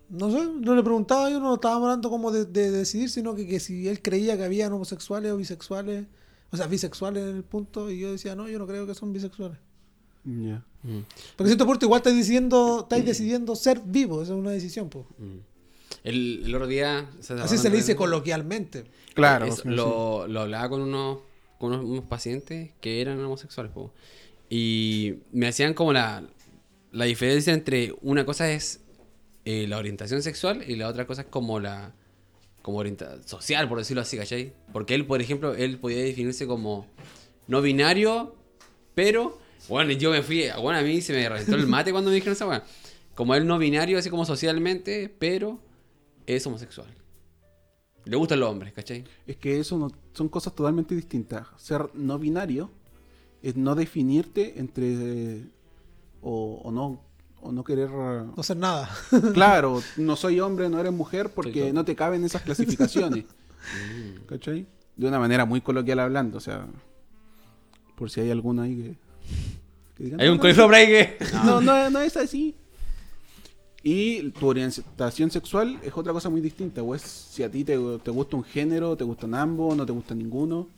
No 0.08 0.30
sé, 0.30 0.44
no 0.60 0.74
le 0.74 0.82
preguntaba 0.82 1.30
yo, 1.30 1.38
no 1.38 1.54
estábamos 1.54 1.84
hablando 1.84 2.10
como 2.10 2.32
de, 2.32 2.44
de 2.44 2.70
decidir, 2.72 3.10
sino 3.10 3.34
que, 3.36 3.46
que 3.46 3.60
si 3.60 3.86
él 3.86 4.02
creía 4.02 4.36
que 4.36 4.42
habían 4.44 4.72
homosexuales 4.72 5.30
o 5.30 5.36
bisexuales, 5.36 6.06
o 6.50 6.56
sea, 6.56 6.66
bisexuales 6.66 7.22
en 7.28 7.36
el 7.36 7.44
punto, 7.44 7.90
y 7.90 8.00
yo 8.00 8.10
decía, 8.10 8.34
no, 8.34 8.48
yo 8.48 8.58
no 8.58 8.66
creo 8.66 8.86
que 8.86 8.94
son 8.94 9.12
bisexuales. 9.12 9.58
Ya. 10.24 10.64
Mm, 10.82 11.00
Porque 11.36 11.42
en 11.42 11.46
cierto 11.46 11.66
punto 11.66 11.86
igual 11.86 11.98
estáis 12.00 12.16
decidiendo, 12.16 12.80
estáis 12.82 13.04
decidiendo 13.04 13.56
ser 13.56 13.80
vivo, 13.84 14.22
esa 14.22 14.32
es 14.32 14.38
una 14.38 14.50
decisión, 14.50 14.88
pues. 14.88 15.04
mm. 15.18 15.38
El, 16.04 16.42
el 16.46 16.54
otro 16.54 16.66
día. 16.66 17.10
Así 17.42 17.58
se 17.58 17.68
le 17.68 17.76
dice 17.76 17.94
coloquialmente. 17.96 18.84
Claro. 19.14 19.50
Sí, 19.54 19.62
lo, 19.64 20.26
lo 20.28 20.40
hablaba 20.42 20.68
con 20.70 20.80
unos, 20.80 21.18
con 21.58 21.72
unos, 21.72 21.84
unos 21.84 22.04
pacientes 22.04 22.70
que 22.80 23.00
eran 23.02 23.22
homosexuales. 23.22 23.72
po. 23.72 23.92
Y 24.48 25.16
me 25.32 25.46
hacían 25.48 25.74
como 25.74 25.92
la, 25.92 26.22
la 26.92 27.04
diferencia 27.04 27.52
entre 27.52 27.94
una 28.00 28.24
cosa 28.24 28.50
es 28.50 28.80
eh, 29.44 29.66
la 29.68 29.76
orientación 29.78 30.22
sexual 30.22 30.64
y 30.66 30.76
la 30.76 30.88
otra 30.88 31.06
cosa 31.06 31.22
es 31.22 31.28
como 31.28 31.60
la 31.60 31.92
como 32.62 32.78
orientación 32.78 33.26
social, 33.26 33.68
por 33.68 33.78
decirlo 33.78 34.02
así, 34.02 34.16
¿cachai? 34.16 34.52
Porque 34.72 34.94
él, 34.94 35.06
por 35.06 35.20
ejemplo, 35.20 35.54
él 35.54 35.78
podía 35.78 35.98
definirse 35.98 36.46
como 36.46 36.86
no 37.46 37.60
binario, 37.62 38.36
pero, 38.94 39.38
bueno, 39.68 39.92
yo 39.92 40.10
me 40.10 40.22
fui, 40.22 40.44
bueno, 40.60 40.78
a 40.78 40.82
mí 40.82 41.00
se 41.00 41.12
me 41.12 41.28
reventó 41.28 41.56
el 41.56 41.66
mate 41.66 41.92
cuando 41.92 42.10
me 42.10 42.14
dijeron 42.14 42.34
esa 42.34 42.46
weá. 42.46 42.64
Como 43.14 43.34
él 43.34 43.46
no 43.46 43.58
binario, 43.58 43.98
así 43.98 44.08
como 44.08 44.24
socialmente, 44.24 45.14
pero 45.18 45.60
es 46.26 46.46
homosexual. 46.46 46.88
Le 48.04 48.16
gustan 48.16 48.40
los 48.40 48.50
hombres, 48.50 48.72
¿cachai? 48.72 49.04
Es 49.26 49.36
que 49.36 49.60
eso 49.60 49.76
no, 49.76 49.90
son 50.12 50.28
cosas 50.28 50.54
totalmente 50.54 50.94
distintas. 50.94 51.46
Ser 51.56 51.90
no 51.94 52.18
binario 52.18 52.70
es 53.42 53.56
no 53.56 53.74
definirte 53.74 54.58
entre 54.58 54.86
eh, 54.86 55.44
o, 56.22 56.62
o 56.64 56.70
no 56.70 57.10
o 57.42 57.52
no 57.52 57.64
querer 57.64 57.90
No 57.90 58.42
ser 58.42 58.56
nada. 58.56 58.88
claro, 59.34 59.82
no 59.96 60.16
soy 60.16 60.40
hombre, 60.40 60.68
no 60.68 60.78
eres 60.78 60.92
mujer 60.92 61.30
porque 61.34 61.72
no 61.72 61.84
te 61.84 61.96
caben 61.96 62.24
esas 62.24 62.42
clasificaciones. 62.42 63.24
¿Cachai? 64.26 64.66
De 64.96 65.06
una 65.06 65.18
manera 65.18 65.44
muy 65.44 65.60
coloquial 65.60 66.00
hablando, 66.00 66.38
o 66.38 66.40
sea, 66.40 66.66
por 67.96 68.10
si 68.10 68.20
hay 68.20 68.30
alguno 68.30 68.62
ahí 68.62 68.76
que, 68.76 68.96
Hay 69.98 70.10
"No, 70.26 70.32
un 70.32 70.36
no, 70.36 70.40
colegio 70.40 70.68
no, 71.44 71.60
no, 71.60 71.90
no 71.90 72.00
es 72.00 72.16
así. 72.16 72.54
Y 73.82 74.30
tu 74.32 74.46
orientación 74.48 75.30
sexual 75.30 75.78
es 75.82 75.92
otra 75.94 76.12
cosa 76.12 76.28
muy 76.28 76.40
distinta. 76.40 76.82
O 76.82 76.94
es 76.94 77.02
si 77.02 77.42
a 77.42 77.50
ti 77.50 77.64
te, 77.64 77.76
te 78.02 78.10
gusta 78.10 78.36
un 78.36 78.44
género, 78.44 78.96
te 78.96 79.04
gustan 79.04 79.34
ambos, 79.34 79.76
no 79.76 79.86
te 79.86 79.92
gusta 79.92 80.14
ninguno. 80.14 80.68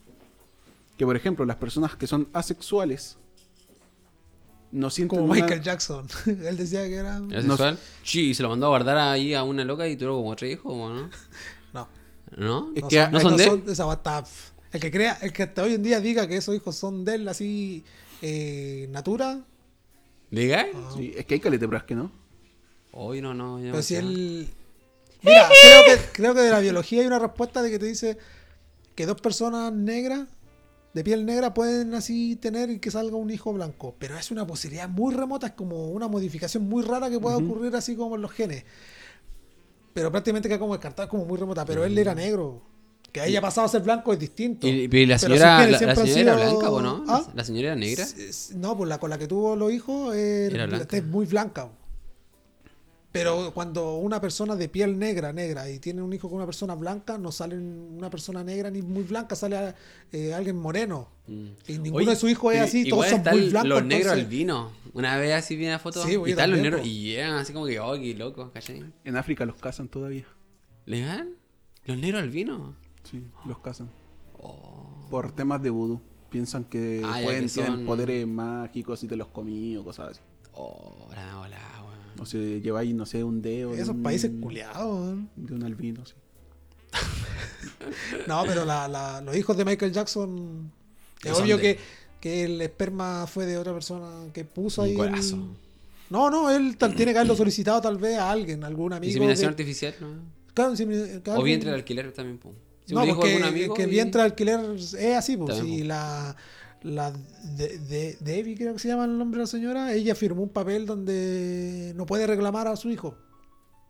Que 0.96 1.04
por 1.04 1.16
ejemplo, 1.16 1.44
las 1.44 1.56
personas 1.56 1.96
que 1.96 2.06
son 2.06 2.28
asexuales 2.32 3.16
no 4.70 4.88
sienten 4.88 5.18
Como 5.18 5.32
una- 5.32 5.42
Michael 5.42 5.62
Jackson. 5.62 6.06
Él 6.26 6.56
decía 6.56 6.82
que 6.88 6.94
era... 6.94 7.20
¿Es 7.30 7.44
sexual? 7.44 7.78
Sí, 8.02 8.30
y 8.30 8.34
se 8.34 8.42
lo 8.42 8.48
mandó 8.48 8.66
a 8.66 8.68
guardar 8.70 8.96
ahí 8.98 9.34
a 9.34 9.42
una 9.42 9.64
loca 9.64 9.86
y 9.88 9.96
tuvo 9.96 10.16
como 10.16 10.34
tres 10.36 10.54
hijos, 10.54 10.72
¿o 10.74 10.88
¿no? 10.88 11.10
No. 11.74 11.88
¿No? 12.36 12.72
Es 12.74 12.82
no 12.82 12.88
que 12.88 12.96
son, 13.00 13.12
¿no 13.12 13.38
son 13.38 13.66
de 13.66 13.72
esa 13.72 14.24
El 14.72 14.80
que 14.80 14.90
crea, 14.90 15.18
el 15.22 15.32
que 15.32 15.42
hasta 15.42 15.62
hoy 15.62 15.74
en 15.74 15.82
día 15.82 16.00
diga 16.00 16.26
que 16.26 16.36
esos 16.36 16.54
hijos 16.54 16.74
son 16.76 17.04
de 17.04 17.16
él 17.16 17.28
así, 17.28 17.84
eh, 18.22 18.86
natura, 18.90 19.44
¿Diga? 20.32 20.66
Sí, 20.96 21.12
es 21.14 21.26
que 21.26 21.34
hay 21.34 21.40
caleta 21.40 21.60
de 21.60 21.68
pruebas 21.68 21.86
que 21.86 21.94
no. 21.94 22.10
Hoy 22.92 23.20
no, 23.20 23.34
no. 23.34 23.58
ya 23.58 23.66
pero 23.66 23.76
no 23.76 23.82
si 23.82 23.96
él... 23.96 24.48
Mira, 25.20 25.46
creo 25.60 25.84
que, 25.84 26.02
creo 26.12 26.34
que 26.34 26.40
de 26.40 26.50
la 26.50 26.58
biología 26.60 27.02
hay 27.02 27.06
una 27.06 27.18
respuesta 27.18 27.62
de 27.62 27.70
que 27.70 27.78
te 27.78 27.84
dice 27.84 28.16
que 28.94 29.04
dos 29.04 29.20
personas 29.20 29.72
negras 29.72 30.26
de 30.94 31.04
piel 31.04 31.26
negra 31.26 31.52
pueden 31.52 31.94
así 31.94 32.36
tener 32.36 32.80
que 32.80 32.90
salga 32.90 33.14
un 33.16 33.30
hijo 33.30 33.52
blanco. 33.52 33.94
Pero 33.98 34.16
es 34.16 34.30
una 34.30 34.46
posibilidad 34.46 34.88
muy 34.88 35.14
remota, 35.14 35.48
es 35.48 35.52
como 35.52 35.88
una 35.88 36.08
modificación 36.08 36.66
muy 36.66 36.82
rara 36.82 37.10
que 37.10 37.20
pueda 37.20 37.36
ocurrir 37.36 37.76
así 37.76 37.94
como 37.94 38.16
en 38.16 38.22
los 38.22 38.32
genes. 38.32 38.64
Pero 39.92 40.10
prácticamente 40.10 40.48
queda 40.48 40.58
como 40.58 40.72
descartada, 40.72 41.10
como 41.10 41.26
muy 41.26 41.36
remota. 41.36 41.66
Pero 41.66 41.84
él 41.84 41.96
era 41.98 42.14
negro. 42.14 42.62
Que 43.12 43.20
haya 43.20 43.40
pasado 43.42 43.66
a 43.66 43.68
ser 43.68 43.82
blanco 43.82 44.12
es 44.14 44.18
distinto. 44.18 44.66
¿Y, 44.66 44.88
y 44.90 45.06
la 45.06 45.18
señora, 45.18 45.66
la, 45.68 45.78
señora 45.78 45.92
era 45.92 46.06
sido- 46.06 46.34
blanca 46.36 46.70
o 46.70 46.80
no? 46.80 47.04
¿Ah? 47.06 47.22
¿La 47.34 47.44
señora 47.44 47.68
era 47.68 47.76
negra? 47.76 48.06
No, 48.56 48.74
pues 48.76 48.88
la 48.88 48.98
con 48.98 49.10
la 49.10 49.18
que 49.18 49.26
tuvo 49.26 49.54
los 49.54 49.70
hijos 49.70 50.14
eh, 50.16 50.46
Era 50.46 50.66
blanca. 50.66 50.96
es 50.96 51.04
muy 51.04 51.26
blanca. 51.26 51.68
Pero 53.12 53.52
cuando 53.52 53.96
una 53.98 54.18
persona 54.22 54.56
de 54.56 54.70
piel 54.70 54.98
negra, 54.98 55.34
negra, 55.34 55.68
y 55.68 55.78
tiene 55.78 56.00
un 56.00 56.10
hijo 56.14 56.28
con 56.30 56.36
una 56.36 56.46
persona 56.46 56.74
blanca, 56.74 57.18
no 57.18 57.30
sale 57.30 57.58
una 57.58 58.08
persona 58.08 58.42
negra 58.42 58.70
ni 58.70 58.80
muy 58.80 59.02
blanca, 59.02 59.36
sale 59.36 59.74
eh, 60.10 60.32
alguien 60.32 60.56
moreno. 60.56 61.08
Y 61.28 61.32
ninguno 61.78 61.90
Mm. 61.90 61.94
Oye, 61.96 62.06
de 62.06 62.16
sus 62.16 62.30
hijos 62.30 62.54
es 62.54 62.60
así, 62.62 62.88
todos 62.88 63.06
son 63.08 63.22
muy 63.30 63.50
blancos. 63.50 63.68
Los 63.68 63.84
negros 63.84 64.12
entonces- 64.12 64.24
albinos. 64.24 64.72
Una 64.94 65.18
vez 65.18 65.34
así 65.34 65.56
vi 65.56 65.66
una 65.66 65.78
foto 65.78 66.02
Sí, 66.06 66.16
y 66.26 66.30
están 66.30 66.50
los 66.52 66.60
negros 66.60 66.86
y 66.86 67.02
llegan 67.02 67.34
así 67.34 67.52
como 67.52 67.66
que, 67.66 67.78
oh, 67.80 67.92
qué 67.94 68.14
loco, 68.14 68.50
¿cachai? 68.50 68.82
En 69.04 69.16
África 69.16 69.44
los 69.44 69.56
cazan 69.56 69.88
todavía. 69.88 70.24
¿Legal? 70.86 71.36
¿Los 71.84 71.98
negros 71.98 72.22
albinos? 72.22 72.76
Sí, 73.12 73.22
los 73.46 73.58
cazan. 73.60 73.88
Oh. 74.40 75.06
Por 75.10 75.30
temas 75.32 75.62
de 75.62 75.70
vudú. 75.70 76.00
Piensan 76.30 76.64
que 76.64 77.02
Ah, 77.04 77.20
pueden, 77.22 77.44
que 77.46 77.50
tienen 77.52 77.86
poderes 77.86 78.26
mágicos 78.26 79.04
y 79.04 79.06
te 79.06 79.14
los 79.16 79.28
comí 79.28 79.76
o 79.76 79.84
cosas 79.84 80.10
así. 80.12 80.20
Oh, 80.54 81.06
hola, 81.08 81.40
hola, 81.40 81.58
weón. 81.84 82.20
O 82.20 82.26
sea, 82.26 82.40
lleváis, 82.40 82.94
no 82.94 83.04
sé, 83.06 83.22
un 83.22 83.40
dedo. 83.42 83.72
de 83.72 83.76
Esos 83.82 83.94
un- 83.94 84.02
países 84.02 84.30
culiados. 84.40 85.14
¿eh? 85.14 85.26
De 85.36 85.54
un 85.54 85.62
albino, 85.62 86.04
sí. 86.06 86.14
No, 88.26 88.42
pero 88.46 88.64
la- 88.64 88.88
la- 88.88 89.20
los 89.20 89.36
hijos 89.36 89.56
de 89.56 89.64
Michael 89.64 89.92
Jackson. 89.92 90.72
Es 91.22 91.32
obvio 91.38 91.56
de- 91.56 91.62
que, 91.62 91.78
que 92.20 92.44
el 92.44 92.60
esperma 92.60 93.26
fue 93.26 93.46
de 93.46 93.58
otra 93.58 93.72
persona 93.72 94.32
que 94.32 94.44
puso 94.44 94.82
Un 94.82 94.86
ahí. 94.88 94.92
el- 94.92 94.96
golazo. 94.98 95.38
No, 96.10 96.30
no, 96.30 96.50
él 96.50 96.76
tal- 96.76 96.94
tiene 96.94 97.12
que 97.12 97.18
haberlo 97.18 97.36
solicitado 97.36 97.80
tal 97.80 97.96
vez 97.98 98.18
a 98.18 98.30
alguien, 98.30 98.64
algún 98.64 98.92
amigo. 98.92 99.08
Inseminación 99.08 99.48
que- 99.54 99.62
artificial, 99.62 99.94
¿no? 100.00 100.08
O 100.08 100.14
alguien- 100.64 101.44
vientre 101.44 101.70
de 101.70 101.76
alquiler 101.76 102.12
también, 102.12 102.38
pum. 102.38 102.52
Si 102.84 102.94
no, 102.94 103.04
porque 103.06 103.34
algún 103.34 103.48
amigo 103.48 103.74
que 103.74 103.82
el 103.84 103.88
y- 103.90 103.92
vientre 103.92 104.20
de 104.20 104.24
alquiler 104.26 104.60
es 104.76 104.94
así, 105.16 105.36
pues. 105.36 105.56
También, 105.56 105.76
Si 105.78 105.82
pues. 105.82 105.88
la, 105.88 106.36
la 106.82 107.12
de, 107.12 107.78
de- 107.78 108.16
Debbie, 108.20 108.56
creo 108.56 108.72
que 108.72 108.78
se 108.80 108.88
llama 108.88 109.04
el 109.04 109.16
nombre 109.16 109.38
de 109.38 109.42
la 109.44 109.46
señora, 109.46 109.92
ella 109.94 110.14
firmó 110.14 110.42
un 110.42 110.48
papel 110.48 110.84
donde 110.86 111.92
no 111.96 112.06
puede 112.06 112.26
reclamar 112.26 112.66
a 112.68 112.76
su 112.76 112.90
hijo. 112.90 113.16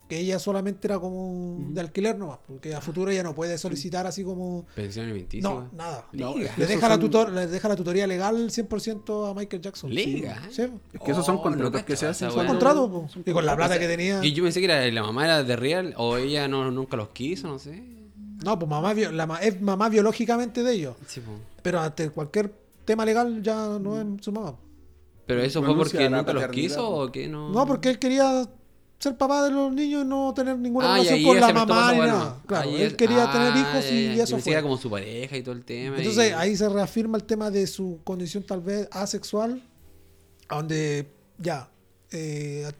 Que 0.08 0.18
ella 0.18 0.38
solamente 0.38 0.86
era 0.88 0.98
como 0.98 1.68
de 1.70 1.80
alquiler 1.80 2.18
nomás, 2.18 2.38
porque 2.46 2.74
a 2.74 2.82
futuro 2.82 3.10
ella 3.10 3.22
no 3.22 3.34
puede 3.34 3.56
solicitar 3.56 4.06
así 4.06 4.22
como. 4.22 4.66
Pensión 4.74 5.06
alimenticia. 5.06 5.48
No, 5.48 5.70
nada. 5.72 6.06
No, 6.12 6.34
Le 6.36 6.66
deja, 6.66 6.86
la 6.86 6.98
tutor, 6.98 7.32
le 7.32 7.46
deja 7.46 7.66
la 7.66 7.76
tutoría 7.76 8.06
legal 8.06 8.50
100% 8.50 9.30
a 9.30 9.32
Michael 9.32 9.62
Jackson. 9.62 9.88
Liga. 9.94 10.42
Sí, 10.50 10.62
Es 10.92 11.00
que 11.00 11.12
esos 11.12 11.24
son 11.24 11.36
Oh, 11.36 11.42
contratos 11.42 11.80
no 11.80 11.86
que 11.86 11.96
se 11.96 12.06
hacen. 12.06 12.28
son 12.28 12.40
weá. 12.40 12.48
contratos, 12.48 12.90
po. 12.90 13.08
y 13.24 13.32
con 13.32 13.46
la 13.46 13.56
plata 13.56 13.78
que 13.78 13.86
tenía. 13.86 14.22
Y 14.22 14.32
yo 14.34 14.42
pensé 14.44 14.58
que 14.60 14.66
era, 14.66 14.84
la 14.90 15.02
mamá 15.02 15.24
era 15.24 15.44
de 15.44 15.56
real 15.56 15.94
o 15.96 16.18
ella 16.18 16.46
no, 16.46 16.70
nunca 16.70 16.98
los 16.98 17.08
quiso, 17.10 17.48
no 17.48 17.58
sé. 17.58 17.82
No, 18.44 18.58
pues 18.58 18.68
mamá, 18.68 18.92
la, 18.94 19.38
es 19.42 19.60
mamá 19.60 19.88
biológicamente 19.88 20.62
de 20.62 20.72
ellos. 20.72 20.96
Sí. 21.06 21.20
Pero 21.62 21.80
ante 21.80 22.10
cualquier 22.10 22.52
tema 22.84 23.04
legal 23.04 23.42
ya 23.42 23.78
no 23.78 24.00
es 24.00 24.06
su 24.24 24.32
mamá. 24.32 24.56
Pero 25.26 25.42
eso 25.42 25.62
fue 25.62 25.76
porque 25.76 26.10
nunca 26.10 26.32
los 26.32 26.46
quiso 26.48 26.88
o 26.88 27.12
qué 27.12 27.28
no. 27.28 27.50
No, 27.50 27.66
porque 27.66 27.88
él 27.90 27.98
quería 27.98 28.44
ser 28.98 29.16
papá 29.16 29.44
de 29.44 29.50
los 29.50 29.72
niños 29.72 30.04
y 30.04 30.06
no 30.08 30.32
tener 30.34 30.58
ninguna 30.58 30.94
Ah, 30.94 30.98
y 31.00 31.04
relación 31.04 31.24
con 31.24 31.40
la 31.40 31.52
mamá 31.52 31.92
ni 31.92 31.98
nada. 32.00 32.40
Claro, 32.46 32.68
Ahí 32.68 32.76
él 32.76 32.82
es- 32.88 32.94
quería 32.94 33.24
ah, 33.24 33.32
tener 33.32 33.56
hijos 33.56 33.84
ya, 33.84 33.94
y 33.94 34.06
ya. 34.08 34.14
Yo 34.16 34.22
eso 34.24 34.38
fue. 34.38 34.62
como 34.62 34.76
su 34.76 34.90
pareja 34.90 35.36
y 35.36 35.42
todo 35.42 35.54
el 35.54 35.64
tema. 35.64 35.96
Entonces 35.98 36.30
y- 36.30 36.34
ahí 36.34 36.56
se 36.56 36.68
reafirma 36.68 37.16
el 37.18 37.24
tema 37.24 37.50
de 37.50 37.66
su 37.66 38.00
condición 38.04 38.42
tal 38.44 38.60
vez 38.60 38.88
asexual, 38.92 39.62
donde 40.48 41.08
ya 41.38 41.68
eh, 42.10 42.70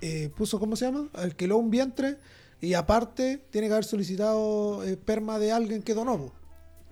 eh, 0.00 0.30
puso, 0.36 0.58
¿cómo 0.60 0.76
se 0.76 0.84
llama? 0.86 1.08
Alquiló 1.14 1.56
un 1.56 1.70
vientre 1.70 2.16
y 2.62 2.72
aparte 2.74 3.44
tiene 3.50 3.66
que 3.66 3.74
haber 3.74 3.84
solicitado 3.84 4.82
eh, 4.84 4.92
esperma 4.92 5.38
de 5.38 5.52
alguien 5.52 5.82
que 5.82 5.92
donó. 5.92 6.16
po. 6.16 6.32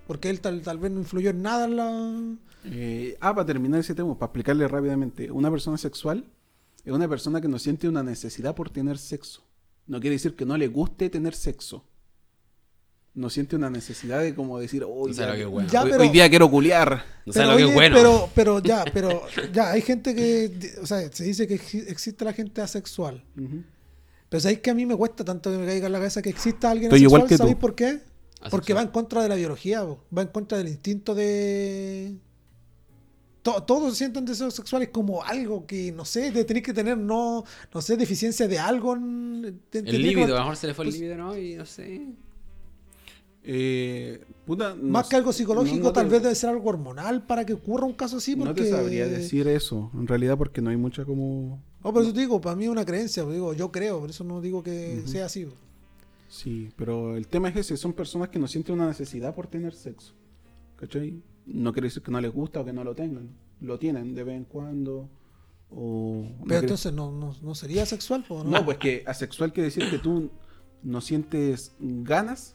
Porque 0.07 0.29
él 0.29 0.41
tal, 0.41 0.61
tal 0.63 0.79
vez 0.79 0.91
no 0.91 0.99
influyó 0.99 1.31
en 1.31 1.41
nada 1.41 1.65
en 1.65 1.77
la... 1.77 2.37
Eh, 2.65 3.17
ah, 3.21 3.33
para 3.35 3.47
terminar 3.47 3.81
ese 3.81 3.95
tema, 3.95 4.19
para 4.19 4.27
explicarle 4.29 4.69
rápidamente. 4.69 5.31
Una 5.31 5.51
persona 5.51 5.79
sexual 5.79 6.27
es 6.85 6.93
una 6.93 7.09
persona 7.09 7.41
que 7.41 7.49
no 7.49 7.59
siente 7.59 7.89
una 7.89 8.03
necesidad 8.03 8.55
por 8.55 8.69
tener 8.71 8.99
sexo. 8.99 9.47
No 9.87 10.01
quiere 10.01 10.17
decir 10.17 10.35
que 10.35 10.45
no 10.45 10.57
le 10.59 10.69
guste 10.69 11.09
tener 11.09 11.35
sexo. 11.35 11.87
No 13.15 13.29
siente 13.29 13.57
una 13.57 13.71
necesidad 13.71 14.21
de 14.21 14.35
como 14.35 14.59
decir, 14.59 14.85
hoy, 14.85 15.11
No 15.11 15.15
sabe 15.15 15.29
lo 15.31 15.35
que 15.37 15.43
es 15.43 15.49
bueno. 15.49 15.69
Ya, 15.71 15.83
hoy, 15.85 15.91
pero- 15.91 16.03
hoy 16.03 16.09
día 16.11 16.29
quiero 16.29 16.51
culiar. 16.51 17.05
No 17.27 17.33
Pero, 17.33 17.51
lo 17.53 17.57
que 17.57 17.65
es 17.65 17.75
bueno. 17.75 17.97
pero, 17.97 18.29
pero 18.35 18.59
ya, 18.61 18.85
pero 18.93 19.23
ya, 19.53 19.71
hay 19.73 19.83
gente 19.83 20.15
que, 20.15 20.73
o 20.83 20.87
sea, 20.87 21.11
se 21.13 21.25
dice 21.25 21.47
que 21.49 21.59
exi- 21.61 21.85
existe 21.89 22.25
la 22.25 22.33
gente 22.33 22.61
asexual. 22.61 23.25
Ujú. 23.37 23.63
Pero 24.31 24.41
sabéis 24.41 24.61
que 24.61 24.71
a 24.71 24.75
mí 24.75 24.87
me 24.87 24.97
cuesta 24.97 25.25
tanto 25.25 25.51
que 25.51 25.59
me 25.59 25.67
caiga 25.67 25.87
en 25.89 25.93
la 25.93 25.99
cabeza 25.99 26.23
que 26.23 26.31
exista 26.31 26.71
alguien 26.71 26.87
Estoy 26.89 27.01
asexual, 27.01 27.19
igual 27.21 27.29
que 27.29 27.35
tú. 27.35 27.39
¿sabéis 27.39 27.57
por 27.57 27.75
qué? 27.75 28.01
Porque 28.51 28.73
va 28.73 28.81
en 28.81 28.89
contra 28.89 29.23
de 29.23 29.29
la 29.29 29.35
biología, 29.35 29.83
po. 29.85 30.03
va 30.17 30.23
en 30.23 30.29
contra 30.29 30.57
del 30.57 30.69
instinto 30.69 31.15
de... 31.15 32.15
To- 33.43 33.63
todos 33.65 33.97
sienten 33.97 34.25
deseos 34.25 34.55
sexuales 34.55 34.91
como 34.93 35.23
algo 35.25 35.67
que, 35.67 35.93
no 35.93 36.05
sé, 36.05 36.31
de 36.31 36.45
tenéis 36.45 36.65
que 36.65 36.73
tener, 36.75 36.97
no, 36.97 37.43
no 37.75 37.83
sé, 37.83 37.97
deficiencia 37.97 38.47
de 38.49 38.59
algo. 38.59 38.95
en- 38.97 39.61
El 39.73 40.03
líbido, 40.03 40.27
a 40.27 40.39
lo 40.39 40.39
mejor 40.41 40.57
se 40.57 40.67
le 40.69 40.75
fue 40.75 40.85
el 40.85 40.91
pues- 40.91 41.01
líbido, 41.01 41.17
¿no? 41.19 41.37
Y 41.37 41.55
no 41.57 41.67
sé. 41.67 42.07
Eh, 43.43 44.23
puta, 44.45 44.75
no 44.75 44.83
Más 44.91 45.07
sé- 45.07 45.11
que 45.11 45.17
algo 45.17 45.33
psicológico, 45.33 45.79
no- 45.79 45.85
no 45.85 45.93
tal 45.93 46.07
te- 46.07 46.13
vez 46.13 46.23
debe 46.23 46.35
ser 46.35 46.51
algo 46.51 46.69
hormonal 46.69 47.27
para 47.27 47.45
que 47.47 47.55
ocurra 47.55 47.87
un 47.87 47.95
caso 47.95 48.19
así. 48.19 48.37
No 48.37 48.55
te 48.55 48.69
sabría 48.71 49.07
decir 49.09 49.49
eso, 49.49 49.91
en 49.95 50.07
realidad, 50.07 50.37
porque 50.39 50.61
no 50.61 50.71
hay 50.71 50.77
mucha 50.77 51.05
como... 51.05 51.63
No, 51.83 51.93
pero 51.93 52.03
eso 52.03 52.13
te 52.13 52.21
digo, 52.21 52.41
para 52.41 52.57
mí 52.57 52.65
es 52.65 52.71
una 52.71 52.85
creencia, 52.85 53.25
digo, 53.25 53.55
yo 53.55 53.73
creo, 53.73 54.01
por 54.01 54.11
eso 54.11 54.23
no 54.25 54.41
digo 54.41 54.63
que 54.63 55.03
sea 55.07 55.27
así. 55.27 55.49
Sí, 56.29 56.71
pero 56.77 57.17
el 57.17 57.27
tema 57.27 57.49
es 57.49 57.57
ese, 57.57 57.77
son 57.77 57.93
personas 57.93 58.29
que 58.29 58.39
no 58.39 58.47
sienten 58.47 58.77
una 58.77 58.87
necesidad 58.87 59.35
por 59.35 59.47
tener 59.47 59.75
sexo. 59.75 60.15
¿Cachai? 60.77 61.23
No 61.47 61.73
quiere 61.73 61.89
decir 61.89 62.03
que 62.03 62.11
no 62.11 62.21
les 62.21 62.33
gusta 62.33 62.61
o 62.61 62.65
que 62.65 62.73
no 62.73 62.85
lo 62.85 62.95
tengan. 62.95 63.31
Lo 63.61 63.79
tienen 63.79 64.15
de 64.15 64.25
vez 64.25 64.37
en 64.37 64.45
cuando. 64.45 65.09
O 65.71 66.25
no 66.39 66.45
Pero 66.47 66.61
entonces 66.61 66.93
no, 66.93 67.11
no, 67.11 67.35
no 67.43 67.55
sería 67.55 67.85
sexual, 67.87 68.25
pues, 68.27 68.45
¿no? 68.45 68.51
No, 68.51 68.65
pues 68.65 68.79
que 68.79 69.03
asexual 69.07 69.53
quiere 69.53 69.67
decir 69.67 69.91
que 69.91 69.99
tú 69.99 70.31
no 70.83 71.01
sientes 71.01 71.73
ganas 71.79 72.55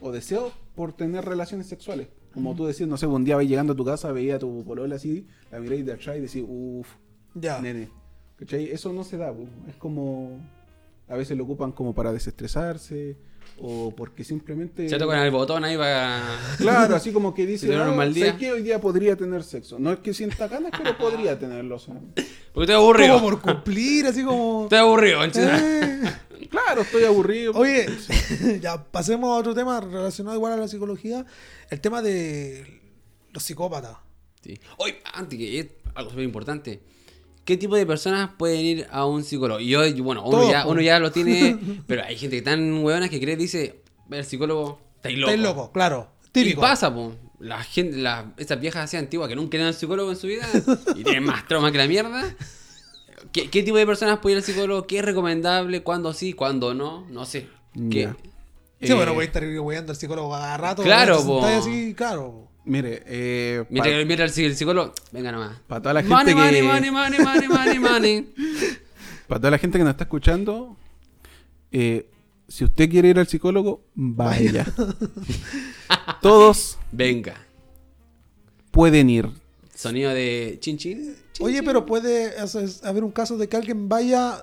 o 0.00 0.12
deseo 0.12 0.52
por 0.74 0.92
tener 0.92 1.24
relaciones 1.24 1.66
sexuales. 1.66 2.08
Como 2.32 2.54
tú 2.56 2.66
decís, 2.66 2.86
no 2.86 2.96
sé, 2.96 3.06
un 3.06 3.24
día 3.24 3.36
vais 3.36 3.48
llegando 3.48 3.74
a 3.74 3.76
tu 3.76 3.84
casa, 3.84 4.10
veía 4.10 4.36
a 4.36 4.38
tu 4.38 4.64
polola 4.64 4.96
así, 4.96 5.26
la 5.52 5.60
miráis 5.60 5.86
de 5.86 5.92
atrás 5.92 6.16
y 6.16 6.20
decís, 6.20 6.44
uff, 6.46 6.88
ya. 7.34 7.60
nene. 7.60 7.88
¿Cachai? 8.38 8.70
Eso 8.70 8.92
no 8.92 9.04
se 9.04 9.16
da, 9.16 9.32
po. 9.32 9.46
es 9.68 9.76
como... 9.76 10.38
A 11.08 11.16
veces 11.16 11.36
lo 11.36 11.44
ocupan 11.44 11.70
como 11.72 11.94
para 11.94 12.12
desestresarse 12.12 13.16
o 13.60 13.92
porque 13.94 14.24
simplemente... 14.24 14.88
Se 14.88 14.96
tocan 14.98 15.22
el 15.22 15.30
botón 15.30 15.62
ahí 15.64 15.76
para. 15.76 16.22
Claro, 16.56 16.96
así 16.96 17.12
como 17.12 17.34
que 17.34 17.44
dice, 17.46 17.60
Si 17.60 17.66
tuvieron 17.66 17.88
un 17.88 17.94
"Ah, 17.94 17.96
mal 17.98 18.14
día". 18.14 18.26
¿sabes 18.26 18.40
qué? 18.40 18.52
Hoy 18.52 18.62
día 18.62 18.80
podría 18.80 19.14
tener 19.14 19.42
sexo. 19.44 19.78
No 19.78 19.92
es 19.92 19.98
que 19.98 20.14
sienta 20.14 20.48
ganas, 20.48 20.72
pero 20.76 20.96
podría 20.98 21.38
tenerlo. 21.38 21.78
sea. 21.78 21.94
Porque 22.54 22.72
estoy 22.72 22.74
aburrido. 22.74 23.14
Como 23.20 23.30
por 23.30 23.40
cumplir, 23.42 24.06
así 24.06 24.24
como... 24.24 24.62
Estoy 24.64 24.78
aburrido. 24.78 25.22
Eh. 25.24 26.00
Claro, 26.50 26.80
estoy 26.82 27.04
aburrido. 27.04 27.52
Oye, 27.52 27.86
ya 28.60 28.82
pasemos 28.82 29.28
a 29.30 29.40
otro 29.40 29.54
tema 29.54 29.80
relacionado 29.80 30.36
igual 30.36 30.54
a 30.54 30.56
la 30.56 30.68
psicología, 30.68 31.26
el 31.68 31.80
tema 31.80 32.00
de 32.00 32.80
los 33.32 33.42
psicópatas. 33.42 33.96
Sí. 34.42 34.58
Oye, 34.78 34.98
antes 35.12 35.38
que 35.38 35.58
es 35.60 35.66
algo 35.94 36.10
súper 36.10 36.24
importante. 36.24 36.80
¿Qué 37.44 37.56
tipo 37.56 37.76
de 37.76 37.84
personas 37.86 38.30
pueden 38.38 38.60
ir 38.64 38.86
a 38.90 39.04
un 39.06 39.22
psicólogo? 39.24 39.60
Y 39.60 39.68
yo, 39.68 39.80
bueno, 40.02 40.24
uno, 40.24 40.50
ya, 40.50 40.66
uno 40.66 40.80
ya 40.80 40.98
lo 40.98 41.12
tiene, 41.12 41.58
pero 41.86 42.02
hay 42.04 42.16
gente 42.16 42.36
que 42.36 42.42
tan 42.42 42.82
huevona 42.82 43.08
que 43.08 43.20
cree, 43.20 43.36
dice, 43.36 43.82
"Ve, 44.08 44.18
el 44.18 44.24
psicólogo, 44.24 44.80
estáis 44.96 45.18
loco. 45.18 45.30
Estáis 45.30 45.46
loco, 45.46 45.72
claro. 45.72 46.08
Y 46.26 46.30
Típico. 46.30 46.60
pasa, 46.62 46.92
po. 46.94 47.14
La 47.38 47.62
gente, 47.62 47.98
la, 47.98 48.32
esas 48.38 48.58
viejas 48.60 48.84
así 48.84 48.96
antiguas 48.96 49.28
que 49.28 49.36
nunca 49.36 49.56
iban 49.56 49.68
al 49.68 49.74
psicólogo 49.74 50.10
en 50.10 50.16
su 50.16 50.26
vida 50.26 50.46
y 50.96 51.04
tienen 51.04 51.24
más 51.24 51.46
trauma 51.48 51.70
que 51.70 51.78
la 51.78 51.86
mierda. 51.86 52.34
¿Qué, 53.32 53.50
qué 53.50 53.62
tipo 53.62 53.76
de 53.76 53.86
personas 53.86 54.18
puede 54.20 54.34
ir 54.34 54.38
al 54.38 54.44
psicólogo? 54.44 54.86
¿Qué 54.86 54.98
es 54.98 55.04
recomendable? 55.04 55.82
¿Cuándo 55.82 56.12
sí? 56.12 56.32
¿Cuándo 56.32 56.72
no? 56.74 57.06
No 57.10 57.24
sé. 57.26 57.48
¿Qué? 57.90 58.02
Ya. 58.02 58.16
Sí, 58.80 58.92
Eh, 58.92 58.94
bueno, 58.94 59.14
voy 59.14 59.22
a 59.22 59.26
estar 59.26 59.44
weyando 59.44 59.92
al 59.92 59.96
psicólogo 59.96 60.30
cada 60.30 60.56
rato. 60.56 60.82
Claro, 60.82 61.24
po. 61.24 61.44
así, 61.44 61.94
claro. 61.94 62.48
Mire, 62.66 63.02
eh, 63.06 63.64
Mientras, 63.68 63.94
para 63.94 64.04
mientras 64.06 64.38
el, 64.38 64.44
el 64.46 64.56
psicólogo, 64.56 64.94
venga 65.12 65.30
nomás. 65.32 65.58
toda 65.68 65.92
la 65.92 66.00
gente 66.02 66.14
Money, 66.14 66.34
money, 66.34 66.54
que 66.54 66.62
money, 66.62 66.90
money, 66.90 67.18
money, 67.20 67.48
money, 67.48 67.78
money. 67.78 68.34
para 69.28 69.40
toda 69.40 69.50
la 69.50 69.58
gente 69.58 69.76
que 69.78 69.84
nos 69.84 69.90
está 69.92 70.04
escuchando, 70.04 70.76
eh, 71.70 72.08
si 72.48 72.64
usted 72.64 72.88
quiere 72.88 73.08
ir 73.08 73.18
al 73.18 73.26
psicólogo, 73.26 73.82
vaya. 73.94 74.66
Todos 76.22 76.78
Venga. 76.92 77.34
pueden 78.70 79.10
ir. 79.10 79.28
Sonido 79.74 80.10
de 80.12 80.56
chin 80.60 80.78
chin. 80.78 81.14
chin, 81.32 81.46
Oye, 81.46 81.56
chin. 81.56 81.64
pero 81.64 81.84
puede 81.84 82.32
haber 82.84 83.04
un 83.04 83.10
caso 83.10 83.36
de 83.36 83.48
que 83.48 83.56
alguien 83.56 83.88
vaya 83.88 84.42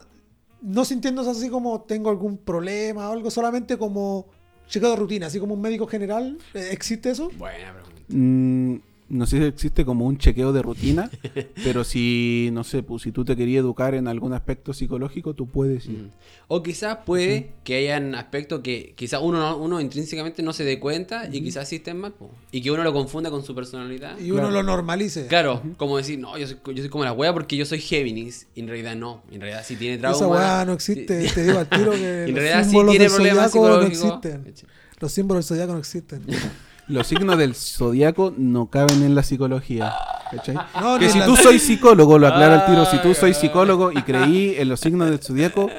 no 0.62 0.86
sintiéndose 0.86 1.30
así 1.32 1.50
como 1.50 1.82
tengo 1.82 2.10
algún 2.10 2.38
problema 2.38 3.10
o 3.10 3.14
algo, 3.14 3.32
solamente 3.32 3.78
como 3.78 4.28
chequeo 4.68 4.92
de 4.92 4.96
rutina, 4.96 5.28
así 5.28 5.40
como 5.40 5.54
un 5.56 5.62
médico 5.62 5.88
general. 5.88 6.38
Eh, 6.54 6.70
¿Existe 6.72 7.10
eso? 7.12 7.30
Buena 7.38 7.74
pregunta. 7.74 8.01
Mm, 8.12 8.76
no 9.10 9.26
sé 9.26 9.40
si 9.40 9.44
existe 9.44 9.84
como 9.84 10.06
un 10.06 10.18
chequeo 10.18 10.54
de 10.54 10.62
rutina, 10.62 11.10
pero 11.66 11.84
si, 11.84 12.48
no 12.54 12.64
sé, 12.64 12.82
pues 12.82 13.02
si 13.02 13.12
tú 13.12 13.26
te 13.26 13.36
querías 13.36 13.60
educar 13.60 13.94
en 13.94 14.08
algún 14.08 14.32
aspecto 14.32 14.74
psicológico, 14.74 15.34
tú 15.34 15.48
puedes 15.48 15.86
ir. 15.88 15.98
Mm. 15.98 16.10
O 16.48 16.64
quizás 16.64 17.00
puede 17.06 17.50
que 17.66 17.76
hayan 17.76 18.16
aspectos 18.16 18.62
que 18.62 18.94
quizás 18.96 19.20
uno, 19.22 19.38
no- 19.40 19.58
uno 19.58 19.82
intrínsecamente 19.82 20.42
no 20.44 20.54
se 20.54 20.64
dé 20.64 20.80
cuenta 20.80 21.28
y 21.30 21.42
quizás 21.42 21.68
sí 21.68 21.76
estén 21.78 21.98
mal. 22.00 22.14
po. 22.14 22.32
Y 22.54 22.62
que 22.62 22.72
uno 22.72 22.84
lo 22.84 22.94
confunda 22.94 23.30
con 23.30 23.44
su 23.44 23.54
personalidad. 23.54 24.18
Y 24.18 24.32
uno 24.32 24.50
lo 24.50 24.64
normalice. 24.64 25.28
Claro, 25.28 25.62
como 25.76 25.98
decir, 25.98 26.18
no, 26.18 26.38
yo 26.38 26.48
soy, 26.48 26.58
yo 26.74 26.78
soy 26.82 26.90
como 26.90 27.04
la 27.04 27.12
wea 27.12 27.34
porque 27.34 27.58
yo 27.58 27.66
soy 27.66 27.80
Géminis. 27.82 28.48
Y 28.56 28.62
en 28.62 28.68
realidad 28.70 28.96
no. 28.96 29.24
En 29.30 29.42
realidad 29.42 29.64
sí 29.66 29.76
tiene 29.76 29.98
trauma. 29.98 30.16
Esa 30.18 30.28
weá 30.28 30.66
no 30.66 30.72
existe. 30.74 31.28
Sí. 31.28 31.34
Te 31.36 31.44
digo 31.48 31.60
al 31.60 31.68
tiro 31.70 31.92
que 31.92 32.24
En 32.24 32.32
los 32.34 32.36
realidad 32.36 32.64
sí 32.64 32.70
símbolos 32.70 32.92
tiene 32.92 33.06
del 33.06 33.14
problemas 33.14 33.52
zodiaco 33.52 33.68
no 33.68 33.90
psicológicos. 33.90 34.26
existen. 34.46 34.68
Los 35.02 35.12
símbolos 35.12 35.46
del 35.50 35.58
zodiaco 35.58 35.74
no 35.74 35.80
existen. 35.80 36.22
Los 36.92 37.08
signos 37.08 37.38
del 37.38 37.56
zodiaco 37.56 38.34
no 38.38 38.68
caben 38.68 39.04
en 39.04 39.16
la 39.16 39.24
psicología. 39.24 39.94
¿cachai? 40.30 40.56
No, 40.80 40.98
que 41.00 41.10
si 41.10 41.20
la- 41.20 41.26
tú 41.26 41.36
soy 41.42 41.60
psicólogo, 41.60 42.18
lo 42.20 42.28
aclaro 42.28 42.54
al 42.56 42.66
tiro, 42.66 42.86
si 42.86 42.98
tú 43.02 43.14
soy 43.14 43.34
psicólogo 43.34 43.92
y 43.92 44.02
creí 44.02 44.56
en 44.58 44.70
los 44.70 44.80
signos 44.80 45.10
del 45.10 45.20
zodiaco, 45.20 45.70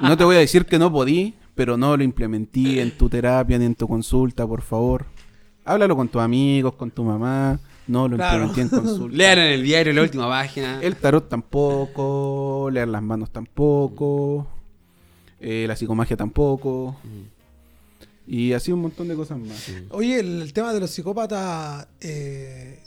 no 0.00 0.16
te 0.16 0.24
voy 0.24 0.36
a 0.36 0.40
decir 0.40 0.66
que 0.66 0.78
no 0.78 0.90
podí, 0.92 1.34
pero 1.54 1.76
no 1.76 1.96
lo 1.96 2.02
implementé 2.04 2.80
en 2.80 2.96
tu 2.96 3.08
terapia 3.08 3.58
ni 3.58 3.64
en 3.66 3.74
tu 3.74 3.86
consulta, 3.88 4.46
por 4.46 4.62
favor. 4.62 5.06
Háblalo 5.64 5.96
con 5.96 6.08
tus 6.08 6.22
amigos, 6.22 6.74
con 6.74 6.90
tu 6.90 7.04
mamá. 7.04 7.58
No 7.86 8.06
lo 8.08 8.16
Claro. 8.16 8.44
implementé 8.46 8.60
en 8.62 8.68
consulta. 8.84 9.16
Lean 9.16 9.38
en 9.38 9.46
el 9.52 9.62
diario 9.62 9.92
la 9.92 10.02
última 10.02 10.28
página. 10.28 10.80
El 10.82 10.96
tarot 10.96 11.28
tampoco, 11.28 12.68
leer 12.72 12.88
las 12.88 13.02
manos 13.02 13.30
tampoco, 13.30 14.46
eh, 15.40 15.64
la 15.68 15.74
psicomagia 15.76 16.16
tampoco. 16.16 16.96
Y 18.28 18.52
así 18.52 18.70
un 18.72 18.82
montón 18.82 19.08
de 19.08 19.14
cosas 19.16 19.38
más. 19.38 19.72
Oye, 19.88 20.20
el, 20.20 20.42
el 20.42 20.52
tema 20.52 20.74
de 20.74 20.80
los 20.80 20.90
psicópatas, 20.90 21.88
eh, 22.02 22.82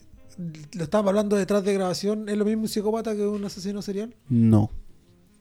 lo 0.73 0.83
estábamos 0.83 1.09
hablando 1.09 1.35
detrás 1.35 1.63
de 1.63 1.73
grabación, 1.73 2.29
¿es 2.29 2.37
lo 2.37 2.45
mismo 2.45 2.63
un 2.63 2.69
psicópata 2.69 3.15
que 3.15 3.25
un 3.25 3.43
asesino 3.43 3.81
serial? 3.81 4.15
No. 4.29 4.69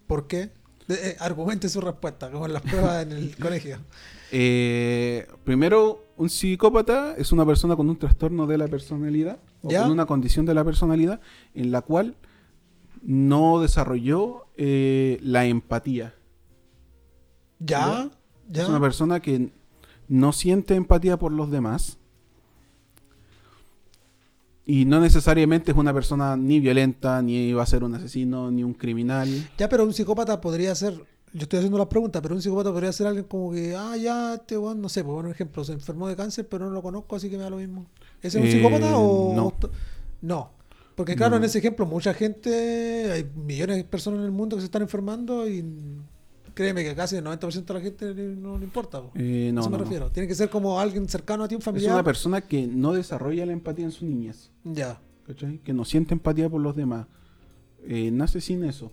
¿Por 0.07 0.27
qué? 0.27 0.53
Eh, 0.89 1.17
argumente 1.21 1.69
su 1.69 1.83
respuesta, 1.83 2.31
como 2.31 2.47
en 2.47 2.55
las 2.55 2.63
pruebas 2.63 3.05
en 3.05 3.13
el 3.13 3.37
colegio. 3.41 3.79
Eh, 4.33 5.29
primero, 5.45 6.07
un 6.17 6.31
psicópata 6.31 7.15
es 7.17 7.31
una 7.31 7.45
persona 7.45 7.77
con 7.77 7.89
un 7.91 7.99
trastorno 7.99 8.47
de 8.47 8.57
la 8.57 8.69
personalidad 8.69 9.39
o 9.63 9.71
¿Ya? 9.71 9.83
con 9.83 9.93
una 9.93 10.07
condición 10.07 10.47
de 10.47 10.55
la 10.55 10.65
personalidad 10.65 11.21
en 11.55 11.71
la 11.73 11.83
cual 11.83 12.17
no 13.03 13.61
desarrolló 13.61 14.47
eh, 14.57 15.19
la 15.23 15.45
empatía. 15.45 16.15
¿Ya? 17.59 18.11
¿Ya? 18.49 18.63
Es 18.63 18.69
una 18.69 18.81
persona 18.81 19.21
que 19.21 19.53
no 20.11 20.33
siente 20.33 20.75
empatía 20.75 21.17
por 21.17 21.31
los 21.33 21.51
demás. 21.51 21.97
Y 24.67 24.85
no 24.85 25.01
necesariamente 25.01 25.71
es 25.73 25.77
una 25.79 25.95
persona 25.95 26.37
ni 26.37 26.61
violenta, 26.61 27.23
ni 27.23 27.53
va 27.53 27.63
a 27.63 27.67
ser 27.67 27.83
un 27.83 27.95
asesino, 27.95 28.51
ni 28.51 28.63
un 28.63 28.75
criminal. 28.75 29.29
Ya, 29.57 29.69
pero 29.69 29.85
un 29.85 29.93
psicópata 29.93 30.41
podría 30.41 30.75
ser, 30.75 30.95
yo 31.33 31.43
estoy 31.43 31.59
haciendo 31.59 31.79
las 31.79 31.87
preguntas, 31.87 32.21
pero 32.23 32.35
un 32.35 32.43
psicópata 32.43 32.71
podría 32.73 32.93
ser 32.93 33.07
alguien 33.07 33.25
como 33.25 33.53
que, 33.53 33.75
ah, 33.77 33.97
ya, 33.97 34.35
este 34.35 34.57
no 34.57 34.89
sé, 34.89 35.03
por 35.05 35.25
un 35.25 35.31
ejemplo, 35.31 35.65
se 35.65 35.73
enfermó 35.73 36.09
de 36.09 36.17
cáncer, 36.17 36.49
pero 36.49 36.67
no 36.67 36.73
lo 36.73 36.83
conozco, 36.83 37.17
así 37.17 37.31
que 37.31 37.37
me 37.37 37.45
da 37.45 37.51
lo 37.51 37.57
mismo. 37.57 37.87
¿Ese 38.21 38.39
es 38.39 38.45
un 38.45 38.49
Eh, 38.49 38.53
psicópata 38.53 38.97
o...? 38.99 39.35
no. 39.35 39.55
No. 40.23 40.51
Porque 40.97 41.17
claro, 41.17 41.31
No. 41.31 41.37
en 41.39 41.45
ese 41.45 41.59
ejemplo, 41.59 41.87
mucha 41.87 42.15
gente, 42.15 43.11
hay 43.13 43.31
millones 43.35 43.77
de 43.79 43.85
personas 43.85 44.19
en 44.21 44.27
el 44.27 44.33
mundo 44.33 44.57
que 44.57 44.61
se 44.61 44.67
están 44.67 44.83
enfermando 44.83 45.49
y 45.49 45.65
créeme 46.61 46.85
que 46.85 46.95
casi 46.95 47.17
el 47.17 47.25
90% 47.25 47.65
de 47.65 47.75
la 47.75 47.81
gente 47.81 48.15
no 48.15 48.59
le 48.59 48.65
importa. 48.65 49.01
po. 49.01 49.11
Eh, 49.15 49.49
a 49.51 49.53
no, 49.53 49.61
eso 49.63 49.71
me 49.71 49.75
no, 49.77 49.79
no. 49.79 49.85
refiero. 49.85 50.11
Tiene 50.11 50.29
que 50.29 50.35
ser 50.35 50.51
como 50.51 50.79
alguien 50.79 51.09
cercano 51.09 51.45
a 51.45 51.49
ti, 51.49 51.55
un 51.55 51.61
Es 51.61 51.65
familiar. 51.65 51.95
una 51.95 52.05
persona 52.05 52.41
que 52.43 52.67
no 52.67 52.93
desarrolla 52.93 53.47
la 53.47 53.53
empatía 53.53 53.85
en 53.85 53.93
su 53.93 54.05
niñez. 54.07 54.51
Ya. 54.65 55.01
¿cachai? 55.27 55.59
Que 55.59 55.73
no 55.73 55.85
siente 55.85 56.13
empatía 56.15 56.49
por 56.49 56.61
los 56.61 56.75
demás. 56.77 57.07
Eh, 57.87 58.11
nace 58.11 58.41
sin 58.41 58.65
eso. 58.65 58.93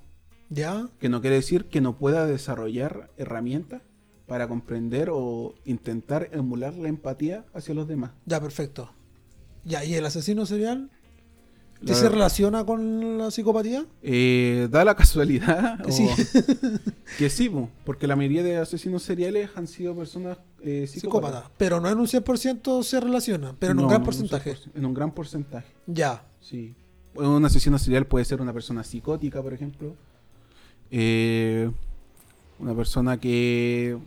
¿Ya? 0.49 0.88
Que 0.99 1.10
no 1.10 1.19
quiere 1.22 1.35
decir 1.35 1.65
que 1.65 1.81
no 1.81 1.98
pueda 1.98 2.26
desarrollar 2.26 3.11
herramientas 3.18 3.81
para 4.27 4.48
comprender 4.48 5.10
o 5.11 5.56
intentar 5.65 6.30
emular 6.31 6.73
la 6.76 6.88
empatía 6.89 7.45
hacia 7.53 7.73
los 7.73 7.88
demás. 7.88 8.11
Ya, 8.26 8.39
perfecto. 8.39 8.91
Ya, 9.65 9.84
¿y 9.84 9.95
el 9.95 10.06
asesino 10.06 10.45
serial? 10.45 10.89
¿Qué 11.86 11.94
se 11.94 12.10
relaciona 12.10 12.66
con 12.66 13.18
la 13.18 13.30
psicopatía? 13.32 13.86
Eh, 14.02 14.68
da 14.72 14.84
la 14.84 14.95
casualidad 15.02 15.80
sí. 15.90 16.08
que 17.18 17.30
sí, 17.30 17.49
po, 17.49 17.70
porque 17.86 18.08
la 18.08 18.16
mayoría 18.16 18.44
de 18.44 18.58
asesinos 18.58 19.04
seriales 19.04 19.49
han 19.56 19.68
sido 19.68 19.95
personas 19.95 20.38
eh, 20.62 20.88
psicópatas. 20.88 21.41
Psicópata. 21.41 21.52
Pero 21.58 21.80
no 21.80 21.90
en 21.90 21.99
un 21.99 22.08
100% 22.08 22.84
se 22.84 22.99
relaciona, 22.99 23.56
pero 23.60 23.74
en 23.74 23.80
un 23.80 23.88
gran 23.88 24.04
porcentaje. 24.04 24.56
100%, 24.56 24.72
En 24.76 24.86
un 24.86 24.94
gran 24.94 25.12
porcentaje, 25.12 25.68
Ya. 25.86 26.24
sí. 26.40 26.74
Un 27.16 27.44
asesino 27.45 27.80
serial 27.80 28.06
puede 28.06 28.26
ser 28.26 28.41
una 28.41 28.54
persona 28.54 28.84
psicótica, 28.84 29.41
por 29.41 29.54
ejemplo. 29.54 29.95
Eh, 30.91 31.70
una 32.60 32.76
persona 32.76 33.20
que 33.20 33.98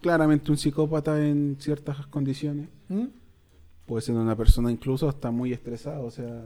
claramente 0.00 0.50
un 0.50 0.56
psicópata 0.58 1.22
en 1.26 1.56
ciertas 1.60 2.06
condiciones. 2.06 2.68
¿Mm? 2.88 3.04
Puede 3.88 4.02
ser 4.02 4.14
una 4.14 4.36
persona 4.36 4.70
incluso 4.70 5.08
hasta 5.08 5.30
muy 5.32 5.52
estresada, 5.52 5.98
o 6.00 6.10
sea, 6.10 6.44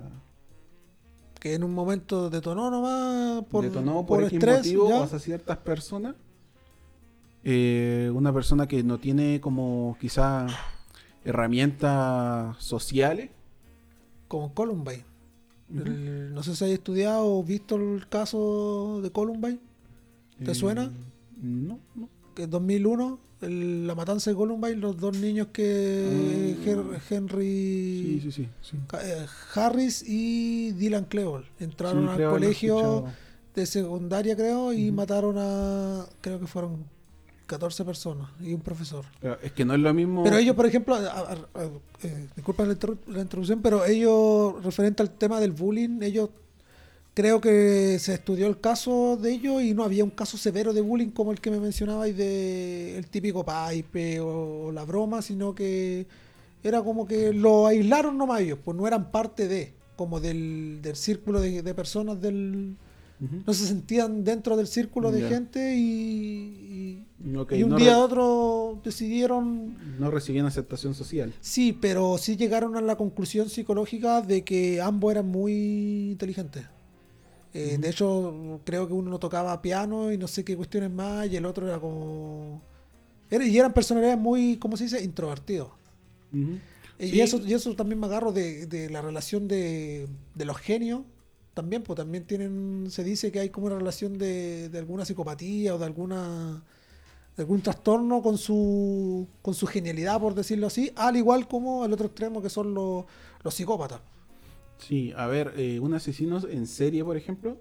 Que 1.40 1.54
en 1.54 1.64
un 1.64 1.74
momento 1.74 2.30
detonó 2.30 2.70
nomás 2.70 3.44
por, 3.50 3.64
detonó 3.64 4.06
por, 4.06 4.20
por 4.20 4.22
X 4.24 4.32
estrés. 4.34 4.56
motivo 4.58 4.88
ya. 4.88 5.02
hacia 5.02 5.18
ciertas 5.18 5.58
personas. 5.58 6.14
Eh, 7.44 8.10
una 8.14 8.32
persona 8.32 8.68
que 8.68 8.84
no 8.84 8.98
tiene 8.98 9.40
como 9.40 9.96
quizá 10.00 10.46
herramientas 11.24 12.56
sociales. 12.62 13.30
Como 14.28 14.54
Columbine. 14.54 15.04
El- 15.74 16.32
no 16.34 16.42
sé 16.42 16.54
si 16.54 16.64
hay 16.64 16.72
estudiado 16.72 17.26
o 17.26 17.42
visto 17.42 17.76
el 17.76 18.06
caso 18.08 19.00
de 19.02 19.10
Columbine, 19.10 19.58
¿Te 20.44 20.52
Eh, 20.52 20.54
suena? 20.54 20.90
No, 21.40 21.78
no. 21.94 22.08
que 22.34 22.44
es 22.44 22.50
2001, 22.50 23.18
el- 23.42 23.86
la 23.86 23.94
matanza 23.94 24.30
de 24.30 24.36
Columbine, 24.36 24.76
los 24.76 24.96
dos 24.96 25.16
niños 25.18 25.48
que. 25.52 26.56
Her- 26.64 27.00
Henry 27.10 28.20
Sí, 28.20 28.20
sí, 28.22 28.32
sí. 28.32 28.48
sí. 28.62 28.76
Ca- 28.86 29.00
eh, 29.06 29.26
Harris 29.54 30.02
y 30.06 30.72
Dylan 30.72 31.04
Klebold 31.06 31.44
entraron 31.60 32.08
al 32.08 32.16
colegio 32.30 33.04
de 33.54 33.66
secundaria, 33.66 34.34
creo, 34.36 34.72
y 34.72 34.90
mataron 34.92 35.36
a, 35.38 36.06
creo 36.20 36.40
que 36.40 36.46
fueron 36.46 36.84
14 37.46 37.84
personas 37.84 38.30
y 38.40 38.54
un 38.54 38.60
profesor. 38.60 39.04
Pero 39.20 39.38
es 39.42 39.52
que 39.52 39.64
no 39.64 39.74
es 39.74 39.80
lo 39.80 39.92
mismo. 39.92 40.22
Pero 40.24 40.38
ellos, 40.38 40.56
por 40.56 40.64
ejemplo, 40.64 40.94
a- 40.94 41.00
a- 41.00 41.32
a- 41.32 41.70
eh, 42.02 42.28
disculpen 42.34 42.68
la 43.08 43.20
introducción, 43.20 43.60
pero 43.60 43.84
ellos, 43.84 44.62
referente 44.64 45.02
al 45.02 45.10
tema 45.10 45.38
del 45.38 45.50
bullying, 45.52 46.00
ellos 46.02 46.30
creo 47.14 47.40
que 47.40 47.98
se 47.98 48.14
estudió 48.14 48.46
el 48.46 48.58
caso 48.60 49.16
de 49.20 49.32
ellos 49.32 49.62
y 49.62 49.74
no 49.74 49.84
había 49.84 50.04
un 50.04 50.10
caso 50.10 50.36
severo 50.38 50.72
de 50.72 50.80
bullying 50.80 51.10
como 51.10 51.32
el 51.32 51.40
que 51.40 51.50
me 51.50 51.60
mencionabais 51.60 52.16
de 52.16 52.96
el 52.96 53.06
típico 53.08 53.44
pipe 53.44 54.20
o, 54.20 54.72
la 54.72 54.84
broma, 54.84 55.20
sino 55.22 55.54
que 55.54 56.06
era 56.64 56.82
como 56.82 57.06
que 57.06 57.32
lo 57.32 57.66
aislaron 57.66 58.16
nomás 58.16 58.40
ellos, 58.40 58.58
pues 58.64 58.76
no 58.76 58.86
eran 58.86 59.10
parte 59.10 59.48
de, 59.48 59.74
como 59.96 60.20
del, 60.20 60.78
del 60.80 60.96
círculo 60.96 61.40
de, 61.40 61.62
de 61.62 61.74
personas 61.74 62.20
del... 62.20 62.76
No 63.46 63.54
se 63.54 63.68
sentían 63.68 64.24
dentro 64.24 64.56
del 64.56 64.66
círculo 64.66 65.12
de 65.12 65.28
gente 65.28 65.76
y, 65.76 67.04
y- 67.24 67.36
Ok, 67.36 67.52
y 67.52 67.62
un 67.62 67.70
no 67.70 67.76
día 67.76 67.94
a 67.94 67.98
otro 68.00 68.80
decidieron 68.82 69.76
No 70.00 70.10
recibían 70.10 70.44
aceptación 70.46 70.92
social. 70.94 71.32
Sí, 71.40 71.72
pero 71.72 72.18
sí 72.18 72.36
llegaron 72.36 72.76
a 72.76 72.80
la 72.80 72.96
conclusión 72.96 73.48
psicológica 73.48 74.22
de 74.22 74.42
que 74.42 74.80
ambos 74.80 75.12
eran 75.12 75.28
muy 75.28 76.10
inteligentes. 76.10 76.64
Eh, 77.54 77.78
De 77.78 77.90
hecho, 77.90 78.60
creo 78.64 78.86
que 78.88 78.94
uno 78.94 79.18
tocaba 79.18 79.60
piano 79.62 80.12
y 80.12 80.18
no 80.18 80.28
sé 80.28 80.44
qué 80.44 80.56
cuestiones 80.56 80.90
más, 80.90 81.28
y 81.28 81.36
el 81.36 81.46
otro 81.46 81.66
era 81.68 81.78
como... 81.80 82.62
era- 83.30 83.46
y 83.46 83.58
eran 83.58 83.72
personalidades 83.74 84.18
muy, 84.18 84.58
¿cómo 84.58 84.76
se 84.76 84.84
dice? 84.84 85.02
Introvertidos. 85.04 85.70
Eh, 86.98 87.08
Sí. 87.08 87.16
Y, 87.16 87.20
eso, 87.20 87.38
y 87.44 87.52
eso 87.54 87.74
también 87.76 87.98
me 88.00 88.06
agarro 88.06 88.32
de, 88.32 88.66
de 88.66 88.90
la 88.90 89.02
relación 89.02 89.48
de, 89.48 90.08
de 90.34 90.44
los 90.44 90.56
genios. 90.58 91.02
También, 91.54 91.82
pues 91.82 91.96
también 91.96 92.24
tienen, 92.26 92.86
se 92.90 93.04
dice 93.04 93.30
que 93.32 93.40
hay 93.40 93.50
como 93.50 93.66
una 93.66 93.76
relación 93.76 94.18
de, 94.18 94.68
de 94.70 94.78
alguna 94.78 95.04
psicopatía 95.04 95.74
o 95.74 95.78
de 95.78 95.84
alguna 95.86 96.62
de 97.36 97.42
algún 97.44 97.62
trastorno 97.62 98.22
con 98.22 98.38
su 98.38 99.26
con 99.42 99.54
su 99.54 99.66
genialidad, 99.66 100.20
por 100.20 100.34
decirlo 100.34 100.66
así, 100.68 100.92
al 100.96 101.16
igual 101.16 101.48
como 101.48 101.84
el 101.84 101.92
otro 101.92 102.06
extremo 102.06 102.42
que 102.42 102.50
son 102.50 102.74
los, 102.74 103.04
los 103.42 103.54
psicópatas. 103.54 104.00
Sí, 104.86 105.12
a 105.16 105.26
ver, 105.26 105.54
eh, 105.56 105.78
un 105.80 105.94
asesino 105.94 106.40
en 106.48 106.66
serie, 106.66 107.04
por 107.04 107.16
ejemplo, 107.16 107.56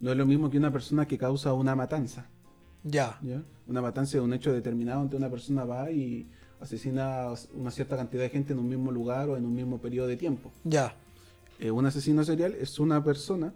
no 0.00 0.10
es 0.10 0.16
lo 0.16 0.26
mismo 0.26 0.50
que 0.50 0.58
una 0.58 0.70
persona 0.72 1.06
que 1.06 1.16
causa 1.18 1.52
una 1.54 1.74
matanza. 1.74 2.26
Ya, 2.84 3.18
¿ya? 3.22 3.42
Una 3.66 3.80
matanza 3.80 4.18
de 4.18 4.24
un 4.24 4.32
hecho 4.32 4.52
determinado 4.52 5.00
donde 5.00 5.16
una 5.16 5.30
persona 5.30 5.64
va 5.64 5.90
y 5.90 6.28
asesina 6.60 7.28
una 7.54 7.70
cierta 7.70 7.96
cantidad 7.96 8.22
de 8.22 8.28
gente 8.30 8.52
en 8.52 8.58
un 8.58 8.68
mismo 8.68 8.92
lugar 8.92 9.28
o 9.28 9.36
en 9.36 9.44
un 9.44 9.54
mismo 9.54 9.78
periodo 9.80 10.06
de 10.08 10.16
tiempo. 10.16 10.52
ya, 10.64 10.94
Eh, 11.58 11.70
un 11.70 11.86
asesino 11.86 12.22
serial 12.22 12.54
es 12.54 12.78
una 12.78 13.02
persona 13.02 13.54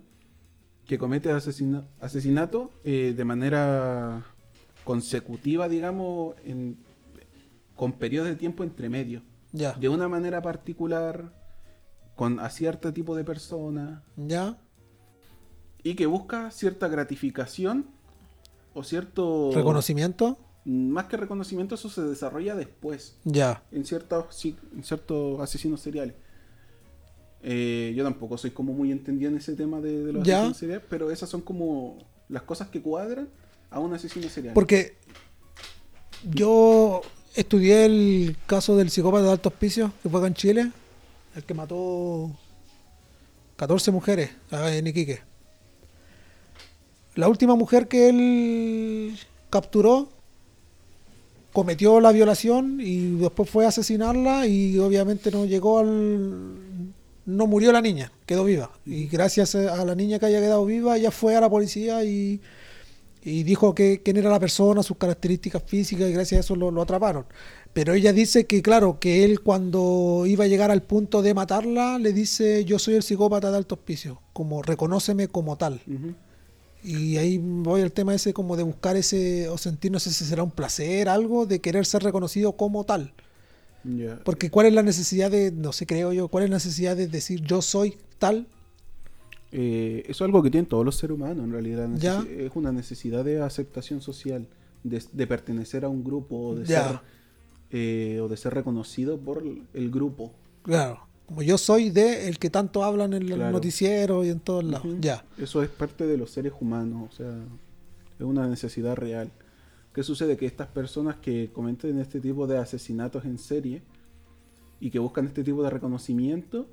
que 0.87 0.97
comete 0.97 1.31
asesina- 1.31 1.85
asesinato 2.01 2.71
eh, 2.83 3.13
de 3.15 3.25
manera 3.27 4.25
consecutiva, 4.85 5.69
digamos, 5.69 6.35
en- 6.45 6.79
con 7.77 7.93
periodos 7.93 8.31
de 8.31 8.37
tiempo 8.37 8.65
entre 8.65 8.89
medio. 8.89 9.23
Ya. 9.53 9.73
de 9.75 9.89
una 9.89 10.09
manera 10.09 10.41
particular, 10.43 11.33
con 12.21 12.39
a 12.39 12.51
cierto 12.51 12.93
tipo 12.93 13.17
de 13.17 13.25
persona, 13.25 14.03
Ya. 14.19 14.59
y 15.83 15.95
que 15.95 16.05
busca 16.05 16.51
cierta 16.51 16.87
gratificación 16.87 17.87
o 18.75 18.85
cierto... 18.85 19.51
Reconocimiento. 19.55 20.37
Más 20.67 21.07
que 21.07 21.17
reconocimiento, 21.17 21.77
eso 21.77 21.89
se 21.89 22.03
desarrolla 22.03 22.55
después, 22.55 23.17
Ya. 23.25 23.63
en 23.73 23.87
ciertos, 23.87 24.45
en 24.45 24.85
ciertos 24.85 25.41
asesinos 25.41 25.81
seriales. 25.81 26.15
Eh, 27.43 27.95
yo 27.97 28.05
tampoco 28.05 28.37
soy 28.37 28.51
como 28.51 28.75
muy 28.75 28.93
entendido 28.93 29.31
en 29.31 29.39
ese 29.39 29.55
tema 29.55 29.81
de, 29.81 30.05
de 30.05 30.13
los 30.13 30.23
Ya. 30.23 30.37
asesinos 30.41 30.59
seriales, 30.59 30.85
pero 30.91 31.11
esas 31.11 31.31
son 31.31 31.41
como 31.41 31.97
las 32.29 32.43
cosas 32.43 32.69
que 32.69 32.83
cuadran 32.83 33.31
a 33.71 33.79
un 33.81 33.95
asesino 33.95 34.29
serial. 34.29 34.53
Porque 34.53 34.99
yo 36.31 37.01
estudié 37.35 37.87
el 37.87 38.37
caso 38.47 38.77
del 38.77 38.91
psicópata 38.91 39.25
de 39.25 39.31
alto 39.31 39.49
hospicio 39.49 39.91
que 40.03 40.11
fue 40.11 40.21
acá 40.21 40.27
en 40.27 40.35
Chile, 40.35 40.71
el 41.41 41.47
que 41.47 41.55
mató 41.55 42.31
14 43.57 43.91
mujeres 43.91 44.31
en 44.51 44.87
Iquique. 44.87 45.21
La 47.15 47.29
última 47.29 47.55
mujer 47.57 47.89
que 47.89 48.09
él 48.09 49.19
capturó 49.49 50.11
cometió 51.53 52.01
la 52.01 52.13
violación 52.13 52.79
y 52.81 53.17
después 53.17 53.49
fue 53.49 53.65
a 53.65 53.69
asesinarla 53.69 54.47
y 54.47 54.79
obviamente 54.79 55.31
no 55.31 55.47
llegó 55.47 55.79
al... 55.79 56.95
No 57.27 57.47
murió 57.47 57.73
la 57.73 57.81
niña, 57.81 58.13
quedó 58.27 58.45
viva. 58.45 58.71
Y 58.85 59.07
gracias 59.07 59.55
a 59.55 59.85
la 59.85 59.95
niña 59.95 60.19
que 60.19 60.27
haya 60.27 60.41
quedado 60.41 60.65
viva, 60.65 60.97
ella 60.97 61.11
fue 61.11 61.37
a 61.37 61.41
la 61.41 61.51
policía 61.51 62.05
y, 62.05 62.41
y 63.23 63.43
dijo 63.45 63.75
que, 63.75 64.03
quién 64.03 64.17
era 64.17 64.31
la 64.31 64.41
persona, 64.41 64.83
sus 64.83 64.97
características 64.97 65.63
físicas 65.65 66.09
y 66.09 66.13
gracias 66.13 66.39
a 66.39 66.41
eso 66.41 66.57
lo, 66.57 66.71
lo 66.71 66.83
atraparon. 66.83 67.27
Pero 67.73 67.95
ella 67.95 68.13
dice 68.13 68.47
que, 68.47 68.63
claro, 68.63 68.99
que 68.99 69.25
él 69.25 69.41
cuando 69.41 70.25
iba 70.27 70.45
a 70.45 70.49
llegar 70.49 70.71
al 70.71 70.83
punto 70.83 71.23
de 71.23 71.35
matarla, 71.35 71.99
le 71.99 72.13
dice, 72.13 72.65
yo 72.65 72.79
soy 72.79 72.95
el 72.95 73.03
psicópata 73.03 73.51
de 73.51 73.57
alto 73.59 73.77
hospicio, 73.77 74.21
como 74.33 74.63
reconóceme 74.63 75.29
como 75.29 75.57
tal. 75.57 75.81
Y 76.83 77.17
ahí 77.19 77.39
voy 77.39 77.83
al 77.83 77.93
tema 77.93 78.15
ese 78.15 78.33
como 78.33 78.57
de 78.57 78.65
buscar 78.65 78.97
ese, 78.97 79.49
o 79.49 79.59
sentir, 79.59 79.93
no 79.93 80.01
sé 80.01 80.11
si 80.11 80.25
será 80.25 80.43
un 80.43 80.51
placer, 80.51 81.09
algo, 81.09 81.47
de 81.47 81.61
querer 81.61 81.87
ser 81.87 82.03
reconocido 82.03 82.53
como 82.53 82.85
tal. 82.85 83.13
Porque 84.25 84.51
cuál 84.51 84.67
es 84.67 84.73
la 84.73 84.83
necesidad 84.83 85.31
de, 85.31 85.53
no 85.53 85.73
sé, 85.73 85.87
creo 85.87 86.13
yo, 86.13 86.29
cuál 86.29 86.45
es 86.45 86.51
la 86.51 86.57
necesidad 86.57 86.97
de 86.97 87.07
decir 87.07 87.41
yo 87.43 87.63
soy 87.63 87.97
tal. 88.19 88.47
Eh, 89.53 90.03
eso 90.07 90.25
es 90.25 90.29
algo 90.29 90.43
que 90.43 90.51
tienen 90.51 90.69
todos 90.69 90.85
los 90.85 90.97
seres 90.97 91.15
humanos, 91.15 91.45
en 91.45 91.53
realidad. 91.53 91.89
Ya. 91.97 92.25
Es 92.29 92.51
una 92.55 92.73
necesidad 92.73 93.25
de 93.25 93.41
aceptación 93.41 94.01
social, 94.01 94.49
de, 94.83 95.03
de 95.13 95.27
pertenecer 95.27 95.85
a 95.85 95.89
un 95.89 96.03
grupo, 96.03 96.49
o 96.49 96.55
de, 96.57 96.67
ser, 96.67 97.01
eh, 97.71 98.19
o 98.23 98.29
de 98.29 98.37
ser 98.37 98.55
reconocido 98.55 99.19
por 99.19 99.43
el 99.75 99.91
grupo. 99.91 100.33
Claro, 100.63 101.01
como 101.27 101.43
yo 101.43 101.57
soy 101.59 101.91
de 101.91 102.29
el 102.29 102.39
que 102.39 102.51
tanto 102.51 102.83
hablan 102.85 103.13
en 103.13 103.29
los 103.29 103.37
Claro. 103.37 103.53
noticieros 103.53 104.27
y 104.27 104.31
en 104.31 104.41
todos 104.41 104.65
lados. 104.65 104.87
Ya. 105.01 105.25
Eso 105.39 105.63
es 105.63 105.69
parte 105.69 106.07
de 106.07 106.17
los 106.17 106.31
seres 106.31 106.53
humanos, 106.61 107.09
o 107.13 107.15
sea, 107.17 107.33
es 108.19 108.25
una 108.25 108.47
necesidad 108.49 108.97
real. 108.97 109.31
¿Qué 109.95 110.03
sucede? 110.03 110.37
Que 110.37 110.47
estas 110.47 110.69
personas 110.69 111.17
que 111.17 111.51
cometen 111.53 111.99
este 111.99 112.21
tipo 112.21 112.47
de 112.47 112.59
asesinatos 112.59 113.25
en 113.25 113.39
serie 113.39 113.83
y 114.81 114.91
que 114.91 114.99
buscan 114.99 115.27
este 115.27 115.43
tipo 115.45 115.63
de 115.63 115.71
reconocimiento, 115.71 116.67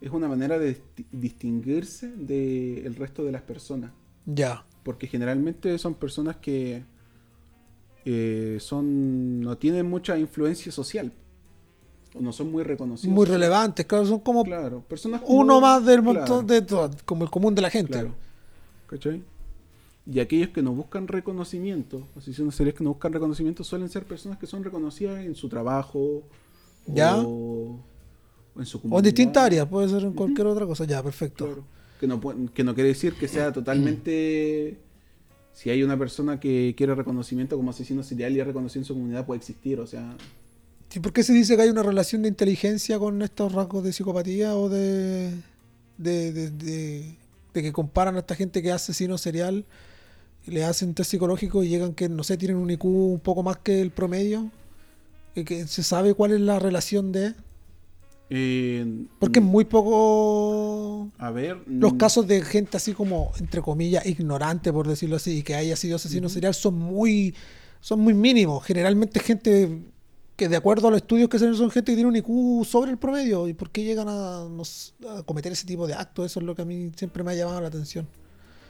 es 0.00 0.10
una 0.12 0.28
manera 0.28 0.58
de 0.58 0.76
disti- 0.76 1.06
distinguirse 1.12 2.08
del 2.16 2.94
resto 2.96 3.24
de 3.24 3.32
las 3.32 3.42
personas. 3.42 3.90
Ya. 4.26 4.64
Porque 4.82 5.06
generalmente 5.08 5.76
son 5.78 5.94
personas 5.94 6.36
que 6.36 6.84
eh, 8.04 8.58
son 8.60 9.40
no 9.40 9.56
tienen 9.56 9.88
mucha 9.88 10.18
influencia 10.18 10.72
social. 10.72 11.12
O 12.14 12.20
no 12.20 12.32
son 12.32 12.50
muy 12.50 12.62
reconocidos. 12.62 13.14
Muy 13.14 13.26
relevantes, 13.26 13.84
claro, 13.86 14.06
son 14.06 14.20
como 14.20 14.42
Claro, 14.44 14.80
personas 14.88 15.20
uno 15.26 15.60
más 15.60 15.84
del 15.84 16.02
claro, 16.02 16.18
montón 16.20 16.46
de 16.46 16.62
todo, 16.62 16.90
como 17.04 17.24
el 17.24 17.30
común 17.30 17.54
de 17.54 17.62
la 17.62 17.70
gente. 17.70 17.92
Claro. 17.92 18.14
¿Cachai? 18.86 19.22
Y 20.10 20.20
aquellos 20.20 20.48
que 20.48 20.62
no 20.62 20.72
buscan 20.72 21.06
reconocimiento, 21.06 22.06
asesinos 22.16 22.54
seriales 22.54 22.78
que 22.78 22.84
no 22.84 22.90
buscan 22.94 23.12
reconocimiento, 23.12 23.62
suelen 23.62 23.90
ser 23.90 24.04
personas 24.04 24.38
que 24.38 24.46
son 24.46 24.64
reconocidas 24.64 25.22
en 25.22 25.34
su 25.34 25.50
trabajo 25.50 26.22
Ya. 26.86 27.18
O, 27.18 27.78
o 28.54 28.60
en 28.60 28.64
su 28.64 28.80
comunidad. 28.80 28.96
O 28.96 28.98
en 29.00 29.04
distintas 29.04 29.44
áreas, 29.44 29.66
puede 29.68 29.88
ser 29.90 30.02
en 30.04 30.14
cualquier 30.14 30.46
otra 30.46 30.64
cosa. 30.64 30.86
Ya, 30.86 31.02
perfecto. 31.02 31.44
Claro. 31.44 31.64
Que 32.00 32.06
no, 32.06 32.20
que 32.54 32.64
no 32.64 32.74
quiere 32.74 32.88
decir 32.88 33.14
que 33.14 33.28
sea 33.28 33.52
totalmente. 33.52 34.78
Si 35.58 35.70
hay 35.70 35.82
una 35.82 35.98
persona 35.98 36.38
que 36.38 36.72
quiere 36.76 36.94
reconocimiento 36.94 37.56
como 37.56 37.70
asesino 37.70 38.04
serial 38.04 38.32
y 38.32 38.38
es 38.38 38.46
reconocido 38.46 38.82
en 38.82 38.84
su 38.84 38.94
comunidad, 38.94 39.26
puede 39.26 39.38
existir. 39.38 39.80
O 39.80 39.88
sea, 39.88 40.16
¿Y 40.94 41.00
por 41.00 41.12
qué 41.12 41.24
se 41.24 41.32
dice 41.32 41.56
que 41.56 41.62
hay 41.62 41.68
una 41.68 41.82
relación 41.82 42.22
de 42.22 42.28
inteligencia 42.28 42.96
con 43.00 43.20
estos 43.22 43.50
rasgos 43.50 43.82
de 43.82 43.92
psicopatía 43.92 44.54
o 44.54 44.68
de, 44.68 45.32
de, 45.96 46.50
de, 46.52 47.16
que 47.52 47.72
comparan 47.72 48.14
a 48.14 48.20
esta 48.20 48.36
gente 48.36 48.62
que 48.62 48.68
es 48.68 48.74
asesino 48.74 49.18
serial 49.18 49.64
y 50.46 50.52
le 50.52 50.64
hacen 50.64 50.94
test 50.94 51.10
psicológico 51.10 51.64
y 51.64 51.68
llegan 51.70 51.92
que, 51.92 52.08
no 52.08 52.22
sé, 52.22 52.36
tienen 52.36 52.56
un 52.56 52.70
IQ 52.70 52.84
un 52.84 53.18
poco 53.20 53.42
más 53.42 53.56
que 53.56 53.80
el 53.80 53.90
promedio? 53.90 54.52
Que 55.34 55.66
se 55.66 55.82
sabe 55.82 56.14
cuál 56.14 56.34
es 56.34 56.40
la 56.40 56.60
relación 56.60 57.10
de... 57.10 57.34
eh, 58.30 59.06
Porque 59.18 59.38
es 59.38 59.44
muy 59.44 59.64
poco... 59.64 61.10
a 61.18 61.30
ver. 61.30 61.62
Los 61.66 61.94
mm, 61.94 61.96
casos 61.96 62.26
de 62.26 62.42
gente 62.42 62.76
así 62.76 62.92
como, 62.92 63.32
entre 63.38 63.62
comillas, 63.62 64.04
ignorante, 64.06 64.72
por 64.72 64.86
decirlo 64.86 65.16
así, 65.16 65.38
y 65.38 65.42
que 65.42 65.54
haya 65.54 65.76
sido 65.76 65.96
asesino 65.96 66.28
serial 66.28 66.54
son 66.54 66.74
muy, 66.78 67.34
son 67.80 68.00
muy 68.00 68.14
mínimos. 68.14 68.64
Generalmente 68.64 69.20
gente 69.20 69.82
que 70.36 70.48
de 70.48 70.56
acuerdo 70.56 70.88
a 70.88 70.90
los 70.92 71.00
estudios 71.00 71.28
que 71.28 71.38
se 71.38 71.46
hacen 71.46 71.56
son 71.56 71.70
gente 71.70 71.92
que 71.92 71.96
tiene 71.96 72.08
un 72.08 72.16
IQ 72.16 72.64
sobre 72.64 72.90
el 72.90 72.98
promedio. 72.98 73.48
¿Y 73.48 73.54
por 73.54 73.70
qué 73.70 73.82
llegan 73.82 74.08
a, 74.08 74.42
a 74.42 75.22
cometer 75.24 75.50
ese 75.52 75.66
tipo 75.66 75.86
de 75.86 75.94
actos? 75.94 76.26
Eso 76.26 76.40
es 76.40 76.46
lo 76.46 76.54
que 76.54 76.62
a 76.62 76.64
mí 76.64 76.92
siempre 76.96 77.24
me 77.24 77.32
ha 77.32 77.34
llamado 77.34 77.60
la 77.60 77.68
atención. 77.68 78.06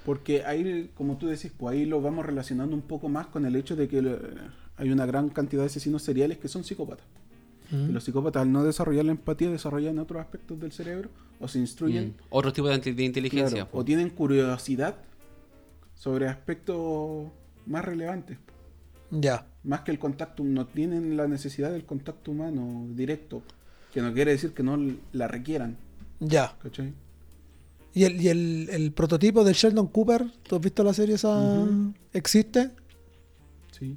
Porque 0.07 0.45
ahí, 0.45 0.91
como 0.95 1.19
tú 1.19 1.27
decís, 1.27 1.53
pues 1.55 1.75
ahí 1.75 1.85
lo 1.85 2.01
vamos 2.01 2.25
relacionando 2.25 2.75
un 2.75 2.81
poco 2.81 3.11
más 3.11 3.27
con 3.27 3.45
el 3.45 3.55
hecho 3.57 3.77
de 3.77 3.89
que 3.89 3.99
eh, 3.99 4.19
hay 4.79 4.91
una 4.91 5.05
gran 5.05 5.29
cantidad 5.29 5.61
de 5.61 5.67
asesinos 5.67 6.03
seriales 6.03 6.39
que 6.39 6.49
son 6.49 6.65
psicópatas. 6.65 7.05
Y 7.71 7.93
los 7.93 8.03
psicópatas 8.05 8.43
al 8.43 8.51
no 8.53 8.65
desarrollar 8.65 9.05
la 9.05 9.13
empatía 9.13 9.51
desarrollan 9.51 9.99
otros 9.99 10.21
aspectos 10.21 10.59
del 10.59 10.73
cerebro 10.73 11.11
o 11.39 11.49
se 11.49 11.59
instruyen 11.59 12.09
Mm. 12.09 12.15
Otro 12.31 12.53
tipo 12.53 12.69
de, 12.69 12.77
inte- 12.77 12.95
de 12.95 13.03
inteligencia. 13.05 13.65
claro, 13.65 13.71
o 13.79 13.85
tienen 13.85 14.09
curiosidad 14.11 14.95
sobre 15.95 16.29
aspectos 16.29 17.27
más 17.67 17.85
relevantes. 17.85 18.39
Ya, 19.11 19.47
Más 19.65 19.81
que 19.83 19.91
el 19.91 19.99
contacto, 19.99 20.43
no 20.45 20.67
tienen 20.67 21.17
la 21.17 21.27
necesidad 21.29 21.71
del 21.73 21.85
contacto 21.85 22.31
humano 22.31 22.87
directo. 22.95 23.43
Que 23.93 24.01
no 24.03 24.13
quiere 24.13 24.31
decir 24.33 24.53
que 24.53 24.63
no 24.63 24.79
la 25.13 25.29
requieran. 25.29 25.77
ya. 26.21 26.57
¿Cachai? 26.63 26.93
¿Y 27.95 28.05
el, 28.05 28.21
y 28.21 28.29
el, 28.29 28.69
el 28.71 28.93
prototipo 28.93 29.45
de 29.45 29.53
Sheldon 29.55 29.89
Cooper? 29.89 30.27
¿Tú 30.43 30.57
has 30.57 30.61
visto 30.63 30.85
la 30.85 30.93
serie 30.93 31.15
esa? 31.17 31.67
¿Existe? 32.13 32.71
Sí. 33.73 33.97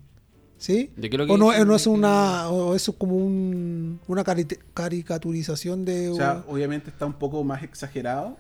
¿Sí? 0.62 0.92
¿De 0.96 1.10
qué 1.10 1.18
lo 1.18 1.26
que 1.26 1.32
¿O 1.32 1.38
no, 1.40 1.52
es 1.76 1.88
una, 1.88 2.48
o 2.50 2.76
eso 2.76 2.92
es 2.92 2.98
como 2.98 3.16
un, 3.16 4.00
una 4.08 4.24
cari- 4.24 4.60
caricaturización 4.76 5.86
de... 5.86 6.10
O 6.10 6.16
sea, 6.16 6.44
obviamente 6.48 6.92
está 6.92 7.08
un 7.08 7.14
poco 7.14 7.44
más 7.44 7.64
exagerado. 7.64 8.38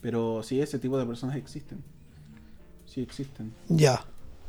Pero 0.00 0.44
sí, 0.44 0.60
ese 0.60 0.78
tipo 0.78 0.96
de 1.00 1.04
personas 1.04 1.34
existen. 1.34 1.82
Sí 2.86 3.00
existen. 3.00 3.52
Ya. 3.68 4.04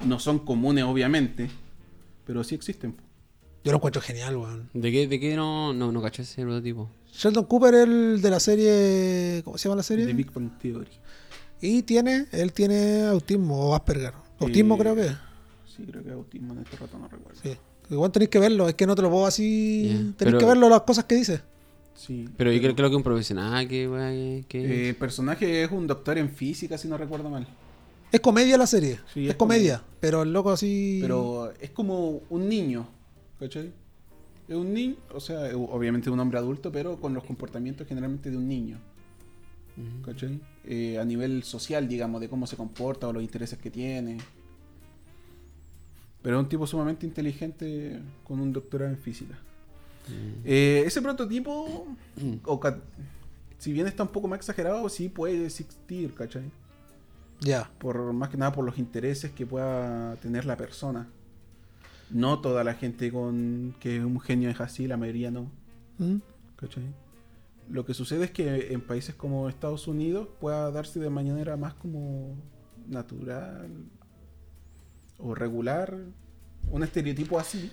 No 0.06 0.20
son 0.20 0.38
comunes, 0.38 0.84
obviamente. 0.84 1.50
Pero 2.28 2.44
sí 2.44 2.54
existen. 2.54 2.96
Yo 3.64 3.72
lo 3.72 3.78
encuentro 3.80 4.00
genial, 4.00 4.38
weón. 4.38 4.70
¿De 4.76 4.92
qué, 4.92 5.08
de 5.08 5.20
qué 5.20 5.36
no, 5.36 5.74
no, 5.74 5.92
no 5.92 6.00
caché 6.00 6.22
ese 6.22 6.44
prototipo? 6.44 6.92
Sheldon 7.12 7.46
Cooper, 7.46 7.74
el 7.74 8.22
de 8.22 8.30
la 8.30 8.40
serie. 8.40 9.42
¿Cómo 9.44 9.58
se 9.58 9.68
llama 9.68 9.78
la 9.78 9.84
serie? 9.84 10.06
The 10.06 10.14
Big 10.14 10.32
Bang 10.32 10.60
Theory. 10.60 10.92
Y 11.60 11.82
tiene, 11.82 12.28
él 12.32 12.54
tiene 12.54 13.02
autismo 13.08 13.70
o 13.70 13.74
Asperger. 13.76 14.14
Autismo 14.40 14.76
Eh, 14.76 14.78
creo 14.78 14.96
que 14.96 15.06
es. 15.08 15.14
Sí, 15.76 15.84
creo 15.84 16.04
que 16.04 16.12
autismo 16.12 16.54
en 16.54 16.60
este 16.60 16.78
rato 16.78 16.98
no 17.00 17.08
recuerdo. 17.08 17.40
Sí. 17.42 17.56
Igual 17.90 18.12
tenéis 18.12 18.30
que 18.30 18.40
verlo, 18.40 18.68
es 18.70 18.76
que 18.76 18.86
no 18.88 18.96
te 18.96 19.02
lo 19.02 19.10
puedo 19.10 19.26
así. 19.26 19.86
Ya, 19.88 19.94
Tenéis 19.98 20.16
pero- 20.18 20.38
que 20.40 20.46
verlo 20.46 20.70
las 20.70 20.82
cosas 20.82 21.06
que 21.06 21.16
dice. 21.16 21.42
Sí, 21.96 22.28
Pero 22.38 22.52
yo 22.52 22.60
creo, 22.60 22.76
creo 22.76 22.90
que 22.90 22.96
un 22.96 23.04
profesional 23.04 23.68
que, 23.68 24.44
que- 24.48 24.66
Eh, 24.66 24.90
el 24.90 24.96
personaje 24.96 25.64
es 25.64 25.72
un 25.72 25.86
doctor 25.86 26.18
en 26.18 26.30
física, 26.30 26.78
si 26.78 26.88
no 26.88 26.98
recuerdo 26.98 27.30
mal. 27.30 27.48
Es 28.12 28.20
comedia 28.20 28.58
la 28.58 28.66
serie. 28.68 29.00
Sí, 29.14 29.26
es, 29.26 29.32
es 29.32 29.36
comedia. 29.36 29.84
Pero 30.00 30.24
el 30.24 30.34
loco 30.34 30.52
así. 30.52 31.00
Pero 31.02 31.52
es 31.60 31.70
como 31.72 32.22
un 32.30 32.48
niño, 32.50 32.88
¿cachai? 33.40 33.72
Es 34.48 34.56
un 34.56 34.74
niño, 34.74 34.96
o 35.14 35.20
sea, 35.20 35.48
es 35.48 35.54
obviamente 35.56 36.10
un 36.10 36.20
hombre 36.20 36.38
adulto, 36.40 36.72
pero 36.72 37.00
con 37.00 37.14
los 37.14 37.24
comportamientos 37.24 37.88
generalmente 37.88 38.30
de 38.30 38.38
un 38.38 38.48
niño, 38.48 38.78
¿cachai? 40.06 40.40
Eh, 40.66 40.98
a 41.00 41.06
nivel 41.06 41.44
social, 41.44 41.88
digamos, 41.88 42.22
de 42.22 42.30
cómo 42.30 42.46
se 42.48 42.56
comporta 42.58 43.08
o 43.08 43.14
los 43.14 43.24
intereses 43.24 43.58
que 43.60 43.70
tiene. 43.72 44.18
Pero 46.24 46.38
es 46.38 46.44
un 46.44 46.50
tipo 46.50 46.66
sumamente 46.66 47.06
inteligente 47.06 48.00
con 48.24 48.40
un 48.40 48.52
doctorado 48.52 48.90
en 48.90 48.98
física. 48.98 49.38
Eh, 50.44 50.84
ese 50.86 51.02
prototipo, 51.02 51.86
o 52.46 52.60
ca- 52.60 52.80
si 53.58 53.72
bien 53.72 53.88
está 53.88 54.04
un 54.04 54.10
poco 54.10 54.28
más 54.28 54.38
exagerado, 54.38 54.88
sí 54.90 55.10
puede 55.10 55.46
existir, 55.46 56.14
¿cachai? 56.16 56.50
Ya. 57.40 57.70
por 57.78 58.14
más 58.14 58.30
que 58.30 58.38
nada 58.38 58.54
por 58.54 58.64
los 58.64 58.78
intereses 58.78 59.32
que 59.32 59.46
pueda 59.46 60.16
tener 60.18 60.46
la 60.46 60.56
persona. 60.56 61.08
No 62.10 62.40
toda 62.40 62.64
la 62.64 62.74
gente 62.74 63.12
con 63.12 63.76
que 63.82 63.98
es 63.98 64.04
un 64.04 64.20
genio 64.22 64.50
es 64.50 64.62
así, 64.62 64.88
la 64.88 64.96
mayoría 64.98 65.30
no. 65.30 65.52
¿Mm? 65.98 66.18
¿cachai? 66.56 66.84
Lo 67.70 67.86
que 67.86 67.94
sucede 67.94 68.26
es 68.26 68.32
que 68.32 68.72
en 68.74 68.80
países 68.82 69.16
como 69.16 69.50
Estados 69.50 69.88
Unidos 69.90 70.28
pueda 70.40 70.72
darse 70.72 71.00
de 71.02 71.10
manera 71.10 71.58
más 71.58 71.74
como 71.74 72.36
natural 72.88 73.68
o 75.18 75.34
regular, 75.36 75.96
un 76.72 76.84
estereotipo 76.84 77.40
así. 77.40 77.72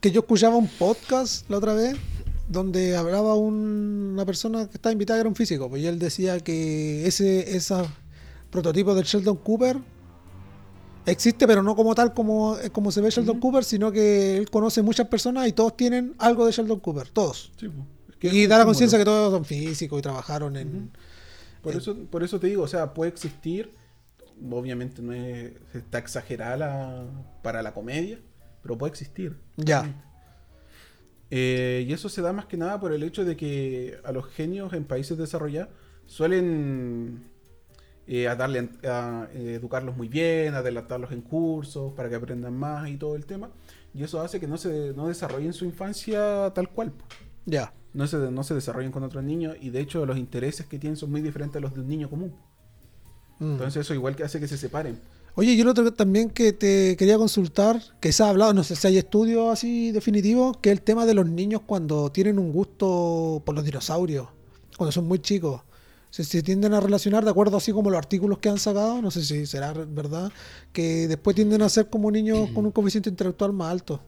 Que 0.00 0.10
yo 0.10 0.20
escuchaba 0.20 0.56
un 0.56 0.68
podcast 0.68 1.48
la 1.48 1.56
otra 1.58 1.72
vez 1.74 1.96
donde 2.48 2.94
hablaba 2.96 3.34
un- 3.36 4.10
una 4.12 4.26
persona 4.26 4.66
que 4.68 4.74
estaba 4.74 4.92
invitada 4.92 5.16
que 5.18 5.20
era 5.22 5.28
un 5.28 5.34
físico, 5.36 5.68
pues 5.70 5.82
y 5.82 5.86
él 5.86 5.98
decía 5.98 6.38
que 6.40 7.06
ese 7.06 7.56
esa 7.56 7.84
prototipo 8.50 8.94
del 8.94 9.04
Sheldon 9.04 9.36
Cooper 9.36 9.78
existe, 11.06 11.46
pero 11.46 11.62
no 11.62 11.74
como 11.74 11.94
tal 11.94 12.12
como, 12.14 12.56
como 12.72 12.90
se 12.92 13.00
ve 13.00 13.10
Sheldon 13.10 13.40
Cooper, 13.40 13.64
sino 13.64 13.90
que 13.92 14.36
él 14.36 14.50
conoce 14.50 14.82
muchas 14.82 15.08
personas 15.08 15.48
y 15.48 15.52
todos 15.52 15.76
tienen 15.76 16.14
algo 16.18 16.44
de 16.46 16.52
Sheldon 16.52 16.80
Cooper, 16.80 17.08
todos. 17.08 17.50
Sí, 17.58 17.68
po. 17.68 17.86
Es 18.10 18.16
que 18.16 18.28
es 18.28 18.34
Y 18.34 18.46
da 18.46 18.58
la 18.58 18.64
conciencia 18.64 18.98
que 18.98 19.04
todos 19.04 19.32
son 19.32 19.44
físicos 19.44 19.98
y 19.98 20.02
trabajaron 20.02 20.56
en... 20.56 20.90
Por 21.62 21.74
eso, 21.74 21.96
por 22.10 22.22
eso 22.22 22.38
te 22.38 22.46
digo, 22.48 22.62
o 22.62 22.68
sea, 22.68 22.92
puede 22.92 23.10
existir, 23.10 23.70
obviamente 24.50 25.02
no 25.02 25.12
es, 25.12 25.52
está 25.74 25.98
exagerada 25.98 26.56
la- 26.56 27.04
para 27.42 27.62
la 27.62 27.72
comedia, 27.74 28.18
pero 28.62 28.76
puede 28.78 28.90
existir. 28.90 29.36
Ya. 29.56 29.84
Eh, 31.30 31.84
y 31.88 31.92
eso 31.92 32.08
se 32.08 32.22
da 32.22 32.32
más 32.32 32.46
que 32.46 32.56
nada 32.56 32.78
por 32.78 32.92
el 32.92 33.02
hecho 33.02 33.24
de 33.24 33.36
que 33.36 33.98
a 34.04 34.12
los 34.12 34.26
genios 34.28 34.72
en 34.72 34.84
países 34.84 35.18
desarrollados 35.18 35.70
suelen 36.06 37.24
eh, 38.06 38.28
a 38.28 38.36
darle, 38.36 38.68
a, 38.84 39.28
eh, 39.32 39.54
educarlos 39.54 39.96
muy 39.96 40.08
bien, 40.08 40.54
adelantarlos 40.54 41.10
en 41.12 41.22
cursos 41.22 41.92
para 41.94 42.08
que 42.08 42.14
aprendan 42.16 42.54
más 42.56 42.88
y 42.88 42.96
todo 42.96 43.16
el 43.16 43.24
tema. 43.24 43.50
Y 43.94 44.02
eso 44.02 44.20
hace 44.20 44.38
que 44.40 44.46
no 44.46 44.58
se 44.58 44.92
no 44.94 45.08
desarrollen 45.08 45.52
su 45.52 45.64
infancia 45.64 46.52
tal 46.54 46.68
cual. 46.70 46.92
Ya. 47.46 47.72
No 47.94 48.06
se, 48.06 48.16
no 48.18 48.42
se 48.42 48.54
desarrollen 48.54 48.90
con 48.92 49.04
otros 49.04 49.22
niños 49.24 49.56
y 49.60 49.70
de 49.70 49.80
hecho 49.80 50.04
los 50.04 50.18
intereses 50.18 50.66
que 50.66 50.78
tienen 50.78 50.96
son 50.96 51.10
muy 51.10 51.20
diferentes 51.22 51.56
a 51.56 51.60
los 51.60 51.74
de 51.74 51.80
un 51.80 51.88
niño 51.88 52.10
común. 52.10 52.34
Mm. 53.38 53.52
Entonces 53.52 53.80
eso 53.80 53.94
igual 53.94 54.16
que 54.16 54.24
hace 54.24 54.40
que 54.40 54.48
se 54.48 54.56
separen. 54.58 54.98
Oye, 55.36 55.52
y 55.52 55.60
el 55.60 55.66
otro 55.66 55.92
también 55.92 56.30
que 56.30 56.52
te 56.52 56.96
quería 56.96 57.18
consultar, 57.18 57.82
que 58.00 58.12
se 58.12 58.22
ha 58.22 58.28
hablado, 58.28 58.54
no 58.54 58.62
sé 58.62 58.76
si 58.76 58.86
hay 58.86 58.98
estudios 58.98 59.52
así 59.52 59.90
definitivos, 59.90 60.58
que 60.58 60.70
es 60.70 60.78
el 60.78 60.82
tema 60.82 61.06
de 61.06 61.14
los 61.14 61.26
niños 61.26 61.62
cuando 61.66 62.12
tienen 62.12 62.38
un 62.38 62.52
gusto 62.52 63.42
por 63.44 63.56
los 63.56 63.64
dinosaurios, 63.64 64.28
cuando 64.76 64.92
son 64.92 65.08
muy 65.08 65.18
chicos. 65.18 65.62
Se, 66.10 66.22
se 66.22 66.44
tienden 66.44 66.72
a 66.74 66.80
relacionar 66.80 67.24
de 67.24 67.30
acuerdo 67.30 67.56
así 67.56 67.72
como 67.72 67.90
los 67.90 67.98
artículos 67.98 68.38
que 68.38 68.48
han 68.48 68.60
sacado, 68.60 69.02
no 69.02 69.10
sé 69.10 69.24
si 69.24 69.46
será 69.46 69.72
verdad, 69.72 70.30
que 70.72 71.08
después 71.08 71.34
tienden 71.34 71.62
a 71.62 71.68
ser 71.68 71.90
como 71.90 72.12
niños 72.12 72.50
con 72.54 72.64
un 72.64 72.70
coeficiente 72.70 73.10
intelectual 73.10 73.52
más 73.52 73.72
alto. 73.72 74.00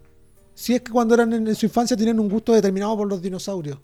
Si 0.54 0.74
es 0.74 0.82
que 0.82 0.92
cuando 0.92 1.14
eran 1.14 1.32
en, 1.32 1.48
en 1.48 1.54
su 1.56 1.66
infancia 1.66 1.96
tienen 1.96 2.20
un 2.20 2.28
gusto 2.28 2.52
determinado 2.52 2.96
por 2.96 3.08
los 3.08 3.20
dinosaurios. 3.20 3.78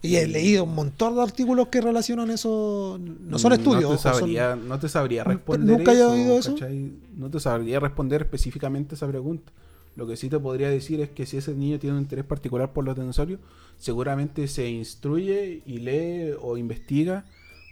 Y 0.00 0.16
he 0.16 0.26
leído 0.28 0.64
un 0.64 0.74
montón 0.74 1.16
de 1.16 1.22
artículos 1.22 1.68
que 1.68 1.80
relacionan 1.80 2.30
eso. 2.30 2.98
No 3.00 3.38
son 3.38 3.52
estudios. 3.52 3.82
No 3.90 3.96
te 3.96 4.02
son- 4.02 4.14
sabría, 4.14 4.54
no 4.56 4.78
te 4.78 4.88
sabría 4.88 5.24
responder 5.24 5.78
¿Nunca 5.78 5.92
eso, 5.92 6.10
haya 6.10 6.12
oído 6.14 6.38
eso? 6.38 6.52
¿cachai? 6.54 6.92
No 7.16 7.30
te 7.30 7.40
sabría 7.40 7.80
responder 7.80 8.22
específicamente 8.22 8.94
esa 8.94 9.08
pregunta. 9.08 9.52
Lo 9.96 10.06
que 10.06 10.16
sí 10.16 10.28
te 10.28 10.38
podría 10.38 10.70
decir 10.70 11.00
es 11.00 11.08
que 11.10 11.26
si 11.26 11.38
ese 11.38 11.54
niño 11.54 11.80
tiene 11.80 11.96
un 11.96 12.02
interés 12.02 12.24
particular 12.24 12.72
por 12.72 12.84
los 12.84 12.94
dinosaurios, 12.96 13.40
seguramente 13.76 14.46
se 14.46 14.68
instruye 14.70 15.62
y 15.66 15.78
lee 15.78 16.34
o 16.40 16.56
investiga 16.56 17.24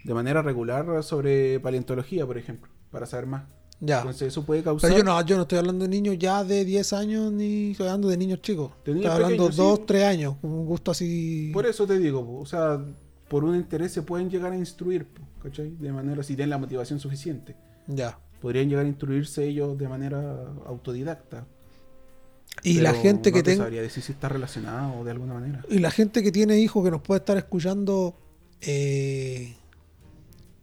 de 0.03 0.13
manera 0.15 0.43
regular 0.43 1.05
sobre 1.05 1.61
paleontología, 1.61 2.27
por 2.27 2.39
ejemplo, 2.39 2.69
para 2.91 3.07
saber 3.07 3.27
más. 3.27 3.45
Ya. 3.81 3.99
Entonces 3.99 4.29
eso 4.29 4.43
puede 4.45 4.63
causar... 4.63 4.91
Pero 4.91 4.99
yo 4.99 5.05
no, 5.05 5.21
yo 5.27 5.37
no 5.37 5.43
estoy 5.43 5.59
hablando 5.59 5.85
de 5.85 5.91
niños 5.91 6.17
ya 6.19 6.43
de 6.45 6.65
10 6.65 6.93
años 6.95 7.33
ni 7.33 7.73
estoy 7.73 7.87
hablando 7.87 8.09
de 8.09 8.17
niños 8.17 8.41
chicos. 8.41 8.73
De 8.85 8.93
estoy 8.93 9.07
hablando 9.07 9.47
pequeños, 9.49 9.57
2, 9.57 9.79
sí. 9.79 9.85
3 9.87 10.05
años, 10.05 10.37
con 10.41 10.51
un 10.51 10.67
gusto 10.67 10.91
así. 10.91 11.51
Por 11.53 11.67
eso 11.67 11.87
te 11.87 11.99
digo, 11.99 12.39
o 12.41 12.47
sea, 12.47 12.81
por 13.29 13.45
un 13.45 13.55
interés 13.55 13.93
se 13.93 14.03
pueden 14.03 14.31
llegar 14.31 14.53
a 14.53 14.57
instruir, 14.57 15.07
¿cachai? 15.43 15.71
De 15.79 15.93
manera, 15.93 16.23
si 16.23 16.37
tienen 16.37 16.51
la 16.51 16.59
motivación 16.59 17.01
suficiente. 17.01 17.57
Ya. 17.87 18.19
Podrían 18.41 18.69
llegar 18.69 18.85
a 18.85 18.89
instruirse 18.89 19.45
ellos 19.45 19.77
de 19.77 19.89
manera 19.89 20.21
autodidacta. 20.67 21.47
Y 22.63 22.81
la 22.81 22.95
gente 22.95 23.33
que 23.33 23.43
te 23.43 23.57
sabría 23.57 23.83
decir 23.83 24.03
si 24.03 24.13
está 24.13 24.31
relacionado 24.31 25.05
de 25.05 25.11
alguna 25.11 25.35
manera. 25.35 25.63
y 25.69 25.79
la 25.79 25.91
gente 25.91 26.23
que 26.23 26.33
tiene 26.33 26.59
hijos 26.59 26.83
que 26.83 26.91
nos 26.91 27.03
puede 27.03 27.19
estar 27.19 27.37
escuchando 27.37 28.17
eh, 28.63 29.55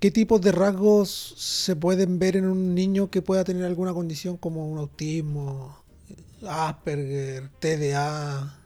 ¿qué 0.03 0.11
tipos 0.11 0.41
de 0.41 0.51
rasgos 0.51 1.33
se 1.37 1.77
pueden 1.77 2.19
ver 2.19 2.35
en 2.35 2.43
un 2.43 2.75
niño 2.75 3.09
que 3.09 3.21
pueda 3.21 3.45
tener 3.45 3.63
alguna 3.63 3.93
condición 3.93 4.35
como 4.35 4.67
un 4.67 4.77
autismo, 4.77 5.77
Asperger, 6.45 7.47
TDA? 7.57 8.59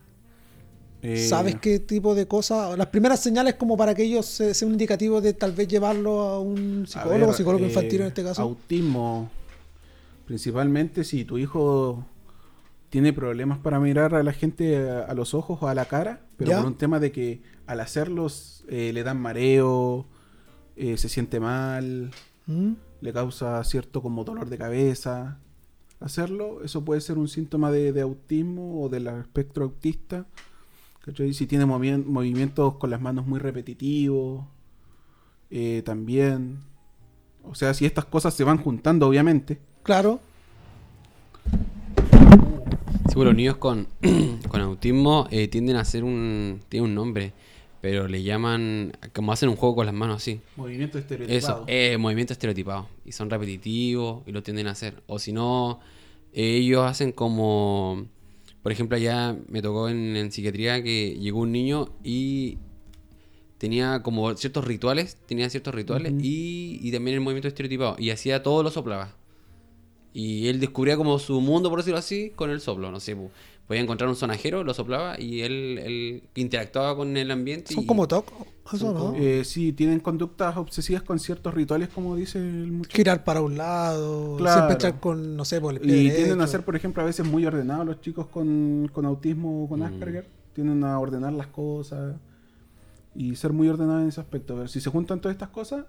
Eh, 1.00 1.28
¿Sabes 1.28 1.54
qué 1.60 1.78
tipo 1.78 2.16
de 2.16 2.26
cosas? 2.26 2.76
Las 2.76 2.88
primeras 2.88 3.20
señales 3.20 3.54
como 3.54 3.76
para 3.76 3.94
que 3.94 4.02
ellos 4.02 4.26
se- 4.26 4.52
sea 4.52 4.66
un 4.66 4.72
indicativo 4.74 5.20
de 5.20 5.32
tal 5.32 5.52
vez 5.52 5.68
llevarlo 5.68 6.22
a 6.22 6.40
un 6.40 6.82
a 6.82 6.90
psicólogo, 6.90 7.26
ver, 7.26 7.34
psicólogo 7.36 7.64
eh, 7.64 7.68
infantil 7.68 8.00
en 8.00 8.06
este 8.08 8.24
caso. 8.24 8.42
Autismo. 8.42 9.30
Principalmente 10.26 11.04
si 11.04 11.24
tu 11.24 11.38
hijo 11.38 12.04
tiene 12.90 13.12
problemas 13.12 13.58
para 13.60 13.78
mirar 13.78 14.16
a 14.16 14.24
la 14.24 14.32
gente 14.32 14.90
a, 14.90 15.02
a 15.04 15.14
los 15.14 15.34
ojos 15.34 15.58
o 15.62 15.68
a 15.68 15.74
la 15.76 15.84
cara, 15.84 16.26
pero 16.36 16.50
¿Ya? 16.50 16.56
por 16.58 16.66
un 16.66 16.76
tema 16.76 16.98
de 16.98 17.12
que 17.12 17.42
al 17.68 17.78
hacerlos 17.78 18.64
eh, 18.68 18.90
le 18.92 19.04
dan 19.04 19.20
mareo, 19.20 20.08
eh, 20.78 20.96
se 20.96 21.08
siente 21.08 21.40
mal, 21.40 22.10
¿Mm? 22.46 22.72
le 23.00 23.12
causa 23.12 23.62
cierto 23.64 24.00
como 24.02 24.24
dolor 24.24 24.48
de 24.48 24.58
cabeza. 24.58 25.38
Hacerlo, 26.00 26.62
eso 26.64 26.84
puede 26.84 27.00
ser 27.00 27.18
un 27.18 27.28
síntoma 27.28 27.70
de, 27.72 27.92
de 27.92 28.00
autismo 28.02 28.82
o 28.82 28.88
del 28.88 29.06
espectro 29.08 29.64
autista. 29.64 30.26
¿cachai? 31.04 31.32
Si 31.34 31.46
tiene 31.46 31.66
movi- 31.66 32.04
movimientos 32.04 32.74
con 32.74 32.90
las 32.90 33.00
manos 33.00 33.26
muy 33.26 33.40
repetitivos, 33.40 34.44
eh, 35.50 35.82
también. 35.84 36.58
O 37.42 37.54
sea, 37.54 37.74
si 37.74 37.86
estas 37.86 38.04
cosas 38.04 38.34
se 38.34 38.44
van 38.44 38.58
juntando, 38.58 39.08
obviamente. 39.08 39.58
Claro. 39.82 40.20
Sí, 43.08 43.14
pues 43.14 43.24
los 43.24 43.34
niños 43.34 43.56
con, 43.56 43.88
con 44.48 44.60
autismo 44.60 45.26
eh, 45.30 45.48
tienden 45.48 45.76
a 45.76 45.80
hacer 45.80 46.04
un. 46.04 46.60
Tiene 46.68 46.86
un 46.86 46.94
nombre, 46.94 47.32
pero 47.80 48.08
le 48.08 48.22
llaman. 48.22 48.92
Como 49.14 49.32
hacen 49.32 49.48
un 49.48 49.56
juego 49.56 49.76
con 49.76 49.86
las 49.86 49.94
manos 49.94 50.16
así. 50.16 50.40
Movimiento 50.56 50.98
estereotipado. 50.98 51.62
Eso, 51.62 51.64
eh, 51.68 51.96
movimiento 51.98 52.32
estereotipado. 52.32 52.88
Y 53.04 53.12
son 53.12 53.30
repetitivos 53.30 54.22
y 54.26 54.32
lo 54.32 54.42
tienden 54.42 54.66
a 54.66 54.72
hacer. 54.72 55.02
O 55.06 55.18
si 55.18 55.32
no, 55.32 55.80
ellos 56.32 56.84
hacen 56.84 57.12
como. 57.12 58.06
Por 58.62 58.72
ejemplo, 58.72 58.96
allá 58.96 59.36
me 59.48 59.62
tocó 59.62 59.88
en, 59.88 60.16
en 60.16 60.32
psiquiatría 60.32 60.82
que 60.82 61.16
llegó 61.18 61.40
un 61.40 61.52
niño 61.52 61.88
y 62.04 62.58
tenía 63.58 64.02
como 64.02 64.34
ciertos 64.36 64.64
rituales. 64.64 65.16
Tenía 65.26 65.48
ciertos 65.50 65.74
rituales 65.74 66.12
y, 66.20 66.78
y 66.82 66.92
también 66.92 67.14
el 67.14 67.20
movimiento 67.20 67.48
estereotipado. 67.48 67.96
Y 67.98 68.10
hacía 68.10 68.42
todo 68.42 68.62
lo 68.62 68.70
soplaba. 68.70 69.14
Y 70.14 70.48
él 70.48 70.58
descubría 70.58 70.96
como 70.96 71.18
su 71.18 71.40
mundo, 71.40 71.70
por 71.70 71.78
decirlo 71.80 71.98
así, 71.98 72.32
con 72.34 72.50
el 72.50 72.60
soplo. 72.60 72.90
No 72.90 72.98
sé, 72.98 73.16
pu- 73.16 73.30
podía 73.68 73.82
encontrar 73.82 74.08
un 74.10 74.16
sonajero, 74.16 74.64
lo 74.64 74.74
soplaba 74.74 75.20
y 75.20 75.42
él, 75.42 75.78
él 75.78 76.22
interactuaba 76.34 76.96
con 76.96 77.16
el 77.16 77.30
ambiente. 77.30 77.72
Son 77.74 77.84
y- 77.84 77.86
como 77.86 78.08
TOC. 78.08 78.26
Eso, 78.72 78.92
¿no? 78.92 79.14
Eh, 79.16 79.44
sí, 79.44 79.72
tienen 79.72 79.98
conductas 80.00 80.56
obsesivas 80.58 81.02
con 81.02 81.18
ciertos 81.18 81.54
rituales, 81.54 81.88
como 81.88 82.16
dice 82.16 82.38
el 82.38 82.70
muchacho. 82.72 82.96
Girar 82.96 83.24
para 83.24 83.40
un 83.40 83.56
lado, 83.56 84.36
Claro. 84.36 84.54
siempre 84.56 84.72
estar 84.74 85.00
con, 85.00 85.36
no 85.36 85.44
sé, 85.46 85.58
por 85.60 85.74
el 85.74 85.80
pie 85.80 85.90
Y 85.90 85.96
derecho. 86.04 86.16
tienden 86.16 86.40
a 86.42 86.46
ser, 86.48 86.64
por 86.64 86.76
ejemplo, 86.76 87.02
a 87.02 87.06
veces 87.06 87.24
muy 87.26 87.46
ordenados 87.46 87.86
los 87.86 88.00
chicos 88.02 88.26
con, 88.26 88.90
con 88.92 89.06
autismo 89.06 89.64
o 89.64 89.68
con 89.68 89.80
Mm. 89.80 89.84
Asperger. 89.84 90.26
Tienden 90.54 90.84
a 90.84 90.98
ordenar 90.98 91.32
las 91.32 91.46
cosas 91.46 92.16
y 93.14 93.36
ser 93.36 93.52
muy 93.52 93.68
ordenados 93.68 94.02
en 94.02 94.08
ese 94.08 94.20
aspecto. 94.20 94.54
Pero 94.56 94.68
si 94.68 94.80
se 94.80 94.90
juntan 94.90 95.20
todas 95.20 95.34
estas 95.34 95.48
cosas, 95.48 95.84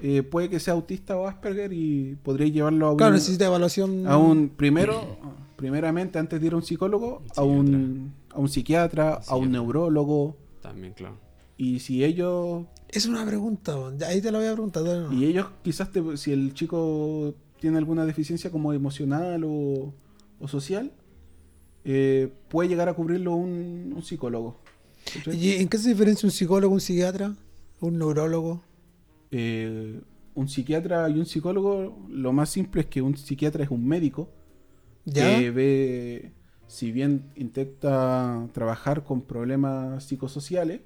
eh, 0.00 0.22
puede 0.22 0.48
que 0.48 0.60
sea 0.60 0.74
autista 0.74 1.16
o 1.16 1.26
Asperger 1.26 1.72
y 1.72 2.16
podría 2.22 2.46
llevarlo 2.48 2.86
a 2.86 2.90
un, 2.92 2.96
Claro, 2.96 3.12
necesita 3.14 3.46
evaluación. 3.46 4.06
a 4.06 4.16
un 4.16 4.48
primero, 4.50 5.18
primeramente, 5.60 6.18
antes 6.18 6.40
de 6.40 6.46
ir 6.46 6.54
a 6.54 6.56
un 6.56 6.62
psicólogo, 6.62 7.22
a 7.36 7.42
un, 7.42 8.12
a 8.30 8.38
un 8.38 8.48
psiquiatra, 8.48 9.20
a 9.28 9.36
un 9.36 9.52
neurólogo. 9.52 10.36
También, 10.62 10.94
claro. 10.94 11.16
Y 11.58 11.80
si 11.80 12.02
ellos 12.02 12.64
Es 12.88 13.04
una 13.06 13.24
pregunta, 13.26 13.74
ahí 14.08 14.22
te 14.22 14.32
la 14.32 14.38
voy 14.38 14.48
a 14.48 14.52
preguntar. 14.52 14.82
no. 14.82 15.12
Y 15.12 15.26
ellos 15.26 15.46
quizás, 15.62 15.92
te- 15.92 16.16
si 16.16 16.32
el 16.32 16.54
chico 16.54 17.34
tiene 17.60 17.76
alguna 17.76 18.06
deficiencia 18.06 18.50
como 18.50 18.72
emocional 18.72 19.44
o, 19.44 19.92
o 20.40 20.48
social, 20.48 20.90
eh, 21.84 22.32
puede 22.48 22.68
llegar 22.70 22.88
a 22.88 22.94
cubrirlo 22.94 23.34
un, 23.34 23.92
un 23.94 24.02
psicólogo. 24.02 24.56
¿Y 25.30 25.52
en 25.52 25.68
qué 25.68 25.76
se 25.78 25.90
diferencia 25.90 26.26
un 26.26 26.30
psicólogo, 26.30 26.72
un 26.72 26.80
psiquiatra, 26.80 27.34
un 27.80 27.98
neurólogo? 27.98 28.62
Eh, 29.30 30.00
un 30.34 30.48
psiquiatra 30.48 31.08
y 31.10 31.18
un 31.18 31.26
psicólogo, 31.26 31.98
lo 32.08 32.32
más 32.32 32.48
simple 32.48 32.80
es 32.82 32.86
que 32.86 33.02
un 33.02 33.16
psiquiatra 33.16 33.64
es 33.64 33.70
un 33.70 33.86
médico 33.86 34.30
¿Ya? 35.04 35.38
que 35.38 35.50
ve, 35.50 36.32
si 36.66 36.92
bien 36.92 37.30
intenta 37.36 38.48
trabajar 38.52 39.04
con 39.04 39.22
problemas 39.22 40.04
psicosociales, 40.04 40.80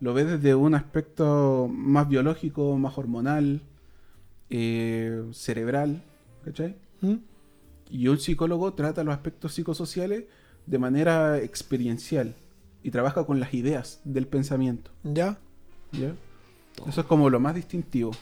lo 0.00 0.14
ve 0.14 0.24
desde 0.24 0.54
un 0.54 0.74
aspecto 0.74 1.68
más 1.70 2.08
biológico, 2.08 2.76
más 2.78 2.96
hormonal, 2.98 3.62
eh, 4.48 5.24
cerebral, 5.32 6.02
¿cachai? 6.44 6.76
¿Mm? 7.00 7.16
Y 7.90 8.08
un 8.08 8.18
psicólogo 8.18 8.72
trata 8.74 9.04
los 9.04 9.14
aspectos 9.14 9.54
psicosociales 9.54 10.24
de 10.66 10.78
manera 10.78 11.38
experiencial. 11.38 12.34
y 12.82 12.90
trabaja 12.92 13.26
con 13.26 13.40
las 13.40 13.52
ideas 13.52 14.00
del 14.04 14.26
pensamiento. 14.26 14.90
¿Ya? 15.04 15.38
¿ya? 15.92 16.14
Eso 16.88 17.02
es 17.02 17.06
como 17.06 17.28
lo 17.28 17.38
más 17.38 17.54
distintivo. 17.54 18.12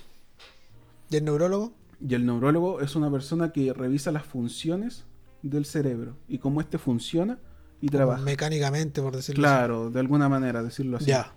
¿Y 1.10 1.16
el 1.16 1.24
neurólogo? 1.24 1.72
Y 2.00 2.14
el 2.14 2.24
neurólogo 2.26 2.80
es 2.80 2.94
una 2.96 3.10
persona 3.10 3.52
que 3.52 3.72
revisa 3.72 4.12
las 4.12 4.24
funciones 4.24 5.04
del 5.42 5.64
cerebro 5.64 6.16
y 6.28 6.38
cómo 6.38 6.60
éste 6.60 6.78
funciona 6.78 7.38
y 7.80 7.88
trabaja. 7.88 8.22
Mecánicamente, 8.22 9.00
por 9.02 9.14
decirlo 9.16 9.40
Claro, 9.42 9.90
de 9.90 10.00
alguna 10.00 10.28
manera, 10.28 10.62
decirlo 10.62 10.96
así. 10.98 11.10
así. 11.12 11.22
Ya. 11.28 11.34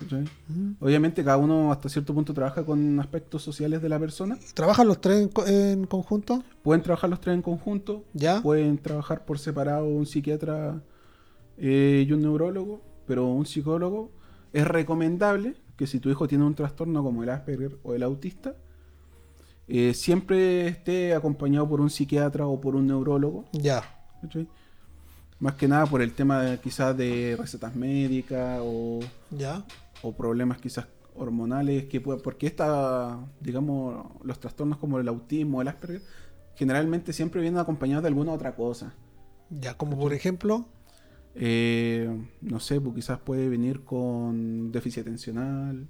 ¿Cachai? 0.00 0.24
Obviamente 0.80 1.22
cada 1.22 1.36
uno 1.36 1.70
hasta 1.70 1.88
cierto 1.90 2.14
punto 2.14 2.32
trabaja 2.32 2.64
con 2.64 2.98
aspectos 3.00 3.42
sociales 3.42 3.82
de 3.82 3.88
la 3.90 3.98
persona. 3.98 4.38
¿Trabajan 4.54 4.88
los 4.88 5.00
tres 5.00 5.20
en, 5.20 5.28
co- 5.28 5.46
en 5.46 5.86
conjunto? 5.86 6.42
Pueden 6.62 6.82
trabajar 6.82 7.10
los 7.10 7.20
tres 7.20 7.34
en 7.34 7.42
conjunto, 7.42 8.04
¿Ya? 8.14 8.40
pueden 8.40 8.78
trabajar 8.78 9.24
por 9.26 9.38
separado 9.38 9.84
un 9.86 10.06
psiquiatra 10.06 10.82
eh, 11.58 12.04
y 12.08 12.12
un 12.12 12.22
neurólogo, 12.22 12.80
pero 13.06 13.26
un 13.26 13.44
psicólogo 13.44 14.10
es 14.54 14.66
recomendable 14.66 15.54
que 15.76 15.86
si 15.86 16.00
tu 16.00 16.08
hijo 16.08 16.26
tiene 16.26 16.44
un 16.44 16.54
trastorno 16.54 17.02
como 17.02 17.22
el 17.22 17.28
Asperger 17.28 17.78
o 17.82 17.94
el 17.94 18.02
autista, 18.02 18.54
eh, 19.72 19.94
siempre 19.94 20.66
esté 20.66 21.14
acompañado 21.14 21.68
por 21.68 21.80
un 21.80 21.90
psiquiatra 21.90 22.44
o 22.44 22.60
por 22.60 22.74
un 22.74 22.88
neurólogo. 22.88 23.44
Ya. 23.52 23.84
Más 25.38 25.54
que 25.54 25.68
nada 25.68 25.86
por 25.86 26.02
el 26.02 26.12
tema 26.12 26.42
de, 26.42 26.58
quizás 26.58 26.96
de 26.96 27.36
recetas 27.38 27.76
médicas 27.76 28.58
o, 28.64 28.98
¿Ya? 29.30 29.64
o 30.02 30.12
problemas 30.12 30.58
quizás 30.58 30.88
hormonales 31.14 31.84
que 31.84 32.00
puede, 32.00 32.18
porque 32.18 32.48
esta, 32.48 33.16
digamos, 33.40 34.06
los 34.24 34.40
trastornos 34.40 34.78
como 34.78 34.98
el 34.98 35.06
autismo, 35.06 35.62
el 35.62 35.68
Asperger, 35.68 36.02
generalmente 36.56 37.12
siempre 37.12 37.40
vienen 37.40 37.60
acompañados 37.60 38.02
de 38.02 38.08
alguna 38.08 38.32
otra 38.32 38.56
cosa. 38.56 38.94
Ya, 39.50 39.74
como 39.76 39.96
por 39.96 40.12
ejemplo. 40.12 40.66
Eh, 41.36 42.10
no 42.40 42.58
sé, 42.58 42.80
pues 42.80 42.96
quizás 42.96 43.20
puede 43.20 43.48
venir 43.48 43.84
con 43.84 44.72
déficit 44.72 45.02
atencional, 45.02 45.88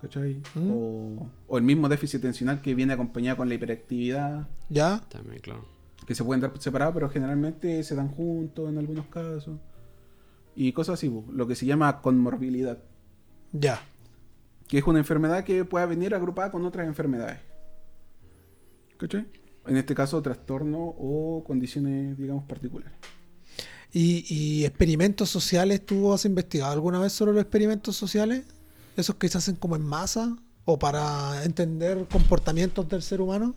¿cachai? 0.00 0.40
Mm. 0.54 0.70
O, 0.70 1.30
o 1.48 1.58
el 1.58 1.64
mismo 1.64 1.88
déficit 1.88 2.20
atencional 2.20 2.60
que 2.62 2.74
viene 2.74 2.92
acompañado 2.92 3.36
con 3.38 3.48
la 3.48 3.54
hiperactividad, 3.54 4.48
¿Ya? 4.68 5.00
También, 5.08 5.40
claro. 5.40 5.64
que 6.06 6.14
se 6.14 6.24
pueden 6.24 6.40
dar 6.40 6.52
separados, 6.58 6.94
pero 6.94 7.08
generalmente 7.10 7.82
se 7.82 7.94
dan 7.94 8.08
juntos 8.08 8.68
en 8.68 8.78
algunos 8.78 9.06
casos. 9.06 9.58
Y 10.54 10.72
cosas 10.72 10.94
así, 10.94 11.12
lo 11.30 11.46
que 11.46 11.54
se 11.54 11.66
llama 11.66 12.00
conmorbilidad, 12.02 12.78
Ya. 13.52 13.80
que 14.66 14.78
es 14.78 14.84
una 14.86 14.98
enfermedad 14.98 15.44
que 15.44 15.64
puede 15.64 15.86
venir 15.86 16.14
agrupada 16.14 16.50
con 16.50 16.64
otras 16.64 16.86
enfermedades. 16.86 17.38
¿Cachai? 18.96 19.26
En 19.66 19.76
este 19.76 19.94
caso, 19.94 20.20
trastorno 20.22 20.78
o 20.98 21.44
condiciones, 21.46 22.16
digamos, 22.18 22.44
particulares. 22.44 22.92
¿Y, 23.92 24.24
y 24.28 24.64
experimentos 24.64 25.30
sociales? 25.30 25.84
¿Tú 25.84 26.12
has 26.12 26.24
investigado 26.24 26.72
alguna 26.72 26.98
vez 26.98 27.12
sobre 27.12 27.32
los 27.32 27.42
experimentos 27.42 27.96
sociales? 27.96 28.44
¿Esos 28.98 29.14
que 29.14 29.28
se 29.28 29.38
hacen 29.38 29.54
como 29.54 29.76
en 29.76 29.82
masa? 29.82 30.36
¿O 30.64 30.76
para 30.76 31.44
entender 31.44 32.04
comportamientos 32.10 32.88
del 32.88 33.00
ser 33.00 33.20
humano? 33.20 33.54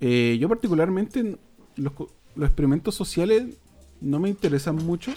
Eh, 0.00 0.36
yo 0.40 0.48
particularmente 0.48 1.38
los, 1.76 1.92
los 2.34 2.46
experimentos 2.48 2.96
sociales 2.96 3.44
no 4.00 4.18
me 4.18 4.28
interesan 4.28 4.74
mucho. 4.74 5.12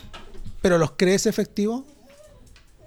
¿Pero 0.61 0.77
los 0.77 0.91
crees 0.91 1.25
efectivos? 1.25 1.83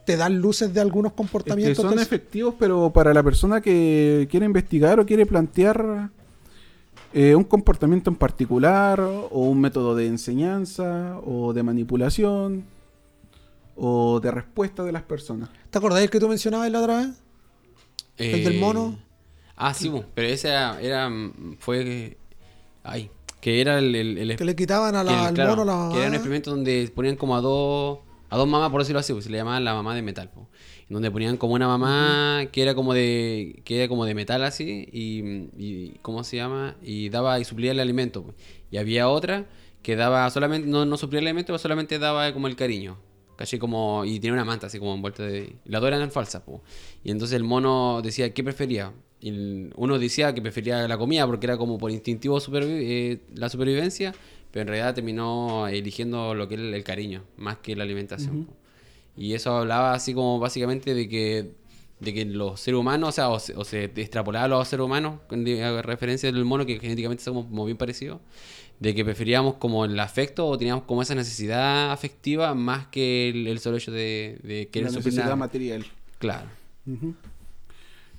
¿Te 0.07 0.17
dan 0.17 0.39
luces 0.41 0.73
de 0.73 0.81
algunos 0.81 1.11
Es 1.11 1.15
que 1.15 1.17
comportamientos? 1.17 1.85
son 1.85 1.99
efectivos, 1.99 2.55
pero 2.57 2.93
para 2.93 3.13
la 3.13 3.25
persona 3.25 3.61
que 3.61 4.29
quiere 4.31 4.47
investigar 4.47 5.01
o 5.01 5.05
quiere 5.05 5.27
plantear 5.27 6.11
eh, 7.13 7.35
un 7.35 7.45
comportamiento 7.45 8.09
en 8.09 8.17
particular, 8.17 9.01
o 9.01 9.49
un 9.49 9.61
método 9.61 9.97
de 9.97 10.07
enseñanza, 10.07 11.19
o 11.25 11.53
de 11.53 11.63
manipulación, 11.65 12.65
o 13.77 14.21
de 14.21 14.31
respuesta 14.31 14.83
de 14.85 14.93
las 14.93 15.03
personas. 15.03 15.49
¿Te 15.71 15.79
acordás 15.79 16.03
el 16.03 16.11
que 16.11 16.21
tú 16.21 16.29
mencionabas 16.29 16.71
la 16.71 16.81
otra 16.81 16.97
vez? 16.99 17.09
¿El 18.19 18.45
del 18.45 18.55
mono? 18.61 18.99
Ah, 19.57 19.75
sí, 19.75 19.91
pero 20.15 20.29
ese 20.29 20.49
era, 20.49 20.81
era, 20.81 21.11
fue, 21.59 22.17
ay, 22.83 23.11
que 23.41 23.61
era 23.61 23.79
el, 23.79 23.95
el, 23.95 24.19
el- 24.19 24.37
Que 24.37 24.45
le 24.45 24.57
quitaban 24.57 24.95
a 24.97 25.05
que 25.05 25.13
la, 25.13 25.21
el- 25.21 25.27
al 25.29 25.35
claro, 25.35 25.51
mono 25.57 25.65
la 25.65 25.89
que 25.93 25.99
era 25.99 26.09
un 26.09 26.15
experimento 26.15 26.51
donde 26.51 26.91
ponían 26.95 27.17
como 27.17 27.37
a 27.37 27.41
dos, 27.41 27.99
a 28.31 28.37
dos 28.37 28.49
mamás, 28.49 28.71
por 28.71 28.81
decirlo 28.81 29.01
así, 29.01 29.13
pues 29.13 29.25
se 29.25 29.31
le 29.31 29.39
llamaban 29.39 29.65
la 29.65 29.75
mamá 29.75 29.95
de 29.95 30.03
metal, 30.03 30.31
po. 30.31 30.49
Donde 30.89 31.11
ponían 31.11 31.37
como 31.39 31.55
una 31.55 31.67
mamá 31.69 32.47
que 32.53 32.63
era 32.63 32.75
como 32.75 32.93
de, 32.93 33.63
que 33.65 33.79
era 33.79 33.89
como 33.89 34.05
de 34.05 34.15
metal 34.15 34.43
así, 34.45 34.89
y, 34.93 35.49
y 35.57 35.99
¿cómo 36.03 36.23
se 36.25 36.37
llama? 36.37 36.77
Y 36.83 37.09
daba 37.09 37.39
y 37.41 37.45
suplía 37.45 37.73
el 37.73 37.81
alimento, 37.81 38.23
pues. 38.25 38.37
Y 38.71 38.77
había 38.79 39.09
otra 39.09 39.47
que 39.83 39.97
daba 39.97 40.29
solamente, 40.31 40.69
no, 40.69 40.85
no 40.85 40.97
suplía 40.97 41.21
el 41.21 41.27
alimento, 41.29 41.49
pero 41.49 41.59
solamente 41.59 41.99
daba 41.99 42.33
como 42.33 42.47
el 42.47 42.57
cariño. 42.57 42.97
Casi 43.37 43.59
como, 43.59 44.05
y 44.05 44.21
tenía 44.21 44.35
una 44.35 44.45
manta 44.45 44.67
así 44.67 44.79
como 44.79 44.95
envuelta 44.95 45.23
de... 45.25 45.57
Las 45.65 45.81
dos 45.81 45.89
eran 45.89 46.11
falsas, 46.11 46.43
po. 46.43 46.63
Y 47.03 47.11
entonces 47.11 47.37
el 47.37 47.45
mono 47.45 48.01
decía, 48.03 48.33
¿qué 48.35 48.45
prefería? 48.45 48.93
Y 49.21 49.29
el- 49.31 49.73
uno 49.77 49.99
decía 49.99 50.35
que 50.35 50.43
prefería 50.43 50.87
la 50.87 50.99
comida 50.99 51.27
porque 51.27 51.47
era 51.47 51.57
como 51.57 51.79
por 51.79 51.91
instintivo 51.91 52.39
supervi- 52.41 52.83
eh, 52.83 53.21
la 53.35 53.49
supervivencia, 53.49 54.15
pero 54.51 54.63
en 54.63 54.69
realidad 54.69 54.95
terminó 54.95 55.67
eligiendo 55.69 56.35
lo 56.35 56.47
que 56.47 56.55
es 56.57 56.61
el, 56.61 56.75
el 56.75 56.85
cariño, 56.85 57.25
más 57.37 57.57
que 57.59 57.75
la 57.75 57.85
alimentación. 57.85 58.49
Y 59.17 59.35
eso 59.35 59.57
hablaba 59.57 59.93
así 59.95 60.15
como 60.15 60.39
básicamente 60.39 60.95
de 60.95 61.09
que 61.09 61.63
de 62.01 62.13
que 62.13 62.25
los 62.25 62.59
seres 62.59 62.81
humanos, 62.81 63.11
o 63.11 63.13
sea, 63.13 63.29
o 63.29 63.39
se, 63.39 63.55
o 63.55 63.65
se 63.65 63.85
extrapolaba 63.85 64.47
a 64.47 64.49
los 64.49 64.67
seres 64.67 64.85
humanos, 64.85 65.21
con 65.29 65.47
referencia 65.47 66.33
del 66.33 66.45
mono, 66.45 66.67
que 66.67 66.81
genéticamente 66.81 67.23
somos 67.23 67.47
como 67.47 67.65
bien 67.65 67.77
parecidos, 67.77 68.19
de 68.83 68.95
que 68.95 69.05
preferíamos 69.05 69.55
como 69.55 69.85
el 69.85 69.99
afecto 70.01 70.47
o 70.47 70.59
teníamos 70.59 70.85
como 70.85 71.03
esa 71.03 71.15
necesidad 71.15 71.93
afectiva 71.93 72.53
más 72.55 72.89
que 72.89 73.29
el, 73.31 73.47
el 73.47 73.59
solo 73.61 73.77
hecho 73.77 73.93
de, 73.93 74.41
de 74.43 74.69
querer 74.73 74.91
la 74.91 74.97
necesidad 74.99 75.25
nada. 75.25 75.37
material. 75.37 75.87
Claro. 76.19 76.49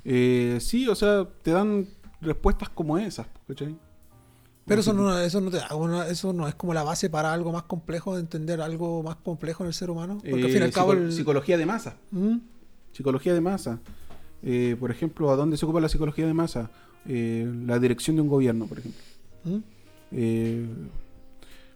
Eh, 0.05 0.57
sí, 0.61 0.87
o 0.87 0.95
sea, 0.95 1.25
te 1.41 1.51
dan 1.51 1.87
respuestas 2.21 2.69
como 2.69 2.97
esas, 2.97 3.27
¿cachai? 3.47 3.75
Pero 4.65 4.79
eso 4.79 4.93
no, 4.93 5.19
eso, 5.19 5.41
no 5.41 5.51
te 5.51 5.57
da 5.57 5.75
una- 5.75 6.07
eso 6.07 6.31
no 6.31 6.47
es 6.47 6.55
como 6.55 6.73
la 6.73 6.83
base 6.83 7.09
para 7.09 7.33
algo 7.33 7.51
más 7.51 7.63
complejo, 7.63 8.15
de 8.15 8.21
entender 8.21 8.61
algo 8.61 9.03
más 9.03 9.17
complejo 9.17 9.63
en 9.63 9.67
el 9.67 9.73
ser 9.73 9.89
humano. 9.89 10.19
Porque 10.19 10.43
al 10.45 10.49
fin 10.49 10.57
y 10.57 10.61
Eh, 10.61 10.63
al 10.63 10.71
cabo... 10.71 10.93
psico- 10.93 11.03
el- 11.03 11.11
Psicología 11.11 11.57
de 11.57 11.65
masa. 11.65 11.97
¿Mm? 12.11 12.37
Psicología 12.93 13.33
de 13.33 13.41
masa. 13.41 13.79
Eh, 14.41 14.77
por 14.79 14.91
ejemplo, 14.91 15.29
¿a 15.31 15.35
dónde 15.35 15.57
se 15.57 15.65
ocupa 15.65 15.81
la 15.81 15.89
psicología 15.89 16.25
de 16.25 16.33
masa? 16.33 16.71
Eh, 17.05 17.51
la 17.65 17.79
dirección 17.79 18.15
de 18.15 18.21
un 18.21 18.29
gobierno, 18.29 18.65
por 18.67 18.79
ejemplo. 18.79 19.01
¿Mm? 19.43 19.57
Eh, 20.13 20.65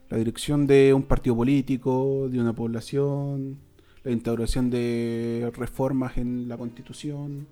la 0.10 0.18
dirección 0.18 0.68
de 0.68 0.94
un 0.94 1.04
partido 1.04 1.36
político, 1.36 2.28
de 2.30 2.40
una 2.40 2.54
población, 2.54 3.58
la 4.04 4.12
instauración 4.12 4.70
de 4.70 5.52
reformas 5.56 6.18
en 6.18 6.48
la 6.48 6.58
constitución. 6.58 7.48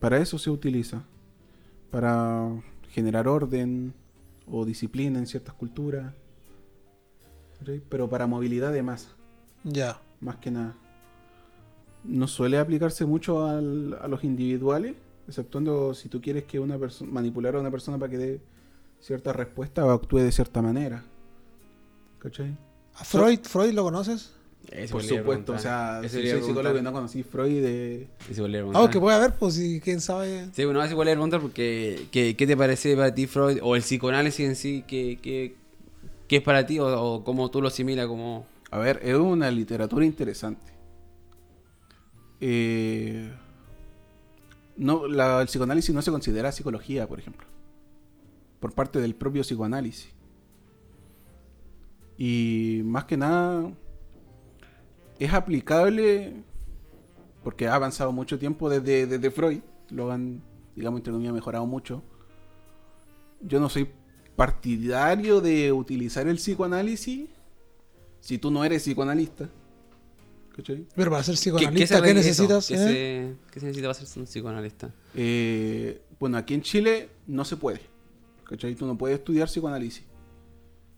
Para 0.00 0.18
eso 0.18 0.38
se 0.38 0.50
utiliza. 0.50 1.04
Para 1.90 2.50
generar 2.90 3.26
orden 3.28 3.94
o 4.50 4.64
disciplina 4.66 5.18
en 5.18 5.26
ciertas 5.26 5.54
culturas. 5.54 6.12
Pero 7.88 8.08
para 8.08 8.26
movilidad 8.26 8.72
de 8.72 8.82
masa 8.82 9.10
Ya. 9.64 9.98
más 10.20 10.36
que 10.36 10.50
nada. 10.50 10.74
No 12.04 12.28
suele 12.28 12.58
aplicarse 12.58 13.06
mucho 13.06 13.46
al- 13.46 13.98
a 14.00 14.06
los 14.08 14.24
individuales, 14.24 14.94
exceptuando 15.26 15.94
si 15.94 16.08
tú 16.08 16.20
quieres 16.20 16.44
que 16.44 16.60
una 16.60 16.78
persona 16.78 17.10
manipular 17.10 17.56
a 17.56 17.60
una 17.60 17.70
persona 17.70 17.98
para 17.98 18.10
que 18.10 18.18
dé 18.18 18.40
cierta 19.00 19.32
respuesta 19.32 19.84
o 19.84 19.90
actúe 19.90 20.18
de 20.18 20.32
cierta 20.32 20.60
manera. 20.62 21.02
¿Cachai? 22.18 22.56
¿A 22.94 23.04
Freud, 23.04 23.40
Freud 23.42 23.72
lo 23.72 23.82
conoces? 23.84 24.32
Ese 24.72 24.92
Por 24.92 25.02
supuesto, 25.04 25.52
o 25.52 25.58
sea, 25.60 26.00
Ese 26.02 26.16
soy 26.18 26.26
psicólogo 26.26 26.50
y 26.50 26.62
preguntar. 26.64 26.82
no 26.82 26.92
conocí 26.92 27.22
Freud 27.22 27.62
de... 27.62 28.08
Ese 28.28 28.40
volví 28.40 28.56
a 28.56 28.60
Ah, 28.60 28.62
preguntar. 28.64 28.90
que 28.90 28.98
puede 29.00 29.16
haber, 29.16 29.34
pues 29.34 29.54
si 29.54 29.80
quién 29.80 30.00
sabe. 30.00 30.48
Sí, 30.52 30.64
bueno, 30.64 30.80
así 30.80 30.90
igual 30.92 31.06
preguntar 31.06 31.40
porque 31.40 32.08
¿qué, 32.10 32.34
qué 32.36 32.46
te 32.48 32.56
parece 32.56 32.96
para 32.96 33.14
ti 33.14 33.28
Freud 33.28 33.58
o 33.62 33.76
el 33.76 33.82
psicoanálisis 33.82 34.44
en 34.44 34.56
sí? 34.56 34.82
¿Qué, 34.88 35.20
qué, 35.22 35.54
qué 36.26 36.36
es 36.38 36.42
para 36.42 36.66
ti 36.66 36.80
o, 36.80 36.86
o 37.00 37.22
cómo 37.22 37.48
tú 37.50 37.60
lo 37.62 37.68
asimilas 37.68 38.06
como... 38.08 38.44
A 38.72 38.78
ver, 38.78 38.98
es 39.04 39.14
una 39.14 39.48
literatura 39.52 40.04
interesante. 40.04 40.72
Eh, 42.40 43.30
no, 44.76 45.06
la- 45.06 45.40
el 45.42 45.46
psicoanálisis 45.46 45.94
no 45.94 46.02
se 46.02 46.10
considera 46.10 46.50
psicología, 46.50 47.06
por 47.06 47.18
ejemplo. 47.20 47.46
Por 48.60 48.72
parte 48.72 49.00
del 49.00 49.14
propio 49.14 49.42
psicoanálisis. 49.42 50.08
Y 52.18 52.80
más 52.84 53.04
que 53.04 53.16
nada, 53.16 53.70
es 55.18 55.32
aplicable 55.32 56.34
porque 57.42 57.68
ha 57.68 57.74
avanzado 57.74 58.12
mucho 58.12 58.38
tiempo 58.38 58.68
desde, 58.68 59.06
desde 59.06 59.30
Freud. 59.30 59.60
Lo 59.90 60.10
han, 60.10 60.42
digamos, 60.74 61.00
entre 61.00 61.12
comillas, 61.12 61.34
mejorado 61.34 61.66
mucho. 61.66 62.02
Yo 63.40 63.60
no 63.60 63.68
soy 63.68 63.88
partidario 64.34 65.40
de 65.40 65.72
utilizar 65.72 66.26
el 66.26 66.36
psicoanálisis 66.36 67.28
si 68.20 68.38
tú 68.38 68.50
no 68.50 68.64
eres 68.64 68.82
psicoanalista. 68.82 69.48
¿Cachai? 70.56 70.86
Pero 70.94 71.10
para 71.10 71.22
ser 71.22 71.34
¿Qué, 71.34 71.40
psicoanalista, 71.40 71.96
se 71.98 72.02
¿qué, 72.02 72.14
necesitas? 72.14 72.70
eh? 72.70 72.76
se, 72.76 73.50
qué 73.52 73.60
se 73.60 73.66
necesita 73.66 73.88
para 73.92 74.06
ser 74.06 74.20
un 74.20 74.26
psicoanalista? 74.26 74.90
Eh, 75.14 76.00
bueno, 76.18 76.38
aquí 76.38 76.54
en 76.54 76.62
Chile 76.62 77.10
no 77.26 77.44
se 77.44 77.56
puede. 77.56 77.80
¿Cachai? 78.48 78.74
Tú 78.74 78.86
no 78.86 78.96
puedes 78.96 79.18
estudiar 79.18 79.48
psicoanálisis. 79.48 80.04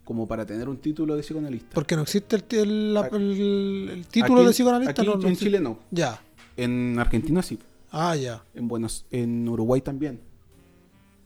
como 0.05 0.27
para 0.27 0.47
tener 0.47 0.69
un 0.71 0.79
título 0.79 1.15
de 1.17 1.23
psicoanalista. 1.23 1.75
Porque 1.75 1.95
no 1.95 2.01
existe 2.03 2.37
el, 2.37 2.97
el- 3.13 4.07
título 4.11 4.37
Aquí- 4.41 4.47
de 4.47 4.51
psicoanalista. 4.53 4.91
aquí 5.03 5.07
no, 5.07 5.17
no 5.17 5.29
en. 5.29 5.37
Chile 5.37 5.61
no. 5.61 5.79
Ya. 5.91 6.19
En 6.57 6.99
Argentina 6.99 7.43
sí. 7.43 7.59
Ah, 7.91 8.17
ya. 8.17 8.43
En 8.55 8.69
Buenos, 8.69 9.05
en 9.11 9.47
Uruguay 9.49 9.83
también. 9.83 10.19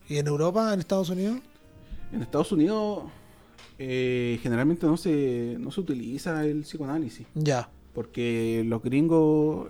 ¿Y 0.09 0.17
en 0.17 0.27
Europa, 0.27 0.73
en 0.73 0.81
Estados 0.81 1.09
Unidos? 1.09 1.39
En 2.11 2.21
Estados 2.21 2.51
Unidos 2.51 3.03
eh, 3.79 4.37
generalmente 4.43 4.85
no 4.85 4.97
se, 4.97 5.55
no 5.59 5.71
se 5.71 5.79
utiliza 5.79 6.45
el 6.45 6.61
psicoanálisis. 6.63 7.25
Ya. 7.35 7.69
Porque 7.93 8.63
los 8.67 8.81
gringos 8.83 9.67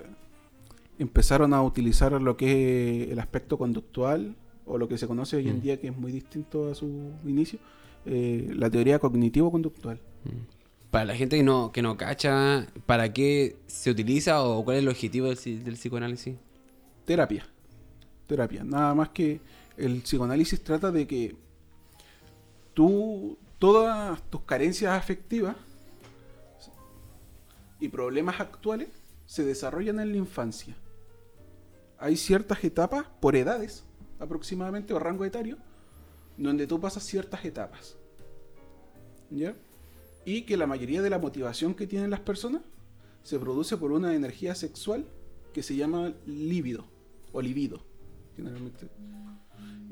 empezaron 0.97 1.53
a 1.53 1.61
utilizar 1.61 2.19
lo 2.19 2.35
que 2.35 3.03
es 3.03 3.11
el 3.11 3.19
aspecto 3.19 3.57
conductual, 3.59 4.35
o 4.65 4.77
lo 4.77 4.87
que 4.87 4.97
se 4.97 5.07
conoce 5.07 5.35
hoy 5.37 5.47
en 5.49 5.57
Mm. 5.57 5.61
día, 5.61 5.79
que 5.79 5.87
es 5.87 5.97
muy 5.97 6.11
distinto 6.11 6.69
a 6.71 6.75
su 6.75 7.11
inicio, 7.25 7.59
eh, 8.05 8.51
la 8.55 8.69
teoría 8.69 8.99
cognitivo-conductual. 8.99 9.99
Para 10.91 11.05
la 11.05 11.15
gente 11.15 11.37
que 11.37 11.43
no, 11.43 11.71
que 11.71 11.81
no 11.81 11.97
cacha, 11.97 12.67
¿para 12.85 13.11
qué 13.11 13.55
se 13.67 13.89
utiliza 13.89 14.43
o 14.43 14.63
cuál 14.63 14.77
es 14.77 14.83
el 14.83 14.89
objetivo 14.89 15.27
del, 15.33 15.63
del 15.63 15.73
psicoanálisis? 15.73 16.35
Terapia. 17.05 17.45
Terapia. 18.27 18.63
Nada 18.63 18.93
más 18.93 19.09
que 19.09 19.41
el 19.77 20.01
psicoanálisis 20.01 20.63
trata 20.63 20.91
de 20.91 21.07
que 21.07 21.35
tú, 22.73 23.37
todas 23.59 24.21
tus 24.29 24.41
carencias 24.41 24.91
afectivas 24.97 25.55
y 27.79 27.89
problemas 27.89 28.39
actuales 28.39 28.89
se 29.25 29.43
desarrollan 29.43 29.99
en 29.99 30.11
la 30.11 30.17
infancia. 30.17 30.75
Hay 31.97 32.17
ciertas 32.17 32.63
etapas 32.63 33.05
por 33.19 33.35
edades, 33.35 33.83
aproximadamente, 34.23 34.93
o 34.93 34.99
rango 34.99 35.25
etario, 35.25 35.57
donde 36.37 36.67
tú 36.67 36.79
pasas 36.79 37.03
ciertas 37.03 37.43
etapas. 37.45 37.97
¿Ya? 39.29 39.55
Y 40.25 40.43
que 40.43 40.57
la 40.57 40.67
mayoría 40.67 41.01
de 41.01 41.09
la 41.09 41.19
motivación 41.19 41.73
que 41.73 41.87
tienen 41.87 42.09
las 42.09 42.21
personas 42.21 42.61
se 43.23 43.39
produce 43.39 43.77
por 43.77 43.91
una 43.91 44.13
energía 44.13 44.55
sexual 44.55 45.05
que 45.53 45.63
se 45.63 45.75
llama 45.75 46.13
líbido 46.25 46.85
o 47.31 47.41
libido, 47.41 47.83
generalmente. 48.35 48.87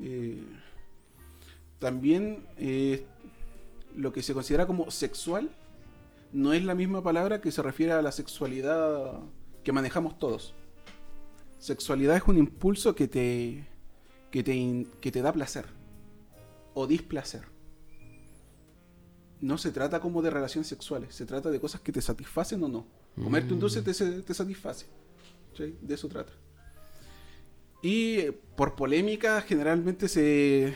Eh, 0.00 0.42
también 1.78 2.46
eh, 2.56 3.04
lo 3.96 4.12
que 4.12 4.22
se 4.22 4.34
considera 4.34 4.66
como 4.66 4.90
sexual 4.90 5.50
no 6.32 6.52
es 6.52 6.64
la 6.64 6.74
misma 6.74 7.02
palabra 7.02 7.40
que 7.40 7.52
se 7.52 7.62
refiere 7.62 7.92
a 7.92 8.02
la 8.02 8.12
sexualidad 8.12 9.20
que 9.62 9.72
manejamos 9.72 10.18
todos. 10.18 10.54
Sexualidad 11.58 12.16
es 12.16 12.22
un 12.26 12.38
impulso 12.38 12.94
que 12.94 13.06
te, 13.06 13.66
que 14.32 14.42
te, 14.42 14.52
in- 14.54 14.88
que 15.00 15.12
te 15.12 15.22
da 15.22 15.32
placer 15.32 15.66
o 16.74 16.86
displacer. 16.88 17.42
No 19.40 19.58
se 19.58 19.70
trata 19.72 20.00
como 20.00 20.22
de 20.22 20.30
relaciones 20.30 20.66
sexuales, 20.68 21.14
se 21.14 21.26
trata 21.26 21.50
de 21.50 21.60
cosas 21.60 21.80
que 21.80 21.92
te 21.92 22.00
satisfacen 22.00 22.62
o 22.64 22.68
no. 22.68 22.86
Comerte 23.22 23.52
un 23.52 23.60
dulce 23.60 23.82
te, 23.82 23.92
se- 23.94 24.22
te 24.22 24.34
satisface. 24.34 24.86
¿sí? 25.56 25.76
De 25.80 25.94
eso 25.94 26.08
trata. 26.08 26.32
Y 27.82 28.18
eh, 28.18 28.32
por 28.56 28.74
polémica 28.76 29.40
generalmente 29.42 30.08
se, 30.08 30.74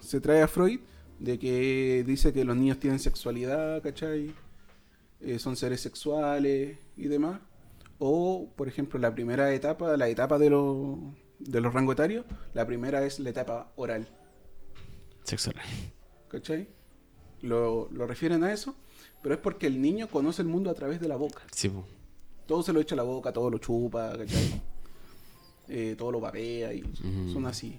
se 0.00 0.20
trae 0.20 0.42
a 0.42 0.48
Freud 0.48 0.80
de 1.18 1.38
que 1.38 2.04
dice 2.06 2.32
que 2.32 2.44
los 2.44 2.56
niños 2.56 2.78
tienen 2.78 2.98
sexualidad, 2.98 3.80
¿cachai? 3.82 4.34
Eh, 5.20 5.38
son 5.38 5.56
seres 5.56 5.80
sexuales 5.80 6.78
y 6.96 7.08
demás. 7.08 7.40
O, 8.00 8.50
por 8.56 8.68
ejemplo, 8.68 8.98
la 9.00 9.14
primera 9.14 9.52
etapa, 9.54 9.96
la 9.96 10.08
etapa 10.08 10.38
de, 10.38 10.50
los 10.50 10.98
de 11.38 11.60
los 11.60 11.72
rangos 11.72 11.94
etarios, 11.94 12.24
la 12.54 12.66
primera 12.66 13.04
es 13.04 13.18
la 13.20 13.30
etapa 13.30 13.72
oral, 13.76 14.06
Sexual. 15.24 15.56
¿cachai? 16.28 16.68
Lo, 17.42 17.88
lo 17.90 18.06
refieren 18.06 18.42
a 18.44 18.52
eso, 18.52 18.74
pero 19.22 19.34
es 19.34 19.40
porque 19.40 19.66
el 19.66 19.80
niño 19.80 20.08
conoce 20.08 20.42
el 20.42 20.48
mundo 20.48 20.70
a 20.70 20.74
través 20.74 21.00
de 21.00 21.08
la 21.08 21.16
boca. 21.16 21.42
Sí, 21.52 21.68
po. 21.68 21.84
Todo 22.46 22.62
se 22.62 22.72
lo 22.72 22.80
echa 22.80 22.94
a 22.94 22.96
la 22.96 23.02
boca, 23.02 23.32
todo 23.32 23.50
lo 23.50 23.58
chupa, 23.58 24.16
¿cachai? 24.16 24.62
Eh, 25.68 25.94
todo 25.98 26.10
lo 26.10 26.18
babea 26.20 26.72
y 26.72 26.82
son 27.32 27.44
así. 27.44 27.78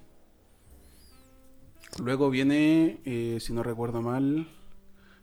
Luego 2.03 2.30
viene, 2.30 2.99
eh, 3.03 3.40
si 3.41 3.52
no 3.52 3.64
recuerdo 3.64 4.02
mal, 4.03 4.48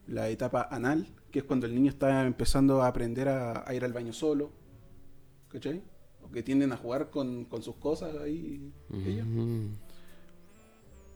la 0.08 0.28
etapa 0.28 0.66
anal, 0.70 1.06
que 1.30 1.38
es 1.38 1.44
cuando 1.44 1.66
el 1.66 1.74
niño 1.74 1.90
está 1.90 2.26
empezando 2.26 2.82
a 2.82 2.88
aprender 2.88 3.28
a, 3.28 3.62
a 3.68 3.72
ir 3.72 3.84
al 3.84 3.92
baño 3.92 4.12
solo, 4.12 4.50
¿cachai? 5.48 5.80
O 6.28 6.32
que 6.32 6.42
tienden 6.42 6.72
a 6.72 6.76
jugar 6.76 7.10
con, 7.10 7.44
con 7.44 7.62
sus 7.62 7.76
cosas 7.76 8.16
ahí. 8.16 8.70
ellos. 9.06 9.26
Ujú. 9.26 9.68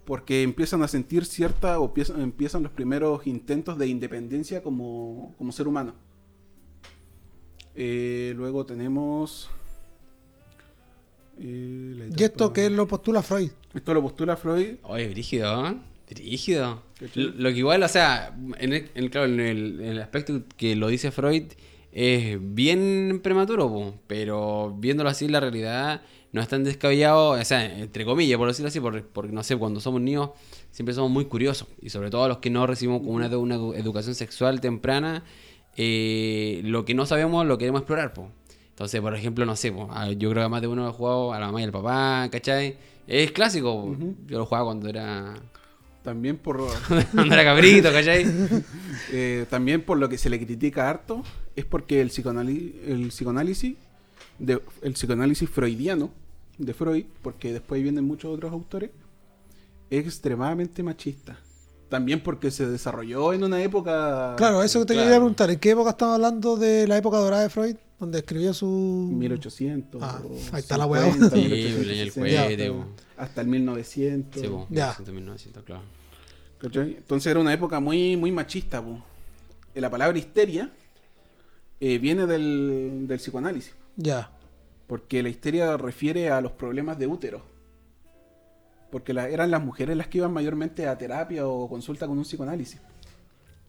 Porque 0.04 0.42
empiezan 0.42 0.82
a 0.82 0.88
sentir 0.88 1.24
cierta, 1.24 1.78
o 1.80 1.86
empiezan, 1.86 2.20
empiezan 2.20 2.62
los 2.62 2.72
primeros 2.72 3.26
intentos 3.26 3.78
de 3.78 3.86
independencia 3.86 4.62
como, 4.62 5.34
como 5.38 5.52
ser 5.52 5.68
humano. 5.68 5.94
Eh, 7.74 8.32
luego 8.36 8.66
tenemos... 8.66 9.48
eh, 11.38 11.94
la 11.96 12.06
Y 12.16 12.24
esto 12.24 12.52
que 12.52 12.68
lo 12.70 12.86
postula 12.88 13.22
Freud. 13.22 13.50
Esto 13.74 13.94
lo 13.94 14.02
postula 14.02 14.36
Freud. 14.36 14.76
Oye, 14.82 15.08
brígido, 15.08 15.66
¿eh? 15.68 15.76
Brígido. 16.08 16.82
¿Cachai? 16.98 17.22
Lo, 17.22 17.30
lo 17.30 17.50
que 17.50 17.58
igual, 17.58 17.82
o 17.84 17.88
sea, 17.88 18.36
en 18.58 18.72
el, 18.72 18.90
en- 18.94 19.08
claro, 19.08 19.26
en 19.32 19.38
el, 19.40 19.80
en 19.80 19.88
el 19.90 20.02
aspecto 20.02 20.42
que 20.56 20.74
lo 20.74 20.88
dice 20.88 21.12
Freud, 21.12 21.44
es 21.92 22.38
bien 22.40 23.20
prematuro, 23.22 23.94
pero 24.06 24.74
viéndolo 24.78 25.10
así, 25.10 25.28
la 25.28 25.40
realidad 25.40 26.02
no 26.32 26.40
es 26.40 26.46
tan 26.48 26.62
descabellado, 26.62 27.30
o 27.30 27.44
sea, 27.44 27.64
entre 27.80 28.04
comillas, 28.04 28.38
por 28.38 28.46
decirlo 28.48 28.68
así, 28.68 28.78
porque, 28.80 29.02
porque, 29.02 29.32
no 29.32 29.42
sé, 29.42 29.56
cuando 29.56 29.80
somos 29.80 30.00
niños 30.00 30.30
siempre 30.70 30.94
somos 30.94 31.10
muy 31.10 31.24
curiosos, 31.24 31.66
y 31.82 31.90
sobre 31.90 32.10
todo 32.10 32.28
los 32.28 32.38
que 32.38 32.50
no 32.50 32.66
recibimos 32.66 33.00
como 33.00 33.12
una, 33.14 33.28
edu- 33.28 33.40
una 33.40 33.56
edu- 33.56 33.74
educación 33.76 34.14
sexual 34.14 34.60
temprana, 34.60 35.24
eh, 35.76 36.60
lo 36.64 36.84
que 36.84 36.94
no 36.94 37.06
sabemos 37.06 37.46
lo 37.46 37.58
queremos 37.58 37.80
explorar, 37.80 38.12
po. 38.12 38.28
Entonces, 38.68 39.00
por 39.00 39.14
ejemplo, 39.14 39.44
no 39.44 39.56
sé, 39.56 39.72
po, 39.72 39.88
yo 40.16 40.30
creo 40.30 40.44
que 40.44 40.48
más 40.48 40.60
de 40.62 40.68
uno 40.68 40.86
ha 40.86 40.92
jugado 40.92 41.32
a 41.32 41.40
la 41.40 41.46
mamá 41.46 41.60
y 41.60 41.64
al 41.64 41.72
papá, 41.72 42.28
¿cachai? 42.30 42.76
Es 43.06 43.32
clásico, 43.32 43.96
yo 44.26 44.38
lo 44.38 44.46
jugaba 44.46 44.66
cuando 44.66 44.88
era 44.88 45.34
También 46.02 46.38
por, 46.38 46.60
era 47.26 47.44
cabrito, 47.44 47.92
¿cachai? 47.92 48.26
eh, 49.12 49.46
también 49.50 49.82
por 49.82 49.98
lo 49.98 50.08
que 50.08 50.16
se 50.18 50.30
le 50.30 50.38
critica 50.44 50.88
harto, 50.88 51.22
es 51.56 51.64
porque 51.64 52.00
el, 52.00 52.10
psicoanali- 52.10 52.74
el 52.86 53.08
psicoanálisis, 53.08 53.76
de, 54.38 54.60
el 54.82 54.92
psicoanálisis 54.94 55.48
freudiano 55.50 56.10
de 56.58 56.72
Freud, 56.74 57.04
porque 57.22 57.52
después 57.52 57.82
vienen 57.82 58.04
muchos 58.04 58.34
otros 58.34 58.52
autores, 58.52 58.90
es 59.90 60.04
extremadamente 60.06 60.82
machista. 60.82 61.38
También 61.88 62.22
porque 62.22 62.52
se 62.52 62.66
desarrolló 62.68 63.32
en 63.32 63.42
una 63.42 63.60
época... 63.60 64.34
Claro, 64.36 64.62
eso 64.62 64.78
que 64.80 64.86
te 64.86 64.92
claro. 64.94 65.06
quería 65.06 65.18
preguntar. 65.18 65.50
¿En 65.50 65.58
qué 65.58 65.70
época 65.70 65.90
estamos 65.90 66.14
hablando 66.14 66.56
de 66.56 66.86
la 66.86 66.96
época 66.96 67.18
dorada 67.18 67.42
de 67.42 67.48
Freud? 67.50 67.74
Donde 67.98 68.18
escribió 68.20 68.54
su... 68.54 69.10
1800. 69.12 70.00
Ah, 70.00 70.22
ahí 70.52 70.60
está 70.60 70.78
la 70.78 70.86
weá. 70.86 71.02
50, 71.12 71.36
Sí, 71.36 71.42
1860, 71.42 72.20
leña 72.20 72.46
el. 72.46 72.74
Hasta 73.20 73.40
el 73.40 73.46
1900. 73.48 74.40
Sí, 74.40 74.48
po, 74.48 74.66
Ya. 74.70 74.86
1900, 74.98 75.14
1900, 75.14 75.62
claro. 75.64 75.82
¿cachai? 76.58 76.96
Entonces 76.96 77.30
era 77.30 77.40
una 77.40 77.52
época 77.52 77.80
muy, 77.80 78.16
muy 78.16 78.32
machista. 78.32 78.82
po. 78.82 79.02
La 79.74 79.88
palabra 79.90 80.18
histeria 80.18 80.70
eh, 81.80 81.98
viene 81.98 82.26
del, 82.26 83.04
del 83.06 83.18
psicoanálisis, 83.18 83.74
Ya. 83.96 84.30
porque 84.86 85.22
la 85.22 85.28
histeria 85.28 85.76
refiere 85.76 86.30
a 86.30 86.40
los 86.40 86.52
problemas 86.52 86.98
de 86.98 87.06
útero. 87.06 87.42
Porque 88.90 89.12
la- 89.14 89.28
eran 89.28 89.50
las 89.50 89.62
mujeres 89.62 89.96
las 89.96 90.08
que 90.08 90.18
iban 90.18 90.32
mayormente 90.32 90.86
a 90.88 90.98
terapia 90.98 91.46
o 91.46 91.68
consulta 91.68 92.06
con 92.08 92.18
un 92.18 92.24
psicoanálisis. 92.24 92.80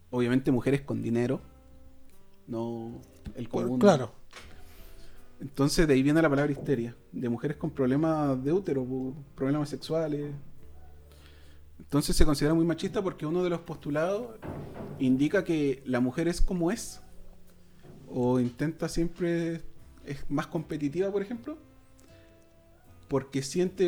Obviamente 0.09 0.51
mujeres 0.51 0.81
con 0.81 1.01
dinero, 1.01 1.39
no 2.47 2.99
el 3.35 3.47
común. 3.47 3.79
Claro. 3.79 4.11
Entonces 5.41 5.87
de 5.87 5.95
ahí 5.95 6.03
viene 6.03 6.21
la 6.21 6.29
palabra 6.29 6.51
histeria, 6.51 6.95
de 7.11 7.27
mujeres 7.27 7.57
con 7.57 7.71
problemas 7.71 8.41
de 8.43 8.53
útero, 8.53 8.85
problemas 9.35 9.69
sexuales. 9.69 10.31
Entonces 11.79 12.15
se 12.15 12.25
considera 12.25 12.53
muy 12.53 12.63
machista 12.63 13.01
porque 13.01 13.25
uno 13.25 13.43
de 13.43 13.49
los 13.49 13.61
postulados 13.61 14.37
indica 14.99 15.43
que 15.43 15.81
la 15.85 15.99
mujer 15.99 16.27
es 16.27 16.41
como 16.41 16.71
es, 16.71 17.01
o 18.07 18.39
intenta 18.39 18.87
siempre, 18.87 19.63
es 20.05 20.23
más 20.29 20.45
competitiva, 20.45 21.11
por 21.11 21.23
ejemplo, 21.23 21.57
porque 23.07 23.41
siente, 23.41 23.87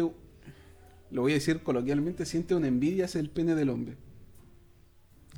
lo 1.11 1.21
voy 1.21 1.33
a 1.33 1.35
decir 1.35 1.61
coloquialmente, 1.61 2.25
siente 2.25 2.55
una 2.55 2.67
envidia 2.67 3.05
hacia 3.05 3.21
el 3.21 3.29
pene 3.29 3.53
del 3.53 3.69
hombre. 3.69 3.95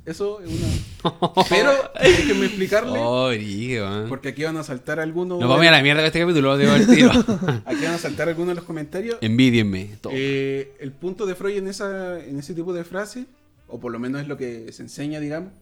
Eso 0.06 0.40
es 0.40 0.48
una... 0.48 1.12
Pero 1.48 1.72
déjenme 2.00 2.46
explicarle, 2.46 2.98
Oh, 2.98 3.30
¿eh? 3.32 4.06
porque 4.08 4.28
aquí 4.28 4.44
van 4.44 4.56
a 4.56 4.62
saltar 4.62 5.00
algunos... 5.00 5.40
Nos 5.40 5.48
vamos 5.48 5.66
a 5.66 5.70
la 5.72 5.82
mierda 5.82 6.00
con 6.00 6.06
este 6.06 6.20
capítulo, 6.20 6.56
digo 6.56 6.72
el 6.74 6.86
tiro. 6.86 7.10
Aquí 7.66 7.82
van 7.84 7.94
a 7.94 7.98
saltar 7.98 8.28
algunos 8.28 8.50
de 8.50 8.54
los 8.54 8.64
comentarios. 8.64 9.18
Envidienme. 9.20 9.98
Eh, 10.12 10.76
el 10.80 10.92
punto 10.92 11.26
de 11.26 11.34
Freud 11.34 11.56
en, 11.58 11.66
esa, 11.68 12.20
en 12.24 12.38
ese 12.38 12.54
tipo 12.54 12.72
de 12.72 12.84
frase, 12.84 13.26
o 13.68 13.80
por 13.80 13.90
lo 13.90 13.98
menos 13.98 14.20
es 14.22 14.28
lo 14.28 14.36
que 14.36 14.72
se 14.72 14.82
enseña, 14.82 15.18
digamos, 15.18 15.52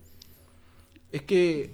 es 1.11 1.23
que 1.23 1.73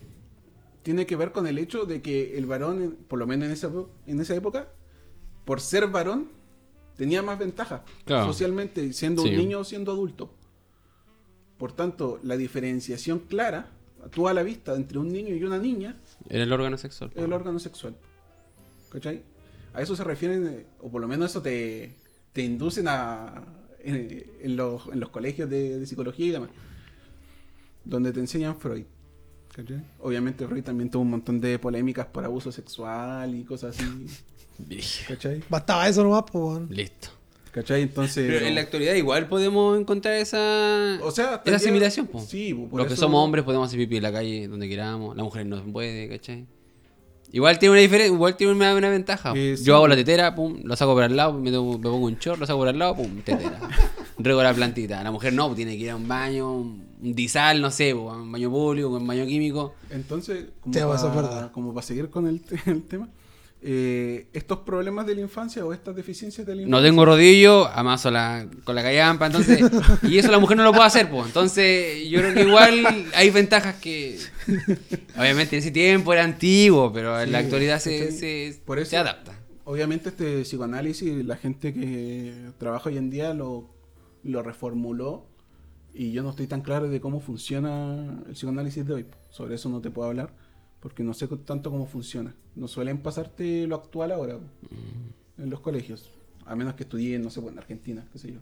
tiene 0.82 1.06
que 1.06 1.16
ver 1.16 1.32
con 1.32 1.46
el 1.48 1.58
hecho 1.58 1.84
de 1.86 2.00
que 2.02 2.38
el 2.38 2.46
varón, 2.46 2.96
por 3.08 3.18
lo 3.18 3.26
menos 3.26 3.46
en 3.46 3.52
esa, 3.52 3.70
en 4.06 4.20
esa 4.20 4.34
época, 4.36 4.68
por 5.44 5.60
ser 5.60 5.88
varón, 5.88 6.28
tenía 6.96 7.22
más 7.22 7.38
ventaja 7.38 7.82
Claro. 8.04 8.26
socialmente, 8.26 8.92
siendo 8.92 9.22
Sí. 9.22 9.30
un 9.30 9.36
niño 9.36 9.58
o 9.60 9.64
siendo 9.64 9.90
adulto. 9.92 10.32
Por 11.60 11.72
tanto, 11.72 12.18
la 12.22 12.36
diferenciación 12.38 13.18
clara, 13.20 13.68
tú 14.10 14.26
a 14.26 14.32
la 14.34 14.42
vista, 14.42 14.74
entre 14.74 14.98
un 14.98 15.12
niño 15.12 15.34
y 15.36 15.44
una 15.44 15.58
niña, 15.58 15.94
En 16.30 16.40
el 16.40 16.50
órgano 16.52 16.76
sexual. 16.78 17.12
es 17.14 17.22
el 17.22 17.32
órgano 17.34 17.58
sexual. 17.58 17.94
¿Cachai? 18.90 19.22
A 19.74 19.82
eso 19.82 19.94
se 19.94 20.02
refieren, 20.02 20.46
eh, 20.48 20.66
o 20.80 20.90
por 20.90 21.02
lo 21.02 21.06
menos 21.06 21.30
eso 21.30 21.42
te, 21.42 21.94
te 22.32 22.42
inducen 22.42 22.88
a. 22.88 23.44
En, 23.82 24.24
en 24.42 24.56
los, 24.56 24.88
en 24.92 25.00
los 25.00 25.10
colegios 25.10 25.48
de, 25.48 25.78
de 25.78 25.86
psicología 25.86 26.26
y 26.26 26.30
demás. 26.30 26.50
Donde 27.84 28.10
te 28.12 28.20
enseñan 28.20 28.58
Freud. 28.58 28.84
¿Cachai? 29.54 29.82
Obviamente 30.00 30.46
Freud 30.46 30.64
también 30.64 30.90
tuvo 30.90 31.02
un 31.02 31.10
montón 31.10 31.40
de 31.40 31.58
polémicas 31.58 32.06
por 32.06 32.24
abuso 32.24 32.50
sexual 32.52 33.34
y 33.34 33.44
cosas 33.44 33.78
así. 33.78 34.06
¿Cachai? 35.08 35.42
Bastaba 35.48 35.88
eso 35.88 36.02
nomás, 36.02 36.24
pues, 36.30 36.42
weón. 36.42 36.68
Listo. 36.70 37.08
¿Cachai? 37.52 37.82
Entonces. 37.82 38.26
Pero 38.30 38.46
en 38.46 38.54
la 38.54 38.60
actualidad 38.60 38.94
igual 38.94 39.26
podemos 39.28 39.78
encontrar 39.78 40.14
esa, 40.14 40.98
O 41.02 41.10
sea, 41.10 41.34
esa 41.34 41.42
el 41.46 41.54
asimilación. 41.54 42.06
po. 42.06 42.20
Sí, 42.20 42.54
po, 42.54 42.68
por 42.68 42.78
Los 42.78 42.86
que 42.86 42.94
eso- 42.94 43.02
somos 43.02 43.24
hombres 43.24 43.44
podemos 43.44 43.66
hacer 43.68 43.78
pipí 43.80 43.96
en 43.96 44.02
la 44.04 44.12
calle 44.12 44.46
donde 44.48 44.68
queramos. 44.68 45.16
La 45.16 45.24
mujer 45.24 45.46
no 45.46 45.60
puede, 45.72 46.08
¿cachai? 46.08 46.46
Igual 47.32 47.58
tiene 47.60 47.72
una 47.72 47.80
diferencia, 47.80 48.12
igual 48.14 48.36
tiene 48.36 48.52
una, 48.52 48.74
una 48.74 48.88
ventaja. 48.88 49.32
Eh, 49.36 49.56
sí, 49.56 49.64
Yo 49.64 49.76
hago 49.76 49.86
la 49.86 49.94
tetera, 49.94 50.34
pum, 50.34 50.60
lo 50.64 50.74
saco 50.76 50.94
por 50.94 51.04
al 51.04 51.16
lado, 51.16 51.32
me, 51.34 51.50
tomo- 51.52 51.78
me 51.78 51.82
pongo 51.84 52.06
un 52.06 52.16
short, 52.18 52.40
lo 52.40 52.46
saco 52.46 52.58
por 52.58 52.68
al 52.68 52.78
lado, 52.78 52.96
pum, 52.96 53.20
tetera. 53.24 53.58
Rego 54.18 54.42
la 54.42 54.52
plantita. 54.52 55.02
La 55.02 55.10
mujer 55.12 55.32
no, 55.32 55.54
tiene 55.54 55.76
que 55.76 55.84
ir 55.84 55.90
a 55.90 55.96
un 55.96 56.06
baño, 56.08 56.52
un 56.52 56.84
disal, 57.14 57.60
no 57.60 57.70
sé, 57.70 57.94
po, 57.94 58.12
un 58.12 58.30
baño 58.32 58.50
público, 58.50 58.88
un 58.90 59.06
baño 59.06 59.24
químico. 59.26 59.74
Entonces, 59.90 60.46
como 60.60 60.88
para 61.14 61.50
como 61.52 61.82
seguir 61.82 62.10
con 62.10 62.26
el, 62.26 62.40
el 62.66 62.82
tema, 62.82 63.08
eh, 63.62 64.28
estos 64.32 64.60
problemas 64.60 65.06
de 65.06 65.14
la 65.14 65.20
infancia 65.20 65.64
o 65.64 65.72
estas 65.74 65.94
deficiencias 65.94 66.46
de 66.46 66.54
la 66.54 66.62
No 66.62 66.66
infancia. 66.68 66.88
tengo 66.90 67.04
rodillo, 67.04 67.66
amaso 67.68 68.10
la, 68.10 68.46
con 68.64 68.74
la 68.74 68.82
callampa, 68.82 69.26
entonces. 69.26 69.60
Y 70.02 70.16
eso 70.18 70.30
la 70.30 70.38
mujer 70.38 70.56
no 70.56 70.62
lo 70.64 70.72
puede 70.72 70.86
hacer, 70.86 71.10
pues. 71.10 71.26
Entonces, 71.26 72.08
yo 72.08 72.20
creo 72.20 72.34
que 72.34 72.42
igual 72.42 73.06
hay 73.14 73.30
ventajas 73.30 73.76
que. 73.76 74.18
Obviamente 75.18 75.56
en 75.56 75.60
ese 75.60 75.70
tiempo 75.70 76.12
era 76.12 76.24
antiguo, 76.24 76.92
pero 76.92 77.20
en 77.20 77.32
la 77.32 77.38
actualidad 77.38 77.78
se, 77.80 78.12
se, 78.12 78.58
Por 78.64 78.78
eso- 78.78 78.90
se 78.90 78.96
adapta. 78.96 79.36
Obviamente 79.64 80.08
este 80.08 80.42
psicoanálisis, 80.42 81.24
la 81.24 81.36
gente 81.36 81.72
que 81.72 82.32
trabaja 82.58 82.88
hoy 82.88 82.96
en 82.96 83.08
día 83.10 83.34
lo, 83.34 83.68
lo 84.24 84.42
reformuló 84.42 85.26
y 85.94 86.10
yo 86.12 86.22
no 86.22 86.30
estoy 86.30 86.46
tan 86.48 86.62
claro 86.62 86.88
de 86.88 87.00
cómo 87.00 87.20
funciona 87.20 88.20
el 88.26 88.32
psicoanálisis 88.32 88.84
de 88.86 88.94
hoy. 88.94 89.06
Sobre 89.30 89.54
eso 89.56 89.68
no 89.68 89.80
te 89.80 89.90
puedo 89.90 90.08
hablar 90.08 90.34
porque 90.80 91.02
no 91.02 91.14
sé 91.14 91.28
tanto 91.44 91.70
cómo 91.70 91.86
funciona. 91.86 92.34
No 92.56 92.68
suelen 92.68 92.98
pasarte 92.98 93.66
lo 93.66 93.76
actual 93.76 94.12
ahora 94.12 94.36
Mm. 94.38 95.42
en 95.42 95.50
los 95.50 95.60
colegios, 95.60 96.10
a 96.46 96.54
menos 96.56 96.74
que 96.74 96.82
estudien, 96.84 97.22
no 97.22 97.30
sé, 97.30 97.40
pues, 97.40 97.52
en 97.52 97.58
Argentina, 97.58 98.06
qué 98.12 98.18
sé 98.18 98.32
yo. 98.32 98.38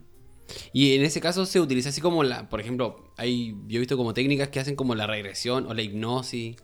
Y 0.73 0.95
en 0.95 1.03
ese 1.03 1.21
caso 1.21 1.45
se 1.45 1.59
utiliza 1.59 1.89
así 1.89 2.01
como 2.01 2.23
la, 2.23 2.49
por 2.49 2.59
ejemplo, 2.59 3.11
hay, 3.17 3.51
yo 3.67 3.77
he 3.77 3.79
visto 3.79 3.97
como 3.97 4.13
técnicas 4.13 4.47
que 4.49 4.59
hacen 4.59 4.75
como 4.75 4.95
la 4.95 5.05
regresión 5.05 5.67
o 5.67 5.73
la 5.75 5.81
hipnosis 5.83 6.55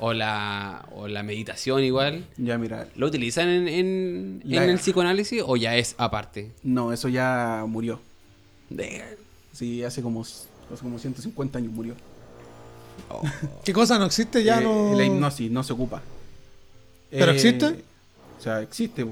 o 0.00 0.12
la, 0.12 0.88
o 0.92 1.06
la 1.06 1.22
meditación 1.22 1.84
igual. 1.84 2.26
Ya 2.36 2.58
mira, 2.58 2.88
¿Lo 2.96 3.06
utilizan 3.06 3.48
en, 3.48 3.68
en, 3.68 4.40
La- 4.44 4.64
en 4.64 4.70
el 4.70 4.78
psicoanálisis 4.78 5.42
o 5.46 5.56
ya 5.56 5.76
es 5.76 5.94
aparte? 5.98 6.50
no, 6.64 6.92
eso 6.92 7.08
ya 7.08 7.64
murió. 7.68 8.00
De- 8.70 9.02
Sí, 9.52 9.84
hace 9.84 10.00
como, 10.00 10.22
hace 10.22 10.48
como 10.80 10.98
150 10.98 11.58
años 11.58 11.72
murió. 11.72 11.94
¿Qué 13.64 13.72
cosa 13.72 13.98
no 13.98 14.06
existe? 14.06 14.42
Ya 14.42 14.60
Eh, 14.60 14.64
no. 14.64 14.94
La 14.96 15.04
hipnosis 15.04 15.50
no 15.50 15.62
se 15.62 15.72
ocupa. 15.72 16.02
¿Pero 17.10 17.32
Eh, 17.32 17.34
existe? 17.34 17.66
O 18.38 18.42
sea, 18.42 18.60
existe. 18.62 19.06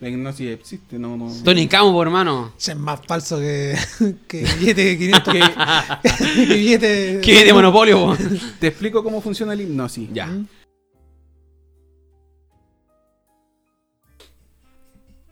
La 0.00 0.08
hipnosis 0.08 0.50
existe, 0.50 0.98
no, 0.98 1.16
no. 1.16 1.32
Tony 1.42 1.66
Campo, 1.66 2.00
hermano. 2.02 2.52
Es 2.58 2.76
más 2.76 3.00
falso 3.06 3.38
que, 3.40 3.76
que 4.28 4.42
billete 4.44 4.84
de 4.84 4.98
500. 4.98 5.34
que 6.46 6.54
billete. 6.54 7.20
¿Qué 7.22 7.44
de 7.44 7.52
monopolio? 7.52 8.06
po? 8.06 8.16
Te 8.60 8.68
explico 8.68 9.02
cómo 9.02 9.20
funciona 9.20 9.54
la 9.54 9.62
hipnosis. 9.62 10.08
ya. 10.12 10.30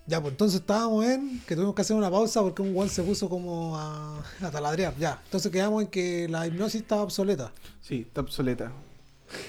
Ya, 0.06 0.20
pues 0.20 0.32
entonces 0.32 0.60
estábamos 0.60 1.04
en 1.04 1.40
que 1.46 1.56
tuvimos 1.56 1.74
que 1.74 1.82
hacer 1.82 1.96
una 1.96 2.10
pausa 2.10 2.40
porque 2.40 2.62
un 2.62 2.72
guan 2.74 2.88
se 2.88 3.02
puso 3.02 3.28
como 3.28 3.76
a, 3.76 4.22
a 4.40 4.50
taladrear. 4.50 4.94
Ya, 4.98 5.20
entonces 5.24 5.50
quedamos 5.50 5.82
en 5.82 5.88
que 5.88 6.28
la 6.28 6.46
hipnosis 6.46 6.82
estaba 6.82 7.02
obsoleta. 7.02 7.52
Sí, 7.82 8.04
está 8.06 8.20
obsoleta. 8.20 8.70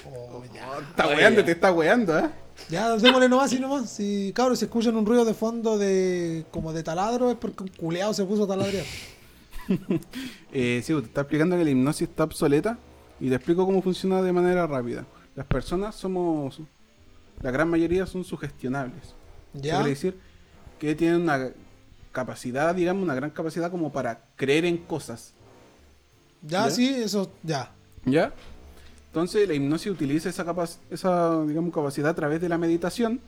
Oh, 0.04 0.42
ya. 0.52 0.78
Está 0.90 1.06
weando, 1.06 1.44
te 1.44 1.52
está 1.52 1.72
weando, 1.72 2.18
¿eh? 2.18 2.28
Ya, 2.68 2.96
démosle 2.96 3.28
nomás 3.28 3.52
y 3.52 3.60
nomás. 3.60 3.88
Si 3.88 4.32
cabros, 4.34 4.58
si 4.58 4.64
escuchan 4.64 4.96
un 4.96 5.06
ruido 5.06 5.24
de 5.24 5.32
fondo 5.32 5.78
de 5.78 6.44
como 6.50 6.72
de 6.72 6.82
taladro 6.82 7.30
es 7.30 7.36
porque 7.36 7.62
un 7.62 7.68
culeado 7.68 8.12
se 8.12 8.24
puso 8.24 8.44
a 8.44 8.48
taladrear. 8.48 8.84
Eh, 10.50 10.80
sí, 10.82 10.94
te 10.94 11.00
está 11.00 11.20
explicando 11.20 11.54
que 11.58 11.62
la 11.62 11.70
hipnosis 11.70 12.08
está 12.08 12.24
obsoleta 12.24 12.78
y 13.20 13.28
te 13.28 13.34
explico 13.34 13.66
cómo 13.66 13.82
funciona 13.82 14.22
de 14.22 14.32
manera 14.32 14.66
rápida. 14.66 15.04
Las 15.36 15.44
personas 15.44 15.94
somos, 15.94 16.58
la 17.42 17.50
gran 17.50 17.68
mayoría 17.68 18.06
son 18.06 18.24
sugestionables. 18.24 19.14
Ya, 19.52 19.76
quiere 19.76 19.90
decir 19.90 20.18
que 20.78 20.94
tienen 20.94 21.22
una 21.22 21.50
capacidad, 22.12 22.74
digamos, 22.74 23.02
una 23.02 23.14
gran 23.14 23.30
capacidad 23.30 23.70
como 23.70 23.92
para 23.92 24.20
creer 24.36 24.64
en 24.64 24.78
cosas. 24.78 25.34
ya, 26.42 26.64
¿Ya? 26.66 26.70
sí, 26.70 26.88
eso, 26.88 27.30
ya. 27.42 27.72
¿Ya? 28.04 28.32
Entonces 29.06 29.48
la 29.48 29.54
hipnosis 29.54 29.90
utiliza 29.92 30.28
esa, 30.28 30.44
esa 30.90 31.44
digamos, 31.44 31.72
capacidad 31.72 32.10
a 32.10 32.14
través 32.14 32.40
de 32.40 32.48
la 32.48 32.58
meditación 32.58 33.20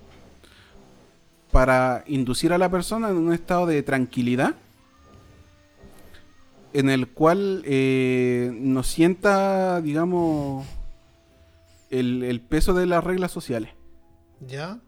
para 1.51 2.05
inducir 2.07 2.53
a 2.53 2.59
la 2.59 2.71
persona 2.71 3.11
en 3.11 3.17
un 3.17 3.33
estado 3.33 3.67
de 3.67 3.83
tranquilidad 3.83 4.55
en 6.73 6.89
el 6.89 7.09
cual 7.09 7.63
eh, 7.65 8.53
no 8.55 8.83
sienta, 8.83 9.81
digamos, 9.81 10.67
el, 11.91 12.23
el 12.23 12.41
peso 12.41 12.75
de 12.75 12.87
las 12.87 13.03
reglas 13.03 13.33
sociales. 13.33 13.71
Ya, 14.47 14.79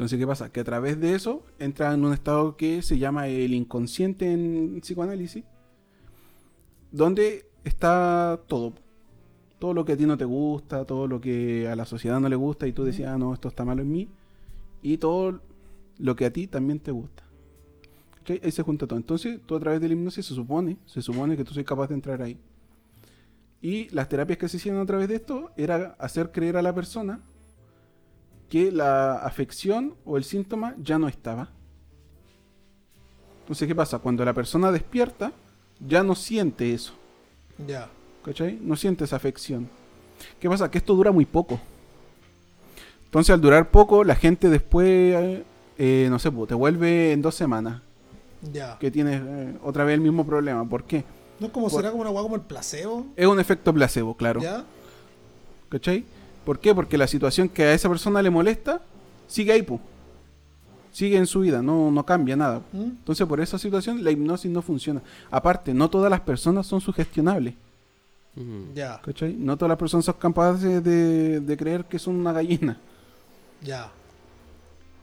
Entonces, 0.00 0.18
¿qué 0.18 0.26
pasa? 0.26 0.50
Que 0.50 0.60
a 0.60 0.64
través 0.64 0.98
de 0.98 1.14
eso 1.14 1.44
entra 1.58 1.92
en 1.92 2.02
un 2.02 2.14
estado 2.14 2.56
que 2.56 2.80
se 2.80 2.96
llama 2.96 3.28
el 3.28 3.52
inconsciente 3.52 4.32
en 4.32 4.80
psicoanálisis, 4.80 5.44
donde 6.90 7.44
está 7.64 8.40
todo. 8.46 8.72
Todo 9.58 9.74
lo 9.74 9.84
que 9.84 9.92
a 9.92 9.96
ti 9.98 10.06
no 10.06 10.16
te 10.16 10.24
gusta, 10.24 10.86
todo 10.86 11.06
lo 11.06 11.20
que 11.20 11.68
a 11.68 11.76
la 11.76 11.84
sociedad 11.84 12.18
no 12.18 12.30
le 12.30 12.36
gusta 12.36 12.66
y 12.66 12.72
tú 12.72 12.82
decías, 12.82 13.10
ah, 13.12 13.18
no, 13.18 13.34
esto 13.34 13.48
está 13.48 13.66
malo 13.66 13.82
en 13.82 13.92
mí, 13.92 14.08
y 14.80 14.96
todo 14.96 15.42
lo 15.98 16.16
que 16.16 16.24
a 16.24 16.32
ti 16.32 16.46
también 16.46 16.80
te 16.80 16.92
gusta. 16.92 17.22
¿Cachai? 18.14 18.40
Ahí 18.42 18.52
se 18.52 18.62
junta 18.62 18.86
todo. 18.86 18.98
Entonces, 18.98 19.38
tú 19.44 19.54
a 19.54 19.60
través 19.60 19.82
de 19.82 19.88
la 19.88 19.92
hipnosis 19.92 20.24
se 20.24 20.34
supone, 20.34 20.78
se 20.86 21.02
supone 21.02 21.36
que 21.36 21.44
tú 21.44 21.52
soy 21.52 21.64
capaz 21.64 21.88
de 21.88 21.96
entrar 21.96 22.22
ahí. 22.22 22.38
Y 23.60 23.90
las 23.90 24.08
terapias 24.08 24.38
que 24.38 24.48
se 24.48 24.56
hicieron 24.56 24.80
a 24.80 24.86
través 24.86 25.08
de 25.08 25.16
esto 25.16 25.50
era 25.58 25.94
hacer 25.98 26.32
creer 26.32 26.56
a 26.56 26.62
la 26.62 26.74
persona 26.74 27.20
que 28.50 28.70
la 28.70 29.14
afección 29.16 29.94
o 30.04 30.18
el 30.18 30.24
síntoma 30.24 30.74
ya 30.82 30.98
no 30.98 31.08
estaba. 31.08 31.48
Entonces, 33.42 33.66
¿qué 33.66 33.74
pasa? 33.74 33.98
Cuando 33.98 34.24
la 34.24 34.32
persona 34.34 34.70
despierta, 34.70 35.32
ya 35.80 36.02
no 36.02 36.14
siente 36.14 36.74
eso. 36.74 36.92
ya. 37.66 37.88
¿Cachai? 38.22 38.58
No 38.60 38.76
siente 38.76 39.04
esa 39.04 39.16
afección. 39.16 39.66
¿Qué 40.38 40.46
pasa? 40.46 40.70
Que 40.70 40.76
esto 40.76 40.94
dura 40.94 41.10
muy 41.10 41.24
poco. 41.24 41.58
Entonces, 43.06 43.32
al 43.32 43.40
durar 43.40 43.70
poco, 43.70 44.04
la 44.04 44.14
gente 44.14 44.50
después, 44.50 45.40
eh, 45.78 46.06
no 46.10 46.18
sé, 46.18 46.30
pues, 46.30 46.48
te 46.48 46.54
vuelve 46.54 47.12
en 47.12 47.22
dos 47.22 47.34
semanas. 47.34 47.80
Ya. 48.52 48.78
Que 48.78 48.90
tienes 48.90 49.22
eh, 49.24 49.54
otra 49.64 49.84
vez 49.84 49.94
el 49.94 50.02
mismo 50.02 50.26
problema. 50.26 50.68
¿Por 50.68 50.84
qué? 50.84 51.02
¿No 51.40 51.46
es 51.46 51.52
como 51.52 51.70
Por- 51.70 51.80
será 51.80 51.90
como 51.92 52.02
una 52.02 52.10
hueá 52.10 52.22
como 52.22 52.34
el 52.36 52.42
placebo? 52.42 53.06
Es 53.16 53.26
un 53.26 53.40
efecto 53.40 53.72
placebo, 53.72 54.14
claro. 54.14 54.42
¿Ya? 54.42 54.64
¿Cachai? 55.70 56.04
¿Por 56.50 56.58
qué? 56.58 56.74
Porque 56.74 56.98
la 56.98 57.06
situación 57.06 57.48
que 57.48 57.62
a 57.62 57.74
esa 57.74 57.88
persona 57.88 58.20
le 58.20 58.28
molesta 58.28 58.80
sigue 59.28 59.52
ahí, 59.52 59.62
pu. 59.62 59.78
Sigue 60.90 61.16
en 61.16 61.28
su 61.28 61.38
vida, 61.38 61.62
no, 61.62 61.92
no 61.92 62.04
cambia 62.04 62.34
nada. 62.34 62.60
¿Mm? 62.72 62.82
Entonces, 62.82 63.24
por 63.24 63.40
esa 63.40 63.56
situación, 63.56 64.02
la 64.02 64.10
hipnosis 64.10 64.50
no 64.50 64.60
funciona. 64.60 65.00
Aparte, 65.30 65.72
no 65.72 65.88
todas 65.88 66.10
las 66.10 66.18
personas 66.18 66.66
son 66.66 66.80
sugestionables. 66.80 67.54
Ya, 68.74 69.00
¿Cachai? 69.00 69.34
No 69.34 69.56
todas 69.56 69.68
las 69.68 69.78
personas 69.78 70.06
son 70.06 70.16
capaces 70.18 70.82
de, 70.82 71.38
de 71.38 71.56
creer 71.56 71.84
que 71.84 72.00
son 72.00 72.16
una 72.16 72.32
gallina. 72.32 72.80
ya. 73.62 73.88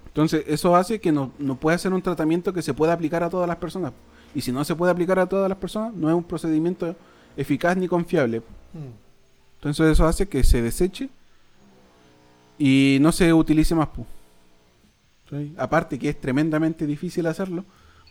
Entonces, 0.07 0.43
eso 0.47 0.75
hace 0.75 0.99
que 0.99 1.13
no, 1.13 1.31
no 1.39 1.55
pueda 1.55 1.77
ser 1.77 1.93
un 1.93 2.01
tratamiento 2.01 2.51
que 2.51 2.61
se 2.61 2.73
pueda 2.73 2.91
aplicar 2.91 3.23
a 3.23 3.29
todas 3.29 3.47
las 3.47 3.55
personas. 3.55 3.93
Y 4.35 4.41
si 4.41 4.51
no 4.51 4.65
se 4.65 4.75
puede 4.75 4.91
aplicar 4.91 5.17
a 5.17 5.27
todas 5.27 5.47
las 5.47 5.57
personas, 5.57 5.93
no 5.93 6.09
es 6.09 6.13
un 6.13 6.25
procedimiento 6.25 6.93
eficaz 7.37 7.77
ni 7.77 7.87
confiable. 7.87 8.39
Mm. 8.73 8.91
Entonces, 9.59 9.93
eso 9.93 10.05
hace 10.05 10.27
que 10.27 10.43
se 10.43 10.61
deseche 10.61 11.09
y 12.57 12.97
no 13.01 13.11
se 13.11 13.33
utilice 13.33 13.75
más. 13.75 13.89
pu. 13.89 14.05
Aparte 15.57 15.99
que 15.99 16.09
es 16.09 16.19
tremendamente 16.19 16.85
difícil 16.85 17.25
hacerlo, 17.27 17.65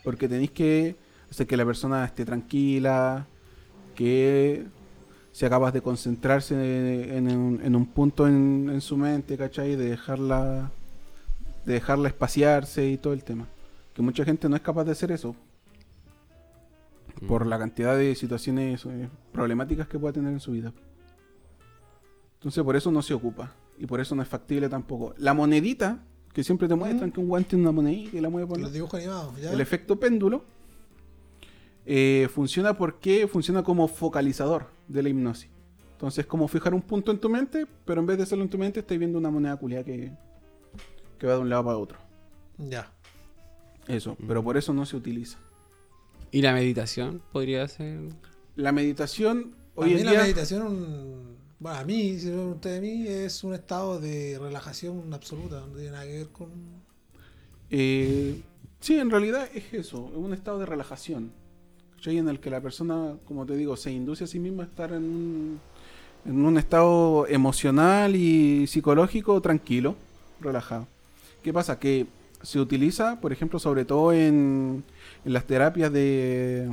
porque 0.04 0.28
tenéis 0.28 0.50
que 0.50 0.96
hacer 1.30 1.46
que 1.46 1.56
la 1.56 1.64
persona 1.64 2.04
esté 2.04 2.24
tranquila, 2.24 3.26
que 3.94 4.66
sea 5.32 5.50
capaz 5.50 5.72
de 5.72 5.80
concentrarse 5.80 6.54
en, 7.16 7.28
un, 7.30 7.60
en 7.62 7.74
un 7.74 7.86
punto 7.86 8.26
en, 8.26 8.80
su 8.80 8.96
mente, 8.96 9.36
¿cachai? 9.36 9.76
De 9.76 9.90
dejarla, 9.90 10.70
de 11.64 11.74
dejarla 11.74 12.08
espaciarse 12.08 12.86
y 12.86 12.98
todo 12.98 13.12
el 13.12 13.24
tema. 13.24 13.46
Que 13.94 14.02
mucha 14.02 14.24
gente 14.24 14.48
no 14.48 14.56
es 14.56 14.62
capaz 14.62 14.84
de 14.84 14.92
hacer 14.92 15.10
eso. 15.10 15.34
por 17.26 17.46
la 17.46 17.58
cantidad 17.58 17.96
de 17.96 18.14
situaciones 18.14 18.84
eh, 18.84 19.08
problemáticas 19.32 19.88
que 19.88 19.98
pueda 19.98 20.12
tener 20.12 20.32
en 20.32 20.40
su 20.40 20.52
vida. 20.52 20.72
Entonces 22.34 22.62
por 22.62 22.76
eso 22.76 22.90
no 22.90 23.00
se 23.00 23.14
ocupa 23.14 23.52
y 23.78 23.86
por 23.86 24.00
eso 24.00 24.14
no 24.14 24.22
es 24.22 24.28
factible 24.28 24.68
tampoco. 24.68 25.14
La 25.18 25.34
monedita, 25.34 26.02
que 26.32 26.42
siempre 26.44 26.68
te 26.68 26.74
muestran 26.74 27.10
que 27.12 27.20
un 27.20 27.28
guante 27.28 27.50
tiene 27.50 27.62
una 27.62 27.72
monedita 27.72 28.16
y 28.16 28.20
la 28.20 28.28
mueve 28.28 28.46
por 28.48 28.58
Los 28.58 28.68
la- 28.70 28.74
dibujos 28.74 28.98
animados, 29.00 29.40
¿ya? 29.40 29.52
El 29.52 29.60
efecto 29.60 29.98
péndulo 29.98 30.44
eh, 31.84 32.28
funciona 32.34 32.76
porque 32.76 33.26
funciona 33.28 33.62
como 33.62 33.86
focalizador 33.88 34.66
de 34.88 35.02
la 35.02 35.08
hipnosis. 35.08 35.48
Entonces 35.92 36.20
es 36.20 36.26
como 36.26 36.46
fijar 36.48 36.74
un 36.74 36.82
punto 36.82 37.10
en 37.10 37.18
tu 37.18 37.28
mente, 37.30 37.66
pero 37.84 38.00
en 38.00 38.06
vez 38.06 38.16
de 38.18 38.24
hacerlo 38.24 38.44
en 38.44 38.50
tu 38.50 38.58
mente, 38.58 38.80
estás 38.80 38.98
viendo 38.98 39.18
una 39.18 39.30
moneda 39.30 39.56
culiada 39.56 39.84
que, 39.84 40.12
que 41.18 41.26
va 41.26 41.34
de 41.34 41.38
un 41.40 41.48
lado 41.48 41.64
para 41.64 41.78
otro. 41.78 41.98
Ya. 42.58 42.90
Eso, 43.88 44.16
pero 44.26 44.42
por 44.42 44.56
eso 44.56 44.74
no 44.74 44.84
se 44.84 44.96
utiliza. 44.96 45.38
¿Y 46.32 46.42
la 46.42 46.52
meditación 46.52 47.22
podría 47.32 47.66
ser? 47.68 48.00
La 48.56 48.72
meditación 48.72 49.54
hoy 49.74 49.94
mí 49.94 50.00
en 50.00 50.04
la 50.06 50.10
día 50.10 50.22
meditación, 50.22 50.66
un- 50.66 51.25
bueno, 51.58 51.78
a 51.78 51.84
mí, 51.84 52.18
si 52.18 52.26
me 52.26 52.32
preguntan 52.34 52.72
de 52.72 52.80
mí, 52.80 53.06
es 53.06 53.42
un 53.42 53.54
estado 53.54 53.98
de 53.98 54.38
relajación 54.38 55.12
absoluta, 55.12 55.60
no 55.60 55.74
tiene 55.74 55.90
nada 55.90 56.04
que 56.04 56.12
ver 56.12 56.28
con... 56.28 56.50
Eh, 57.70 58.40
sí, 58.80 58.98
en 58.98 59.10
realidad 59.10 59.48
es 59.54 59.72
eso, 59.72 60.10
es 60.12 60.16
un 60.16 60.34
estado 60.34 60.58
de 60.58 60.66
relajación. 60.66 61.32
¿cachai? 61.96 62.18
En 62.18 62.28
el 62.28 62.40
que 62.40 62.50
la 62.50 62.60
persona, 62.60 63.16
como 63.24 63.46
te 63.46 63.56
digo, 63.56 63.76
se 63.76 63.90
induce 63.90 64.24
a 64.24 64.26
sí 64.26 64.38
misma 64.38 64.64
a 64.64 64.66
estar 64.66 64.92
en 64.92 65.02
un, 65.04 65.60
en 66.26 66.44
un 66.44 66.58
estado 66.58 67.26
emocional 67.26 68.14
y 68.14 68.66
psicológico 68.66 69.40
tranquilo, 69.40 69.96
relajado. 70.40 70.86
¿Qué 71.42 71.52
pasa? 71.52 71.78
Que 71.78 72.06
se 72.42 72.60
utiliza, 72.60 73.18
por 73.20 73.32
ejemplo, 73.32 73.58
sobre 73.58 73.84
todo 73.84 74.12
en, 74.12 74.84
en 75.24 75.32
las 75.32 75.44
terapias 75.44 75.90
de, 75.90 76.70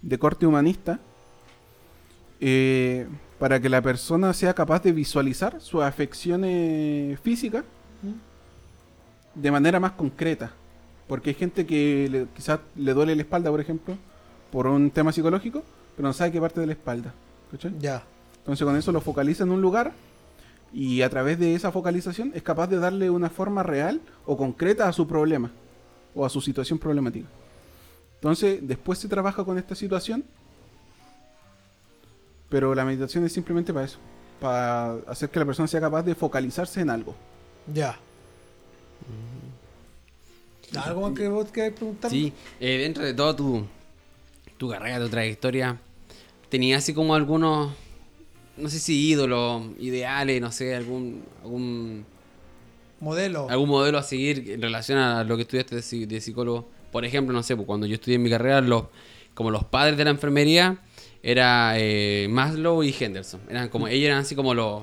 de 0.00 0.18
corte 0.18 0.46
humanista, 0.46 1.00
eh, 2.40 3.06
para 3.42 3.58
que 3.58 3.68
la 3.68 3.82
persona 3.82 4.32
sea 4.34 4.54
capaz 4.54 4.84
de 4.84 4.92
visualizar 4.92 5.60
sus 5.60 5.82
afecciones 5.82 7.18
físicas 7.18 7.64
de 9.34 9.50
manera 9.50 9.80
más 9.80 9.90
concreta. 9.92 10.52
Porque 11.08 11.30
hay 11.30 11.34
gente 11.34 11.66
que 11.66 12.08
le- 12.08 12.26
quizás 12.36 12.60
le 12.76 12.94
duele 12.94 13.16
la 13.16 13.22
espalda, 13.22 13.50
por 13.50 13.60
ejemplo, 13.60 13.96
por 14.52 14.68
un 14.68 14.92
tema 14.92 15.10
psicológico, 15.10 15.64
pero 15.96 16.06
no 16.06 16.12
sabe 16.12 16.30
qué 16.30 16.40
parte 16.40 16.60
de 16.60 16.66
la 16.68 16.74
espalda. 16.74 17.14
¿cachai? 17.50 17.74
Ya. 17.80 18.04
Entonces 18.38 18.64
con 18.64 18.76
eso 18.76 18.92
lo 18.92 19.00
focaliza 19.00 19.42
en 19.42 19.50
un 19.50 19.60
lugar 19.60 19.90
y 20.72 21.02
a 21.02 21.10
través 21.10 21.36
de 21.40 21.56
esa 21.56 21.72
focalización 21.72 22.30
es 22.36 22.44
capaz 22.44 22.68
de 22.68 22.78
darle 22.78 23.10
una 23.10 23.28
forma 23.28 23.64
real 23.64 24.00
o 24.24 24.36
concreta 24.36 24.86
a 24.86 24.92
su 24.92 25.08
problema 25.08 25.50
o 26.14 26.24
a 26.24 26.28
su 26.28 26.40
situación 26.40 26.78
problemática. 26.78 27.26
Entonces 28.14 28.60
después 28.62 29.00
se 29.00 29.08
trabaja 29.08 29.42
con 29.44 29.58
esta 29.58 29.74
situación, 29.74 30.22
pero 32.52 32.74
la 32.74 32.84
meditación 32.84 33.24
es 33.24 33.32
simplemente 33.32 33.72
para 33.72 33.86
eso, 33.86 33.96
para 34.38 34.96
hacer 35.06 35.30
que 35.30 35.38
la 35.38 35.46
persona 35.46 35.66
sea 35.66 35.80
capaz 35.80 36.02
de 36.02 36.14
focalizarse 36.14 36.82
en 36.82 36.90
algo. 36.90 37.16
Ya. 37.72 37.98
¿Algo 40.76 41.00
más 41.00 41.18
que 41.18 41.28
vos 41.28 41.50
queráis 41.50 41.72
preguntar? 41.72 42.10
Sí, 42.10 42.30
eh, 42.60 42.76
dentro 42.76 43.04
de 43.04 43.14
todo 43.14 43.34
tu, 43.34 43.66
tu 44.58 44.68
carrera, 44.68 45.00
tu 45.00 45.08
trayectoria, 45.08 45.78
¿tenías 46.50 46.82
así 46.82 46.92
como 46.92 47.14
algunos, 47.14 47.72
no 48.58 48.68
sé 48.68 48.80
si 48.80 49.08
ídolos, 49.08 49.62
ideales, 49.78 50.38
no 50.42 50.52
sé, 50.52 50.74
algún, 50.74 51.24
algún, 51.42 52.04
Modelo. 53.00 53.48
algún 53.48 53.70
modelo 53.70 53.96
a 53.96 54.02
seguir 54.02 54.50
en 54.50 54.60
relación 54.60 54.98
a 54.98 55.24
lo 55.24 55.36
que 55.36 55.42
estudiaste 55.42 55.76
de 55.76 56.20
psicólogo? 56.20 56.68
Por 56.90 57.06
ejemplo, 57.06 57.32
no 57.32 57.42
sé, 57.42 57.56
pues 57.56 57.66
cuando 57.66 57.86
yo 57.86 57.94
estudié 57.94 58.18
mi 58.18 58.28
carrera, 58.28 58.60
los, 58.60 58.84
como 59.32 59.50
los 59.50 59.64
padres 59.64 59.96
de 59.96 60.04
la 60.04 60.10
enfermería, 60.10 60.78
era 61.22 61.74
eh, 61.76 62.26
Maslow 62.28 62.82
y 62.82 62.94
Henderson. 62.98 63.40
Eran 63.48 63.68
como, 63.68 63.88
ellos 63.88 64.06
eran 64.06 64.18
así 64.18 64.34
como 64.34 64.54
los 64.54 64.82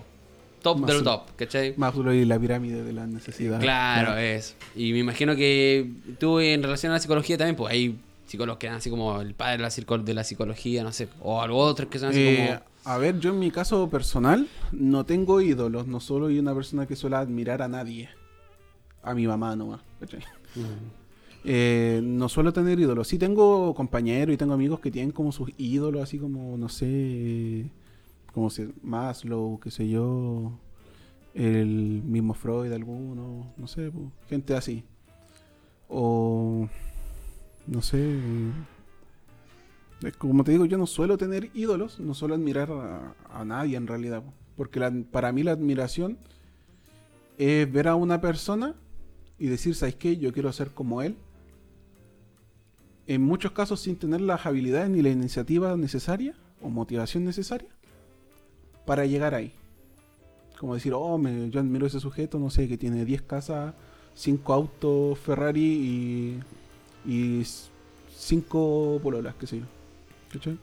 top 0.61 0.85
de 0.85 0.93
los 0.93 1.03
top, 1.03 1.35
¿cachai? 1.35 1.73
Maslow 1.77 2.13
y 2.13 2.25
la 2.25 2.39
pirámide 2.39 2.83
de 2.83 2.93
las 2.93 3.07
necesidades. 3.07 3.61
Claro, 3.61 4.17
es. 4.17 4.55
Y 4.75 4.93
me 4.93 4.99
imagino 4.99 5.35
que 5.35 5.89
tú 6.17 6.39
en 6.39 6.63
relación 6.63 6.91
a 6.91 6.95
la 6.95 7.01
psicología 7.01 7.37
también, 7.37 7.55
pues 7.55 7.73
hay 7.73 7.99
psicólogos 8.25 8.59
que 8.59 8.67
eran 8.67 8.77
así 8.77 8.89
como 8.89 9.19
el 9.21 9.33
padre 9.33 9.57
de 9.57 9.63
la, 9.63 9.97
de 9.97 10.13
la 10.13 10.23
psicología, 10.23 10.83
no 10.83 10.91
sé. 10.91 11.09
O 11.21 11.41
algo 11.41 11.57
otros 11.57 11.89
que 11.89 11.99
son 11.99 12.09
así 12.09 12.19
Eh, 12.19 12.59
a 12.85 12.97
ver, 12.97 13.19
yo 13.19 13.31
en 13.31 13.39
mi 13.39 13.51
caso 13.51 13.89
personal 13.89 14.47
no 14.71 15.05
tengo 15.05 15.41
ídolos, 15.41 15.87
no 15.87 15.99
solo 15.99 16.27
soy 16.27 16.39
una 16.39 16.55
persona 16.55 16.85
que 16.85 16.95
suele 16.95 17.17
admirar 17.17 17.61
a 17.61 17.67
nadie. 17.67 18.09
A 19.03 19.13
mi 19.13 19.27
mamá 19.27 19.55
nomás. 19.55 19.81
¿cachai? 19.99 20.21
como... 20.53 20.98
Eh, 21.43 22.01
no 22.03 22.29
suelo 22.29 22.51
tener 22.53 22.79
ídolos. 22.79 23.07
Sí 23.07 23.17
tengo 23.17 23.73
compañeros 23.73 24.33
y 24.33 24.37
tengo 24.37 24.53
amigos 24.53 24.79
que 24.79 24.91
tienen 24.91 25.11
como 25.11 25.31
sus 25.31 25.51
ídolos, 25.57 26.01
así 26.01 26.17
como, 26.17 26.57
no 26.57 26.69
sé, 26.69 27.69
como 28.33 28.49
si 28.49 28.69
Maslow, 28.83 29.59
qué 29.59 29.71
sé 29.71 29.87
yo, 29.87 30.51
el 31.33 32.03
mismo 32.03 32.33
Freud, 32.33 32.71
alguno, 32.71 33.53
no 33.57 33.67
sé, 33.67 33.91
gente 34.27 34.55
así. 34.55 34.83
O, 35.87 36.67
no 37.67 37.81
sé, 37.81 38.19
como 40.17 40.43
te 40.43 40.51
digo, 40.51 40.65
yo 40.65 40.77
no 40.77 40.85
suelo 40.85 41.17
tener 41.17 41.49
ídolos, 41.53 41.99
no 41.99 42.13
suelo 42.13 42.35
admirar 42.35 42.69
a, 43.29 43.45
nadie 43.45 43.77
en 43.77 43.87
realidad, 43.87 44.23
po, 44.23 44.33
porque 44.55 44.79
para 45.11 45.31
mí 45.31 45.43
la 45.43 45.51
admiración 45.51 46.17
es 47.37 47.71
ver 47.71 47.87
a 47.87 47.95
una 47.95 48.21
persona 48.21 48.75
y 49.37 49.47
decir, 49.47 49.75
¿sabes 49.75 49.95
qué? 49.95 50.17
Yo 50.17 50.33
quiero 50.33 50.51
ser 50.51 50.71
como 50.71 51.01
él. 51.01 51.15
En 53.09 53.23
muchos 53.23 53.53
casos 53.53 53.79
sin 53.79 53.95
tener 53.95 54.21
las 54.21 54.45
habilidades 54.45 54.87
ni 54.91 55.01
la 55.01 55.09
iniciativa 55.09 55.75
necesaria 55.75 56.35
o 56.61 56.69
motivación 56.69 57.25
necesaria 57.25 57.69
para 58.85 59.07
llegar 59.07 59.33
ahí. 59.33 59.51
Como 60.59 60.75
decir, 60.75 60.93
oh, 60.93 61.17
me- 61.17 61.49
yo 61.49 61.59
admiro 61.59 61.87
ese 61.87 61.99
sujeto, 61.99 62.37
no 62.37 62.51
sé, 62.51 62.67
que 62.67 62.77
tiene 62.77 63.05
10 63.05 63.23
casas, 63.23 63.73
5 64.13 64.53
autos 64.53 65.17
Ferrari 65.17 66.39
y 67.03 67.43
5 68.15 68.99
pololas, 69.01 69.33
qué 69.39 69.47
sé 69.47 69.59
yo. 69.59 69.65
¿Cachai? 70.31 70.59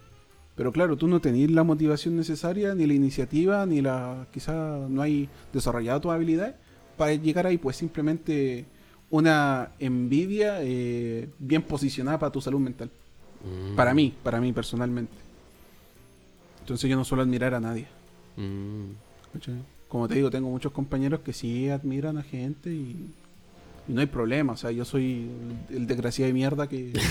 Pero 0.55 0.70
claro, 0.70 0.97
tú 0.97 1.09
no 1.09 1.20
tenés 1.20 1.51
la 1.51 1.64
motivación 1.64 2.14
necesaria, 2.16 2.77
ni 2.77 2.86
la 2.86 2.94
iniciativa, 2.94 3.66
ni 3.66 3.82
la. 3.82 4.28
quizá 4.32 4.86
no 4.89 5.02
hay 5.02 5.28
desarrollado 5.52 6.01
tus 6.01 6.12
habilidades 6.12 6.55
para 6.97 7.12
llegar 7.12 7.47
ahí, 7.47 7.59
pues 7.59 7.77
simplemente 7.77 8.66
una 9.11 9.70
envidia 9.78 10.59
eh, 10.62 11.28
bien 11.39 11.62
posicionada 11.62 12.19
para 12.19 12.33
tu 12.33 12.41
salud 12.41 12.61
mental. 12.61 12.91
Para 13.77 13.95
mí, 13.95 14.12
para 14.24 14.41
mí 14.41 14.53
personalmente. 14.53 15.12
Entonces 16.61 16.91
yo 16.91 16.97
no 16.97 17.05
suelo 17.05 17.23
admirar 17.23 17.55
a 17.55 17.61
nadie. 17.61 17.87
Como 19.89 20.09
te 20.09 20.15
digo, 20.15 20.31
tengo 20.31 20.51
muchos 20.51 20.73
compañeros 20.73 21.20
que 21.20 21.33
sí 21.33 21.69
admiran 21.69 22.19
a 22.19 22.23
gente 22.24 22.70
y, 22.70 23.09
no 23.87 24.01
hay 24.01 24.09
problema. 24.09 24.55
O 24.55 24.57
sea, 24.57 24.73
yo 24.73 24.85
soy 24.85 25.31
el, 25.70 25.87
desgraciado 25.87 26.27
de 26.27 26.33
mierda 26.33 26.69
que... 26.69 26.93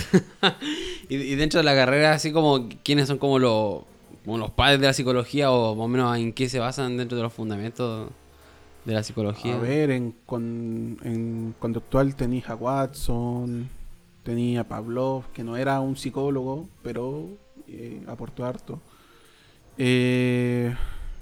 Y, 1.07 1.17
y 1.17 1.35
dentro 1.35 1.59
de 1.59 1.63
la 1.63 1.75
carrera, 1.75 2.13
así 2.13 2.31
como, 2.31 2.67
¿quiénes 2.83 3.07
son 3.07 3.19
como 3.19 3.37
los, 3.37 3.83
como 4.25 4.39
los 4.39 4.49
padres 4.49 4.81
de 4.81 4.87
la 4.87 4.93
psicología 4.93 5.51
o 5.51 5.75
más 5.75 5.85
o 5.85 5.87
menos 5.87 6.17
en 6.17 6.33
qué 6.33 6.49
se 6.49 6.57
basan 6.57 6.97
dentro 6.97 7.15
de 7.15 7.23
los 7.23 7.31
fundamentos 7.31 8.09
de 8.85 8.93
la 8.93 9.03
psicología? 9.03 9.55
A 9.55 9.59
ver, 9.59 9.89
en, 9.91 10.15
con, 10.25 10.97
en 11.03 11.55
conductual 11.59 12.15
tenía 12.15 12.43
a 12.47 12.55
Watson, 12.55 13.69
tenía 14.23 14.61
a 14.61 14.63
Pavlov, 14.63 15.25
que 15.33 15.43
no 15.43 15.57
era 15.57 15.79
un 15.79 15.97
psicólogo, 15.97 16.69
pero 16.83 17.27
eh, 17.67 18.03
aportó 18.07 18.45
harto. 18.45 18.79
Eh, 19.77 20.73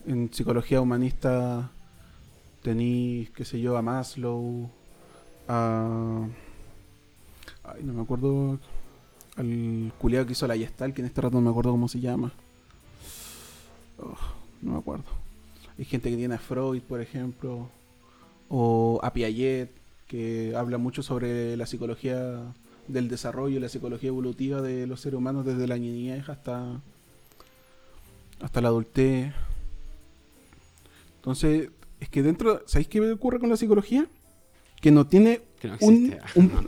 en 0.05 0.31
psicología 0.33 0.81
humanista 0.81 1.71
tenía, 2.61 3.27
qué 3.33 3.45
sé 3.45 3.59
yo, 3.59 3.77
a 3.77 3.81
Maslow, 3.81 4.69
a... 5.47 6.27
Ay, 7.63 7.81
no 7.83 7.93
me 7.93 8.01
acuerdo, 8.01 8.59
al 9.37 9.93
culiado 9.97 10.25
que 10.25 10.33
hizo 10.33 10.47
la 10.47 10.57
Gestal, 10.57 10.93
que 10.93 11.01
en 11.01 11.07
este 11.07 11.21
rato 11.21 11.37
no 11.37 11.41
me 11.41 11.49
acuerdo 11.49 11.71
cómo 11.71 11.87
se 11.87 12.01
llama. 12.01 12.33
Oh, 13.97 14.17
no 14.61 14.73
me 14.73 14.79
acuerdo. 14.79 15.05
Hay 15.77 15.85
gente 15.85 16.09
que 16.09 16.17
tiene 16.17 16.35
a 16.35 16.39
Freud, 16.39 16.81
por 16.81 17.01
ejemplo, 17.01 17.69
o 18.49 18.99
a 19.03 19.13
Piaget, 19.13 19.71
que 20.07 20.55
habla 20.55 20.77
mucho 20.77 21.01
sobre 21.01 21.57
la 21.57 21.65
psicología 21.65 22.53
del 22.87 23.07
desarrollo 23.07 23.57
y 23.57 23.59
la 23.59 23.69
psicología 23.69 24.09
evolutiva 24.09 24.61
de 24.61 24.85
los 24.87 25.01
seres 25.01 25.17
humanos 25.17 25.45
desde 25.45 25.67
la 25.67 25.77
niñez 25.77 26.29
hasta, 26.29 26.81
hasta 28.41 28.61
la 28.61 28.67
adultez. 28.67 29.33
Entonces, 31.15 31.69
es 31.99 32.09
que 32.09 32.21
dentro, 32.21 32.61
¿sabéis 32.67 32.89
qué 32.89 33.11
ocurre 33.11 33.39
con 33.39 33.49
la 33.49 33.57
psicología? 33.57 34.07
Que 34.81 34.91
no 34.91 35.07
tiene 35.07 35.41
Que 35.61 35.69
no 35.69 35.77
un, 35.79 36.13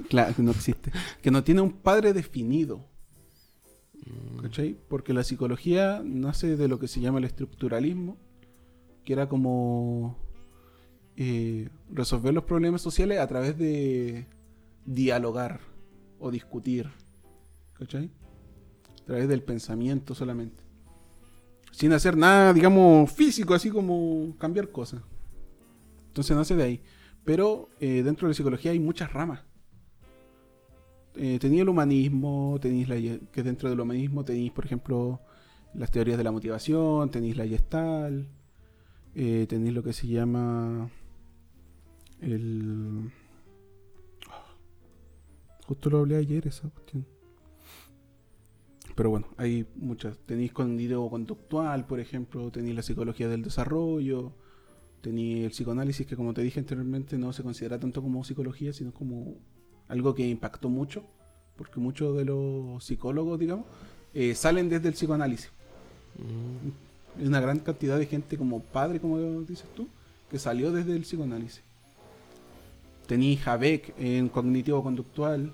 claro, 0.10 0.34
que 0.34 0.42
no 0.42 0.52
existe. 0.52 0.92
Que 1.22 1.30
no 1.30 1.44
tiene 1.44 1.62
un 1.62 1.74
padre 1.74 2.14
definido. 2.14 2.80
¿Cachai? 4.42 4.78
Porque 4.88 5.14
la 5.14 5.24
psicología 5.24 6.02
nace 6.06 6.56
de 6.56 6.68
lo 6.68 6.80
que 6.80 6.88
se 6.88 7.02
llama 7.02 7.18
el 7.18 7.26
estructuralismo, 7.26 8.18
que 9.06 9.14
era 9.14 9.30
como 9.30 10.18
eh, 11.16 11.70
resolver 11.92 12.34
los 12.34 12.44
problemas 12.44 12.82
sociales 12.82 13.20
a 13.20 13.28
través 13.28 13.58
de 13.58 14.28
dialogar 14.86 15.62
o 16.20 16.32
discutir. 16.32 16.90
¿Cachai? 17.74 18.10
a 19.06 19.08
través 19.08 19.28
del 19.28 19.44
pensamiento 19.44 20.16
solamente. 20.16 20.64
Sin 21.72 21.94
hacer 21.94 22.18
nada, 22.18 22.54
digamos, 22.54 23.12
físico, 23.12 23.54
así 23.54 23.70
como 23.70 24.36
cambiar 24.40 24.70
cosas. 24.70 25.04
Entonces 26.08 26.36
nace 26.36 26.56
de 26.56 26.64
ahí. 26.64 26.82
Pero 27.24 27.70
eh, 27.80 28.02
dentro 28.02 28.28
de 28.28 28.32
la 28.32 28.36
psicología 28.36 28.72
hay 28.72 28.80
muchas 28.80 29.14
ramas. 29.14 29.42
Eh, 31.16 31.38
el 31.40 31.70
humanismo, 31.70 32.58
tenéis 32.60 32.90
la, 32.90 32.96
que 33.32 33.44
dentro 33.44 33.70
del 33.70 33.80
humanismo 33.80 34.26
tenéis, 34.26 34.52
por 34.52 34.66
ejemplo, 34.66 35.22
las 35.76 35.92
teorías 35.92 36.18
de 36.18 36.24
la 36.24 36.32
motivación, 36.32 37.12
tenéis 37.12 37.38
la 37.38 37.46
gestal, 37.46 38.28
eh, 39.16 39.46
tenéis 39.48 39.74
lo 39.74 39.84
que 39.84 39.94
se 39.94 40.08
llama 40.08 40.90
el... 42.22 43.12
Justo 45.66 45.90
lo 45.90 46.00
hablé 46.00 46.18
ayer 46.18 46.46
esa 46.48 46.70
cuestión. 46.70 47.06
Pero 48.96 49.10
bueno, 49.10 49.28
hay 49.38 49.66
muchas. 49.76 50.18
Tenéis 50.20 50.52
cognitivo 50.52 51.10
conductual, 51.10 51.86
por 51.88 52.00
ejemplo, 52.00 52.52
tenéis 52.52 52.76
la 52.76 52.82
psicología 52.82 53.28
del 53.28 53.42
desarrollo, 53.42 54.34
tenéis 55.02 55.46
el 55.46 55.52
psicoanálisis, 55.52 56.06
que 56.06 56.16
como 56.16 56.34
te 56.34 56.42
dije 56.42 56.60
anteriormente, 56.60 57.18
no 57.18 57.34
se 57.34 57.44
considera 57.44 57.80
tanto 57.80 58.02
como 58.02 58.24
psicología, 58.24 58.74
sino 58.74 58.94
como 58.94 59.36
algo 59.88 60.14
que 60.14 60.28
impactó 60.28 60.70
mucho, 60.70 61.04
porque 61.58 61.80
muchos 61.80 62.16
de 62.18 62.26
los 62.26 62.84
psicólogos, 62.84 63.40
digamos, 63.40 63.66
eh, 64.14 64.36
salen 64.36 64.70
desde 64.70 64.88
el 64.90 64.94
psicoanálisis. 64.94 65.52
Mm. 66.18 66.85
Una 67.20 67.40
gran 67.40 67.60
cantidad 67.60 67.98
de 67.98 68.06
gente 68.06 68.38
como 68.38 68.62
padre, 68.62 69.00
como 69.00 69.20
dices 69.42 69.68
tú, 69.76 69.88
que 70.30 70.40
salió 70.40 70.72
desde 70.72 70.96
el 70.96 71.04
psicoanálisis. 71.04 71.62
Tenéis 73.08 73.48
a 73.48 73.56
Beck 73.58 73.94
en 73.98 74.30
cognitivo 74.30 74.84
conductual, 74.84 75.54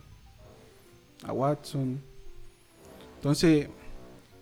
a 1.24 1.34
Watson. 1.34 2.00
Entonces, 3.18 3.68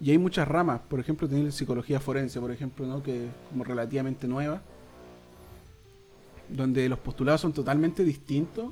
y 0.01 0.11
hay 0.11 0.17
muchas 0.17 0.47
ramas. 0.47 0.81
Por 0.87 0.99
ejemplo, 0.99 1.27
tenéis 1.27 1.45
la 1.47 1.51
psicología 1.51 1.99
forense, 1.99 2.39
por 2.39 2.51
ejemplo, 2.51 2.85
¿no? 2.85 3.03
que 3.03 3.25
es 3.25 3.31
como 3.49 3.63
relativamente 3.63 4.27
nueva, 4.27 4.61
donde 6.47 6.87
los 6.87 6.99
postulados 6.99 7.41
son 7.41 7.53
totalmente 7.53 8.03
distintos 8.03 8.71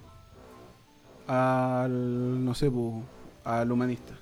al, 1.28 2.44
no 2.44 2.56
sé, 2.56 2.72
al 3.44 3.72
humanista. 3.72 4.14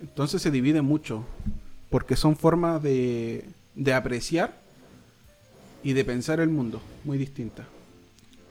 Entonces 0.00 0.40
se 0.42 0.50
divide 0.50 0.82
mucho, 0.82 1.24
porque 1.94 2.16
son 2.16 2.34
formas 2.34 2.82
de, 2.82 3.44
de 3.76 3.94
apreciar 3.94 4.60
y 5.84 5.92
de 5.92 6.04
pensar 6.04 6.40
el 6.40 6.48
mundo 6.48 6.80
muy 7.04 7.16
distintas. 7.16 7.66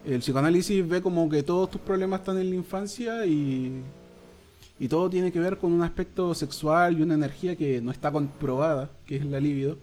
El 0.05 0.19
psicoanálisis 0.19 0.87
ve 0.87 1.01
como 1.01 1.27
que 1.27 1.43
todos 1.43 1.69
tus 1.69 1.81
problemas 1.81 2.21
están 2.21 2.37
en 2.37 2.51
la 2.51 2.55
infancia 2.55 3.25
y, 3.25 3.81
y 4.79 4.87
todo 4.87 5.09
tiene 5.09 5.29
que 5.29 5.41
ver 5.41 5.57
con 5.57 5.73
un 5.73 5.81
aspecto 5.81 6.33
sexual 6.33 6.97
y 6.97 7.01
una 7.01 7.15
energía 7.15 7.57
que 7.57 7.81
no 7.81 7.91
está 7.91 8.13
comprobada, 8.13 8.89
que 9.05 9.17
es 9.17 9.25
la 9.25 9.41
libido. 9.41 9.77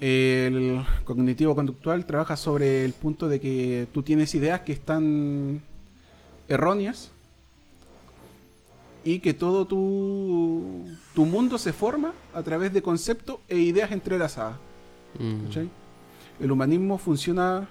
El 0.00 0.84
cognitivo 1.04 1.54
conductual 1.54 2.06
trabaja 2.06 2.36
sobre 2.36 2.84
el 2.84 2.92
punto 2.92 3.28
de 3.28 3.38
que 3.38 3.86
tú 3.92 4.02
tienes 4.02 4.34
ideas 4.34 4.62
que 4.62 4.72
están 4.72 5.62
erróneas 6.48 7.12
y 9.04 9.20
que 9.20 9.34
todo 9.34 9.66
tu, 9.66 10.86
tu 11.14 11.24
mundo 11.24 11.58
se 11.58 11.72
forma 11.72 12.12
a 12.34 12.42
través 12.42 12.72
de 12.72 12.82
conceptos 12.82 13.38
e 13.48 13.58
ideas 13.58 13.92
entrelazadas. 13.92 14.56
Mm. 15.18 16.42
El 16.42 16.52
humanismo 16.52 16.98
funciona 16.98 17.68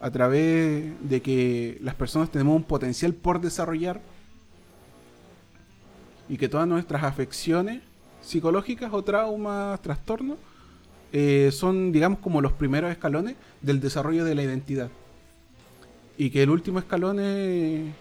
a 0.00 0.10
través 0.10 0.92
de 1.00 1.22
que 1.22 1.78
las 1.80 1.94
personas 1.94 2.30
tenemos 2.30 2.56
un 2.56 2.64
potencial 2.64 3.14
por 3.14 3.40
desarrollar 3.40 4.00
y 6.28 6.36
que 6.36 6.48
todas 6.48 6.66
nuestras 6.66 7.04
afecciones 7.04 7.82
psicológicas 8.20 8.92
o 8.92 9.02
traumas, 9.02 9.80
trastornos, 9.82 10.38
eh, 11.12 11.50
son, 11.52 11.92
digamos, 11.92 12.18
como 12.18 12.40
los 12.40 12.52
primeros 12.52 12.90
escalones 12.90 13.36
del 13.60 13.80
desarrollo 13.80 14.24
de 14.24 14.34
la 14.34 14.42
identidad. 14.42 14.90
Y 16.16 16.30
que 16.30 16.42
el 16.42 16.50
último 16.50 16.78
escalón 16.78 17.20
es, 17.20 17.92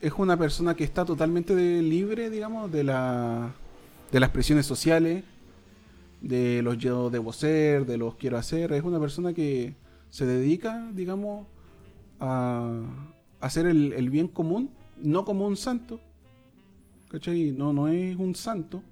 es 0.00 0.12
una 0.16 0.36
persona 0.36 0.74
que 0.74 0.84
está 0.84 1.04
totalmente 1.04 1.54
libre, 1.82 2.30
digamos, 2.30 2.70
de, 2.70 2.84
la, 2.84 3.52
de 4.12 4.20
las 4.20 4.30
presiones 4.30 4.66
sociales, 4.66 5.24
de 6.20 6.62
los 6.62 6.78
yo 6.78 7.10
debo 7.10 7.32
ser, 7.32 7.86
de 7.86 7.96
los 7.96 8.14
quiero 8.14 8.38
hacer. 8.38 8.72
Es 8.72 8.84
una 8.84 9.00
persona 9.00 9.32
que 9.32 9.74
se 10.10 10.26
dedica, 10.26 10.90
digamos, 10.92 11.46
a 12.20 12.80
hacer 13.40 13.66
el, 13.66 14.10
bien 14.10 14.28
común, 14.28 14.70
no 14.96 15.24
como 15.24 15.46
un 15.46 15.56
santo. 15.56 16.00
¿Cachai? 17.10 17.52
No, 17.52 17.72
no 17.72 17.88
es 17.88 18.16
un 18.16 18.34
santo. 18.34 18.82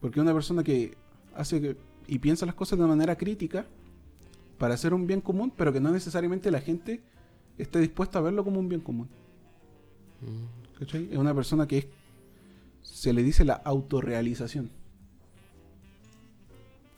Porque 0.00 0.20
es 0.20 0.22
una 0.22 0.32
persona 0.32 0.62
que 0.62 0.96
hace 1.34 1.76
y 2.06 2.18
piensa 2.20 2.46
las 2.46 2.54
cosas 2.54 2.78
de 2.78 2.86
manera 2.86 3.16
crítica 3.16 3.66
para 4.56 4.74
hacer 4.74 4.94
un 4.94 5.06
bien 5.06 5.20
común, 5.20 5.52
pero 5.54 5.72
que 5.72 5.80
no 5.80 5.90
necesariamente 5.90 6.50
la 6.50 6.60
gente 6.60 7.02
esté 7.58 7.80
dispuesta 7.80 8.18
a 8.18 8.22
verlo 8.22 8.44
como 8.44 8.58
un 8.58 8.68
bien 8.68 8.80
común. 8.80 9.08
¿Cachai? 10.78 11.08
Es 11.10 11.18
una 11.18 11.34
persona 11.34 11.66
que 11.66 11.78
es, 11.78 11.86
se 12.82 13.12
le 13.12 13.22
dice 13.22 13.44
la 13.44 13.54
autorrealización. 13.54 14.70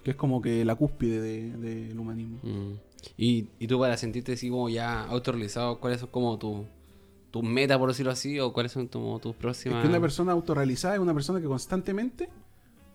Que 0.04 0.12
es 0.12 0.16
como 0.16 0.40
que 0.40 0.64
la 0.64 0.74
cúspide 0.74 1.20
de- 1.20 1.56
del 1.56 1.98
humanismo. 1.98 2.38
Mm. 2.42 2.72
Y, 3.16 3.46
y 3.58 3.66
tú 3.66 3.78
para 3.78 3.96
sentirte 3.96 4.32
así 4.32 4.48
como 4.50 4.68
ya 4.68 5.04
autorrealizado, 5.04 5.78
¿cuáles 5.78 6.00
son 6.00 6.08
como 6.10 6.38
tu- 6.38 6.64
tus 7.30 7.42
metas, 7.42 7.78
por 7.78 7.88
decirlo 7.88 8.12
así? 8.12 8.38
¿O 8.40 8.52
cuáles 8.52 8.72
son 8.72 8.88
tus 8.88 9.20
Es 9.24 9.34
próximas...? 9.36 9.82
que 9.82 9.88
una 9.88 10.00
persona 10.00 10.32
autorrealizada 10.32 10.94
es 10.94 11.00
una 11.00 11.14
persona 11.14 11.40
que 11.40 11.46
constantemente 11.46 12.28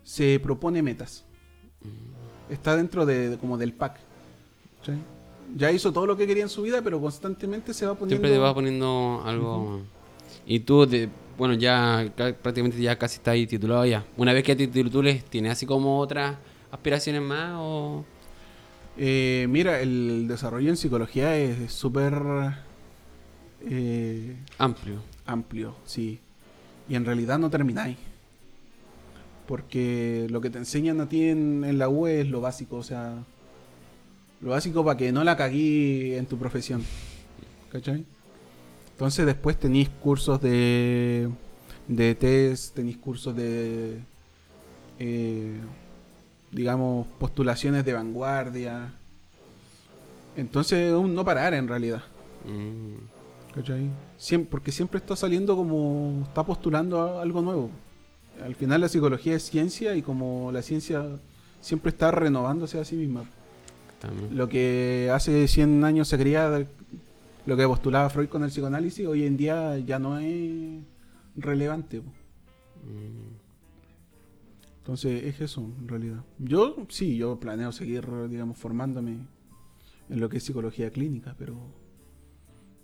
se 0.04 0.40
propone 0.40 0.82
metas. 0.82 1.26
Está 2.50 2.76
dentro 2.76 3.06
de, 3.06 3.30
de- 3.32 3.38
como 3.38 3.58
del 3.58 3.74
pack. 3.74 4.00
Ya 5.56 5.72
hizo 5.72 5.94
todo 5.94 6.06
lo 6.08 6.18
que 6.18 6.26
quería 6.28 6.44
en 6.44 6.50
su 6.50 6.64
vida, 6.64 6.82
pero 6.84 7.00
constantemente 7.00 7.74
se 7.74 7.86
va 7.86 7.94
poniendo. 7.94 8.16
Siempre 8.16 8.32
te 8.32 8.38
vas 8.40 8.54
poniendo 8.54 9.22
algo... 9.26 9.82
Y 10.46 10.60
tú, 10.62 10.86
te- 10.88 11.10
bueno, 11.38 11.54
ya 11.56 12.12
ca- 12.16 12.34
prácticamente 12.34 12.82
ya 12.82 12.98
casi 12.98 13.16
estás 13.18 13.34
ahí 13.34 13.48
titulado 13.48 13.86
ya. 13.86 14.06
Una 14.18 14.32
vez 14.34 14.44
que 14.44 14.56
te 14.56 14.68
titules, 14.68 15.24
¿tienes 15.26 15.52
así 15.52 15.66
como 15.66 16.00
otras 16.00 16.36
aspiraciones 16.72 17.22
más 17.22 17.54
o...? 17.58 18.06
Eh, 18.98 19.46
mira, 19.50 19.82
el 19.82 20.26
desarrollo 20.28 20.70
en 20.70 20.78
psicología 20.78 21.36
es 21.38 21.74
súper 21.74 22.14
eh, 23.70 24.38
Amplio. 24.58 25.02
amplio, 25.26 25.76
sí. 25.86 26.20
Y 26.88 26.96
en 26.96 27.04
realidad 27.06 27.38
no 27.40 27.50
termináis. 27.50 27.98
Porque 29.48 30.28
lo 30.30 30.42
que 30.42 30.50
te 30.50 30.58
enseñan 30.58 31.02
a 31.02 31.10
ti 31.10 31.24
en, 31.30 31.64
en 31.66 31.78
la 31.78 31.88
U 31.90 32.08
es 32.08 32.28
lo 32.28 32.42
básico, 32.42 32.78
o 32.78 32.84
sea, 32.84 33.24
lo 34.42 34.50
básico 34.52 34.84
para 34.84 34.98
que 34.98 35.12
no 35.12 35.24
la 35.24 35.38
caguí 35.38 36.14
en 36.16 36.26
tu 36.26 36.38
profesión. 36.38 36.84
¿Cachai? 37.72 38.06
Entonces 38.96 39.26
después 39.26 39.58
tenéis 39.60 39.90
cursos 39.90 40.40
de, 40.40 41.30
de 41.86 42.16
test, 42.16 42.76
tenéis 42.76 42.96
cursos 42.96 43.36
de, 43.36 44.00
eh, 45.00 45.60
digamos, 46.50 47.06
postulaciones 47.20 47.84
de 47.84 47.92
vanguardia. 47.92 48.94
Entonces 50.38 50.80
es 50.80 50.94
un 50.94 51.14
no 51.14 51.26
parar 51.26 51.54
en 51.54 51.68
realidad. 51.68 52.04
Mm. 52.46 53.54
¿Cachai? 53.54 53.90
Porque 54.50 54.72
siempre 54.72 55.00
está 55.00 55.18
saliendo 55.18 55.58
como. 55.58 56.24
está 56.26 56.46
postulando 56.46 57.20
algo 57.20 57.42
nuevo. 57.42 57.72
Al 58.46 58.56
final 58.56 58.80
la 58.80 58.88
psicología 58.88 59.36
es 59.36 59.44
ciencia 59.44 59.94
y 59.98 60.04
como 60.04 60.54
la 60.54 60.62
ciencia 60.62 61.06
siempre 61.60 61.90
está 61.90 62.12
renovándose 62.12 62.80
a 62.80 62.86
sí 62.86 62.96
misma. 62.96 63.26
También. 64.00 64.38
Lo 64.38 64.48
que 64.48 65.12
hace 65.14 65.50
100 65.50 65.84
años 65.84 66.08
se 66.08 66.18
creía, 66.18 66.66
lo 67.46 67.56
que 67.56 67.68
postulaba 67.68 68.10
Freud 68.10 68.30
con 68.30 68.44
el 68.44 68.50
psicoanálisis, 68.50 69.06
hoy 69.06 69.26
en 69.26 69.38
día 69.38 69.78
ya 69.80 70.00
no 70.00 70.18
es 70.20 70.84
relevante. 71.36 72.02
Mm. 72.02 73.36
Entonces 74.80 75.24
es 75.24 75.42
eso, 75.42 75.62
en 75.80 75.88
realidad. 75.88 76.24
Yo 76.38 76.86
sí, 76.90 77.18
yo 77.18 77.40
planeo 77.40 77.72
seguir, 77.72 78.08
digamos, 78.30 78.58
formándome 78.58 79.18
en 80.10 80.20
lo 80.20 80.30
que 80.30 80.38
es 80.38 80.44
psicología 80.44 80.92
clínica, 80.92 81.36
pero 81.38 81.56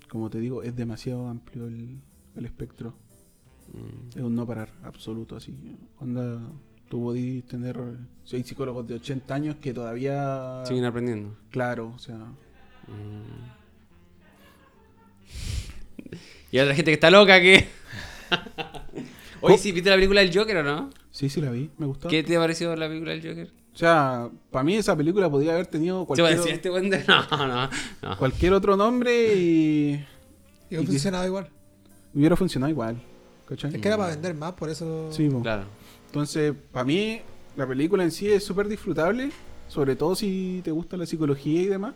como 0.09 0.29
te 0.29 0.39
digo, 0.39 0.63
es 0.63 0.75
demasiado 0.75 1.27
amplio 1.27 1.67
el, 1.67 1.99
el 2.35 2.45
espectro. 2.45 2.95
Mm. 3.73 4.17
Es 4.17 4.23
un 4.23 4.35
no 4.35 4.45
parar, 4.45 4.69
absoluto, 4.83 5.35
así. 5.35 5.55
Onda, 5.99 6.39
tú 6.89 7.03
podís 7.03 7.45
tener, 7.45 7.79
si 8.23 8.35
hay 8.35 8.43
psicólogos 8.43 8.87
de 8.87 8.95
80 8.95 9.33
años 9.33 9.55
que 9.57 9.73
todavía... 9.73 10.63
Siguen 10.65 10.85
aprendiendo. 10.85 11.35
Claro, 11.49 11.93
o 11.95 11.99
sea... 11.99 12.17
Mm. 12.17 13.60
Y 16.51 16.57
hay 16.57 16.63
otra 16.63 16.75
gente 16.75 16.91
que 16.91 16.95
está 16.95 17.09
loca 17.09 17.39
que... 17.39 17.67
Oye, 19.41 19.57
¿sí 19.57 19.71
viste 19.71 19.89
la 19.89 19.95
película 19.95 20.21
del 20.21 20.35
Joker 20.35 20.57
o 20.57 20.63
no? 20.63 20.89
Sí, 21.09 21.29
sí 21.29 21.41
la 21.41 21.49
vi, 21.51 21.69
me 21.77 21.85
gustó. 21.87 22.07
¿Qué 22.07 22.23
te 22.23 22.35
ha 22.35 22.39
parecido 22.39 22.75
la 22.75 22.87
película 22.87 23.11
del 23.11 23.21
Joker? 23.21 23.51
O 23.73 23.77
sea, 23.77 24.29
para 24.51 24.63
mí 24.63 24.75
esa 24.75 24.95
película 24.95 25.29
podría 25.29 25.53
haber 25.53 25.65
tenido 25.65 26.05
¿Se 26.13 26.21
va 26.21 26.29
a 26.29 26.33
cualquier, 26.33 26.55
este 26.55 26.69
buen 26.69 26.89
de... 26.89 27.03
No, 27.07 27.47
no, 27.47 27.69
no. 28.01 28.17
cualquier 28.17 28.53
otro 28.53 28.75
nombre 28.75 29.33
y... 29.33 30.05
Y 30.69 30.75
¿Y 30.75 30.79
qué? 30.79 30.85
funcionaba 30.85 31.25
igual. 31.25 31.49
hubiera 32.13 32.35
funcionado 32.35 32.69
igual. 32.69 33.01
¿Cachai? 33.47 33.73
Es 33.73 33.81
que 33.81 33.87
era 33.87 33.97
para 33.97 34.11
vender 34.11 34.33
más, 34.35 34.53
por 34.53 34.69
eso. 34.69 35.11
Sí, 35.11 35.29
po. 35.29 35.41
Claro. 35.41 35.63
Entonces, 36.07 36.53
para 36.71 36.85
mí, 36.85 37.21
la 37.55 37.67
película 37.67 38.03
en 38.03 38.11
sí 38.11 38.29
es 38.31 38.43
súper 38.43 38.67
disfrutable, 38.67 39.31
sobre 39.67 39.95
todo 39.95 40.15
si 40.15 40.61
te 40.63 40.71
gusta 40.71 40.97
la 40.97 41.05
psicología 41.05 41.61
y 41.61 41.65
demás. 41.67 41.93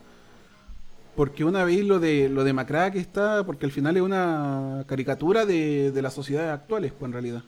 Porque 1.16 1.44
una 1.44 1.64
vez 1.64 1.84
lo 1.84 1.98
de 1.98 2.28
lo 2.28 2.44
demacrada 2.44 2.90
que 2.90 2.98
está, 2.98 3.44
porque 3.44 3.64
al 3.64 3.72
final 3.72 3.96
es 3.96 4.02
una 4.02 4.84
caricatura 4.86 5.46
de, 5.46 5.90
de 5.90 6.02
las 6.02 6.12
sociedades 6.12 6.52
actuales, 6.52 6.92
pues 6.92 7.08
en 7.08 7.12
realidad. 7.14 7.42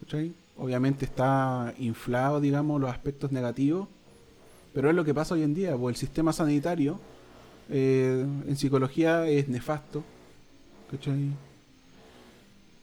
¿Cachai? 0.00 0.32
Obviamente 0.56 1.04
está 1.04 1.74
inflado, 1.78 2.40
digamos, 2.40 2.80
los 2.80 2.90
aspectos 2.90 3.32
negativos, 3.32 3.88
pero 4.72 4.88
es 4.88 4.94
lo 4.94 5.04
que 5.04 5.12
pasa 5.12 5.34
hoy 5.34 5.42
en 5.42 5.54
día, 5.54 5.76
pues 5.76 5.96
el 5.96 5.98
sistema 5.98 6.32
sanitario 6.32 7.00
eh, 7.70 8.24
en 8.46 8.56
psicología 8.56 9.26
es 9.26 9.48
nefasto. 9.48 10.04
¿Cachai? 10.90 11.30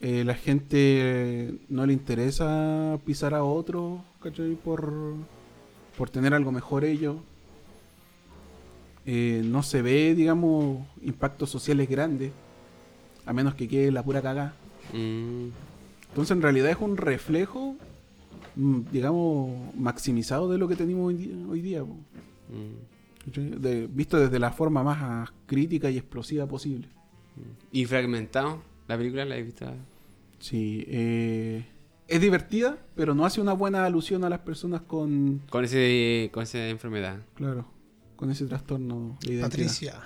Eh, 0.02 0.24
la 0.26 0.34
gente 0.34 1.60
no 1.70 1.86
le 1.86 1.94
interesa 1.94 3.00
pisar 3.06 3.34
a 3.34 3.44
otro, 3.44 4.04
¿cachai? 4.22 4.56
Por, 4.56 4.92
por 5.98 6.10
tener 6.10 6.34
algo 6.34 6.52
mejor 6.52 6.84
ellos. 6.84 7.18
Eh, 9.06 9.42
no 9.46 9.64
se 9.64 9.82
ve, 9.82 10.14
digamos, 10.16 10.86
impactos 11.02 11.50
sociales 11.50 11.90
grandes, 11.90 12.32
a 13.26 13.34
menos 13.34 13.56
que 13.56 13.68
quede 13.68 13.92
la 13.92 14.04
pura 14.04 14.22
cagada. 14.22 14.54
Mm. 14.94 15.48
Entonces, 16.10 16.36
en 16.36 16.42
realidad 16.42 16.72
es 16.72 16.78
un 16.80 16.98
reflejo, 16.98 17.76
mm, 18.56 18.82
digamos, 18.92 19.76
maximizado 19.76 20.50
de 20.52 20.58
lo 20.58 20.68
que 20.68 20.76
tenemos 20.76 21.08
hoy 21.08 21.16
día. 21.16 21.36
Hoy 21.50 21.62
día. 21.62 21.84
Mm. 21.84 23.96
Visto 23.96 24.20
desde 24.20 24.40
la 24.40 24.52
forma 24.52 24.84
más 24.84 25.30
crítica 25.46 25.90
y 25.90 25.98
explosiva 25.98 26.48
posible. 26.48 26.88
¿Y 27.72 27.86
fragmentado? 27.86 28.62
¿La 28.88 28.98
película 28.98 29.26
la 29.26 29.38
he 29.38 29.44
visto? 29.44 29.66
Sí, 30.40 30.84
eh, 30.88 31.64
es 32.08 32.20
divertida, 32.20 32.78
pero 32.96 33.14
no 33.14 33.26
hace 33.26 33.40
una 33.40 33.54
buena 33.54 33.86
alusión 33.86 34.24
a 34.24 34.30
las 34.30 34.40
personas 34.40 34.82
con, 34.82 35.42
Con, 35.50 35.64
ese, 35.64 36.30
con 36.34 36.44
esa 36.44 36.68
enfermedad. 36.68 37.20
claro, 37.36 37.66
con 38.22 38.30
ese 38.30 38.46
trastorno 38.46 39.18
de 39.22 39.34
identidad. 39.34 39.42
Patricia. 39.50 40.00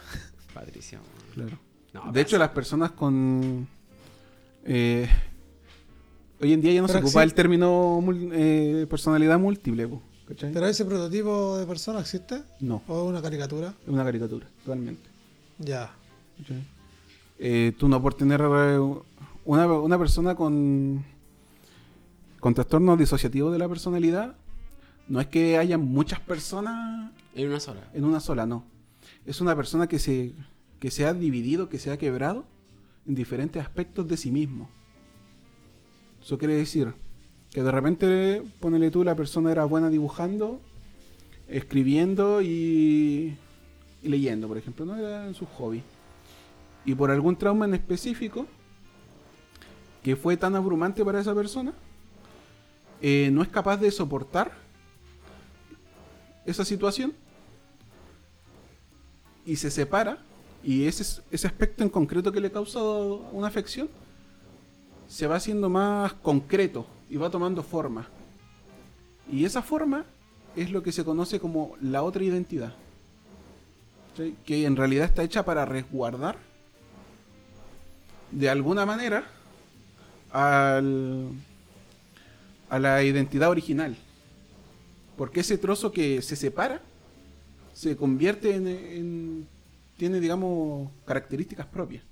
Patricia. 0.54 1.00
Claro. 1.34 1.60
No, 1.92 2.14
de 2.14 2.22
hecho, 2.22 2.38
las 2.38 2.48
personas 2.48 2.92
con... 2.92 3.68
eh, 4.64 5.06
hoy 6.42 6.54
en 6.54 6.62
día 6.62 6.72
ya 6.72 6.82
no 6.82 6.88
Pero 6.88 7.00
se 7.00 7.04
ocupa 7.06 7.24
el 7.24 7.34
término 7.34 8.02
eh, 8.32 8.88
personalidad 8.90 9.38
múltiple, 9.38 9.86
po, 9.90 10.02
¿cachai? 10.30 10.54
¿Pero 10.54 10.66
ese 10.66 10.86
prototipo 10.86 11.58
de 11.58 11.66
persona 11.66 12.00
existe? 12.00 12.42
No, 12.62 12.82
¿O 12.88 13.04
es 13.04 13.10
una 13.10 13.22
caricatura? 13.22 13.74
es 13.84 13.90
una 13.90 14.06
caricatura, 14.06 14.48
totalmente. 14.64 15.10
Ya. 15.60 15.92
¿cachai? 16.38 16.64
Eh, 17.38 17.74
tú 17.78 17.90
no 17.90 18.02
por 18.02 18.14
tener 18.14 18.40
eh, 18.40 18.80
una, 19.44 19.68
una 19.74 20.00
persona 20.00 20.36
con, 20.36 21.04
con 22.40 22.54
trastorno 22.54 22.96
disociativo 22.96 23.52
de 23.52 23.60
la 23.60 23.68
personalidad, 23.68 24.38
no 25.10 25.20
es 25.20 25.28
que 25.28 25.58
haya 25.58 25.78
muchas 25.78 26.22
personas 26.22 27.12
En 27.36 27.50
una 27.50 27.60
sola. 27.60 27.82
en 27.94 28.04
una 28.06 28.20
sola, 28.20 28.46
no. 28.46 28.64
Es 29.26 29.42
una 29.42 29.56
persona 29.56 29.88
que 29.88 30.00
se, 30.00 30.34
que 30.80 30.90
se 30.90 31.06
ha 31.06 31.14
dividido, 31.14 31.70
que 31.70 31.80
se 31.80 31.92
ha 31.92 31.98
quebrado 31.98 32.46
en 33.06 33.14
diferentes 33.14 33.62
aspectos 33.62 34.08
de 34.08 34.18
sí 34.18 34.32
mismo. 34.32 34.70
Eso 36.22 36.38
quiere 36.38 36.56
decir 36.56 36.94
que 37.52 37.62
de 37.62 37.72
repente, 37.72 38.44
ponele 38.60 38.90
tú, 38.90 39.04
la 39.04 39.16
persona 39.16 39.52
era 39.52 39.66
buena 39.66 39.90
dibujando, 39.90 40.60
escribiendo 41.48 42.42
y, 42.42 43.38
y 44.02 44.08
leyendo, 44.08 44.48
por 44.48 44.58
ejemplo, 44.58 44.86
no 44.86 44.96
era 44.96 45.32
su 45.34 45.46
hobby. 45.46 45.84
Y 46.86 46.96
por 46.96 47.12
algún 47.12 47.36
trauma 47.36 47.66
en 47.66 47.74
específico, 47.74 48.46
que 50.04 50.16
fue 50.16 50.38
tan 50.38 50.56
abrumante 50.56 51.04
para 51.04 51.20
esa 51.20 51.36
persona, 51.36 51.74
eh, 53.02 53.30
no 53.32 53.42
es 53.42 53.50
capaz 53.50 53.78
de 53.78 53.92
soportar 53.92 54.52
esa 56.46 56.64
situación 56.64 57.14
y 59.46 59.56
se 59.56 59.70
separa 59.72 60.18
y 60.64 60.88
ese, 60.88 61.22
ese 61.32 61.48
aspecto 61.48 61.84
en 61.84 61.90
concreto 61.90 62.32
que 62.32 62.40
le 62.40 62.52
causa 62.52 62.80
una 62.82 63.48
afección 63.48 63.90
se 65.08 65.28
va 65.28 65.36
haciendo 65.36 65.70
más 65.70 66.14
concreto 66.14 66.88
y 67.10 67.18
va 67.18 67.30
tomando 67.30 67.64
forma. 67.64 68.08
Y 69.32 69.46
esa 69.46 69.62
forma 69.62 70.06
es 70.56 70.72
lo 70.72 70.82
que 70.84 70.92
se 70.92 71.04
conoce 71.04 71.40
como 71.40 71.76
la 71.82 72.04
otra 72.04 72.24
identidad. 72.24 72.74
Que 74.46 74.66
en 74.66 74.76
realidad 74.76 75.06
está 75.06 75.24
hecha 75.24 75.44
para 75.44 75.66
resguardar 75.66 76.38
de 78.32 78.50
alguna 78.50 78.86
manera 78.86 79.26
al, 80.32 81.30
a 82.70 82.80
la 82.80 83.04
identidad 83.04 83.50
original. 83.50 83.96
Porque 85.18 85.42
ese 85.42 85.58
trozo 85.58 85.92
que 85.92 86.22
se 86.22 86.36
separa 86.36 86.82
se 87.76 87.98
convierte 87.98 88.56
en, 88.56 88.68
en- 88.68 89.48
tiene 89.98 90.20
digamos 90.22 90.90
características 91.06 91.66
propias 91.68 92.04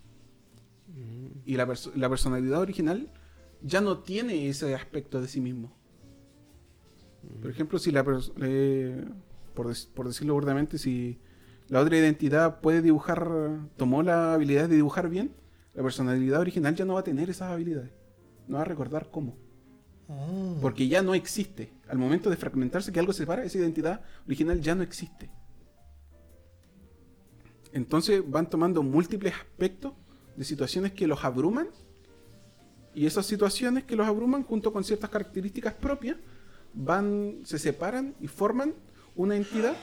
y 1.45 1.55
la, 1.57 1.65
perso- 1.65 1.91
la 1.95 2.07
personalidad 2.09 2.59
original 2.59 3.09
ya 3.61 3.79
no 3.81 3.99
tiene 3.99 4.47
ese 4.49 4.75
aspecto 4.75 5.21
de 5.21 5.27
sí 5.27 5.39
mismo 5.41 5.71
por 7.41 7.49
ejemplo 7.49 7.79
si 7.79 7.91
la 7.91 8.05
eh, 8.41 9.05
por, 9.53 9.67
dec- 9.67 9.87
por 9.93 10.07
decirlo 10.07 10.33
burdamente 10.33 10.77
si 10.77 11.17
la 11.69 11.79
otra 11.79 11.97
identidad 11.97 12.59
puede 12.59 12.81
dibujar 12.81 13.25
tomó 13.77 14.03
la 14.03 14.33
habilidad 14.33 14.67
de 14.67 14.75
dibujar 14.75 15.09
bien 15.09 15.31
la 15.73 15.81
personalidad 15.83 16.41
original 16.41 16.75
ya 16.75 16.83
no 16.85 16.95
va 16.95 16.99
a 16.99 17.03
tener 17.05 17.29
esas 17.29 17.51
habilidades 17.51 17.91
no 18.47 18.57
va 18.57 18.63
a 18.63 18.65
recordar 18.65 19.09
cómo 19.11 19.41
Mm. 20.09 20.59
porque 20.61 20.89
ya 20.89 21.01
no 21.01 21.13
existe. 21.13 21.71
Al 21.87 21.97
momento 21.97 22.29
de 22.29 22.35
fragmentarse, 22.35 22.91
que 22.91 22.99
algo 22.99 23.13
se 23.13 23.19
separa, 23.19 23.45
esa 23.45 23.57
identidad 23.57 24.01
original 24.27 24.59
ya 24.59 24.75
no 24.75 24.83
existe. 24.83 25.29
Entonces 27.73 28.23
van 28.25 28.49
tomando 28.49 28.83
múltiples 28.83 29.33
aspectos 29.33 29.93
de 30.35 30.45
situaciones 30.45 30.93
que 30.93 31.07
los 31.07 31.23
abruman. 31.25 31.67
Y 32.95 33.07
esas 33.07 33.25
situaciones 33.25 33.83
que 33.83 33.95
los 33.95 34.07
abruman, 34.07 34.43
junto 34.43 34.71
con 34.71 34.83
ciertas 34.83 35.09
características 35.09 35.73
propias, 35.73 36.17
van, 36.73 37.39
se 37.43 37.57
separan 37.57 38.13
y 38.21 38.27
forman 38.27 38.75
una 39.15 39.35
entidad 39.35 39.75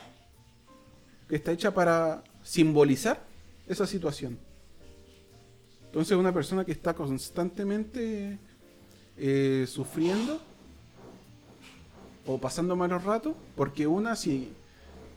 que 1.28 1.36
está 1.36 1.50
hecha 1.52 1.74
para 1.74 2.22
simbolizar 2.42 3.24
esa 3.66 3.86
situación. 3.86 4.38
Entonces 5.86 6.16
una 6.16 6.32
persona 6.32 6.64
que 6.64 6.72
está 6.72 6.94
constantemente 6.94 8.38
eh, 9.16 9.66
sufriendo 9.68 10.40
o 12.26 12.38
pasando 12.38 12.76
malos 12.76 13.02
ratos, 13.02 13.34
porque 13.56 13.88
una, 13.88 14.14
si 14.14 14.52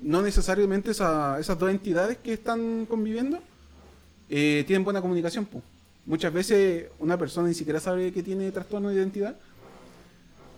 no 0.03 0.21
necesariamente 0.21 0.91
esa- 0.91 1.39
esas 1.39 1.57
dos 1.57 1.69
entidades 1.71 2.17
que 2.17 2.33
están 2.33 2.85
conviviendo 2.85 3.39
eh, 4.29 4.63
tienen 4.67 4.83
buena 4.83 5.01
comunicación. 5.01 5.45
po. 5.45 5.61
Muchas 6.05 6.33
veces 6.33 6.87
una 6.99 7.17
persona 7.17 7.47
ni 7.47 7.53
siquiera 7.53 7.79
sabe 7.79 8.11
que 8.11 8.21
tiene 8.23 8.51
trastorno 8.51 8.89
de 8.89 8.95
identidad 8.95 9.35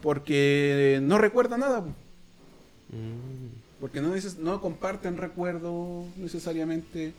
porque 0.01 0.99
no 1.03 1.17
recuerda 1.17 1.57
nada. 1.57 1.81
po. 1.83 1.91
Porque 3.79 4.01
no, 4.01 4.15
neces- 4.15 4.37
no 4.37 4.61
comparten 4.61 5.17
recuerdos 5.17 6.05
necesariamente. 6.17 7.13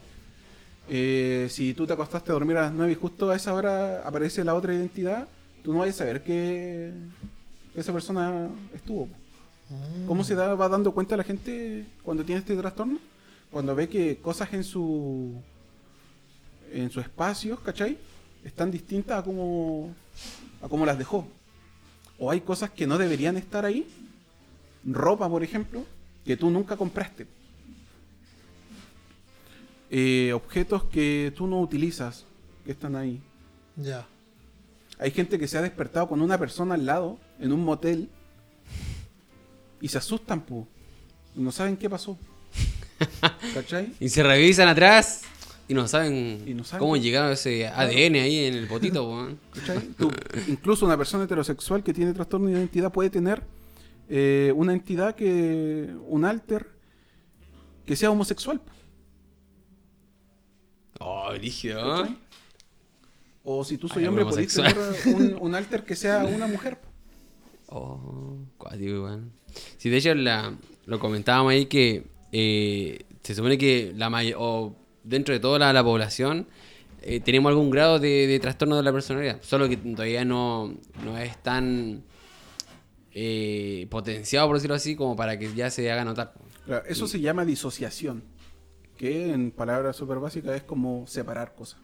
Eh, 0.88 1.48
si 1.50 1.74
tú 1.74 1.86
te 1.86 1.92
acostaste 1.92 2.30
a 2.30 2.34
dormir 2.34 2.56
a 2.56 2.62
las 2.62 2.72
9 2.72 2.92
y 2.92 2.94
justo 2.94 3.30
a 3.30 3.36
esa 3.36 3.52
hora 3.54 4.02
aparece 4.06 4.44
la 4.44 4.54
otra 4.54 4.72
identidad, 4.74 5.26
tú 5.62 5.72
no 5.72 5.80
vas 5.80 5.90
a 5.90 5.92
saber 5.92 6.22
que 6.22 6.92
esa 7.74 7.92
persona 7.92 8.48
estuvo. 8.74 9.08
¿Cómo 10.06 10.22
se 10.22 10.34
da, 10.34 10.54
va 10.54 10.68
dando 10.68 10.92
cuenta 10.92 11.16
la 11.16 11.24
gente 11.24 11.86
cuando 12.02 12.24
tiene 12.24 12.40
este 12.40 12.56
trastorno? 12.56 12.98
Cuando 13.50 13.74
ve 13.74 13.88
que 13.88 14.18
cosas 14.18 14.52
en 14.52 14.62
su 14.62 15.34
en 16.72 16.90
su 16.90 17.00
espacio, 17.00 17.56
¿cachai? 17.62 17.98
Están 18.44 18.70
distintas 18.70 19.18
a 19.18 19.22
como, 19.22 19.94
a 20.62 20.68
como 20.68 20.86
las 20.86 20.98
dejó. 20.98 21.26
O 22.18 22.30
hay 22.30 22.40
cosas 22.40 22.70
que 22.70 22.86
no 22.86 22.98
deberían 22.98 23.36
estar 23.36 23.64
ahí. 23.64 23.86
Ropa, 24.84 25.28
por 25.28 25.42
ejemplo, 25.42 25.84
que 26.24 26.36
tú 26.36 26.50
nunca 26.50 26.76
compraste. 26.76 27.26
Eh, 29.90 30.32
objetos 30.32 30.84
que 30.84 31.32
tú 31.36 31.46
no 31.46 31.60
utilizas, 31.60 32.24
que 32.64 32.72
están 32.72 32.96
ahí. 32.96 33.20
Ya. 33.76 34.06
Hay 34.98 35.10
gente 35.10 35.38
que 35.38 35.48
se 35.48 35.58
ha 35.58 35.62
despertado 35.62 36.08
con 36.08 36.22
una 36.22 36.38
persona 36.38 36.74
al 36.74 36.86
lado, 36.86 37.18
en 37.38 37.52
un 37.52 37.64
motel, 37.64 38.08
y 39.80 39.88
se 39.88 39.98
asustan, 39.98 40.40
po. 40.42 40.66
Y 41.36 41.40
no 41.40 41.52
saben 41.52 41.76
qué 41.76 41.88
pasó. 41.90 42.16
¿Cachai? 43.54 43.92
Y 44.00 44.08
se 44.08 44.22
revisan 44.22 44.68
atrás 44.68 45.22
y 45.68 45.74
no 45.74 45.86
saben, 45.88 46.42
Y 46.46 46.54
no 46.54 46.64
saben. 46.64 46.78
cómo 46.80 46.96
llegaron 46.96 47.32
ese 47.32 47.66
ADN 47.66 48.14
ahí 48.16 48.44
en 48.46 48.54
el 48.54 48.66
potito, 48.68 49.08
weón. 49.08 49.38
¿Cachai? 49.54 49.80
Tú- 49.98 50.10
incluso 50.48 50.86
una 50.86 50.96
persona 50.96 51.24
heterosexual 51.24 51.82
que 51.82 51.92
tiene 51.92 52.12
trastorno 52.14 52.46
de 52.46 52.54
identidad 52.54 52.90
puede 52.92 53.10
tener 53.10 53.42
eh, 54.08 54.52
una 54.56 54.72
entidad 54.72 55.14
que. 55.14 55.90
un 56.08 56.24
alter 56.24 56.68
que 57.84 57.96
sea 57.96 58.10
homosexual. 58.10 58.60
po, 58.60 58.72
Oh, 60.98 61.30
rígido, 61.32 61.80
¿cachai? 62.02 62.12
¿eh? 62.12 62.16
O 63.44 63.64
si 63.64 63.78
tú 63.78 63.88
soy 63.88 64.06
hombre, 64.06 64.24
podés 64.24 64.52
tener 64.52 64.76
un, 65.14 65.36
un 65.40 65.54
alter 65.54 65.84
que 65.84 65.94
sea 65.96 66.24
una 66.24 66.46
mujer. 66.46 66.78
Oh, 67.68 68.38
cuático 68.58 68.90
igual. 68.94 69.24
Sí, 69.76 69.88
de 69.90 69.96
hecho 69.96 70.14
la- 70.14 70.56
lo 70.86 70.98
comentábamos 70.98 71.52
ahí 71.52 71.66
que 71.66 72.04
eh, 72.32 73.04
se 73.22 73.34
supone 73.34 73.58
que 73.58 73.92
la 73.96 74.08
o 74.36 74.76
dentro 75.02 75.34
de 75.34 75.40
toda 75.40 75.58
la, 75.58 75.72
la 75.72 75.82
población 75.84 76.46
eh, 77.02 77.20
tenemos 77.20 77.50
algún 77.50 77.70
grado 77.70 77.98
de, 77.98 78.26
de 78.26 78.38
trastorno 78.40 78.76
de 78.76 78.82
la 78.82 78.92
personalidad, 78.92 79.40
solo 79.42 79.68
que 79.68 79.76
todavía 79.76 80.24
no, 80.24 80.74
no 81.04 81.18
es 81.18 81.40
tan 81.42 82.02
eh, 83.12 83.86
potenciado, 83.90 84.46
por 84.46 84.56
decirlo 84.56 84.74
así, 84.76 84.96
como 84.96 85.16
para 85.16 85.38
que 85.38 85.52
ya 85.54 85.70
se 85.70 85.90
haga 85.90 86.04
notar. 86.04 86.34
Claro, 86.64 86.84
eso 86.86 87.06
se 87.06 87.20
llama 87.20 87.44
disociación, 87.44 88.24
que 88.96 89.32
en 89.32 89.50
palabras 89.52 89.96
súper 89.96 90.18
básicas 90.18 90.56
es 90.56 90.62
como 90.62 91.06
separar 91.06 91.54
cosas. 91.54 91.80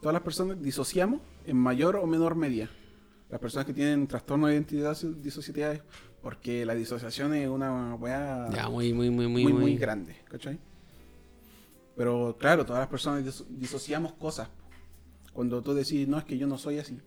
Todas 0.00 0.12
las 0.12 0.22
personas 0.22 0.60
disociamos 0.60 1.20
en 1.46 1.56
mayor 1.56 1.96
o 1.96 2.06
menor 2.06 2.34
medida. 2.34 2.68
Las 3.30 3.40
personas 3.40 3.64
que 3.66 3.72
tienen 3.72 4.06
trastorno 4.08 4.48
de 4.48 4.54
identidad 4.54 4.96
disociativa 5.00 5.74
porque 6.22 6.64
la 6.64 6.74
disociación 6.74 7.34
es 7.34 7.48
una 7.48 7.94
weá 7.96 8.48
Ya, 8.54 8.68
muy, 8.68 8.92
muy, 8.92 9.10
muy, 9.10 9.26
muy, 9.28 9.42
muy, 9.44 9.52
muy 9.52 9.76
grande, 9.76 10.16
¿cachai? 10.30 10.58
Pero 11.96 12.36
claro, 12.38 12.64
todas 12.64 12.80
las 12.80 12.88
personas 12.88 13.24
diso- 13.24 13.46
disociamos 13.50 14.12
cosas. 14.14 14.48
Cuando 15.32 15.62
tú 15.62 15.74
decís, 15.74 16.06
no, 16.08 16.18
es 16.18 16.24
que 16.24 16.38
yo 16.38 16.46
no 16.46 16.58
soy 16.58 16.78
así. 16.78 16.98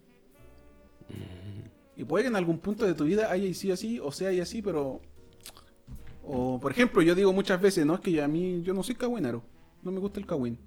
Y 1.95 2.03
puede 2.03 2.23
que 2.25 2.27
en 2.29 2.35
algún 2.35 2.59
punto 2.59 2.85
de 2.85 2.93
tu 2.93 3.05
vida 3.05 3.31
haya 3.31 3.53
sido 3.53 3.73
así 3.73 3.99
o 3.99 4.11
sea 4.11 4.29
así, 4.41 4.61
pero... 4.61 5.01
O, 6.27 6.59
por 6.59 6.71
ejemplo, 6.71 7.01
yo 7.03 7.13
digo 7.15 7.31
muchas 7.31 7.61
veces, 7.61 7.85
no, 7.85 7.95
es 7.95 8.01
que 8.01 8.21
a 8.21 8.27
mí 8.27 8.61
yo 8.63 8.73
no 8.73 8.81
soy 8.83 8.95
cagüinero. 8.95 9.43
No 9.83 9.91
me 9.91 9.99
gusta 9.99 10.19
el 10.19 10.25
cagüín. 10.25 10.57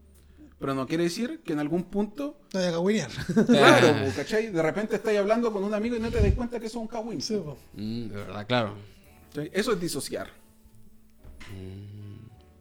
Pero 0.61 0.75
no 0.75 0.87
quiere 0.89 1.05
decir 1.05 1.41
que 1.45 1.53
en 1.53 1.61
algún 1.61 1.85
punto... 1.85 2.41
No 2.53 2.59
hay 2.61 2.67
que 2.67 2.73
cagüinear. 2.73 3.11
Claro, 3.47 3.89
po, 4.05 4.13
¿cachai? 4.17 4.49
De 4.49 4.61
repente 4.63 4.97
estás 4.97 5.17
hablando 5.17 5.53
con 5.53 5.63
un 5.63 5.73
amigo 5.73 5.95
y 5.95 6.01
no 6.01 6.11
te 6.11 6.21
das 6.21 6.35
cuenta 6.35 6.59
que 6.59 6.67
eso 6.67 6.79
es 6.79 6.83
un 6.83 6.89
cagüín. 6.89 7.21
Sí, 7.23 7.37
po. 7.37 7.57
Mm, 7.75 8.09
de 8.09 8.17
verdad, 8.17 8.47
claro. 8.47 8.75
¿cachai? 9.29 9.51
Eso 9.55 9.73
es 9.73 9.81
disociar. 9.81 10.29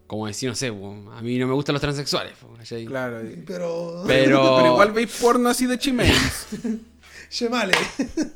Como 0.06 0.26
decir, 0.28 0.48
no 0.48 0.56
sé, 0.56 0.72
po, 0.72 0.96
a 1.12 1.22
mí 1.22 1.38
no 1.38 1.48
me 1.48 1.54
gustan 1.54 1.74
los 1.74 1.82
transexuales. 1.82 2.34
po, 2.40 2.54
¿cachai? 2.56 2.86
Claro. 2.86 3.20
eh. 3.20 3.44
Pero. 3.46 4.04
Pero, 4.08 4.56
Pero 4.58 4.66
igual 4.74 4.92
veis 4.94 5.12
porno 5.20 5.50
así 5.50 5.66
de 5.66 5.78
chimeis. 5.78 6.48
Shemale. 7.30 7.74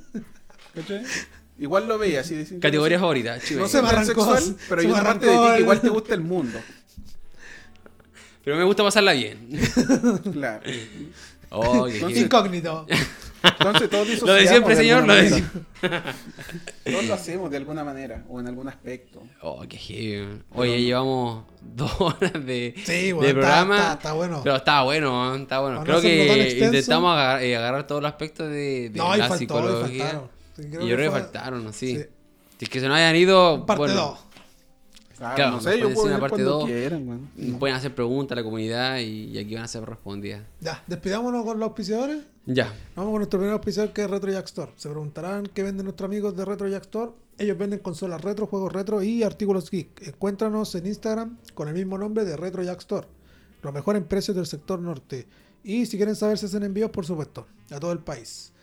¿Cachai? 0.75 1.03
Igual 1.59 1.87
lo 1.87 1.97
veis 1.97 2.17
así 2.17 2.35
de 2.35 2.59
categoría 2.59 2.99
favorita, 2.99 3.37
No 3.37 3.43
chivo. 3.43 3.65
Se 3.67 3.77
sé 3.77 3.81
me 3.83 3.87
arrancó, 3.89 4.13
transexual, 4.25 4.57
pero 4.67 4.81
se 4.81 4.87
hay 4.87 4.93
me 4.93 4.99
una 4.99 5.03
parte 5.09 5.25
de 5.27 5.31
arrancó 5.31 5.45
ti 5.45 5.49
que 5.51 5.55
el- 5.57 5.61
igual 5.61 5.81
te 5.81 5.89
gusta 5.89 6.13
el 6.15 6.21
mundo. 6.21 6.59
Pero 8.43 8.57
me 8.57 8.63
gusta 8.63 8.83
pasarla 8.83 9.13
bien. 9.13 9.47
Claro. 10.33 10.61
Oh, 11.53 11.85
qué 11.85 11.95
Entonces-. 11.95 12.21
Incógnito. 12.23 12.85
Entonces 13.43 13.89
todos 13.89 14.07
Lo 14.21 14.33
de 14.33 14.47
siempre, 14.47 14.75
de 14.75 14.81
señor, 14.81 15.05
lo 15.05 15.15
de 15.15 15.29
siempre. 15.29 15.61
Todos 16.85 17.05
lo 17.05 17.13
hacemos 17.15 17.49
de 17.51 17.57
alguna 17.57 17.83
manera 17.83 18.23
o 18.29 18.39
en 18.39 18.47
algún 18.47 18.67
aspecto. 18.69 19.21
Oh, 19.41 19.63
qué 19.67 19.77
heavy. 19.77 20.41
Oye, 20.53 20.81
llevamos 20.81 21.43
dos 21.61 21.91
horas 21.99 22.33
de, 22.45 22.73
Sí, 22.85 23.11
bueno, 23.11 23.27
está- 23.27 23.39
programa. 23.41 23.75
está- 23.77 23.93
está 23.93 24.13
bueno. 24.13 24.41
Pero 24.43 24.55
está 24.55 24.81
bueno, 24.83 25.35
está 25.35 25.59
bueno. 25.59 25.77
Para 25.79 25.85
Creo 25.89 26.01
que 26.01 26.59
intentamos 26.63 27.11
agarrar, 27.13 27.43
eh, 27.43 27.57
agarrar 27.57 27.87
todos 27.87 28.01
los 28.01 28.09
aspectos 28.11 28.49
de, 28.49 28.89
de 28.89 28.97
No, 28.97 29.15
y 29.15 29.19
la 29.19 29.27
y 29.35 29.37
psicología. 29.37 30.03
faltaron. 30.05 30.29
Sí, 30.55 30.61
y 30.61 30.69
creo 30.69 30.81
yo 30.81 30.87
que 30.87 30.93
creo 30.95 30.97
que 30.97 31.11
fue- 31.11 31.19
faltaron, 31.21 31.63
¿no? 31.65 31.73
sí. 31.73 31.95
sí. 31.97 32.05
Si 32.59 32.65
es 32.65 32.69
que 32.69 32.79
se 32.79 32.87
nos 32.87 32.95
hayan 32.95 33.15
ido, 33.15 33.65
Parte 33.65 33.79
bueno, 33.79 33.95
2. 33.95 34.19
Claro, 35.21 35.35
Claro, 35.35 35.51
no 35.51 35.61
sé, 35.61 35.69
pueden 35.69 35.87
yo 35.89 35.93
puedo 35.93 36.13
ir 36.15 36.19
parte 36.19 36.29
cuando 36.29 36.51
dos. 36.51 36.65
quieran, 36.65 37.07
weón. 37.07 37.59
pueden 37.59 37.75
hacer 37.75 37.93
preguntas 37.93 38.35
a 38.35 38.39
la 38.41 38.43
comunidad 38.43 38.97
y, 38.97 39.25
y 39.25 39.37
aquí 39.37 39.53
van 39.53 39.65
a 39.65 39.67
ser 39.67 39.83
respondidas. 39.85 40.41
Ya, 40.61 40.83
despidámonos 40.87 41.45
con 41.45 41.59
los 41.59 41.67
auspiciadores. 41.67 42.23
Ya. 42.47 42.73
Vamos 42.95 43.11
con 43.11 43.19
nuestro 43.19 43.39
primer 43.39 43.53
auspiciador 43.53 43.93
que 43.93 44.01
es 44.01 44.09
Retro 44.09 44.31
Jack 44.31 44.45
Store. 44.45 44.71
Se 44.77 44.89
preguntarán 44.89 45.45
qué 45.53 45.61
venden 45.61 45.83
nuestros 45.85 46.07
amigos 46.07 46.35
de 46.35 46.43
Retro 46.43 46.67
Jack 46.67 46.81
Store. 46.85 47.11
Ellos 47.37 47.55
venden 47.55 47.77
consolas 47.79 48.19
retro, 48.21 48.47
juegos 48.47 48.73
retro 48.73 49.03
y 49.03 49.21
artículos 49.21 49.69
geek. 49.69 50.07
Encuéntranos 50.07 50.73
en 50.73 50.87
Instagram 50.87 51.37
con 51.53 51.67
el 51.67 51.75
mismo 51.75 51.99
nombre 51.99 52.25
de 52.25 52.35
Retro 52.35 52.63
Jack 52.63 52.79
Store. 52.79 53.05
Lo 53.61 53.71
mejor 53.71 53.97
en 53.97 54.05
precios 54.05 54.35
del 54.35 54.47
sector 54.47 54.79
norte. 54.79 55.27
Y 55.63 55.85
si 55.85 55.97
quieren 55.97 56.15
saber 56.15 56.39
si 56.39 56.47
hacen 56.47 56.63
envíos, 56.63 56.89
por 56.89 57.05
supuesto, 57.05 57.45
a 57.69 57.79
todo 57.79 57.91
el 57.91 57.99
país. 57.99 58.53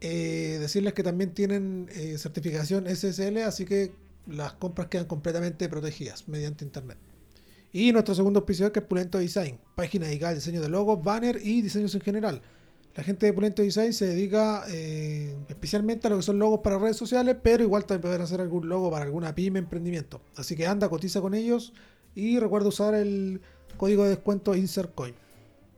Eh, 0.00 0.58
decirles 0.60 0.94
que 0.94 1.02
también 1.02 1.34
tienen 1.34 1.88
eh, 1.92 2.16
certificación 2.16 2.86
SSL, 2.86 3.38
así 3.38 3.64
que 3.64 3.92
las 4.26 4.52
compras 4.54 4.88
quedan 4.88 5.06
completamente 5.06 5.68
protegidas 5.68 6.28
mediante 6.28 6.64
internet. 6.64 6.98
Y 7.72 7.92
nuestro 7.92 8.14
segundo 8.14 8.40
auspiciador 8.40 8.72
que 8.72 8.80
es 8.80 8.84
Pulento 8.84 9.18
Design, 9.18 9.58
página 9.76 10.06
dedicada 10.06 10.30
al 10.30 10.36
diseño 10.36 10.60
de 10.60 10.68
logos, 10.68 11.02
banner 11.02 11.40
y 11.42 11.62
diseños 11.62 11.94
en 11.94 12.00
general. 12.00 12.42
La 12.96 13.04
gente 13.04 13.26
de 13.26 13.32
Pulento 13.32 13.62
Design 13.62 13.92
se 13.92 14.06
dedica 14.06 14.64
eh, 14.68 15.36
especialmente 15.48 16.08
a 16.08 16.10
lo 16.10 16.16
que 16.16 16.22
son 16.22 16.38
logos 16.40 16.60
para 16.60 16.78
redes 16.78 16.96
sociales, 16.96 17.36
pero 17.40 17.62
igual 17.62 17.84
también 17.84 18.02
pueden 18.02 18.22
hacer 18.22 18.40
algún 18.40 18.68
logo 18.68 18.90
para 18.90 19.04
alguna 19.04 19.34
pyme 19.34 19.60
emprendimiento. 19.60 20.20
Así 20.36 20.56
que 20.56 20.66
anda, 20.66 20.88
cotiza 20.88 21.20
con 21.20 21.34
ellos 21.34 21.72
y 22.16 22.40
recuerda 22.40 22.68
usar 22.68 22.94
el 22.94 23.40
código 23.76 24.02
de 24.02 24.10
descuento 24.10 24.56
InsertCoin. 24.56 25.14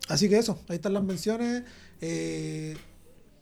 Así 0.09 0.29
que 0.29 0.39
eso, 0.39 0.59
ahí 0.69 0.77
están 0.77 0.95
las 0.95 1.05
menciones. 1.05 1.65
Eh, 2.01 2.75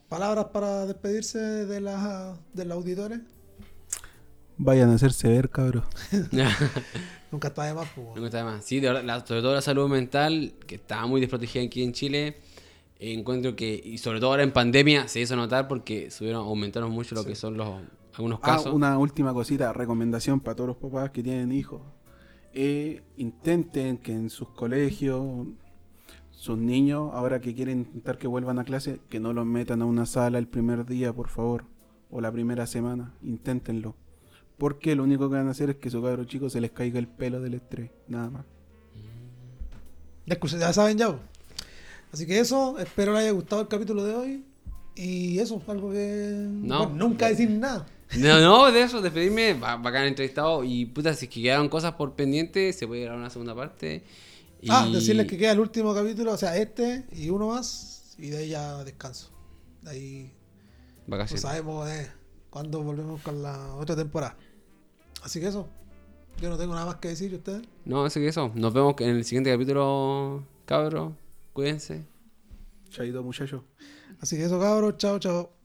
palabras 0.09 0.47
para 0.47 0.87
despedirse 0.87 1.39
de, 1.39 1.81
las 1.81 2.37
de 2.53 2.65
los 2.65 2.77
auditores. 2.77 3.21
Vayan 4.63 4.91
a 4.91 4.95
hacerse 4.95 5.29
ver, 5.29 5.49
cabrón. 5.49 5.85
Nunca 7.33 7.49
está 7.49 7.65
de 7.65 7.75
más, 7.75 7.89
pues, 7.95 8.09
Me 8.15 8.21
gusta 8.21 8.45
más. 8.45 8.65
Sí, 8.65 8.79
de 8.81 8.89
verdad, 8.89 9.05
la- 9.05 9.25
sobre 9.27 9.41
todo 9.41 9.55
la 9.55 9.63
salud 9.63 9.89
mental, 9.89 10.53
que 10.67 10.75
está 10.75 11.07
muy 11.07 11.21
desprotegida 11.21 11.63
aquí 11.65 11.83
en 11.83 11.93
Chile. 11.93 12.37
encuentro 12.99 13.57
que, 13.57 13.81
y 13.83 13.97
sobre 13.99 14.21
todo 14.21 14.31
ahora 14.31 14.43
en 14.43 14.53
pandemia, 14.53 15.09
se 15.09 15.21
hizo 15.21 15.35
notar 15.37 15.67
porque 15.67 16.11
subieron, 16.11 16.43
aumentaron 16.45 16.91
mucho 16.93 17.15
lo 17.15 17.25
que 17.25 17.35
son 17.35 17.57
los 17.57 17.81
algunos 18.15 18.41
Ah, 18.43 18.47
casos. 18.57 18.75
una 18.75 18.99
última 18.99 19.33
cosita, 19.33 19.73
recomendación 19.73 20.41
para 20.41 20.55
todos 20.57 20.69
los 20.69 20.77
papás 20.77 21.11
que 21.11 21.23
tienen 21.23 21.53
hijos. 21.53 21.81
Eh, 22.53 23.01
intenten 23.17 23.97
que 23.97 24.13
en 24.13 24.29
sus 24.29 24.49
colegios, 24.51 25.47
sus 26.31 26.59
niños, 26.59 27.11
ahora 27.15 27.41
que 27.41 27.55
quieren 27.55 27.79
intentar 27.79 28.19
que 28.19 28.27
vuelvan 28.27 28.59
a 28.59 28.65
clase, 28.65 29.01
que 29.09 29.21
no 29.21 29.33
los 29.33 29.47
metan 29.47 29.81
a 29.81 29.87
una 29.87 30.05
sala 30.05 30.37
el 30.39 30.49
primer 30.49 30.85
día, 30.85 31.13
por 31.15 31.29
favor, 31.29 31.65
o 32.11 32.21
la 32.21 32.31
primera 32.33 32.67
semana. 32.67 33.15
Inténtenlo. 33.23 33.95
Porque 34.61 34.95
lo 34.95 35.03
único 35.03 35.29
que 35.29 35.35
van 35.37 35.49
a 35.49 35.53
hacer 35.53 35.71
es 35.71 35.77
que 35.77 35.91
su 35.91 36.01
cabro 36.03 36.25
chico 36.25 36.49
se 36.51 36.61
les 36.61 36.71
caiga 36.71 36.99
el 37.01 37.09
pelo 37.09 37.41
del 37.41 37.55
estrés, 37.55 37.91
nada 38.07 38.31
más. 38.31 38.45
Ya, 40.27 40.39
ya 40.59 40.73
saben 40.73 40.99
ya. 40.99 41.09
po. 41.11 41.19
Así 42.13 42.27
que 42.27 42.39
eso, 42.39 42.79
espero 42.79 43.13
les 43.15 43.23
haya 43.23 43.31
gustado 43.33 43.63
el 43.63 43.69
capítulo 43.69 44.05
de 44.05 44.15
hoy. 44.15 44.45
Y 44.95 45.39
eso, 45.39 45.63
algo 45.67 45.91
que... 45.91 46.47
No. 46.47 46.89
bueno, 46.91 47.09
nunca 47.09 47.29
decir 47.29 47.49
nada. 47.51 47.87
No, 48.19 48.41
no, 48.41 48.71
de 48.71 48.83
eso, 48.83 49.01
despedirme, 49.01 49.55
ba- 49.55 49.77
bacán 49.77 50.07
entrevistado. 50.07 50.63
Y 50.63 50.85
puta, 50.87 51.15
si 51.15 51.25
es 51.27 51.31
que 51.31 51.43
quedaron 51.43 51.69
cosas 51.69 51.95
por 51.95 52.15
pendiente, 52.15 52.73
se 52.73 52.87
puede 52.87 53.03
grabar 53.03 53.19
una 53.21 53.31
segunda 53.31 53.55
parte. 53.55 54.05
Y... 54.61 54.69
Ah, 54.71 54.87
decirles 54.93 55.27
que 55.27 55.39
queda 55.39 55.53
el 55.53 55.61
último 55.61 55.95
capítulo, 55.95 56.33
o 56.33 56.37
sea, 56.37 56.57
este 56.59 57.07
y 57.13 57.31
uno 57.31 57.49
más. 57.49 58.15
Y 58.19 58.29
de 58.29 58.39
ahí 58.39 58.49
ya 58.51 58.85
descanso. 58.85 59.31
De 59.83 59.91
ahí 59.91 60.33
no 61.07 61.13
Vacaciones. 61.17 61.41
sabemos 61.41 61.89
eh, 61.89 62.11
cuándo 62.51 62.83
volvemos 62.83 63.23
con 63.23 63.43
la 63.43 63.75
otra 63.77 63.97
temporada. 63.97 64.37
Así 65.23 65.41
que 65.41 65.49
eso. 65.49 65.69
Yo 66.41 66.49
no 66.49 66.57
tengo 66.57 66.75
nada 66.75 66.87
más 66.87 66.97
que 66.97 67.09
decir, 67.09 67.33
¿y 67.33 67.37
ustedes? 67.37 67.63
No, 67.85 68.05
así 68.05 68.19
que 68.21 68.29
eso. 68.29 68.51
Nos 68.55 68.73
vemos 68.73 68.95
en 69.01 69.11
el 69.11 69.25
siguiente 69.25 69.53
capítulo, 69.53 70.43
cabros. 70.65 71.13
Cuídense. 71.53 72.05
Chaito, 72.89 73.23
muchachos. 73.23 73.63
Así 74.21 74.37
que 74.37 74.45
eso, 74.45 74.59
cabros. 74.59 74.97
Chao, 74.97 75.19
chao. 75.19 75.60